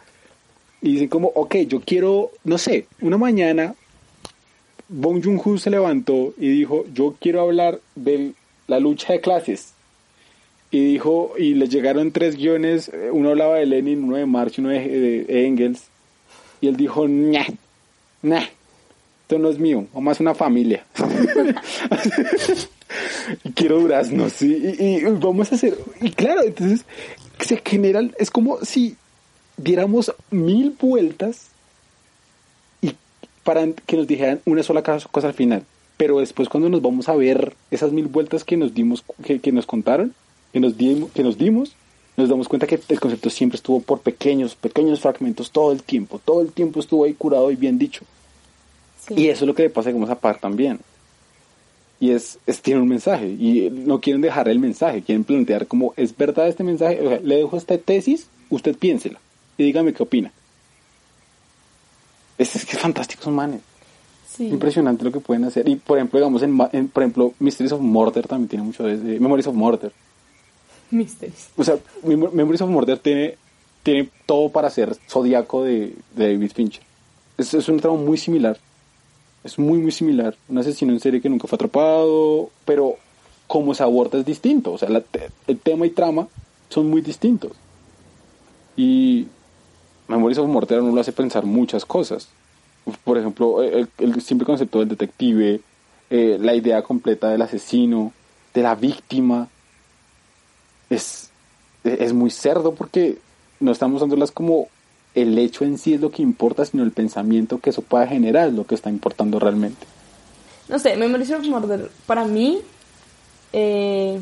Y 0.82 0.92
dicen 0.92 1.08
como, 1.08 1.28
ok, 1.28 1.54
yo 1.66 1.80
quiero, 1.80 2.30
no 2.44 2.58
sé, 2.58 2.86
una 3.00 3.16
mañana 3.16 3.74
Bong 4.88 5.22
Joon-ho 5.22 5.58
se 5.58 5.70
levantó 5.70 6.34
y 6.38 6.48
dijo, 6.48 6.84
yo 6.92 7.16
quiero 7.20 7.40
hablar 7.40 7.80
de 7.94 8.32
la 8.66 8.80
lucha 8.80 9.12
de 9.12 9.20
clases. 9.20 9.72
Y 10.70 10.84
dijo, 10.84 11.32
y 11.38 11.54
le 11.54 11.68
llegaron 11.68 12.12
tres 12.12 12.36
guiones, 12.36 12.88
eh, 12.88 13.10
uno 13.12 13.30
hablaba 13.30 13.56
de 13.56 13.66
Lenin, 13.66 14.04
uno 14.04 14.16
de 14.16 14.26
Marx 14.26 14.58
uno 14.58 14.70
de, 14.70 15.24
de 15.24 15.46
Engels. 15.46 15.84
Y 16.60 16.68
él 16.68 16.76
dijo, 16.76 17.06
nah, 17.06 17.46
nah, 18.22 18.44
esto 19.22 19.38
no 19.38 19.48
es 19.48 19.58
mío, 19.58 19.86
vamos 19.92 20.20
a 20.20 20.22
una 20.22 20.34
familia. 20.34 20.84
quiero 23.54 23.80
duraznos, 23.80 24.32
¿sí? 24.32 24.74
y, 24.78 24.84
y 24.84 25.04
vamos 25.04 25.52
a 25.52 25.56
hacer, 25.56 25.76
y 26.00 26.10
claro, 26.10 26.42
entonces 26.42 26.84
se 27.40 27.60
generan, 27.64 28.14
es 28.18 28.30
como 28.30 28.64
si 28.64 28.96
diéramos 29.56 30.14
mil 30.30 30.76
vueltas 30.80 31.48
para 33.46 33.64
que 33.86 33.96
nos 33.96 34.08
dijeran 34.08 34.40
una 34.44 34.62
sola 34.64 34.82
cosa, 34.82 35.28
al 35.28 35.34
final. 35.34 35.62
Pero 35.96 36.18
después 36.18 36.48
cuando 36.48 36.68
nos 36.68 36.82
vamos 36.82 37.08
a 37.08 37.14
ver 37.14 37.54
esas 37.70 37.92
mil 37.92 38.08
vueltas 38.08 38.44
que 38.44 38.56
nos 38.56 38.74
dimos, 38.74 39.04
que, 39.24 39.38
que 39.38 39.52
nos 39.52 39.64
contaron, 39.64 40.12
que 40.52 40.58
nos, 40.60 40.76
dimos, 40.76 41.12
que 41.12 41.22
nos 41.22 41.38
dimos, 41.38 41.76
nos 42.16 42.28
damos 42.28 42.48
cuenta 42.48 42.66
que 42.66 42.80
el 42.88 43.00
concepto 43.00 43.30
siempre 43.30 43.56
estuvo 43.56 43.80
por 43.80 44.00
pequeños, 44.00 44.56
pequeños 44.56 45.00
fragmentos 45.00 45.52
todo 45.52 45.70
el 45.70 45.84
tiempo. 45.84 46.20
Todo 46.22 46.42
el 46.42 46.52
tiempo 46.52 46.80
estuvo 46.80 47.04
ahí 47.04 47.14
curado 47.14 47.50
y 47.52 47.56
bien 47.56 47.78
dicho. 47.78 48.04
Sí. 49.06 49.14
Y 49.16 49.28
eso 49.28 49.44
es 49.44 49.46
lo 49.46 49.54
que 49.54 49.62
le 49.62 49.70
pasa 49.70 49.90
a 49.90 50.14
par 50.18 50.40
también. 50.40 50.80
Y 52.00 52.10
es, 52.10 52.40
es, 52.46 52.60
tiene 52.60 52.80
un 52.80 52.88
mensaje. 52.88 53.28
Y 53.28 53.70
no 53.70 54.00
quieren 54.00 54.22
dejar 54.22 54.48
el 54.48 54.58
mensaje. 54.58 55.02
Quieren 55.02 55.22
plantear 55.22 55.68
como, 55.68 55.94
¿es 55.96 56.16
verdad 56.16 56.48
este 56.48 56.64
mensaje? 56.64 57.00
O 57.00 57.08
sea, 57.08 57.20
le 57.20 57.36
dejo 57.36 57.56
esta 57.56 57.78
tesis, 57.78 58.28
usted 58.50 58.76
piénsela. 58.76 59.20
Y 59.56 59.62
dígame 59.62 59.94
qué 59.94 60.02
opina. 60.02 60.32
Es, 62.38 62.54
es 62.56 62.64
que 62.66 62.72
es 62.76 62.78
fantástico, 62.78 63.22
son 63.24 63.34
manes. 63.34 63.60
Sí. 64.28 64.48
Impresionante 64.48 65.02
lo 65.04 65.12
que 65.12 65.20
pueden 65.20 65.44
hacer. 65.44 65.66
Y 65.68 65.76
por 65.76 65.96
ejemplo, 65.98 66.18
digamos, 66.18 66.42
en, 66.42 66.58
en, 66.72 66.88
por 66.88 67.02
ejemplo, 67.02 67.32
Mysteries 67.38 67.72
of 67.72 67.80
Murder 67.80 68.26
también 68.26 68.48
tiene 68.48 68.64
mucho 68.64 68.84
de 68.84 68.94
ese- 68.94 69.20
Memories 69.20 69.46
of 69.46 69.54
Murder. 69.54 69.92
Mysteries. 70.90 71.48
O 71.56 71.64
sea, 71.64 71.76
Mem- 72.04 72.30
Memories 72.32 72.60
of 72.60 72.68
Murder 72.70 72.98
tiene, 72.98 73.36
tiene 73.82 74.08
todo 74.26 74.50
para 74.50 74.68
ser 74.70 74.94
Zodíaco 75.08 75.64
de, 75.64 75.94
de 76.14 76.32
David 76.34 76.52
Fincher. 76.54 76.82
Es, 77.38 77.54
es 77.54 77.68
un 77.68 77.80
tramo 77.80 77.96
muy 77.96 78.18
similar. 78.18 78.58
Es 79.42 79.58
muy, 79.58 79.78
muy 79.78 79.92
similar. 79.92 80.36
Un 80.48 80.58
asesino 80.58 80.92
en 80.92 81.00
serie 81.00 81.20
que 81.20 81.28
nunca 81.28 81.46
fue 81.48 81.56
atrapado, 81.56 82.50
pero 82.64 82.96
como 83.46 83.74
se 83.74 83.82
aborda 83.82 84.18
es 84.18 84.26
distinto. 84.26 84.72
O 84.72 84.78
sea, 84.78 84.88
la 84.90 85.02
el 85.46 85.58
tema 85.58 85.86
y 85.86 85.90
trama 85.90 86.28
son 86.68 86.90
muy 86.90 87.00
distintos. 87.00 87.52
Y 88.76 89.26
Memories 90.08 90.38
of 90.38 90.48
Murder 90.48 90.82
no 90.82 90.94
lo 90.94 91.00
hace 91.00 91.12
pensar 91.12 91.44
muchas 91.44 91.84
cosas. 91.84 92.28
Por 93.04 93.18
ejemplo, 93.18 93.62
el, 93.62 93.88
el 93.98 94.20
simple 94.22 94.46
concepto 94.46 94.78
del 94.78 94.88
detective, 94.88 95.60
eh, 96.10 96.38
la 96.40 96.54
idea 96.54 96.82
completa 96.82 97.28
del 97.28 97.42
asesino, 97.42 98.12
de 98.54 98.62
la 98.62 98.74
víctima, 98.74 99.48
es, 100.88 101.30
es 101.82 102.12
muy 102.12 102.30
cerdo 102.30 102.74
porque 102.74 103.18
no 103.58 103.72
estamos 103.72 104.00
dándolas 104.00 104.30
como 104.30 104.68
el 105.14 105.36
hecho 105.38 105.64
en 105.64 105.78
sí 105.78 105.94
es 105.94 106.00
lo 106.00 106.10
que 106.10 106.22
importa, 106.22 106.64
sino 106.64 106.82
el 106.82 106.92
pensamiento 106.92 107.58
que 107.58 107.70
eso 107.70 107.82
pueda 107.82 108.06
generar 108.06 108.48
es 108.48 108.54
lo 108.54 108.66
que 108.66 108.74
está 108.74 108.90
importando 108.90 109.40
realmente. 109.40 109.86
No 110.68 110.78
sé, 110.78 110.96
Memories 110.96 111.30
of 111.30 111.46
Murder 111.46 111.90
para 112.06 112.24
mí 112.24 112.60
eh, 113.52 114.20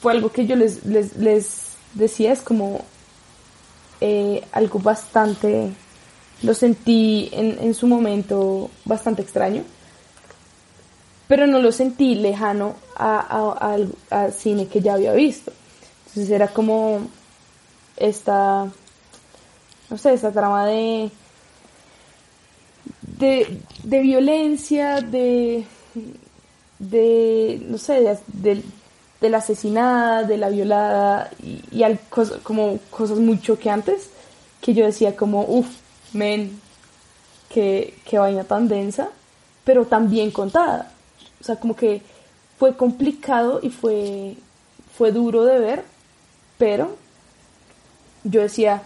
fue 0.00 0.12
algo 0.12 0.30
que 0.30 0.46
yo 0.46 0.56
les, 0.56 0.84
les, 0.84 1.16
les 1.16 1.76
decía, 1.94 2.32
es 2.32 2.42
como 2.42 2.84
eh, 4.00 4.42
algo 4.52 4.78
bastante, 4.78 5.70
lo 6.42 6.54
sentí 6.54 7.28
en, 7.32 7.58
en 7.60 7.74
su 7.74 7.86
momento 7.86 8.70
bastante 8.84 9.22
extraño, 9.22 9.62
pero 11.28 11.46
no 11.46 11.58
lo 11.60 11.72
sentí 11.72 12.14
lejano 12.14 12.74
a, 12.96 13.18
a- 13.18 13.72
al- 13.74 13.92
al 14.10 14.32
cine 14.32 14.68
que 14.68 14.80
ya 14.80 14.94
había 14.94 15.12
visto. 15.12 15.52
Entonces 16.08 16.30
era 16.30 16.48
como 16.48 17.00
esta, 17.96 18.70
no 19.90 19.98
sé, 19.98 20.12
esta 20.14 20.30
trama 20.32 20.66
de 20.66 21.10
de, 23.18 23.60
de 23.82 24.00
violencia, 24.00 25.00
de, 25.00 25.64
de, 26.78 27.62
no 27.68 27.78
sé, 27.78 28.18
de- 28.28 28.62
de 29.20 29.30
la 29.30 29.38
asesinada, 29.38 30.24
de 30.24 30.36
la 30.36 30.48
violada 30.50 31.30
y, 31.42 31.62
y 31.70 31.82
al- 31.82 31.98
como 32.42 32.78
cosas 32.90 33.18
muy 33.18 33.40
choqueantes 33.40 34.10
que 34.60 34.74
yo 34.74 34.84
decía 34.84 35.16
como, 35.16 35.42
uff, 35.42 35.68
men, 36.12 36.60
qué, 37.48 37.94
qué 38.04 38.18
vaina 38.18 38.44
tan 38.44 38.68
densa, 38.68 39.08
pero 39.64 39.86
tan 39.86 40.10
bien 40.10 40.30
contada. 40.30 40.92
O 41.40 41.44
sea, 41.44 41.56
como 41.56 41.76
que 41.76 42.02
fue 42.58 42.76
complicado 42.76 43.60
y 43.62 43.70
fue, 43.70 44.36
fue 44.96 45.12
duro 45.12 45.44
de 45.44 45.58
ver, 45.58 45.84
pero 46.58 46.96
yo 48.24 48.40
decía, 48.42 48.82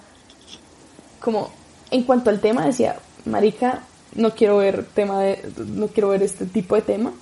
como 1.20 1.51
en 1.90 2.02
cuanto 2.05 2.31
al 2.31 2.40
tema 2.40 2.66
decía, 2.66 2.98
marica, 3.24 3.81
no 4.15 4.35
quiero 4.35 4.59
ver 4.59 4.85
tema 4.94 5.20
de, 5.20 5.51
no 5.66 5.89
quiero 5.89 6.09
ver 6.11 6.23
este 6.23 6.47
tipo 6.47 6.74
de 6.74 6.82
tema, 6.82 7.12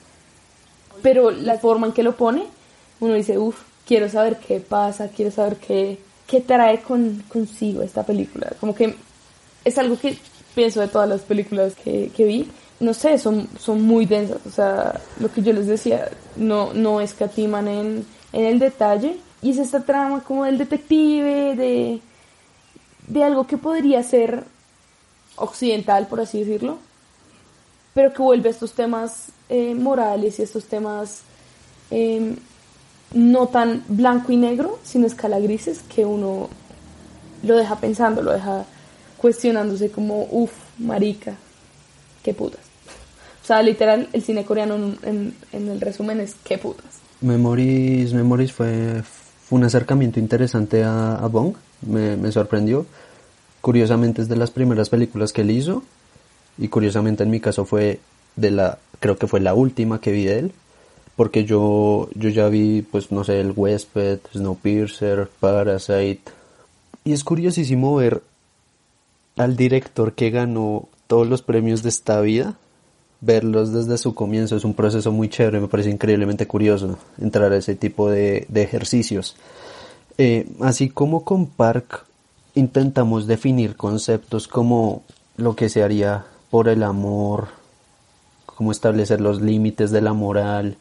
pero 1.02 1.30
la 1.30 1.58
forma 1.58 1.86
en 1.86 1.92
que 1.92 2.02
lo 2.02 2.16
pone, 2.16 2.44
uno 3.00 3.14
dice, 3.14 3.38
uff, 3.38 3.60
quiero 3.86 4.08
saber 4.08 4.38
qué 4.38 4.60
pasa, 4.60 5.08
quiero 5.08 5.30
saber 5.30 5.56
qué, 5.56 5.98
qué 6.26 6.40
trae 6.40 6.82
con, 6.82 7.22
consigo 7.28 7.82
esta 7.82 8.04
película, 8.04 8.52
como 8.60 8.74
que 8.74 8.94
es 9.64 9.78
algo 9.78 9.98
que 9.98 10.18
pienso 10.54 10.80
de 10.80 10.88
todas 10.88 11.08
las 11.08 11.22
películas 11.22 11.74
que, 11.74 12.10
que 12.14 12.24
vi, 12.24 12.48
no 12.80 12.94
sé, 12.94 13.18
son, 13.18 13.48
son 13.58 13.82
muy 13.82 14.06
densas, 14.06 14.38
o 14.46 14.50
sea, 14.50 15.00
lo 15.18 15.32
que 15.32 15.42
yo 15.42 15.52
les 15.52 15.66
decía, 15.66 16.10
no, 16.36 16.72
no 16.74 17.00
escatiman 17.00 17.68
en, 17.68 18.06
en 18.32 18.44
el 18.44 18.58
detalle, 18.58 19.16
y 19.40 19.50
es 19.50 19.58
esta 19.58 19.84
trama 19.84 20.22
como 20.22 20.44
del 20.44 20.58
detective, 20.58 21.54
de, 21.56 22.00
de 23.06 23.24
algo 23.24 23.46
que 23.46 23.56
podría 23.56 24.02
ser 24.02 24.44
occidental, 25.36 26.06
por 26.08 26.20
así 26.20 26.40
decirlo, 26.40 26.78
pero 27.94 28.12
que 28.12 28.22
vuelve 28.22 28.48
a 28.48 28.52
estos 28.52 28.72
temas 28.72 29.28
eh, 29.48 29.74
morales 29.74 30.38
y 30.38 30.42
estos 30.42 30.64
temas 30.64 31.22
eh, 31.90 32.36
no 33.14 33.48
tan 33.48 33.82
blanco 33.88 34.32
y 34.32 34.36
negro, 34.36 34.78
sino 34.82 35.06
escala 35.06 35.38
grises, 35.38 35.80
que 35.88 36.04
uno 36.04 36.48
lo 37.42 37.56
deja 37.56 37.76
pensando, 37.76 38.22
lo 38.22 38.32
deja 38.32 38.64
cuestionándose 39.16 39.90
como, 39.90 40.26
uff, 40.30 40.52
marica, 40.78 41.34
qué 42.22 42.34
putas. 42.34 42.60
O 43.42 43.46
sea, 43.46 43.62
literal, 43.62 44.08
el 44.12 44.22
cine 44.22 44.44
coreano 44.44 44.74
en, 45.02 45.34
en- 45.52 45.68
el 45.68 45.80
resumen 45.80 46.20
es 46.20 46.34
qué 46.44 46.58
putas. 46.58 46.84
Memories, 47.20 48.12
Memories 48.12 48.52
fue, 48.52 49.02
fue 49.02 49.58
un 49.58 49.64
acercamiento 49.64 50.20
interesante 50.20 50.84
a, 50.84 51.14
a 51.16 51.26
Bong, 51.28 51.54
me, 51.86 52.16
me 52.16 52.30
sorprendió. 52.30 52.84
Curiosamente 53.60 54.22
es 54.22 54.28
de 54.28 54.36
las 54.36 54.50
primeras 54.50 54.88
películas 54.90 55.32
que 55.32 55.40
él 55.40 55.50
hizo 55.50 55.82
y 56.58 56.68
curiosamente 56.68 57.22
en 57.24 57.30
mi 57.30 57.40
caso 57.40 57.64
fue 57.64 58.00
de 58.36 58.50
la, 58.50 58.78
creo 59.00 59.16
que 59.16 59.26
fue 59.26 59.40
la 59.40 59.54
última 59.54 60.00
que 60.00 60.12
vi 60.12 60.24
de 60.26 60.38
él, 60.38 60.52
porque 61.18 61.44
yo, 61.44 62.08
yo 62.14 62.28
ya 62.28 62.46
vi, 62.46 62.82
pues 62.82 63.10
no 63.10 63.24
sé, 63.24 63.40
el 63.40 63.52
Huésped, 63.56 64.20
Snowpiercer, 64.32 65.28
Parasite. 65.40 66.22
Y 67.02 67.12
es 67.12 67.24
curiosísimo 67.24 67.96
ver 67.96 68.22
al 69.36 69.56
director 69.56 70.12
que 70.12 70.30
ganó 70.30 70.88
todos 71.08 71.26
los 71.26 71.42
premios 71.42 71.82
de 71.82 71.88
esta 71.88 72.20
vida, 72.20 72.54
verlos 73.20 73.72
desde 73.72 73.98
su 73.98 74.14
comienzo 74.14 74.54
es 74.54 74.64
un 74.64 74.74
proceso 74.74 75.10
muy 75.10 75.28
chévere, 75.28 75.58
me 75.58 75.66
parece 75.66 75.90
increíblemente 75.90 76.46
curioso 76.46 76.96
entrar 77.20 77.52
a 77.52 77.56
ese 77.56 77.74
tipo 77.74 78.08
de, 78.08 78.46
de 78.48 78.62
ejercicios. 78.62 79.34
Eh, 80.18 80.46
así 80.60 80.88
como 80.88 81.24
con 81.24 81.46
Park 81.46 82.04
intentamos 82.54 83.26
definir 83.26 83.74
conceptos 83.74 84.46
como 84.46 85.02
lo 85.36 85.56
que 85.56 85.68
se 85.68 85.82
haría 85.82 86.26
por 86.48 86.68
el 86.68 86.84
amor, 86.84 87.48
cómo 88.46 88.70
establecer 88.70 89.20
los 89.20 89.40
límites 89.40 89.90
de 89.90 90.00
la 90.00 90.12
moral, 90.12 90.76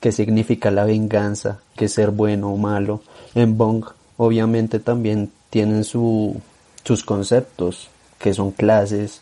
qué 0.00 0.12
significa 0.12 0.70
la 0.70 0.84
venganza, 0.84 1.58
qué 1.76 1.88
ser 1.88 2.10
bueno 2.10 2.52
o 2.52 2.56
malo. 2.56 3.02
En 3.34 3.56
Bong 3.56 3.84
obviamente 4.16 4.78
también 4.78 5.30
tienen 5.50 5.84
su, 5.84 6.40
sus 6.84 7.04
conceptos, 7.04 7.88
que 8.18 8.34
son 8.34 8.50
clases, 8.50 9.20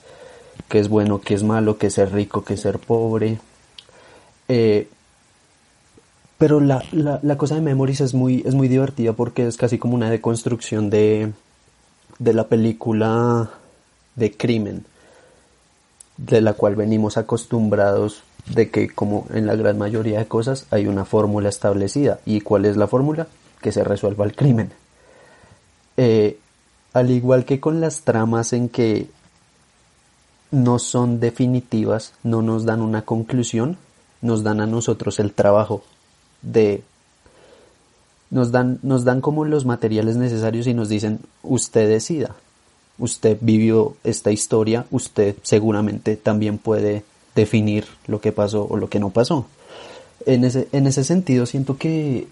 qué 0.69 0.79
es 0.79 0.89
bueno, 0.89 1.21
qué 1.21 1.35
es 1.35 1.43
malo, 1.43 1.79
qué 1.79 1.89
es 1.89 1.95
ser 1.95 2.13
rico, 2.13 2.45
qué 2.45 2.55
es 2.55 2.61
ser 2.61 2.79
pobre. 2.79 3.39
Eh, 4.49 4.89
pero 6.39 6.61
la, 6.61 6.85
la, 6.93 7.21
la 7.23 7.39
cosa 7.39 7.55
de 7.55 7.63
Memories 7.63 8.01
es 8.03 8.15
muy, 8.15 8.43
es 8.47 8.55
muy 8.55 8.69
divertida 8.69 9.13
porque 9.15 9.47
es 9.47 9.57
casi 9.57 9.79
como 9.79 9.95
una 9.95 10.11
deconstrucción 10.11 10.91
de, 10.91 11.33
de 12.19 12.35
la 12.35 12.45
película 12.45 13.51
de 14.17 14.37
crimen, 14.37 14.85
de 16.19 16.41
la 16.41 16.53
cual 16.55 16.77
venimos 16.77 17.17
acostumbrados 17.17 18.23
de 18.47 18.71
que 18.71 18.89
como 18.89 19.27
en 19.33 19.47
la 19.47 19.57
gran 19.57 19.79
mayoría 19.79 20.19
de 20.19 20.27
cosas 20.27 20.67
hay 20.71 20.87
una 20.87 21.05
fórmula 21.05 21.49
establecida. 21.49 22.21
¿Y 22.25 22.41
cuál 22.41 22.65
es 22.65 22.77
la 22.77 22.87
fórmula? 22.87 23.27
Que 23.61 23.73
se 23.73 23.85
resuelva 23.85 24.25
el 24.25 24.35
crimen. 24.35 24.73
Eh, 25.97 26.39
al 26.93 27.11
igual 27.11 27.45
que 27.45 27.61
con 27.61 27.81
las 27.81 28.03
tramas 28.03 28.53
en 28.53 28.69
que 28.69 29.09
no 30.51 30.79
son 30.79 31.21
definitivas, 31.21 32.15
no 32.23 32.43
nos 32.43 32.65
dan 32.65 32.81
una 32.81 33.03
conclusión, 33.03 33.77
nos 34.23 34.43
dan 34.43 34.61
a 34.61 34.67
nosotros 34.67 35.19
el 35.19 35.33
trabajo 35.33 35.83
de 36.43 36.83
nos 38.31 38.51
dan 38.51 38.79
nos 38.83 39.05
dan 39.05 39.21
como 39.21 39.45
los 39.45 39.65
materiales 39.65 40.17
necesarios 40.17 40.67
y 40.67 40.75
nos 40.75 40.89
dicen 40.89 41.21
usted 41.43 41.89
decida. 41.89 42.37
Usted 42.99 43.37
vivió 43.41 43.97
esta 44.05 44.31
historia, 44.31 44.87
usted 44.91 45.37
seguramente 45.43 46.17
también 46.17 46.57
puede 46.57 47.05
definir 47.37 47.85
lo 48.09 48.21
que 48.21 48.33
pasó 48.33 48.67
o 48.69 48.77
lo 48.77 48.89
que 48.89 48.99
no 48.99 49.11
pasó. 49.11 49.47
En 50.25 50.45
ese 50.45 50.67
en 50.73 50.89
ese 50.89 51.05
sentido 51.05 51.47
siento 51.47 51.77
que 51.77 52.27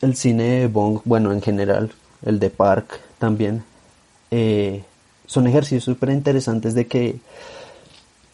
el 0.00 0.16
cine 0.16 0.44
de 0.60 0.66
Bong, 0.68 1.00
bueno, 1.04 1.32
en 1.32 1.42
general, 1.42 1.92
el 2.24 2.38
de 2.38 2.48
Park 2.48 3.00
también 3.18 3.64
eh, 4.30 4.84
son 5.26 5.46
ejercicios 5.46 5.84
súper 5.84 6.10
interesantes 6.10 6.72
de 6.74 6.86
que 6.86 7.16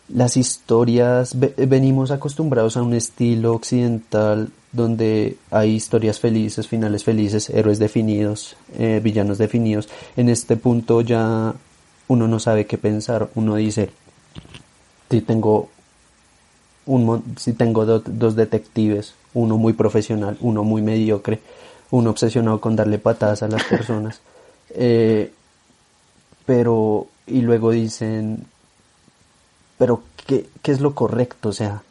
las 0.09 0.36
historias, 0.36 1.39
ve- 1.39 1.55
venimos 1.66 2.10
acostumbrados 2.10 2.76
a 2.76 2.82
un 2.82 2.93
estilo 2.93 3.55
occidental 3.55 4.51
donde 4.70 5.39
hay 5.51 5.70
historias 5.74 6.20
felices, 6.20 6.68
finales 6.68 7.05
felices, 7.05 7.48
héroes 7.48 7.78
definidos, 7.78 8.56
eh, 8.78 9.01
villanos 9.02 9.39
definidos. 9.39 9.89
En 10.16 10.28
este 10.28 10.56
punto 10.56 11.01
ya 11.01 11.55
uno 12.09 12.28
no 12.28 12.39
sabe 12.39 12.66
qué 12.66 12.76
pensar, 12.76 13.31
uno 13.35 13.56
dice, 13.56 13.90
si 15.10 15.22
tengo 15.22 15.70
un 16.86 17.23
si 17.39 17.52
tengo 17.55 17.85
do- 17.86 18.02
dos 18.05 18.36
detectives, 18.36 19.15
uno 19.35 19.56
muy 19.56 19.73
profesional, 19.73 20.36
uno 20.40 20.65
muy 20.65 20.82
mediocre, 20.82 21.40
uno 21.90 22.11
obsesionado 22.11 22.61
con 22.61 22.77
darle 22.77 22.98
patadas 22.98 23.43
a 23.43 23.48
las 23.48 23.65
personas, 23.70 24.20
eh, 24.70 25.32
pero 26.47 27.06
y 27.27 27.40
luego 27.40 27.70
dicen 27.70 28.44
pero 29.78 30.02
¿qué, 30.27 30.47
¿qué 30.62 30.73
es 30.73 30.81
lo 30.81 30.94
correcto? 30.94 31.48
O 31.48 31.52
sea, 31.52 31.82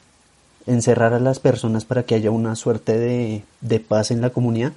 encerrar 0.66 1.14
a 1.14 1.20
las 1.20 1.40
personas 1.40 1.86
para 1.86 2.04
que 2.04 2.16
haya 2.16 2.32
una 2.32 2.56
suerte 2.56 2.98
de, 2.98 3.44
de 3.62 3.80
paz 3.80 4.12
en 4.12 4.22
la 4.22 4.30
comunidad 4.30 4.72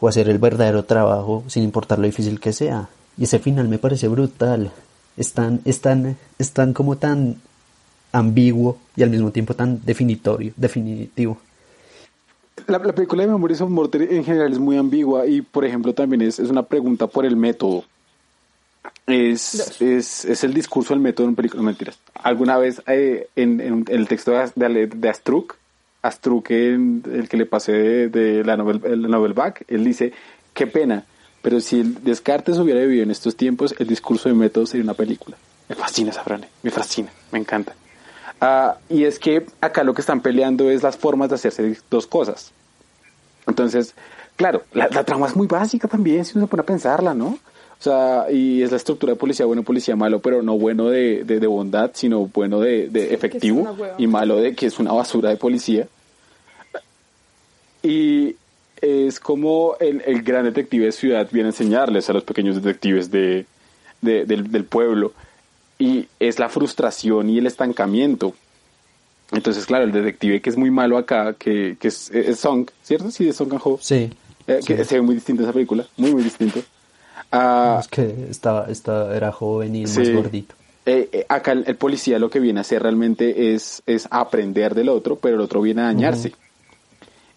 o 0.00 0.08
hacer 0.08 0.28
el 0.28 0.38
verdadero 0.38 0.84
trabajo 0.84 1.44
sin 1.46 1.62
importar 1.62 1.98
lo 1.98 2.06
difícil 2.06 2.40
que 2.40 2.52
sea. 2.52 2.88
Y 3.16 3.24
ese 3.24 3.38
final 3.38 3.68
me 3.68 3.78
parece 3.78 4.08
brutal. 4.08 4.72
Es 5.16 5.32
tan, 5.32 5.60
es 5.64 5.80
tan, 5.80 6.16
es 6.38 6.52
tan 6.52 6.72
como 6.72 6.96
tan 6.96 7.40
ambiguo 8.12 8.78
y 8.96 9.02
al 9.02 9.10
mismo 9.10 9.30
tiempo 9.30 9.54
tan 9.54 9.84
definitorio, 9.84 10.52
definitivo. 10.56 11.38
La, 12.66 12.78
la 12.78 12.92
película 12.92 13.22
de 13.22 13.28
Memories 13.28 13.60
of 13.60 13.70
Murder 13.70 14.12
en 14.12 14.24
general 14.24 14.52
es 14.52 14.58
muy 14.58 14.76
ambigua 14.76 15.26
y, 15.26 15.42
por 15.42 15.64
ejemplo, 15.64 15.94
también 15.94 16.22
es, 16.22 16.38
es 16.38 16.50
una 16.50 16.64
pregunta 16.64 17.06
por 17.06 17.24
el 17.24 17.36
método. 17.36 17.84
Es, 19.06 19.80
es, 19.80 20.24
es 20.24 20.44
el 20.44 20.52
discurso 20.52 20.92
del 20.92 21.00
método 21.00 21.28
en 21.28 21.34
películas, 21.34 21.62
no, 21.62 21.70
mentiras. 21.70 21.98
Alguna 22.14 22.58
vez 22.58 22.82
eh, 22.86 23.28
en, 23.36 23.60
en 23.60 23.84
el 23.88 24.06
texto 24.06 24.32
de, 24.32 24.50
de, 24.54 24.86
de 24.86 25.08
Astruc, 25.08 25.56
Astruc, 26.02 26.50
en 26.50 27.02
el 27.10 27.28
que 27.28 27.36
le 27.36 27.46
pasé 27.46 27.72
de, 27.72 28.08
de 28.08 28.44
la 28.44 28.56
novel, 28.56 28.80
el 28.84 29.02
novelback, 29.02 29.64
él 29.68 29.84
dice, 29.84 30.12
qué 30.52 30.66
pena, 30.66 31.04
pero 31.42 31.60
si 31.60 31.80
el 31.80 32.02
Descartes 32.04 32.58
hubiera 32.58 32.80
vivido 32.80 33.02
en 33.02 33.10
estos 33.10 33.36
tiempos, 33.36 33.74
el 33.78 33.86
discurso 33.86 34.28
de 34.28 34.34
método 34.34 34.66
sería 34.66 34.84
una 34.84 34.94
película. 34.94 35.36
Me 35.68 35.74
fascina 35.74 36.10
esa 36.10 36.22
frase, 36.22 36.48
me 36.62 36.70
fascina, 36.70 37.10
me 37.32 37.38
encanta. 37.38 37.74
Uh, 38.40 38.74
y 38.88 39.04
es 39.04 39.18
que 39.18 39.46
acá 39.60 39.82
lo 39.82 39.94
que 39.94 40.00
están 40.00 40.20
peleando 40.20 40.70
es 40.70 40.82
las 40.82 40.96
formas 40.96 41.28
de 41.28 41.34
hacerse 41.34 41.76
dos 41.90 42.06
cosas. 42.06 42.52
Entonces, 43.46 43.94
claro, 44.36 44.62
la, 44.72 44.88
la, 44.88 45.02
trama 45.04 45.26
es 45.26 45.34
muy 45.34 45.48
básica 45.48 45.88
también, 45.88 46.24
si 46.24 46.38
uno 46.38 46.46
se 46.46 46.50
pone 46.50 46.60
a 46.60 46.66
pensarla, 46.66 47.14
¿no? 47.14 47.38
O 47.80 47.82
sea, 47.82 48.26
y 48.30 48.62
es 48.62 48.70
la 48.70 48.76
estructura 48.76 49.12
de 49.12 49.18
policía 49.18 49.46
bueno, 49.46 49.62
policía 49.62 49.96
malo, 49.96 50.20
pero 50.20 50.42
no 50.42 50.58
bueno 50.58 50.88
de, 50.88 51.24
de, 51.24 51.38
de 51.40 51.46
bondad, 51.46 51.92
sino 51.94 52.26
bueno 52.26 52.60
de, 52.60 52.88
de 52.88 53.14
efectivo 53.14 53.76
y 53.98 54.06
malo 54.06 54.36
de 54.36 54.54
que 54.54 54.66
es 54.66 54.78
una 54.78 54.92
basura 54.92 55.30
de 55.30 55.36
policía. 55.36 55.86
Y 57.82 58.36
es 58.80 59.20
como 59.20 59.76
el, 59.78 60.02
el 60.06 60.22
gran 60.22 60.44
detective 60.44 60.86
de 60.86 60.92
ciudad 60.92 61.28
viene 61.30 61.48
a 61.48 61.50
enseñarles 61.50 62.10
a 62.10 62.12
los 62.12 62.24
pequeños 62.24 62.56
detectives 62.56 63.10
de, 63.12 63.46
del, 64.00 64.50
del 64.50 64.64
pueblo 64.64 65.12
y 65.78 66.08
es 66.18 66.38
la 66.38 66.48
frustración 66.48 67.30
y 67.30 67.38
el 67.38 67.46
estancamiento. 67.46 68.34
Entonces, 69.32 69.66
claro, 69.66 69.84
el 69.84 69.92
detective 69.92 70.40
que 70.40 70.50
es 70.50 70.56
muy 70.56 70.70
malo 70.70 70.96
acá, 70.96 71.34
que, 71.34 71.76
que 71.78 71.88
es, 71.88 72.10
es 72.10 72.40
Song, 72.40 72.68
¿cierto? 72.82 73.10
Sí, 73.10 73.24
de 73.26 73.32
Song 73.32 73.48
Kang 73.48 73.60
Ho. 73.64 73.78
Sí. 73.80 74.10
Eh, 74.46 74.60
que 74.66 74.76
sí. 74.78 74.84
se 74.84 74.94
ve 74.96 75.02
muy 75.02 75.14
distinto 75.14 75.42
esa 75.42 75.52
película, 75.52 75.86
muy, 75.96 76.12
muy 76.12 76.22
distinto. 76.22 76.60
Es 77.30 77.88
que 77.88 78.26
estaba, 78.30 78.66
estaba, 78.70 79.14
era 79.14 79.30
joven 79.30 79.76
y 79.76 79.86
sí. 79.86 80.00
más 80.00 80.10
gordito. 80.12 80.54
Eh, 80.86 81.08
eh, 81.12 81.26
acá 81.28 81.52
el, 81.52 81.64
el, 81.66 81.76
policía 81.76 82.18
lo 82.18 82.30
que 82.30 82.40
viene 82.40 82.60
a 82.60 82.62
hacer 82.62 82.82
realmente 82.82 83.54
es, 83.54 83.82
es 83.84 84.08
aprender 84.10 84.74
del 84.74 84.88
otro, 84.88 85.16
pero 85.16 85.34
el 85.34 85.42
otro 85.42 85.60
viene 85.60 85.82
a 85.82 85.84
dañarse. 85.84 86.28
Uh 86.28 86.32
-huh. 86.32 86.36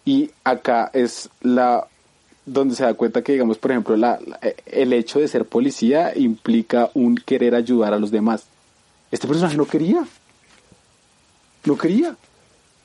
Y 0.04 0.30
acá 0.42 0.90
es 0.94 1.28
la 1.42 1.86
donde 2.44 2.74
se 2.74 2.82
da 2.84 2.94
cuenta 2.94 3.22
que, 3.22 3.32
digamos, 3.32 3.58
por 3.58 3.70
ejemplo, 3.70 3.96
la, 3.96 4.18
la, 4.26 4.40
el 4.66 4.92
hecho 4.92 5.20
de 5.20 5.28
ser 5.28 5.44
policía 5.44 6.12
implica 6.16 6.90
un 6.94 7.16
querer 7.16 7.54
ayudar 7.54 7.94
a 7.94 7.98
los 7.98 8.10
demás. 8.10 8.44
Este 9.10 9.28
personaje 9.28 9.56
no 9.56 9.66
quería. 9.66 10.04
No 11.64 11.76
quería. 11.76 12.16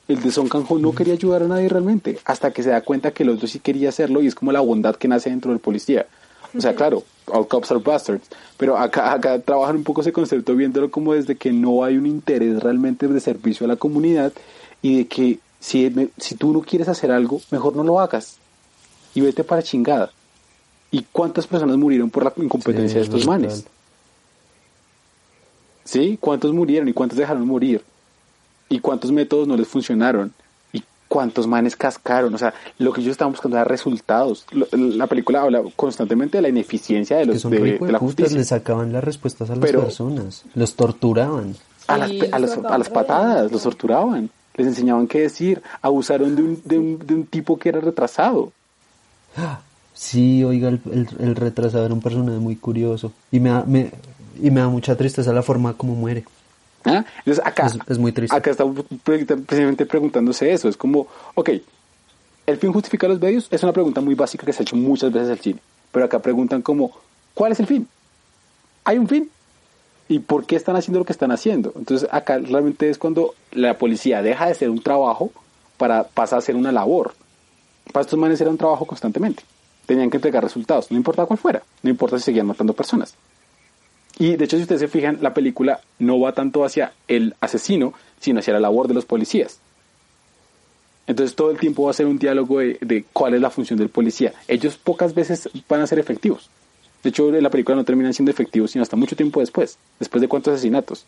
El 0.06 0.22
de 0.22 0.30
Son 0.30 0.48
Kang-ho 0.48 0.78
no 0.78 0.94
quería 0.94 1.14
ayudar 1.14 1.42
a 1.42 1.48
nadie 1.48 1.68
realmente, 1.68 2.18
hasta 2.24 2.50
que 2.50 2.62
se 2.62 2.70
da 2.70 2.80
cuenta 2.80 3.10
que 3.10 3.24
el 3.24 3.30
otro 3.30 3.46
sí 3.46 3.58
quería 3.58 3.90
hacerlo 3.90 4.22
y 4.22 4.26
es 4.26 4.34
como 4.34 4.52
la 4.52 4.60
bondad 4.60 4.96
que 4.96 5.08
nace 5.08 5.28
dentro 5.28 5.50
del 5.50 5.60
policía. 5.60 6.06
O 6.56 6.60
sea, 6.62 6.74
claro, 6.74 7.02
all 7.26 7.46
cops 7.46 7.70
are 7.72 7.80
bastards, 7.84 8.26
pero 8.56 8.78
acá, 8.78 9.12
acá 9.12 9.38
trabajan 9.40 9.76
un 9.76 9.84
poco 9.84 10.00
ese 10.00 10.12
concepto 10.12 10.54
viéndolo 10.54 10.90
como 10.90 11.12
desde 11.12 11.36
que 11.36 11.52
no 11.52 11.84
hay 11.84 11.98
un 11.98 12.06
interés 12.06 12.62
realmente 12.62 13.06
de 13.06 13.20
servicio 13.20 13.66
a 13.66 13.68
la 13.68 13.76
comunidad 13.76 14.32
y 14.80 14.96
de 14.96 15.06
que 15.08 15.40
si, 15.60 16.10
si 16.16 16.36
tú 16.36 16.54
no 16.54 16.62
quieres 16.62 16.88
hacer 16.88 17.10
algo, 17.10 17.42
mejor 17.50 17.76
no 17.76 17.84
lo 17.84 18.00
hagas 18.00 18.38
y 19.14 19.20
vete 19.20 19.44
para 19.44 19.62
chingada. 19.62 20.10
¿Y 20.90 21.04
cuántas 21.12 21.46
personas 21.46 21.76
murieron 21.76 22.10
por 22.10 22.24
la 22.24 22.32
incompetencia 22.36 22.88
sí, 22.88 22.94
de 22.94 23.02
estos 23.02 23.26
manes? 23.26 23.64
¿Sí? 25.84 26.18
¿Cuántos 26.20 26.52
murieron 26.52 26.88
y 26.88 26.92
cuántos 26.92 27.18
dejaron 27.18 27.46
morir? 27.46 27.82
¿Y 28.68 28.80
cuántos 28.80 29.12
métodos 29.12 29.48
no 29.48 29.56
les 29.56 29.68
funcionaron? 29.68 30.32
¿Y 30.72 30.82
cuántos 31.08 31.46
manes 31.46 31.76
cascaron? 31.76 32.34
O 32.34 32.38
sea, 32.38 32.54
lo 32.78 32.92
que 32.92 33.00
ellos 33.00 33.12
estaban 33.12 33.32
buscando 33.32 33.56
era 33.56 33.64
resultados. 33.64 34.46
La 34.72 35.06
película 35.06 35.42
habla 35.42 35.62
constantemente 35.76 36.38
de 36.38 36.42
la 36.42 36.48
ineficiencia 36.48 37.18
de, 37.18 37.26
los, 37.26 37.42
de, 37.42 37.78
de, 37.78 37.92
la 37.92 37.98
justicia. 37.98 38.36
Les 38.36 38.48
sacaban 38.48 38.92
las 38.92 39.04
respuestas 39.04 39.50
a 39.50 39.56
las 39.56 39.64
Pero, 39.64 39.82
personas. 39.82 40.44
Los 40.54 40.74
torturaban. 40.74 41.54
A 41.86 41.96
las, 41.96 42.10
a 42.32 42.38
las, 42.38 42.58
a 42.58 42.78
las 42.78 42.90
patadas, 42.90 43.50
los 43.50 43.62
torturaban. 43.62 44.30
Les 44.56 44.66
enseñaban 44.66 45.06
qué 45.06 45.20
decir. 45.20 45.62
Abusaron 45.80 46.36
de 46.36 46.42
un, 46.42 46.62
de 46.64 46.78
un, 46.78 46.98
de 46.98 47.14
un 47.14 47.26
tipo 47.26 47.58
que 47.58 47.70
era 47.70 47.80
retrasado. 47.80 48.52
Sí, 49.94 50.44
oiga, 50.44 50.68
el, 50.68 50.80
el, 50.92 51.08
el, 51.18 51.34
retrasado 51.34 51.84
era 51.84 51.92
un 51.92 52.00
personaje 52.00 52.38
muy 52.38 52.54
curioso 52.54 53.12
y 53.32 53.40
me, 53.40 53.50
da, 53.50 53.64
me, 53.66 53.90
y 54.40 54.50
me 54.50 54.60
da 54.60 54.68
mucha 54.68 54.96
tristeza 54.96 55.32
la 55.32 55.42
forma 55.42 55.74
como 55.74 55.96
muere. 55.96 56.24
¿Ah? 56.84 57.04
Entonces 57.18 57.44
acá 57.44 57.66
es, 57.66 57.78
es, 57.88 57.98
muy 57.98 58.12
triste. 58.12 58.34
Acá 58.36 58.52
estamos 58.52 58.84
precisamente 59.02 59.86
preguntándose 59.86 60.52
eso. 60.52 60.68
Es 60.68 60.76
como, 60.76 61.08
ok, 61.34 61.50
¿el 62.46 62.56
fin 62.58 62.72
justifica 62.72 63.08
los 63.08 63.20
medios? 63.20 63.48
Es 63.50 63.62
una 63.64 63.72
pregunta 63.72 64.00
muy 64.00 64.14
básica 64.14 64.46
que 64.46 64.52
se 64.52 64.62
ha 64.62 64.64
hecho 64.64 64.76
muchas 64.76 65.12
veces 65.12 65.30
al 65.30 65.40
cine. 65.40 65.60
Pero 65.90 66.04
acá 66.04 66.20
preguntan 66.20 66.62
como, 66.62 66.92
¿cuál 67.34 67.52
es 67.52 67.60
el 67.60 67.66
fin? 67.66 67.88
¿Hay 68.84 68.98
un 68.98 69.08
fin? 69.08 69.28
¿Y 70.08 70.20
por 70.20 70.46
qué 70.46 70.54
están 70.54 70.76
haciendo 70.76 71.00
lo 71.00 71.04
que 71.04 71.12
están 71.12 71.32
haciendo? 71.32 71.72
Entonces 71.76 72.08
acá 72.12 72.38
realmente 72.38 72.88
es 72.88 72.98
cuando 72.98 73.34
la 73.50 73.76
policía 73.76 74.22
deja 74.22 74.46
de 74.46 74.54
ser 74.54 74.70
un 74.70 74.80
trabajo 74.80 75.32
para 75.76 76.04
pasar 76.04 76.38
a 76.38 76.42
ser 76.42 76.56
una 76.56 76.72
labor 76.72 77.14
para 77.92 78.02
estos 78.02 78.18
manes 78.18 78.40
era 78.40 78.50
un 78.50 78.58
trabajo 78.58 78.86
constantemente. 78.86 79.42
Tenían 79.86 80.10
que 80.10 80.18
entregar 80.18 80.42
resultados, 80.42 80.90
no 80.90 80.96
importa 80.96 81.26
cuál 81.26 81.38
fuera, 81.38 81.62
no 81.82 81.90
importa 81.90 82.18
si 82.18 82.24
seguían 82.24 82.46
matando 82.46 82.74
personas. 82.74 83.14
Y 84.18 84.36
de 84.36 84.44
hecho, 84.44 84.56
si 84.56 84.62
ustedes 84.62 84.80
se 84.80 84.88
fijan, 84.88 85.18
la 85.20 85.32
película 85.32 85.80
no 85.98 86.18
va 86.20 86.32
tanto 86.32 86.64
hacia 86.64 86.92
el 87.06 87.36
asesino, 87.40 87.94
sino 88.20 88.40
hacia 88.40 88.52
la 88.52 88.60
labor 88.60 88.88
de 88.88 88.94
los 88.94 89.06
policías. 89.06 89.60
Entonces 91.06 91.34
todo 91.34 91.50
el 91.50 91.58
tiempo 91.58 91.84
va 91.84 91.90
a 91.90 91.94
ser 91.94 92.06
un 92.06 92.18
diálogo 92.18 92.58
de, 92.58 93.04
cuál 93.12 93.34
es 93.34 93.40
la 93.40 93.48
función 93.48 93.78
del 93.78 93.88
policía. 93.88 94.34
Ellos 94.46 94.76
pocas 94.76 95.14
veces 95.14 95.48
van 95.68 95.80
a 95.80 95.86
ser 95.86 95.98
efectivos. 95.98 96.50
De 97.02 97.10
hecho, 97.10 97.30
la 97.30 97.48
película 97.48 97.76
no 97.76 97.84
termina 97.84 98.12
siendo 98.12 98.30
efectivos 98.30 98.72
sino 98.72 98.82
hasta 98.82 98.96
mucho 98.96 99.16
tiempo 99.16 99.40
después, 99.40 99.78
después 99.98 100.20
de 100.20 100.28
cuántos 100.28 100.54
asesinatos. 100.54 101.06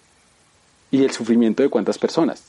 Y 0.91 1.03
el 1.03 1.11
sufrimiento 1.11 1.63
de 1.63 1.69
cuántas 1.69 1.99
personas. 1.99 2.45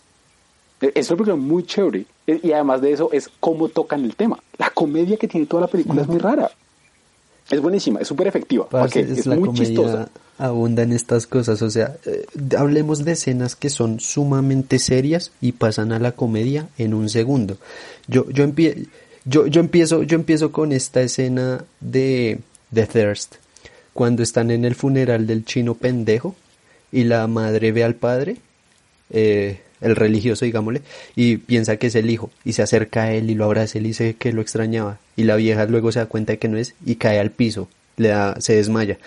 Es 0.81 1.09
una 1.09 1.17
película 1.17 1.35
muy 1.35 1.63
chévere. 1.63 2.05
Y 2.27 2.51
además 2.51 2.81
de 2.81 2.91
eso, 2.91 3.09
es 3.11 3.29
cómo 3.39 3.69
tocan 3.69 4.03
el 4.03 4.15
tema. 4.15 4.39
La 4.57 4.69
comedia 4.69 5.17
que 5.17 5.27
tiene 5.27 5.45
toda 5.45 5.61
la 5.61 5.67
película 5.67 6.01
es 6.01 6.07
muy 6.07 6.17
rara. 6.17 6.49
Es 7.49 7.61
buenísima, 7.61 7.99
es 7.99 8.07
súper 8.07 8.27
efectiva. 8.27 8.67
Parce, 8.69 9.01
es, 9.01 9.09
es 9.19 9.25
la 9.25 9.35
muy 9.35 9.47
comedia 9.47 9.65
chistosa. 9.65 10.09
Abunda 10.37 10.83
en 10.83 10.93
estas 10.93 11.27
cosas. 11.27 11.61
O 11.61 11.69
sea, 11.69 11.97
eh, 12.05 12.25
hablemos 12.57 13.03
de 13.03 13.11
escenas 13.11 13.55
que 13.55 13.69
son 13.69 13.99
sumamente 13.99 14.79
serias 14.79 15.31
y 15.41 15.51
pasan 15.51 15.91
a 15.91 15.99
la 15.99 16.13
comedia 16.13 16.69
en 16.77 16.93
un 16.93 17.09
segundo. 17.09 17.57
Yo, 18.07 18.29
yo, 18.29 18.43
empie 18.43 18.87
yo, 19.25 19.47
yo, 19.47 19.59
empiezo, 19.59 20.03
yo 20.03 20.15
empiezo 20.15 20.51
con 20.51 20.71
esta 20.71 21.01
escena 21.01 21.65
de, 21.81 22.39
de 22.71 22.87
Thirst. 22.87 23.35
Cuando 23.93 24.23
están 24.23 24.49
en 24.49 24.63
el 24.63 24.75
funeral 24.75 25.27
del 25.27 25.43
chino 25.43 25.75
pendejo 25.75 26.35
y 26.91 27.03
la 27.03 27.27
madre 27.27 27.73
ve 27.73 27.83
al 27.83 27.95
padre. 27.95 28.37
Eh, 29.09 29.59
el 29.81 29.95
religioso, 29.95 30.45
digámosle, 30.45 30.81
y 31.15 31.37
piensa 31.37 31.77
que 31.77 31.87
es 31.87 31.95
el 31.95 32.09
hijo, 32.09 32.31
y 32.45 32.53
se 32.53 32.61
acerca 32.61 33.03
a 33.03 33.13
él 33.13 33.29
y 33.29 33.35
lo 33.35 33.45
abraza, 33.45 33.77
él 33.77 33.85
dice 33.85 34.15
que 34.17 34.31
lo 34.31 34.41
extrañaba, 34.41 34.99
y 35.15 35.23
la 35.23 35.35
vieja 35.35 35.65
luego 35.65 35.91
se 35.91 35.99
da 35.99 36.05
cuenta 36.05 36.33
de 36.33 36.39
que 36.39 36.47
no 36.47 36.57
es, 36.57 36.75
y 36.85 36.95
cae 36.95 37.19
al 37.19 37.31
piso, 37.31 37.67
le 37.97 38.09
da, 38.09 38.39
se 38.39 38.55
desmaya. 38.55 38.97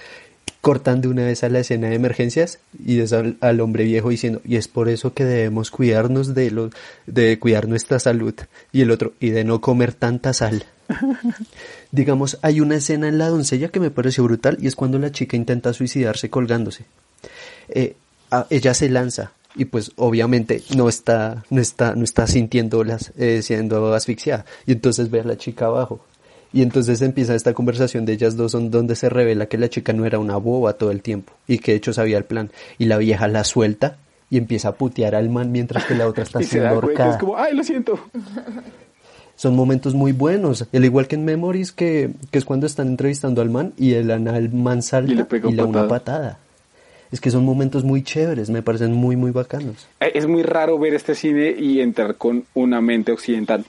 Cortan 0.61 1.03
de 1.03 1.09
una 1.09 1.25
vez 1.25 1.45
a 1.45 1.51
la 1.51 1.61
escena 1.61 1.91
de 1.91 1.95
emergencias 1.95 2.59
y 2.87 3.01
es 3.01 3.13
al, 3.13 3.37
al, 3.43 3.61
hombre 3.61 3.85
viejo 3.85 4.09
diciendo, 4.09 4.41
y 4.47 4.57
es 4.57 4.67
por 4.67 4.89
eso 4.89 5.13
que 5.13 5.25
debemos 5.27 5.71
cuidarnos 5.71 6.35
de 6.35 6.51
lo, 6.51 6.71
de 7.07 7.39
cuidar 7.39 7.69
nuestra 7.69 7.99
salud. 7.99 8.33
Y 8.73 8.81
el 8.81 8.91
otro, 8.91 9.13
y 9.21 9.29
de 9.29 9.45
no 9.45 9.61
comer 9.61 9.93
tanta 9.93 10.33
sal. 10.33 10.65
Digamos, 11.93 12.39
hay 12.41 12.61
una 12.61 12.77
escena 12.77 13.09
en 13.09 13.19
la 13.19 13.29
doncella 13.29 13.69
que 13.69 13.79
me 13.79 13.91
pareció 13.91 14.25
brutal 14.25 14.57
y 14.59 14.67
es 14.67 14.75
cuando 14.75 14.99
la 14.99 15.13
chica 15.13 15.37
intenta 15.37 15.75
suicidarse 15.75 16.31
colgándose. 16.31 16.87
Eh, 17.69 17.95
ella 18.51 18.75
se 18.75 18.89
lanza, 18.89 19.33
y 19.55 19.67
pues 19.67 19.93
obviamente 19.97 20.63
no 20.77 20.89
está 20.89 21.45
no 21.51 21.61
está 21.61 21.95
no 21.95 22.05
está 22.05 22.27
sintiéndolas 22.27 23.13
eh, 23.17 23.41
siendo 23.43 23.95
asfixiada 23.95 24.45
y 24.67 24.73
entonces 24.73 25.11
ve 25.11 25.21
a 25.21 25.25
la 25.25 25.37
chica 25.37 25.67
abajo 25.67 26.01
y 26.53 26.63
entonces 26.63 27.03
empieza 27.03 27.35
esta 27.35 27.53
conversación 27.53 28.05
de 28.05 28.13
ellas 28.15 28.37
dos 28.37 28.53
donde 28.53 28.97
se 28.97 29.09
revela 29.09 29.47
que 29.47 29.59
la 29.59 29.69
chica 29.69 29.93
no 29.93 30.07
era 30.07 30.19
una 30.19 30.37
boba 30.37 30.75
todo 30.75 30.91
el 30.91 31.03
tiempo 31.03 31.33
y 31.47 31.59
que 31.59 31.73
de 31.73 31.79
hecho 31.79 31.93
sabía 31.93 32.19
el 32.19 32.25
plan 32.25 32.51
y 32.79 32.87
la 32.87 32.99
vieja 32.99 33.29
la 33.29 33.45
suelta 33.45 33.99
y 34.31 34.39
empieza 34.39 34.69
a 34.69 34.73
putear 34.73 35.15
al 35.15 35.31
man 35.31 35.53
mientras 35.53 35.85
que 35.85 35.95
la 35.95 36.09
otra 36.09 36.25
está 36.25 36.43
siendo 36.43 36.69
ahorcada. 36.69 37.13
Es 37.13 37.17
como, 37.19 37.37
ay, 37.37 37.55
lo 37.55 37.63
siento. 37.63 37.99
Son 39.37 39.55
momentos 39.57 39.95
muy 39.95 40.13
buenos, 40.13 40.67
el 40.73 40.85
igual 40.85 41.09
que 41.09 41.17
en 41.17 41.25
Memories 41.25 41.73
que, 41.73 42.11
que 42.31 42.39
es 42.39 42.45
cuando 42.45 42.67
están 42.67 42.89
entrevistando 42.89 43.43
al 43.43 43.51
man 43.51 43.73
y 43.77 43.95
el, 43.95 44.11
el 44.11 44.53
man 44.53 44.83
salta 44.83 45.13
y 45.13 45.17
le, 45.17 45.25
pega 45.25 45.51
y 45.51 45.57
patada. 45.57 45.69
una 45.69 45.89
patada. 45.89 46.39
Es 47.15 47.21
que 47.21 47.31
son 47.31 47.45
momentos 47.45 47.85
muy 47.85 48.03
chéveres, 48.03 48.51
me 48.51 48.61
parecen 48.61 48.93
muy, 48.93 49.15
muy 49.15 49.31
bacanos. 49.31 49.87
Eh, 50.01 50.11
Es 50.15 50.27
muy 50.27 50.43
raro 50.43 50.81
ver 50.81 50.95
este 50.95 51.15
cine 51.15 51.55
y 51.57 51.81
entrar 51.81 52.17
con 52.17 52.45
una 52.55 52.81
mente 52.81 53.13
occidental. 53.13 53.65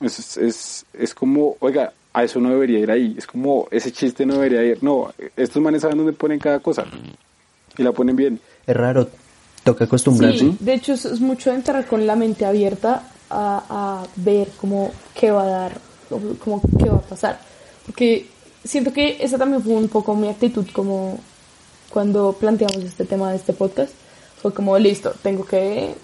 Es, 0.00 0.38
es, 0.38 0.86
es 0.94 1.14
como, 1.14 1.56
oiga, 1.60 1.92
a 2.14 2.24
eso 2.24 2.40
no 2.40 2.48
debería 2.48 2.78
ir 2.78 2.90
ahí. 2.90 3.14
Es 3.18 3.26
como, 3.26 3.68
ese 3.70 3.92
chiste 3.92 4.24
no 4.24 4.36
debería 4.36 4.64
ir. 4.64 4.82
No, 4.82 5.12
estos 5.36 5.60
manes 5.62 5.82
saben 5.82 5.98
dónde 5.98 6.14
ponen 6.14 6.38
cada 6.38 6.60
cosa. 6.60 6.86
Y 7.76 7.82
la 7.82 7.92
ponen 7.92 8.16
bien. 8.16 8.40
Es 8.66 8.74
raro, 8.74 9.10
toca 9.64 9.84
acostumbrarse. 9.84 10.38
Sí, 10.38 10.56
de 10.58 10.72
hecho 10.72 10.94
es, 10.94 11.04
es 11.04 11.20
mucho 11.20 11.52
entrar 11.52 11.84
con 11.86 12.06
la 12.06 12.16
mente 12.16 12.46
abierta 12.46 13.06
a, 13.28 13.64
a 13.68 14.06
ver 14.16 14.48
cómo 14.58 14.92
qué 15.14 15.30
va 15.30 15.42
a 15.42 15.46
dar, 15.46 15.78
o 16.08 16.18
cómo 16.42 16.62
qué 16.82 16.88
va 16.88 16.96
a 16.96 17.02
pasar. 17.02 17.38
Porque 17.84 18.28
siento 18.64 18.94
que 18.94 19.18
esa 19.20 19.36
también 19.36 19.62
fue 19.62 19.74
un 19.74 19.88
poco 19.88 20.14
mi 20.16 20.28
actitud 20.28 20.66
como 20.72 21.20
cuando 21.90 22.32
planteamos 22.32 22.84
este 22.84 23.04
tema 23.04 23.30
de 23.30 23.36
este 23.36 23.52
podcast. 23.52 23.92
Fue 24.40 24.52
como, 24.54 24.78
listo, 24.78 25.12
tengo 25.22 25.44
que 25.44 25.94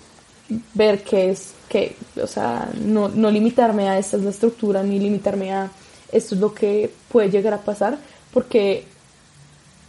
ver 0.74 1.02
qué 1.02 1.31
es, 1.31 1.52
qué, 1.69 1.97
o 2.23 2.27
sea, 2.27 2.69
no, 2.82 3.09
no 3.09 3.31
limitarme 3.31 3.89
a 3.89 3.98
esta 3.98 4.16
es 4.16 4.24
la 4.24 4.31
estructura, 4.31 4.82
ni 4.82 4.98
limitarme 4.98 5.52
a 5.52 5.70
esto 6.12 6.35
es 6.35 6.40
lo 6.40 6.52
que 6.52 6.93
puede 7.09 7.31
llegar 7.31 7.55
a 7.55 7.59
pasar, 7.62 7.98
porque 8.32 8.85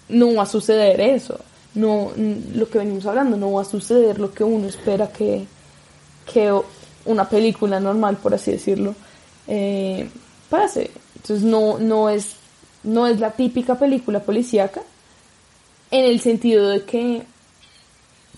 no 0.10 0.34
va 0.36 0.44
a 0.44 0.48
suceder 0.48 1.00
eso. 1.02 1.40
No, 1.74 2.12
n- 2.16 2.42
lo 2.54 2.70
que 2.70 2.78
venimos 2.78 3.06
hablando, 3.06 3.36
no 3.36 3.52
va 3.52 3.64
a 3.64 3.66
suceder 3.66 4.20
lo 4.20 4.32
que 4.34 4.44
uno 4.44 4.68
espera 4.68 5.08
que, 5.12 5.46
que 6.32 6.54
una 7.06 7.28
película 7.28 7.80
normal, 7.80 8.18
por 8.18 8.34
así 8.34 8.52
decirlo, 8.52 8.96
eh, 9.48 10.08
pase. 10.50 10.92
Entonces 11.16 11.44
no, 11.46 11.80
no 11.80 12.10
es, 12.10 12.36
no 12.84 13.08
es 13.08 13.20
la 13.20 13.32
típica 13.32 13.78
película 13.78 14.22
policíaca, 14.22 14.82
en 15.92 16.06
el 16.06 16.20
sentido 16.20 16.70
de 16.70 16.84
que, 16.84 17.24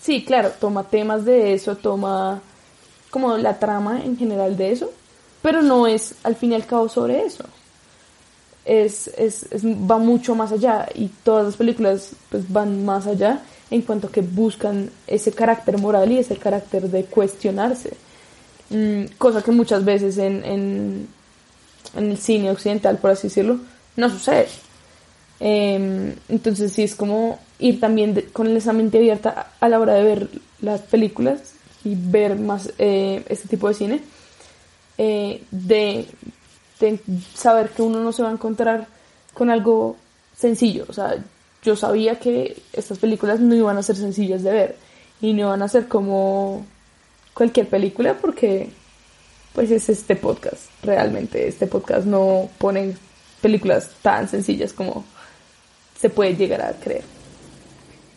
sí, 0.00 0.24
claro, 0.24 0.50
toma 0.60 0.84
temas 0.84 1.24
de 1.24 1.54
eso, 1.54 1.76
toma 1.76 2.40
como 3.10 3.36
la 3.38 3.58
trama 3.58 4.02
en 4.04 4.16
general 4.18 4.56
de 4.56 4.72
eso, 4.72 4.92
pero 5.42 5.62
no 5.62 5.86
es 5.86 6.16
al 6.24 6.36
fin 6.36 6.52
y 6.52 6.54
al 6.56 6.66
cabo 6.66 6.88
sobre 6.88 7.22
eso. 7.24 7.44
Es, 8.64 9.08
es, 9.16 9.46
es- 9.50 9.64
va 9.64 9.96
mucho 9.98 10.34
más 10.34 10.52
allá 10.52 10.86
y 10.94 11.08
todas 11.24 11.46
las 11.46 11.56
películas 11.56 12.10
pues 12.28 12.50
van 12.52 12.84
más 12.84 13.06
allá 13.06 13.40
en 13.70 13.80
cuanto 13.82 14.10
que 14.10 14.20
buscan 14.20 14.90
ese 15.06 15.32
carácter 15.32 15.78
moral 15.78 16.12
y 16.12 16.18
ese 16.18 16.36
carácter 16.36 16.90
de 16.90 17.04
cuestionarse. 17.04 17.94
Mm, 18.70 19.04
cosa 19.18 19.42
que 19.42 19.52
muchas 19.52 19.84
veces 19.84 20.18
en, 20.18 20.44
en, 20.44 21.08
en 21.96 22.10
el 22.12 22.18
cine 22.18 22.50
occidental 22.50 22.98
por 22.98 23.12
así 23.12 23.28
decirlo 23.28 23.58
no 23.96 24.10
sucede 24.10 24.48
Em, 25.40 26.14
entonces 26.28 26.72
sí 26.72 26.82
es 26.82 26.94
como 26.94 27.38
ir 27.58 27.78
también 27.80 28.24
con 28.32 28.48
esa 28.56 28.72
mente 28.72 28.98
abierta 28.98 29.52
a, 29.60 29.64
a 29.64 29.68
la 29.68 29.78
hora 29.78 29.94
de 29.94 30.02
ver 30.02 30.28
las 30.60 30.80
películas 30.82 31.54
y 31.84 31.94
ver 31.96 32.36
más 32.36 32.72
eh, 32.78 33.24
este 33.28 33.48
tipo 33.48 33.68
de 33.68 33.74
cine 33.74 34.02
eh, 34.98 35.42
de, 35.50 36.06
de 36.80 37.00
saber 37.34 37.70
que 37.70 37.82
uno 37.82 38.00
no 38.00 38.12
se 38.12 38.22
va 38.22 38.30
a 38.30 38.32
encontrar 38.32 38.88
con 39.32 39.50
algo 39.50 39.96
sencillo. 40.36 40.86
O 40.88 40.92
sea, 40.92 41.16
yo 41.62 41.76
sabía 41.76 42.18
que 42.18 42.60
estas 42.72 42.98
películas 42.98 43.40
no 43.40 43.54
iban 43.54 43.78
a 43.78 43.82
ser 43.82 43.96
sencillas 43.96 44.42
de 44.42 44.52
ver 44.52 44.76
y 45.20 45.32
no 45.32 45.40
iban 45.40 45.62
a 45.62 45.68
ser 45.68 45.86
como 45.88 46.66
cualquier 47.32 47.68
película 47.68 48.14
porque 48.14 48.70
pues 49.52 49.70
es 49.70 49.88
este 49.88 50.16
podcast. 50.16 50.64
Realmente 50.82 51.46
este 51.46 51.66
podcast 51.66 52.06
no 52.06 52.48
pone 52.58 52.96
películas 53.40 53.90
tan 54.02 54.28
sencillas 54.28 54.72
como 54.72 55.04
se 56.00 56.10
puede 56.10 56.36
llegar 56.36 56.60
a 56.62 56.72
creer. 56.72 57.02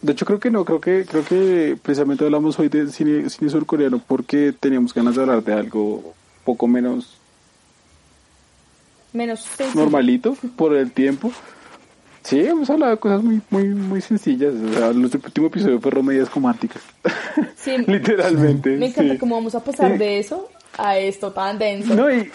De 0.02 0.14
hecho, 0.14 0.26
creo 0.26 0.40
que 0.40 0.50
no, 0.50 0.66
creo 0.66 0.82
que, 0.82 1.06
creo 1.06 1.24
que 1.24 1.78
precisamente 1.82 2.24
hablamos 2.26 2.58
hoy 2.60 2.70
de 2.70 2.88
cine, 2.88 3.30
cine 3.30 3.52
surcoreano 3.52 4.02
porque 4.08 4.54
teníamos 4.60 4.94
ganas 4.94 5.16
de 5.16 5.22
hablar 5.22 5.44
de 5.44 5.54
algo 5.54 6.14
poco 6.44 6.68
menos 6.68 7.18
Menos 9.14 9.42
sencillo. 9.42 9.82
normalito 9.82 10.38
por 10.56 10.74
el 10.76 10.92
tiempo. 10.92 11.32
Sí, 12.24 12.40
hemos 12.40 12.70
hablado 12.70 12.92
de 12.94 12.98
cosas 13.00 13.24
muy, 13.24 13.42
muy, 13.50 13.66
muy 13.66 14.00
sencillas. 14.02 14.54
O 14.54 14.74
sea, 14.74 14.94
nuestro 14.94 15.20
último 15.26 15.48
episodio 15.48 15.80
fue 15.82 15.92
Romedias 15.92 16.30
Cománticas. 16.30 16.82
Sí, 17.58 17.78
Literalmente. 17.88 18.78
me 18.78 18.88
encanta 18.88 19.14
sí. 19.14 19.20
cómo 19.20 19.36
vamos 19.36 19.54
a 19.56 19.64
pasar 19.64 19.94
Sí. 19.94 19.98
de 19.98 20.20
eso 20.20 20.50
a 20.78 20.98
esto 20.98 21.32
tan 21.32 21.58
denso. 21.60 21.94
No, 21.94 22.10
y, 22.12 22.32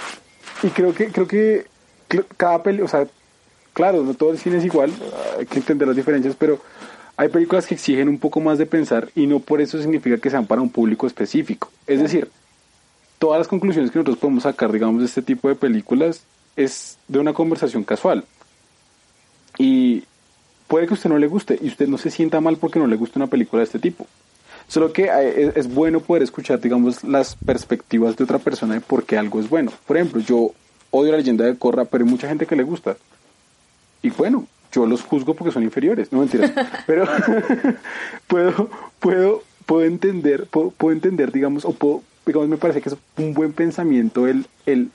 y 0.62 0.68
creo 0.68 0.93
que, 0.94 1.06
creo 1.09 1.27
que 1.27 1.66
cada 2.36 2.62
peli, 2.62 2.82
o 2.82 2.89
sea, 2.89 3.06
claro, 3.77 4.03
no 4.03 4.15
todo 4.15 4.31
el 4.31 4.39
cine 4.39 4.57
es 4.57 4.65
igual, 4.65 4.90
hay 5.39 5.44
que 5.44 5.59
entender 5.59 5.86
las 5.86 5.98
diferencias, 5.98 6.35
pero 6.35 6.59
hay 7.15 7.28
películas 7.28 7.66
que 7.66 7.74
exigen 7.74 8.09
un 8.09 8.19
poco 8.19 8.40
más 8.40 8.57
de 8.57 8.65
pensar 8.65 9.11
y 9.15 9.27
no 9.27 9.39
por 9.39 9.61
eso 9.61 9.78
significa 9.78 10.16
que 10.16 10.31
sean 10.31 10.47
para 10.47 10.62
un 10.62 10.70
público 10.70 11.07
específico. 11.07 11.70
Es 11.86 12.01
decir, 12.01 12.31
todas 13.19 13.39
las 13.39 13.48
conclusiones 13.48 13.90
que 13.90 13.98
nosotros 13.98 14.16
podemos 14.16 14.44
sacar, 14.44 14.73
digamos, 14.73 15.01
de 15.01 15.07
este 15.07 15.20
tipo 15.20 15.51
de 15.51 15.57
películas 15.57 16.23
es 16.57 16.97
de 17.07 17.19
una 17.19 17.35
conversación 17.35 17.85
casual. 17.85 18.24
Y 19.59 20.05
puede 20.69 20.86
que 20.86 20.94
a 20.94 20.94
usted 20.94 21.11
no 21.11 21.19
le 21.19 21.27
guste 21.27 21.59
y 21.61 21.69
usted 21.69 21.86
no 21.86 21.98
se 21.98 22.11
sienta 22.11 22.40
mal 22.40 22.57
porque 22.57 22.78
no 22.78 22.86
le 22.86 22.97
gusta 22.97 23.19
una 23.19 23.27
película 23.27 23.61
de 23.61 23.65
este 23.65 23.78
tipo. 23.78 24.07
Solo 24.69 24.90
que 24.90 25.05
eh, 25.05 25.53
es, 25.55 25.69
bueno 25.69 26.01
poder 26.01 26.23
escuchar, 26.23 26.62
digamos, 26.62 27.05
las 27.05 27.36
perspectivas 27.36 28.16
de 28.16 28.24
otra 28.24 28.39
persona 28.39 28.73
de 28.73 28.81
por 28.81 29.05
qué 29.05 29.19
algo 29.19 29.39
es 29.39 29.51
bueno. 29.51 29.70
Por 29.86 29.98
ejemplo, 29.98 30.23
yo 30.23 30.53
odio 30.90 31.12
la 31.12 31.19
leyenda 31.19 31.44
de 31.44 31.59
Korra, 31.59 31.85
pero 31.85 32.05
hay 32.05 32.11
mucha 32.11 32.27
gente 32.27 32.47
que 32.47 32.57
le 32.57 32.62
gusta. 32.62 32.97
Y 34.06 34.10
bueno, 34.10 34.46
yo 34.70 34.86
los 34.86 35.02
juzgo 35.02 35.34
porque 35.34 35.52
son 35.52 35.64
inferiores, 35.64 36.12
no 36.12 36.20
mentiras. 36.20 36.52
pero 36.86 37.06
puedo, 38.28 38.70
puedo, 39.00 39.42
puedo 39.66 39.84
entender, 39.84 40.46
puedo, 40.46 40.70
puedo 40.70 40.92
entender, 40.94 41.32
digamos, 41.32 41.64
o 41.64 41.72
puedo, 41.72 42.02
digamos, 42.24 42.48
me 42.48 42.56
parece 42.56 42.80
que 42.80 42.90
es 42.90 42.96
un 43.18 43.34
buen 43.34 43.52
pensamiento 43.52 44.28
el, 44.28 44.46
el 44.64 44.90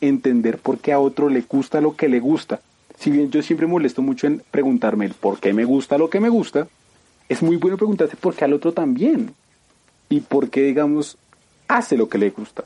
entender 0.00 0.58
por 0.58 0.78
qué 0.78 0.92
a 0.92 0.98
otro 0.98 1.28
le 1.28 1.42
gusta 1.42 1.80
lo 1.80 1.94
que 1.94 2.08
le 2.08 2.18
gusta. 2.18 2.60
Si 2.98 3.10
bien 3.12 3.30
yo 3.30 3.40
siempre 3.40 3.68
molesto 3.68 4.02
mucho 4.02 4.26
en 4.26 4.42
preguntarme 4.50 5.04
el 5.04 5.14
por 5.14 5.38
qué 5.38 5.52
me 5.52 5.64
gusta 5.64 5.96
lo 5.96 6.10
que 6.10 6.18
me 6.18 6.28
gusta, 6.28 6.66
es 7.28 7.40
muy 7.42 7.56
bueno 7.56 7.76
preguntarse 7.76 8.16
por 8.16 8.34
qué 8.34 8.44
al 8.46 8.52
otro 8.54 8.72
también. 8.72 9.32
Y 10.08 10.20
por 10.22 10.50
qué, 10.50 10.62
digamos, 10.62 11.18
hace 11.68 11.96
lo 11.96 12.08
que 12.08 12.18
le 12.18 12.30
gusta. 12.30 12.64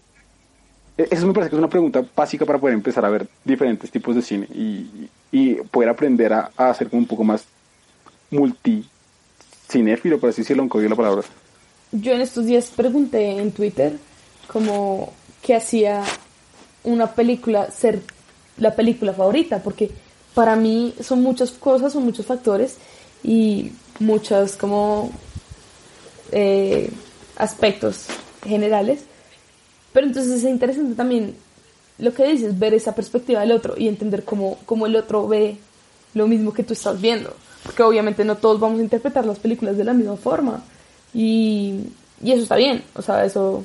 E- 0.96 1.08
Eso 1.10 1.26
me 1.26 1.32
parece 1.34 1.50
que 1.50 1.56
es 1.56 1.58
una 1.58 1.68
pregunta 1.68 2.02
básica 2.16 2.46
para 2.46 2.58
poder 2.58 2.74
empezar 2.74 3.04
a 3.04 3.10
ver 3.10 3.26
diferentes 3.44 3.90
tipos 3.90 4.14
de 4.14 4.22
cine 4.22 4.46
y, 4.54 5.08
y 5.32 5.54
poder 5.54 5.88
aprender 5.90 6.32
a, 6.32 6.50
a 6.56 6.74
ser 6.74 6.88
como 6.88 7.00
un 7.02 7.08
poco 7.08 7.24
más 7.24 7.44
multicinéfilo, 8.30 10.18
por 10.18 10.30
así 10.30 10.42
decirlo, 10.42 10.62
aunque 10.62 10.78
odio 10.78 10.88
la 10.88 10.96
palabra. 10.96 11.22
Yo 11.92 12.12
en 12.12 12.20
estos 12.20 12.46
días 12.46 12.70
pregunté 12.74 13.38
en 13.38 13.52
Twitter 13.52 13.98
como 14.46 15.12
qué 15.42 15.56
hacía 15.56 16.02
una 16.84 17.14
película 17.14 17.70
ser 17.70 18.00
la 18.56 18.74
película 18.74 19.12
favorita, 19.12 19.62
porque 19.62 19.90
para 20.34 20.56
mí 20.56 20.94
son 21.02 21.22
muchas 21.22 21.50
cosas, 21.50 21.92
son 21.92 22.04
muchos 22.04 22.26
factores 22.26 22.76
y 23.22 23.72
muchas 23.98 24.56
como 24.56 25.10
eh, 26.32 26.90
aspectos 27.36 28.06
generales. 28.44 29.00
Pero 29.92 30.06
entonces 30.06 30.32
es 30.32 30.44
interesante 30.44 30.94
también 30.94 31.34
lo 32.00 32.14
que 32.14 32.26
dices, 32.26 32.58
ver 32.58 32.74
esa 32.74 32.94
perspectiva 32.94 33.40
del 33.40 33.52
otro 33.52 33.74
y 33.76 33.88
entender 33.88 34.24
cómo, 34.24 34.58
cómo 34.66 34.86
el 34.86 34.96
otro 34.96 35.28
ve 35.28 35.58
lo 36.14 36.26
mismo 36.26 36.52
que 36.52 36.64
tú 36.64 36.72
estás 36.72 37.00
viendo. 37.00 37.34
Porque 37.62 37.82
obviamente 37.82 38.24
no 38.24 38.36
todos 38.36 38.58
vamos 38.58 38.80
a 38.80 38.82
interpretar 38.82 39.26
las 39.26 39.38
películas 39.38 39.76
de 39.76 39.84
la 39.84 39.92
misma 39.92 40.16
forma. 40.16 40.62
Y, 41.12 41.80
y 42.22 42.32
eso 42.32 42.42
está 42.42 42.56
bien. 42.56 42.82
O 42.94 43.02
sea, 43.02 43.24
eso, 43.24 43.64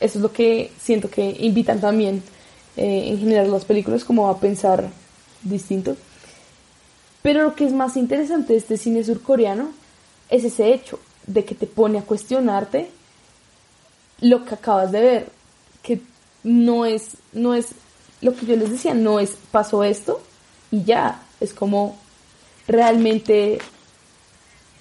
eso 0.00 0.18
es 0.18 0.22
lo 0.22 0.32
que 0.32 0.72
siento 0.80 1.08
que 1.08 1.36
invitan 1.40 1.80
también 1.80 2.22
eh, 2.76 3.04
en 3.08 3.18
general 3.18 3.50
las 3.50 3.64
películas 3.64 4.04
como 4.04 4.28
a 4.28 4.38
pensar 4.38 4.88
distinto. 5.42 5.96
Pero 7.22 7.42
lo 7.42 7.54
que 7.54 7.64
es 7.64 7.72
más 7.72 7.96
interesante 7.96 8.54
de 8.54 8.58
este 8.58 8.76
cine 8.76 9.04
surcoreano 9.04 9.70
es 10.28 10.44
ese 10.44 10.72
hecho 10.72 10.98
de 11.26 11.44
que 11.44 11.54
te 11.54 11.66
pone 11.66 11.98
a 11.98 12.02
cuestionarte 12.02 12.90
lo 14.20 14.44
que 14.44 14.54
acabas 14.54 14.90
de 14.90 15.00
ver, 15.00 15.28
no 16.44 16.84
es, 16.86 17.16
no 17.32 17.54
es 17.54 17.68
lo 18.20 18.34
que 18.34 18.46
yo 18.46 18.56
les 18.56 18.70
decía, 18.70 18.94
no 18.94 19.18
es 19.20 19.36
pasó 19.50 19.84
esto 19.84 20.20
y 20.70 20.82
ya, 20.84 21.22
es 21.40 21.52
como 21.54 21.96
realmente 22.68 23.58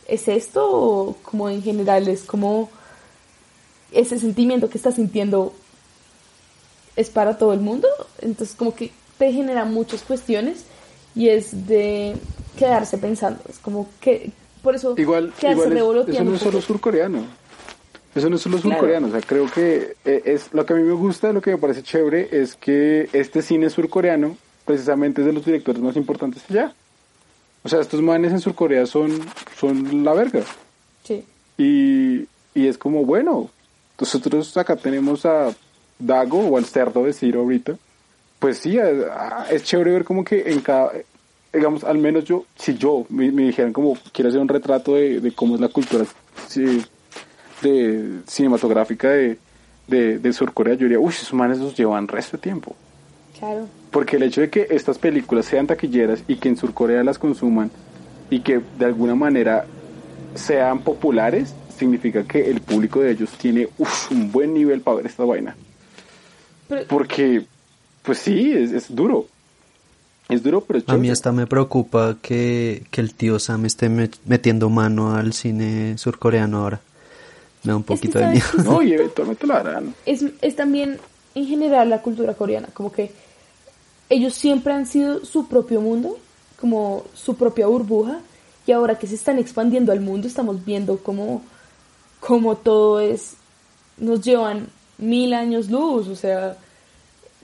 es 0.07 0.27
esto 0.27 0.67
o 0.69 1.15
como 1.21 1.49
en 1.49 1.61
general 1.63 2.07
es 2.07 2.23
como 2.23 2.69
ese 3.91 4.19
sentimiento 4.19 4.69
que 4.69 4.77
estás 4.77 4.95
sintiendo 4.95 5.53
es 6.95 7.09
para 7.09 7.37
todo 7.37 7.53
el 7.53 7.61
mundo, 7.61 7.87
entonces 8.21 8.55
como 8.55 8.75
que 8.75 8.91
te 9.17 9.31
genera 9.31 9.65
muchas 9.65 10.01
cuestiones 10.01 10.65
y 11.15 11.29
es 11.29 11.67
de 11.67 12.15
quedarse 12.57 12.97
pensando, 12.97 13.41
es 13.49 13.59
como 13.59 13.87
que 13.99 14.31
por 14.61 14.75
eso 14.75 14.93
Igual, 14.97 15.33
quedarse 15.39 15.61
igual 15.61 15.73
es- 15.73 15.79
eso 16.13 16.23
no 16.23 16.35
es 16.35 16.41
solo 16.41 16.61
surcoreano. 16.61 17.25
Eso 18.15 18.29
no 18.29 18.35
es 18.35 18.41
solo 18.41 18.57
Claro. 18.57 18.75
surcoreano. 18.77 19.07
O 19.07 19.11
sea, 19.11 19.21
creo 19.21 19.49
que 19.49 19.95
eh, 20.05 20.21
es 20.25 20.53
lo 20.53 20.65
que 20.65 20.73
a 20.73 20.75
mí 20.75 20.83
me 20.83 20.93
gusta, 20.93 21.31
lo 21.31 21.41
que 21.41 21.51
me 21.51 21.57
parece 21.57 21.81
chévere, 21.83 22.27
es 22.31 22.55
que 22.55 23.09
este 23.13 23.41
cine 23.41 23.69
surcoreano 23.69 24.35
precisamente 24.65 25.21
es 25.21 25.27
de 25.27 25.33
los 25.33 25.45
directores 25.45 25.81
más 25.81 25.95
importantes 25.95 26.43
allá. 26.49 26.73
O 27.63 27.69
sea, 27.69 27.79
estos 27.79 28.01
manes 28.01 28.31
en 28.31 28.39
Surcorea 28.39 28.85
son, 28.87 29.11
son 29.57 30.03
la 30.03 30.13
verga. 30.13 30.41
Y, 31.57 32.27
y 32.55 32.67
es 32.67 32.77
como, 32.77 33.05
bueno, 33.05 33.49
nosotros 33.99 34.55
acá 34.57 34.75
tenemos 34.75 35.25
a 35.25 35.53
Dago 35.99 36.39
o 36.39 36.57
al 36.57 36.65
cerdo 36.65 37.03
de 37.03 37.13
Ciro 37.13 37.41
ahorita. 37.41 37.77
Pues 38.39 38.57
sí, 38.57 38.77
es, 38.79 39.05
es 39.51 39.63
chévere 39.63 39.91
ver 39.91 40.03
como 40.05 40.23
que 40.23 40.51
en 40.51 40.61
cada, 40.61 40.91
digamos, 41.53 41.83
al 41.83 41.99
menos 41.99 42.23
yo, 42.23 42.45
si 42.55 42.75
yo 42.75 43.05
me, 43.09 43.31
me 43.31 43.43
dijeran 43.43 43.73
como 43.73 43.95
quiero 44.11 44.29
hacer 44.29 44.41
un 44.41 44.47
retrato 44.47 44.95
de, 44.95 45.19
de 45.19 45.31
cómo 45.31 45.53
es 45.55 45.61
la 45.61 45.67
cultura 45.67 46.05
sí, 46.47 46.83
de 47.61 48.19
cinematográfica 48.27 49.09
de, 49.09 49.37
de, 49.87 50.19
de 50.19 50.33
Surcorea, 50.33 50.73
yo 50.75 50.81
diría, 50.83 50.99
uy, 50.99 51.09
esos 51.09 51.33
manes 51.33 51.59
los 51.59 51.75
llevan 51.77 52.07
resto 52.07 52.37
de 52.37 52.43
tiempo. 52.43 52.75
Claro. 53.39 53.67
Porque 53.91 54.15
el 54.17 54.23
hecho 54.23 54.41
de 54.41 54.49
que 54.49 54.67
estas 54.69 54.97
películas 54.97 55.45
sean 55.45 55.67
taquilleras 55.67 56.23
y 56.27 56.35
que 56.35 56.49
en 56.49 56.57
Surcorea 56.57 57.03
las 57.03 57.17
consuman 57.19 57.71
y 58.29 58.39
que 58.41 58.61
de 58.79 58.85
alguna 58.85 59.15
manera 59.15 59.65
sean 60.35 60.79
populares, 60.79 61.53
significa 61.77 62.23
que 62.23 62.49
el 62.49 62.61
público 62.61 62.99
de 63.01 63.11
ellos 63.11 63.31
tiene 63.37 63.67
uf, 63.77 64.11
un 64.11 64.31
buen 64.31 64.53
nivel 64.53 64.81
para 64.81 64.97
ver 64.97 65.07
esta 65.07 65.25
vaina. 65.25 65.55
Pero- 66.69 66.87
Porque, 66.87 67.43
pues 68.03 68.19
sí, 68.19 68.51
es, 68.53 68.71
es 68.71 68.95
duro. 68.95 69.25
Es 70.29 70.41
duro, 70.43 70.61
pero 70.61 70.79
es 70.79 70.87
A 70.87 70.95
mí 70.95 71.09
hasta 71.09 71.33
me 71.33 71.45
preocupa 71.47 72.15
que, 72.21 72.83
que 72.91 73.01
el 73.01 73.13
tío 73.13 73.37
Sam 73.39 73.65
esté 73.65 73.89
met- 73.89 74.19
metiendo 74.25 74.69
mano 74.69 75.13
al 75.15 75.33
cine 75.33 75.97
surcoreano 75.97 76.59
ahora. 76.59 76.79
Me 77.63 77.71
da 77.71 77.77
un 77.77 77.81
Es 77.81 77.85
que 77.85 77.93
poquito 77.95 78.19
de 78.19 78.25
¿sabes 78.25 78.53
miedo. 78.55 78.71
No, 78.71 78.81
y 78.81 78.93
eventualmente 78.93 79.47
lo 79.47 79.55
harán. 79.55 79.95
es, 80.05 80.25
es 80.41 80.55
también 80.55 80.99
en 81.35 81.45
general 81.47 81.89
la 81.89 82.01
cultura 82.01 82.33
coreana, 82.33 82.69
como 82.73 82.91
que 82.91 83.11
ellos 84.09 84.33
siempre 84.33 84.73
han 84.73 84.85
sido 84.85 85.23
su 85.23 85.47
propio 85.47 85.79
mundo, 85.79 86.17
como 86.59 87.03
su 87.13 87.35
propia 87.35 87.67
burbuja, 87.67 88.19
y 88.67 88.71
ahora 88.71 88.99
que 88.99 89.07
se 89.07 89.15
están 89.15 89.39
expandiendo 89.39 89.91
al 89.91 90.01
mundo 90.01 90.27
estamos 90.27 90.63
viendo 90.63 90.97
cómo, 90.99 91.41
cómo 92.19 92.57
todo 92.57 92.99
es, 92.99 93.35
nos 93.97 94.21
llevan 94.21 94.67
mil 94.97 95.33
años 95.33 95.69
luz, 95.69 96.07
o 96.07 96.15
sea, 96.15 96.57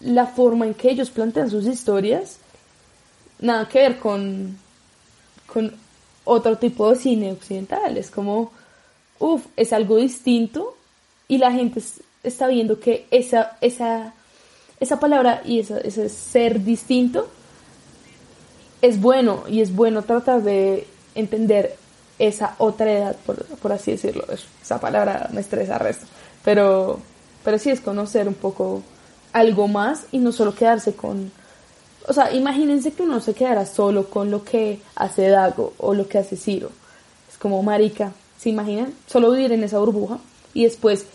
la 0.02 0.28
forma 0.28 0.68
en 0.68 0.74
que 0.74 0.92
ellos 0.92 1.10
plantean 1.10 1.50
sus 1.50 1.66
historias, 1.66 2.38
nada 3.40 3.68
que 3.68 3.80
ver 3.80 4.00
con, 4.00 4.58
con 5.52 5.74
otro 6.26 6.58
tipo 6.58 6.90
de 6.90 6.98
cine 6.98 7.32
occidental, 7.32 7.98
es 7.98 8.12
como, 8.12 8.52
uff, 9.20 9.46
es 9.56 9.74
algo 9.74 9.98
distinto 9.98 10.76
y 11.28 11.38
la 11.38 11.52
gente 11.52 11.80
es- 11.80 12.02
está 12.24 12.48
viendo 12.48 12.80
que 12.80 13.06
esa, 13.12 13.58
esa, 13.62 14.14
esa 14.80 15.00
palabra 15.00 15.42
y 15.46 15.60
esa- 15.60 15.80
ese 15.80 16.10
ser 16.10 16.64
distinto 16.64 17.28
es 18.82 19.00
bueno 19.02 19.44
y 19.48 19.62
es 19.62 19.76
bueno 19.76 20.04
tratar 20.04 20.44
de 20.44 20.86
entender 21.16 21.76
esa 22.20 22.56
otra 22.58 22.92
edad, 22.92 23.16
por, 23.26 23.44
por 23.46 23.72
así 23.72 23.92
decirlo. 23.92 24.26
Es- 24.32 24.46
esa 24.62 24.80
palabra 24.80 25.30
me 25.34 25.42
estresa 25.42 25.78
resto. 25.78 26.06
Pero, 26.44 27.00
pero 27.44 27.58
sí 27.60 27.70
es 27.70 27.82
conocer 27.82 28.28
un 28.28 28.34
poco 28.36 28.82
algo 29.34 29.68
más 29.68 30.04
y 30.12 30.20
no 30.20 30.32
solo 30.32 30.54
quedarse 30.56 30.94
con... 30.96 31.32
O 32.08 32.14
sea, 32.14 32.32
imagínense 32.34 32.94
que 32.94 33.04
uno 33.04 33.20
se 33.20 33.34
quedara 33.34 33.66
solo 33.66 34.10
con 34.10 34.32
lo 34.32 34.44
que 34.44 34.80
hace 34.96 35.28
Dago 35.30 35.74
o 35.78 35.94
lo 35.94 36.08
que 36.08 36.18
hace 36.18 36.38
Ciro. 36.38 36.70
Es 37.30 37.38
como 37.38 37.62
marica, 37.64 38.14
¿se 38.38 38.50
imaginan? 38.50 38.94
Solo 39.08 39.32
vivir 39.32 39.52
en 39.52 39.64
esa 39.64 39.80
burbuja 39.80 40.20
y 40.54 40.64
después 40.64 41.06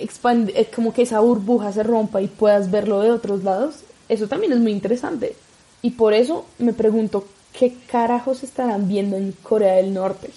expand- 0.00 0.52
eh, 0.54 0.68
como 0.74 0.92
que 0.94 1.02
esa 1.02 1.20
burbuja 1.20 1.72
se 1.72 1.82
rompa 1.82 2.20
y 2.22 2.28
puedas 2.28 2.70
verlo 2.70 3.00
de 3.00 3.10
otros 3.10 3.44
lados, 3.44 3.76
eso 4.08 4.26
también 4.28 4.52
es 4.52 4.58
muy 4.58 4.72
interesante. 4.72 5.36
Y 5.82 5.90
por 5.92 6.14
eso 6.14 6.46
me 6.58 6.72
pregunto, 6.72 7.26
¿qué 7.58 7.74
carajos 7.90 8.42
estarán 8.42 8.88
viendo 8.88 9.16
en 9.16 9.32
Corea 9.42 9.74
del 9.74 9.92
Norte? 9.92 10.30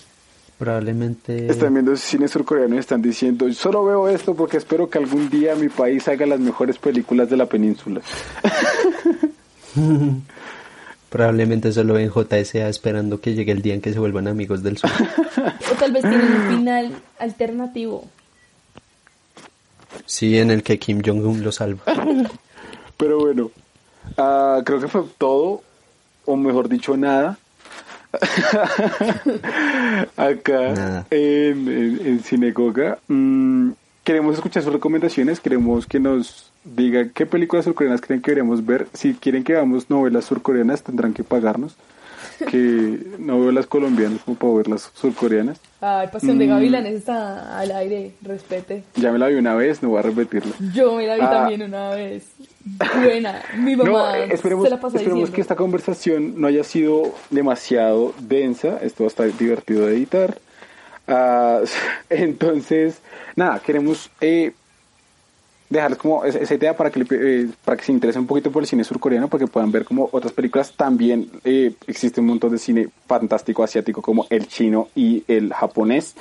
Probablemente... 0.57 1.47
Están 1.51 1.73
viendo 1.73 1.95
cine 1.97 2.27
surcoreano 2.27 2.75
y 2.75 2.79
están 2.79 3.01
diciendo, 3.01 3.51
solo 3.53 3.83
veo 3.83 4.07
esto 4.07 4.33
porque 4.35 4.57
espero 4.57 4.89
que 4.89 4.97
algún 4.97 5.29
día 5.29 5.53
mi 5.55 5.67
país 5.69 6.07
haga 6.07 6.25
las 6.25 6.39
mejores 6.39 6.77
películas 6.77 7.29
de 7.29 7.37
la 7.37 7.45
península. 7.45 8.01
Probablemente 11.15 11.71
solo 11.71 11.93
ven 11.93 12.11
JSA 12.11 12.67
esperando 12.67 13.21
que 13.21 13.33
llegue 13.33 13.53
el 13.53 13.61
día 13.61 13.73
en 13.73 13.79
que 13.79 13.93
se 13.93 13.99
vuelvan 13.99 14.27
amigos 14.27 14.61
del 14.63 14.77
sur. 14.77 14.89
O 15.71 15.75
tal 15.75 15.93
vez 15.93 16.01
tienen 16.01 16.29
un 16.29 16.57
final 16.57 16.91
alternativo. 17.19 18.09
Sí, 20.05 20.37
en 20.37 20.51
el 20.51 20.61
que 20.61 20.77
Kim 20.77 21.01
Jong-un 21.01 21.41
lo 21.41 21.53
salva. 21.53 21.83
Pero 22.97 23.19
bueno, 23.19 23.49
ah, 24.17 24.61
creo 24.65 24.81
que 24.81 24.89
fue 24.89 25.05
todo, 25.17 25.63
o 26.25 26.35
mejor 26.35 26.67
dicho, 26.67 26.97
nada. 26.97 27.37
Acá 30.17 30.73
Nada. 30.73 31.07
en, 31.11 31.69
en, 31.69 32.07
en 32.07 32.23
Cinegoga. 32.23 32.99
Mm, 33.07 33.69
queremos 34.03 34.35
escuchar 34.35 34.63
sus 34.63 34.73
recomendaciones, 34.73 35.39
queremos 35.39 35.87
que 35.87 36.01
nos 36.01 36.51
diga 36.65 37.07
qué 37.13 37.25
películas 37.25 37.65
surcoreanas 37.65 38.01
creen 38.01 38.21
que 38.21 38.31
deberíamos 38.31 38.65
ver. 38.65 38.87
Si 38.93 39.13
quieren 39.13 39.43
que 39.43 39.53
veamos 39.53 39.89
novelas 39.89 40.25
surcoreanas, 40.25 40.83
tendrán 40.83 41.13
que 41.13 41.23
pagarnos. 41.23 41.75
Que 42.49 42.99
novelas 43.19 43.65
colombianas 43.67 44.21
como 44.25 44.37
para 44.37 44.53
ver 44.53 44.67
las 44.67 44.91
surcoreanas. 44.95 45.59
Ay, 45.79 46.07
Pasión 46.11 46.37
de 46.39 46.47
Mm. 46.47 46.49
Gavilanes 46.49 46.93
está 46.95 47.57
al 47.59 47.71
aire, 47.71 48.13
respete. 48.21 48.83
Ya 48.95 49.11
me 49.11 49.19
la 49.19 49.27
vi 49.27 49.35
una 49.35 49.53
vez, 49.55 49.81
no 49.83 49.89
voy 49.89 49.99
a 49.99 50.01
repetirla. 50.01 50.51
Yo 50.73 50.95
me 50.95 51.05
la 51.07 51.15
vi 51.15 51.21
Ah. 51.21 51.29
también 51.29 51.61
una 51.61 51.89
vez. 51.91 52.27
Buena. 53.03 53.41
Mi 53.57 53.75
No, 53.75 53.85
mamá 53.85 54.17
eh, 54.17 54.29
esperemos, 54.31 54.63
se 54.65 54.69
la 54.71 54.79
pasa 54.81 54.97
esperemos 54.97 55.19
diciendo. 55.21 55.35
que 55.35 55.41
esta 55.41 55.55
conversación 55.55 56.41
no 56.41 56.47
haya 56.47 56.63
sido 56.63 57.13
demasiado 57.29 58.13
densa. 58.19 58.79
Esto 58.81 59.03
va 59.03 59.07
a 59.07 59.09
estar 59.09 59.37
divertido 59.37 59.85
de 59.85 59.95
editar. 59.95 60.37
Ah, 61.07 61.61
entonces, 62.09 62.99
nada, 63.35 63.59
queremos 63.59 64.09
eh, 64.21 64.53
dejarles 65.69 65.97
como 65.99 66.23
esa, 66.25 66.37
esa 66.39 66.53
idea 66.55 66.75
para 66.77 66.89
que, 66.91 67.05
eh, 67.11 67.47
para 67.63 67.75
que 67.77 67.83
se 67.83 67.91
interesen 67.91 68.21
un 68.21 68.27
poquito 68.27 68.51
por 68.51 68.61
el 68.63 68.67
cine 68.67 68.83
surcoreano, 68.83 69.27
para 69.27 69.45
que 69.45 69.51
puedan 69.51 69.71
ver 69.71 69.83
como 69.85 70.09
otras 70.11 70.31
películas. 70.33 70.73
También 70.75 71.29
eh, 71.43 71.73
existe 71.87 72.21
un 72.21 72.27
montón 72.27 72.51
de 72.51 72.57
cine 72.59 72.87
fantástico 73.07 73.63
asiático 73.63 74.01
como 74.01 74.25
el 74.29 74.47
chino 74.47 74.89
y 74.95 75.23
el 75.27 75.53
japonés 75.53 76.15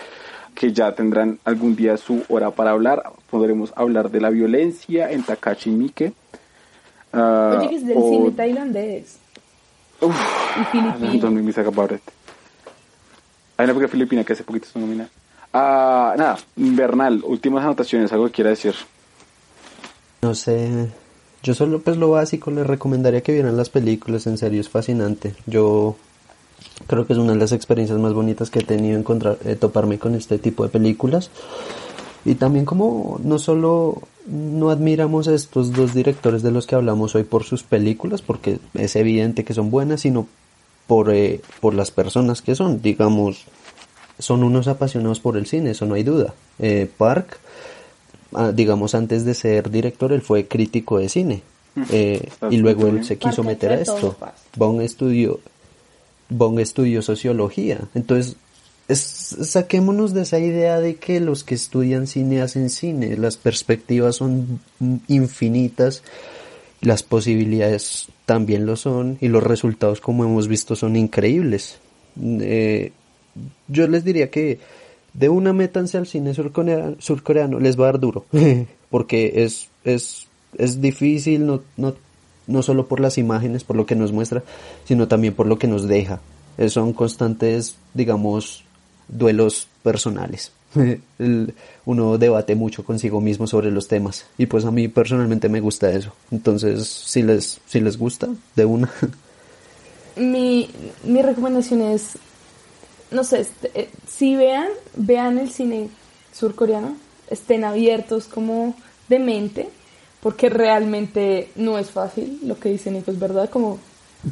que 0.54 0.72
ya 0.72 0.94
tendrán 0.94 1.38
algún 1.44 1.74
día 1.76 1.96
su 1.96 2.22
hora 2.28 2.50
para 2.52 2.70
hablar. 2.70 3.02
Podremos 3.30 3.72
hablar 3.76 4.10
de 4.10 4.20
la 4.20 4.30
violencia 4.30 5.10
en 5.10 5.22
Takashi 5.24 5.70
Miike. 5.70 6.12
Ah, 7.12 7.58
Oye, 7.60 7.76
es 7.76 7.86
del 7.86 7.98
o- 7.98 8.08
cine 8.10 8.30
tailandés 8.32 9.18
Uf, 10.00 10.14
y 10.60 10.64
filipino. 10.64 11.28
Hay 13.56 13.64
una 13.64 13.72
película 13.72 13.88
filipina 13.88 14.24
que 14.24 14.32
hace 14.32 14.42
poquito 14.42 14.66
se 14.66 14.78
nomina. 14.78 15.08
Ah, 15.52 16.14
nada, 16.16 16.38
Bernal, 16.56 17.22
últimas 17.24 17.62
anotaciones, 17.64 18.12
algo 18.12 18.26
que 18.26 18.32
quiera 18.32 18.50
decir. 18.50 18.74
No 20.24 20.34
sé, 20.34 20.88
yo 21.42 21.52
solo 21.52 21.80
pues 21.80 21.98
lo 21.98 22.08
básico 22.08 22.50
les 22.50 22.66
recomendaría 22.66 23.20
que 23.20 23.32
vieran 23.32 23.58
las 23.58 23.68
películas, 23.68 24.26
en 24.26 24.38
serio 24.38 24.58
es 24.58 24.70
fascinante. 24.70 25.34
Yo 25.46 25.96
creo 26.86 27.06
que 27.06 27.12
es 27.12 27.18
una 27.18 27.34
de 27.34 27.38
las 27.38 27.52
experiencias 27.52 27.98
más 27.98 28.14
bonitas 28.14 28.48
que 28.48 28.60
he 28.60 28.64
tenido 28.64 28.98
encontrar, 28.98 29.36
eh, 29.44 29.54
toparme 29.54 29.98
con 29.98 30.14
este 30.14 30.38
tipo 30.38 30.62
de 30.62 30.70
películas. 30.70 31.28
Y 32.24 32.36
también 32.36 32.64
como 32.64 33.20
no 33.22 33.38
solo 33.38 34.00
no 34.26 34.70
admiramos 34.70 35.28
a 35.28 35.34
estos 35.34 35.72
dos 35.74 35.92
directores 35.92 36.42
de 36.42 36.52
los 36.52 36.66
que 36.66 36.76
hablamos 36.76 37.14
hoy 37.14 37.24
por 37.24 37.44
sus 37.44 37.62
películas, 37.62 38.22
porque 38.22 38.60
es 38.72 38.96
evidente 38.96 39.44
que 39.44 39.52
son 39.52 39.70
buenas, 39.70 40.00
sino 40.00 40.26
por, 40.86 41.12
eh, 41.12 41.42
por 41.60 41.74
las 41.74 41.90
personas 41.90 42.40
que 42.40 42.54
son, 42.54 42.80
digamos, 42.80 43.44
son 44.18 44.42
unos 44.42 44.68
apasionados 44.68 45.20
por 45.20 45.36
el 45.36 45.44
cine, 45.44 45.72
eso 45.72 45.84
no 45.84 45.96
hay 45.96 46.02
duda. 46.02 46.32
Eh, 46.58 46.90
Park, 46.96 47.40
digamos, 48.54 48.94
antes 48.94 49.24
de 49.24 49.34
ser 49.34 49.70
director, 49.70 50.12
él 50.12 50.22
fue 50.22 50.46
crítico 50.46 50.98
de 50.98 51.08
cine. 51.08 51.42
Eh, 51.90 52.20
Está 52.26 52.48
y 52.50 52.58
luego 52.58 52.86
él 52.86 53.04
se 53.04 53.16
quiso 53.18 53.42
meter 53.42 53.72
a 53.72 53.80
esto. 53.80 54.16
Bong 54.56 54.80
estudió, 54.80 55.40
Bong 56.28 56.60
estudió 56.60 57.02
sociología. 57.02 57.80
Entonces, 57.94 58.36
es- 58.88 59.00
saquémonos 59.42 60.14
de 60.14 60.22
esa 60.22 60.38
idea 60.38 60.78
de 60.78 60.96
que 60.96 61.18
los 61.20 61.42
que 61.42 61.54
estudian 61.54 62.06
cine 62.06 62.42
hacen 62.42 62.70
cine. 62.70 63.16
Las 63.16 63.36
perspectivas 63.36 64.16
son 64.16 64.60
infinitas, 65.08 66.02
las 66.80 67.02
posibilidades 67.02 68.06
también 68.26 68.66
lo 68.66 68.76
son 68.76 69.18
y 69.20 69.28
los 69.28 69.42
resultados, 69.42 70.00
como 70.00 70.24
hemos 70.24 70.48
visto, 70.48 70.76
son 70.76 70.96
increíbles. 70.96 71.78
Eh, 72.22 72.92
yo 73.68 73.88
les 73.88 74.04
diría 74.04 74.30
que 74.30 74.60
de 75.14 75.28
una 75.28 75.52
métanse 75.52 75.96
al 75.96 76.06
cine 76.06 76.34
surcoreano, 76.34 76.96
surcoreano 76.98 77.58
les 77.60 77.78
va 77.78 77.84
a 77.84 77.92
dar 77.92 78.00
duro, 78.00 78.24
porque 78.90 79.32
es, 79.44 79.68
es, 79.84 80.26
es 80.58 80.80
difícil, 80.80 81.46
no, 81.46 81.62
no, 81.76 81.94
no 82.46 82.62
solo 82.62 82.86
por 82.86 83.00
las 83.00 83.16
imágenes, 83.16 83.64
por 83.64 83.76
lo 83.76 83.86
que 83.86 83.94
nos 83.96 84.12
muestra, 84.12 84.42
sino 84.84 85.08
también 85.08 85.34
por 85.34 85.46
lo 85.46 85.58
que 85.58 85.66
nos 85.68 85.88
deja. 85.88 86.20
Eh, 86.58 86.68
son 86.68 86.92
constantes, 86.92 87.76
digamos, 87.94 88.64
duelos 89.08 89.66
personales. 89.82 90.52
El- 91.18 91.54
uno 91.86 92.16
debate 92.18 92.54
mucho 92.54 92.84
consigo 92.84 93.20
mismo 93.20 93.46
sobre 93.46 93.70
los 93.70 93.88
temas 93.88 94.24
y 94.38 94.46
pues 94.46 94.64
a 94.64 94.70
mí 94.70 94.88
personalmente 94.88 95.48
me 95.48 95.60
gusta 95.60 95.90
eso. 95.92 96.12
Entonces, 96.30 96.86
si 96.88 97.22
les, 97.22 97.60
si 97.66 97.80
les 97.80 97.96
gusta, 97.98 98.28
de 98.56 98.64
una. 98.64 98.90
Mi, 100.16 100.68
mi 101.02 101.22
recomendación 101.22 101.82
es 101.82 102.16
no 103.10 103.24
sé, 103.24 103.46
eh, 103.74 103.90
si 104.06 104.36
vean, 104.36 104.68
vean 104.96 105.38
el 105.38 105.50
cine 105.50 105.88
surcoreano, 106.32 106.96
estén 107.28 107.64
abiertos 107.64 108.26
como 108.26 108.74
de 109.08 109.18
mente, 109.18 109.68
porque 110.20 110.48
realmente 110.48 111.50
no 111.56 111.78
es 111.78 111.90
fácil 111.90 112.40
lo 112.44 112.58
que 112.58 112.70
dice 112.70 112.90
Nico, 112.90 113.10
es 113.10 113.18
verdad, 113.18 113.48
como 113.50 113.78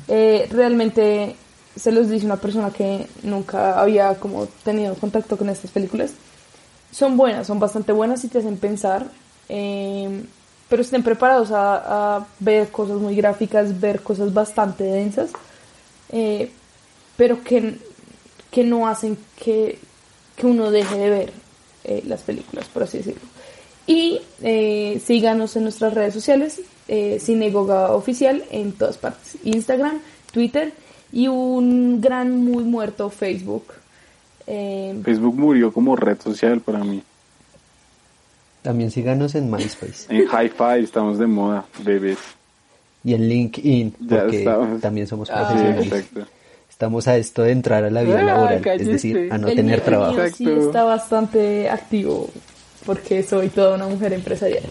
eh, 0.08 0.48
realmente 0.50 1.36
se 1.76 1.92
los 1.92 2.08
dice 2.08 2.26
una 2.26 2.36
persona 2.36 2.70
que 2.70 3.06
nunca 3.22 3.80
había 3.80 4.14
como 4.16 4.46
tenido 4.64 4.94
contacto 4.94 5.36
con 5.36 5.48
estas 5.48 5.70
películas. 5.70 6.12
Son 6.90 7.16
buenas, 7.16 7.46
son 7.46 7.58
bastante 7.58 7.92
buenas 7.92 8.24
y 8.24 8.28
te 8.28 8.38
hacen 8.38 8.58
pensar, 8.58 9.06
eh, 9.48 10.24
pero 10.68 10.82
estén 10.82 11.02
preparados 11.02 11.50
a, 11.52 12.26
ver 12.40 12.68
cosas 12.70 12.96
muy 12.96 13.14
gráficas, 13.14 13.80
ver 13.80 14.02
cosas 14.02 14.32
bastante 14.34 14.84
densas, 14.84 15.30
pero 17.16 17.42
que, 17.42 17.78
que 18.52 18.62
no 18.64 18.86
hacen 18.86 19.16
que, 19.42 19.78
que 20.36 20.46
uno 20.46 20.70
deje 20.70 20.96
de 20.96 21.10
ver 21.10 21.32
eh, 21.84 22.02
las 22.06 22.22
películas, 22.22 22.66
por 22.66 22.84
así 22.84 22.98
decirlo. 22.98 23.22
Y 23.88 24.20
eh, 24.42 25.00
síganos 25.04 25.56
en 25.56 25.64
nuestras 25.64 25.92
redes 25.94 26.14
sociales, 26.14 26.60
eh, 26.86 27.18
Cinegoga 27.20 27.92
Oficial 27.92 28.44
en 28.52 28.70
todas 28.72 28.96
partes, 28.98 29.36
Instagram, 29.42 29.98
Twitter 30.32 30.72
y 31.12 31.26
un 31.26 32.00
gran 32.00 32.36
muy 32.44 32.62
muerto 32.62 33.10
Facebook. 33.10 33.64
Eh, 34.46 34.94
Facebook 35.04 35.34
murió 35.36 35.72
como 35.72 35.96
red 35.96 36.20
social 36.20 36.60
para 36.60 36.78
mí. 36.84 37.02
También 38.62 38.92
síganos 38.92 39.34
en 39.34 39.50
MySpace 39.50 40.06
En 40.08 40.22
Hi-Fi 40.28 40.84
estamos 40.84 41.18
de 41.18 41.26
moda, 41.26 41.64
bebés. 41.84 42.18
y 43.02 43.14
en 43.14 43.28
LinkedIn, 43.28 43.90
porque 44.08 44.48
también 44.80 45.08
somos 45.08 45.28
Ah, 45.30 45.48
Sí, 45.48 45.54
profesionales. 45.54 45.86
exacto. 46.06 46.30
Estamos 46.82 47.06
a 47.06 47.16
esto 47.16 47.44
de 47.44 47.52
entrar 47.52 47.84
a 47.84 47.90
la 47.90 48.02
vida 48.02 48.18
Ah, 48.18 48.22
laboral, 48.24 48.60
es 48.66 48.84
decir, 48.88 49.28
a 49.30 49.38
no 49.38 49.46
el 49.46 49.54
tener 49.54 49.76
mío- 49.76 49.84
trabajo. 49.84 50.14
el 50.14 50.22
mío 50.22 50.32
sí 50.36 50.48
está 50.50 50.82
bastante 50.82 51.70
activo 51.70 52.28
porque 52.84 53.22
soy 53.22 53.50
toda 53.50 53.76
una 53.76 53.86
mujer 53.86 54.12
empresarial. 54.14 54.64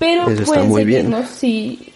Pero 0.00 0.22
Eso 0.24 0.42
está 0.42 0.44
pueden 0.46 0.68
muy 0.68 0.84
bien. 0.84 1.02
seguirnos, 1.02 1.30
sí, 1.30 1.89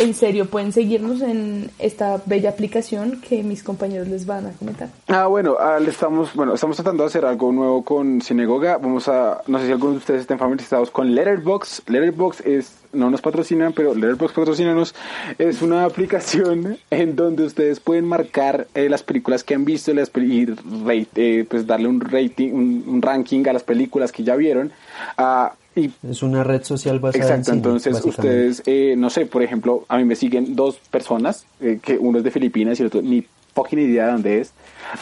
en 0.00 0.14
serio, 0.14 0.46
pueden 0.46 0.72
seguirnos 0.72 1.22
en 1.22 1.70
esta 1.78 2.20
bella 2.26 2.50
aplicación 2.50 3.20
que 3.20 3.42
mis 3.42 3.62
compañeros 3.62 4.08
les 4.08 4.26
van 4.26 4.46
a 4.46 4.52
comentar. 4.52 4.88
Ah, 5.08 5.26
bueno, 5.26 5.56
ah, 5.58 5.78
estamos, 5.86 6.34
bueno, 6.34 6.54
estamos 6.54 6.76
tratando 6.76 7.02
de 7.02 7.08
hacer 7.08 7.24
algo 7.24 7.52
nuevo 7.52 7.84
con 7.84 8.20
Cinegoga. 8.20 8.78
Vamos 8.78 9.08
a, 9.08 9.42
no 9.46 9.58
sé 9.58 9.66
si 9.66 9.72
algunos 9.72 9.94
de 9.94 9.98
ustedes 9.98 10.20
estén 10.22 10.38
familiarizados 10.38 10.90
con 10.90 11.14
Letterbox. 11.14 11.82
Letterbox 11.86 12.40
es, 12.42 12.72
no 12.92 13.10
nos 13.10 13.20
patrocinan, 13.20 13.72
pero 13.72 13.94
Letterbox 13.94 14.32
patrocínanos. 14.32 14.94
Es 15.38 15.62
una 15.62 15.84
aplicación 15.86 16.78
en 16.90 17.16
donde 17.16 17.44
ustedes 17.44 17.80
pueden 17.80 18.06
marcar 18.06 18.66
eh, 18.74 18.88
las 18.88 19.02
películas 19.02 19.44
que 19.44 19.54
han 19.54 19.64
visto 19.64 19.92
las 19.94 20.10
y 20.16 20.46
rate, 20.46 21.40
eh, 21.40 21.44
pues 21.44 21.66
darle 21.66 21.88
un 21.88 22.00
rating, 22.00 22.52
un, 22.52 23.02
ranking 23.02 23.46
a 23.48 23.52
las 23.52 23.62
películas 23.62 24.12
que 24.12 24.24
ya 24.24 24.36
vieron. 24.36 24.72
Ah, 25.16 25.54
y 25.78 25.92
Es 26.08 26.22
una 26.22 26.44
red 26.44 26.62
social 26.62 27.00
basada 27.00 27.24
en 27.24 27.40
Exacto, 27.40 27.44
cine, 27.44 27.56
entonces 27.56 28.04
ustedes, 28.04 28.62
eh, 28.66 28.94
no 28.96 29.10
sé, 29.10 29.26
por 29.26 29.42
ejemplo, 29.42 29.84
a 29.88 29.96
mí 29.96 30.04
me 30.04 30.16
siguen 30.16 30.56
dos 30.56 30.76
personas, 30.90 31.46
eh, 31.60 31.78
que 31.82 31.98
uno 31.98 32.18
es 32.18 32.24
de 32.24 32.30
Filipinas 32.30 32.78
y 32.78 32.82
el 32.82 32.88
otro 32.88 33.02
ni 33.02 33.24
fucking 33.54 33.78
idea 33.78 34.06
de 34.06 34.12
dónde 34.12 34.40
es, 34.40 34.52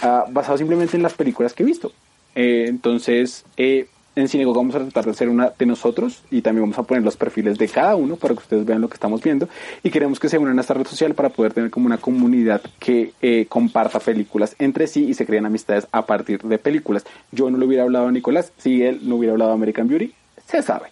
ah, 0.02 0.24
basado 0.30 0.58
simplemente 0.58 0.96
en 0.96 1.02
las 1.02 1.14
películas 1.14 1.52
que 1.52 1.62
he 1.62 1.66
visto. 1.66 1.92
Eh, 2.34 2.66
entonces, 2.68 3.44
eh, 3.56 3.88
en 4.16 4.28
Cinegoga 4.28 4.58
vamos 4.58 4.74
a 4.74 4.78
tratar 4.78 5.04
de 5.04 5.10
hacer 5.10 5.28
una 5.28 5.52
de 5.58 5.66
nosotros 5.66 6.22
y 6.30 6.40
también 6.40 6.62
vamos 6.62 6.78
a 6.78 6.82
poner 6.84 7.04
los 7.04 7.18
perfiles 7.18 7.58
de 7.58 7.68
cada 7.68 7.96
uno 7.96 8.16
para 8.16 8.32
que 8.32 8.40
ustedes 8.40 8.64
vean 8.64 8.80
lo 8.80 8.88
que 8.88 8.94
estamos 8.94 9.22
viendo 9.22 9.46
y 9.82 9.90
queremos 9.90 10.18
que 10.18 10.30
se 10.30 10.38
unan 10.38 10.56
a 10.56 10.62
esta 10.62 10.72
red 10.72 10.86
social 10.86 11.14
para 11.14 11.28
poder 11.28 11.52
tener 11.52 11.70
como 11.70 11.84
una 11.84 11.98
comunidad 11.98 12.62
que 12.78 13.12
eh, 13.20 13.44
comparta 13.46 14.00
películas 14.00 14.56
entre 14.58 14.86
sí 14.86 15.04
y 15.04 15.14
se 15.14 15.26
creen 15.26 15.44
amistades 15.44 15.86
a 15.92 16.06
partir 16.06 16.40
de 16.42 16.58
películas. 16.58 17.04
Yo 17.30 17.50
no 17.50 17.58
le 17.58 17.66
hubiera 17.66 17.82
hablado 17.82 18.08
a 18.08 18.12
Nicolás 18.12 18.52
si 18.56 18.82
él 18.82 19.00
no 19.02 19.16
hubiera 19.16 19.32
hablado 19.32 19.50
a 19.50 19.54
American 19.54 19.86
Beauty, 19.86 20.12
se 20.46 20.62
sabe. 20.62 20.88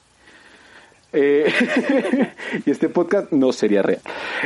Eh, 1.17 1.47
y 2.67 2.71
este 2.71 2.89
podcast 2.89 3.31
no 3.31 3.53
sería 3.53 3.83
real. 3.83 4.01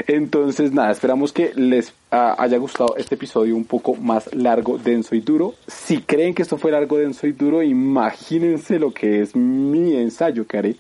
Entonces, 0.07 0.71
nada, 0.73 0.91
esperamos 0.91 1.33
que 1.33 1.53
les 1.55 1.95
ah, 2.11 2.37
haya 2.39 2.59
gustado 2.59 2.95
este 2.99 3.15
episodio 3.15 3.57
un 3.57 3.65
poco 3.65 3.95
más 3.95 4.35
largo, 4.35 4.77
denso 4.77 5.15
y 5.15 5.21
duro. 5.21 5.55
Si 5.67 6.03
creen 6.03 6.35
que 6.35 6.43
esto 6.43 6.59
fue 6.59 6.71
largo, 6.71 6.99
denso 6.99 7.27
y 7.27 7.33
duro, 7.33 7.63
imagínense 7.63 8.79
lo 8.79 8.93
que 8.93 9.23
es 9.23 9.35
mi 9.35 9.97
ensayo 9.97 10.47
que 10.47 10.59
haré. 10.59 10.77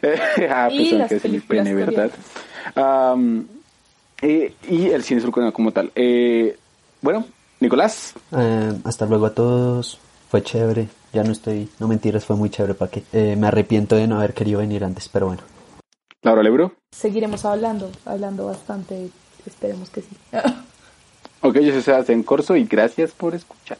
ah, 0.48 0.68
Y 0.70 0.78
pues, 0.78 0.92
las 0.92 1.00
aunque 1.00 1.16
es 1.16 1.32
mi 1.32 1.40
pene, 1.40 1.74
¿verdad? 1.74 2.12
Eh, 4.22 4.54
y 4.70 4.86
el 4.90 5.02
cine 5.02 5.20
surcoreano 5.20 5.52
como 5.52 5.72
tal. 5.72 5.90
Eh, 5.96 6.56
bueno, 7.00 7.26
Nicolás, 7.58 8.14
Eh, 8.36 8.72
hasta 8.84 9.06
luego 9.06 9.26
a 9.26 9.34
todos. 9.34 9.98
Fue 10.30 10.40
chévere. 10.42 10.86
Ya 11.12 11.22
no 11.24 11.32
estoy. 11.32 11.68
No 11.78 11.88
mentiras, 11.88 12.24
fue 12.24 12.36
muy 12.36 12.50
chévere. 12.50 12.74
¿Para 12.74 12.90
qué? 12.90 13.02
Eh, 13.12 13.36
me 13.36 13.46
arrepiento 13.46 13.96
de 13.96 14.06
no 14.06 14.18
haber 14.18 14.34
querido 14.34 14.60
venir 14.60 14.84
antes, 14.84 15.08
pero 15.08 15.26
bueno. 15.26 15.42
Laura 16.22 16.42
Lebro. 16.42 16.72
Seguiremos 16.92 17.44
hablando, 17.44 17.90
hablando 18.04 18.46
bastante, 18.46 19.10
esperemos 19.46 19.90
que 19.90 20.02
sí. 20.02 20.16
Ok, 21.44 21.56
yo 21.56 21.72
soy 21.72 21.82
Sebastián 21.82 22.22
Corso 22.22 22.54
y 22.54 22.64
gracias 22.66 23.10
por 23.10 23.34
escuchar. 23.34 23.76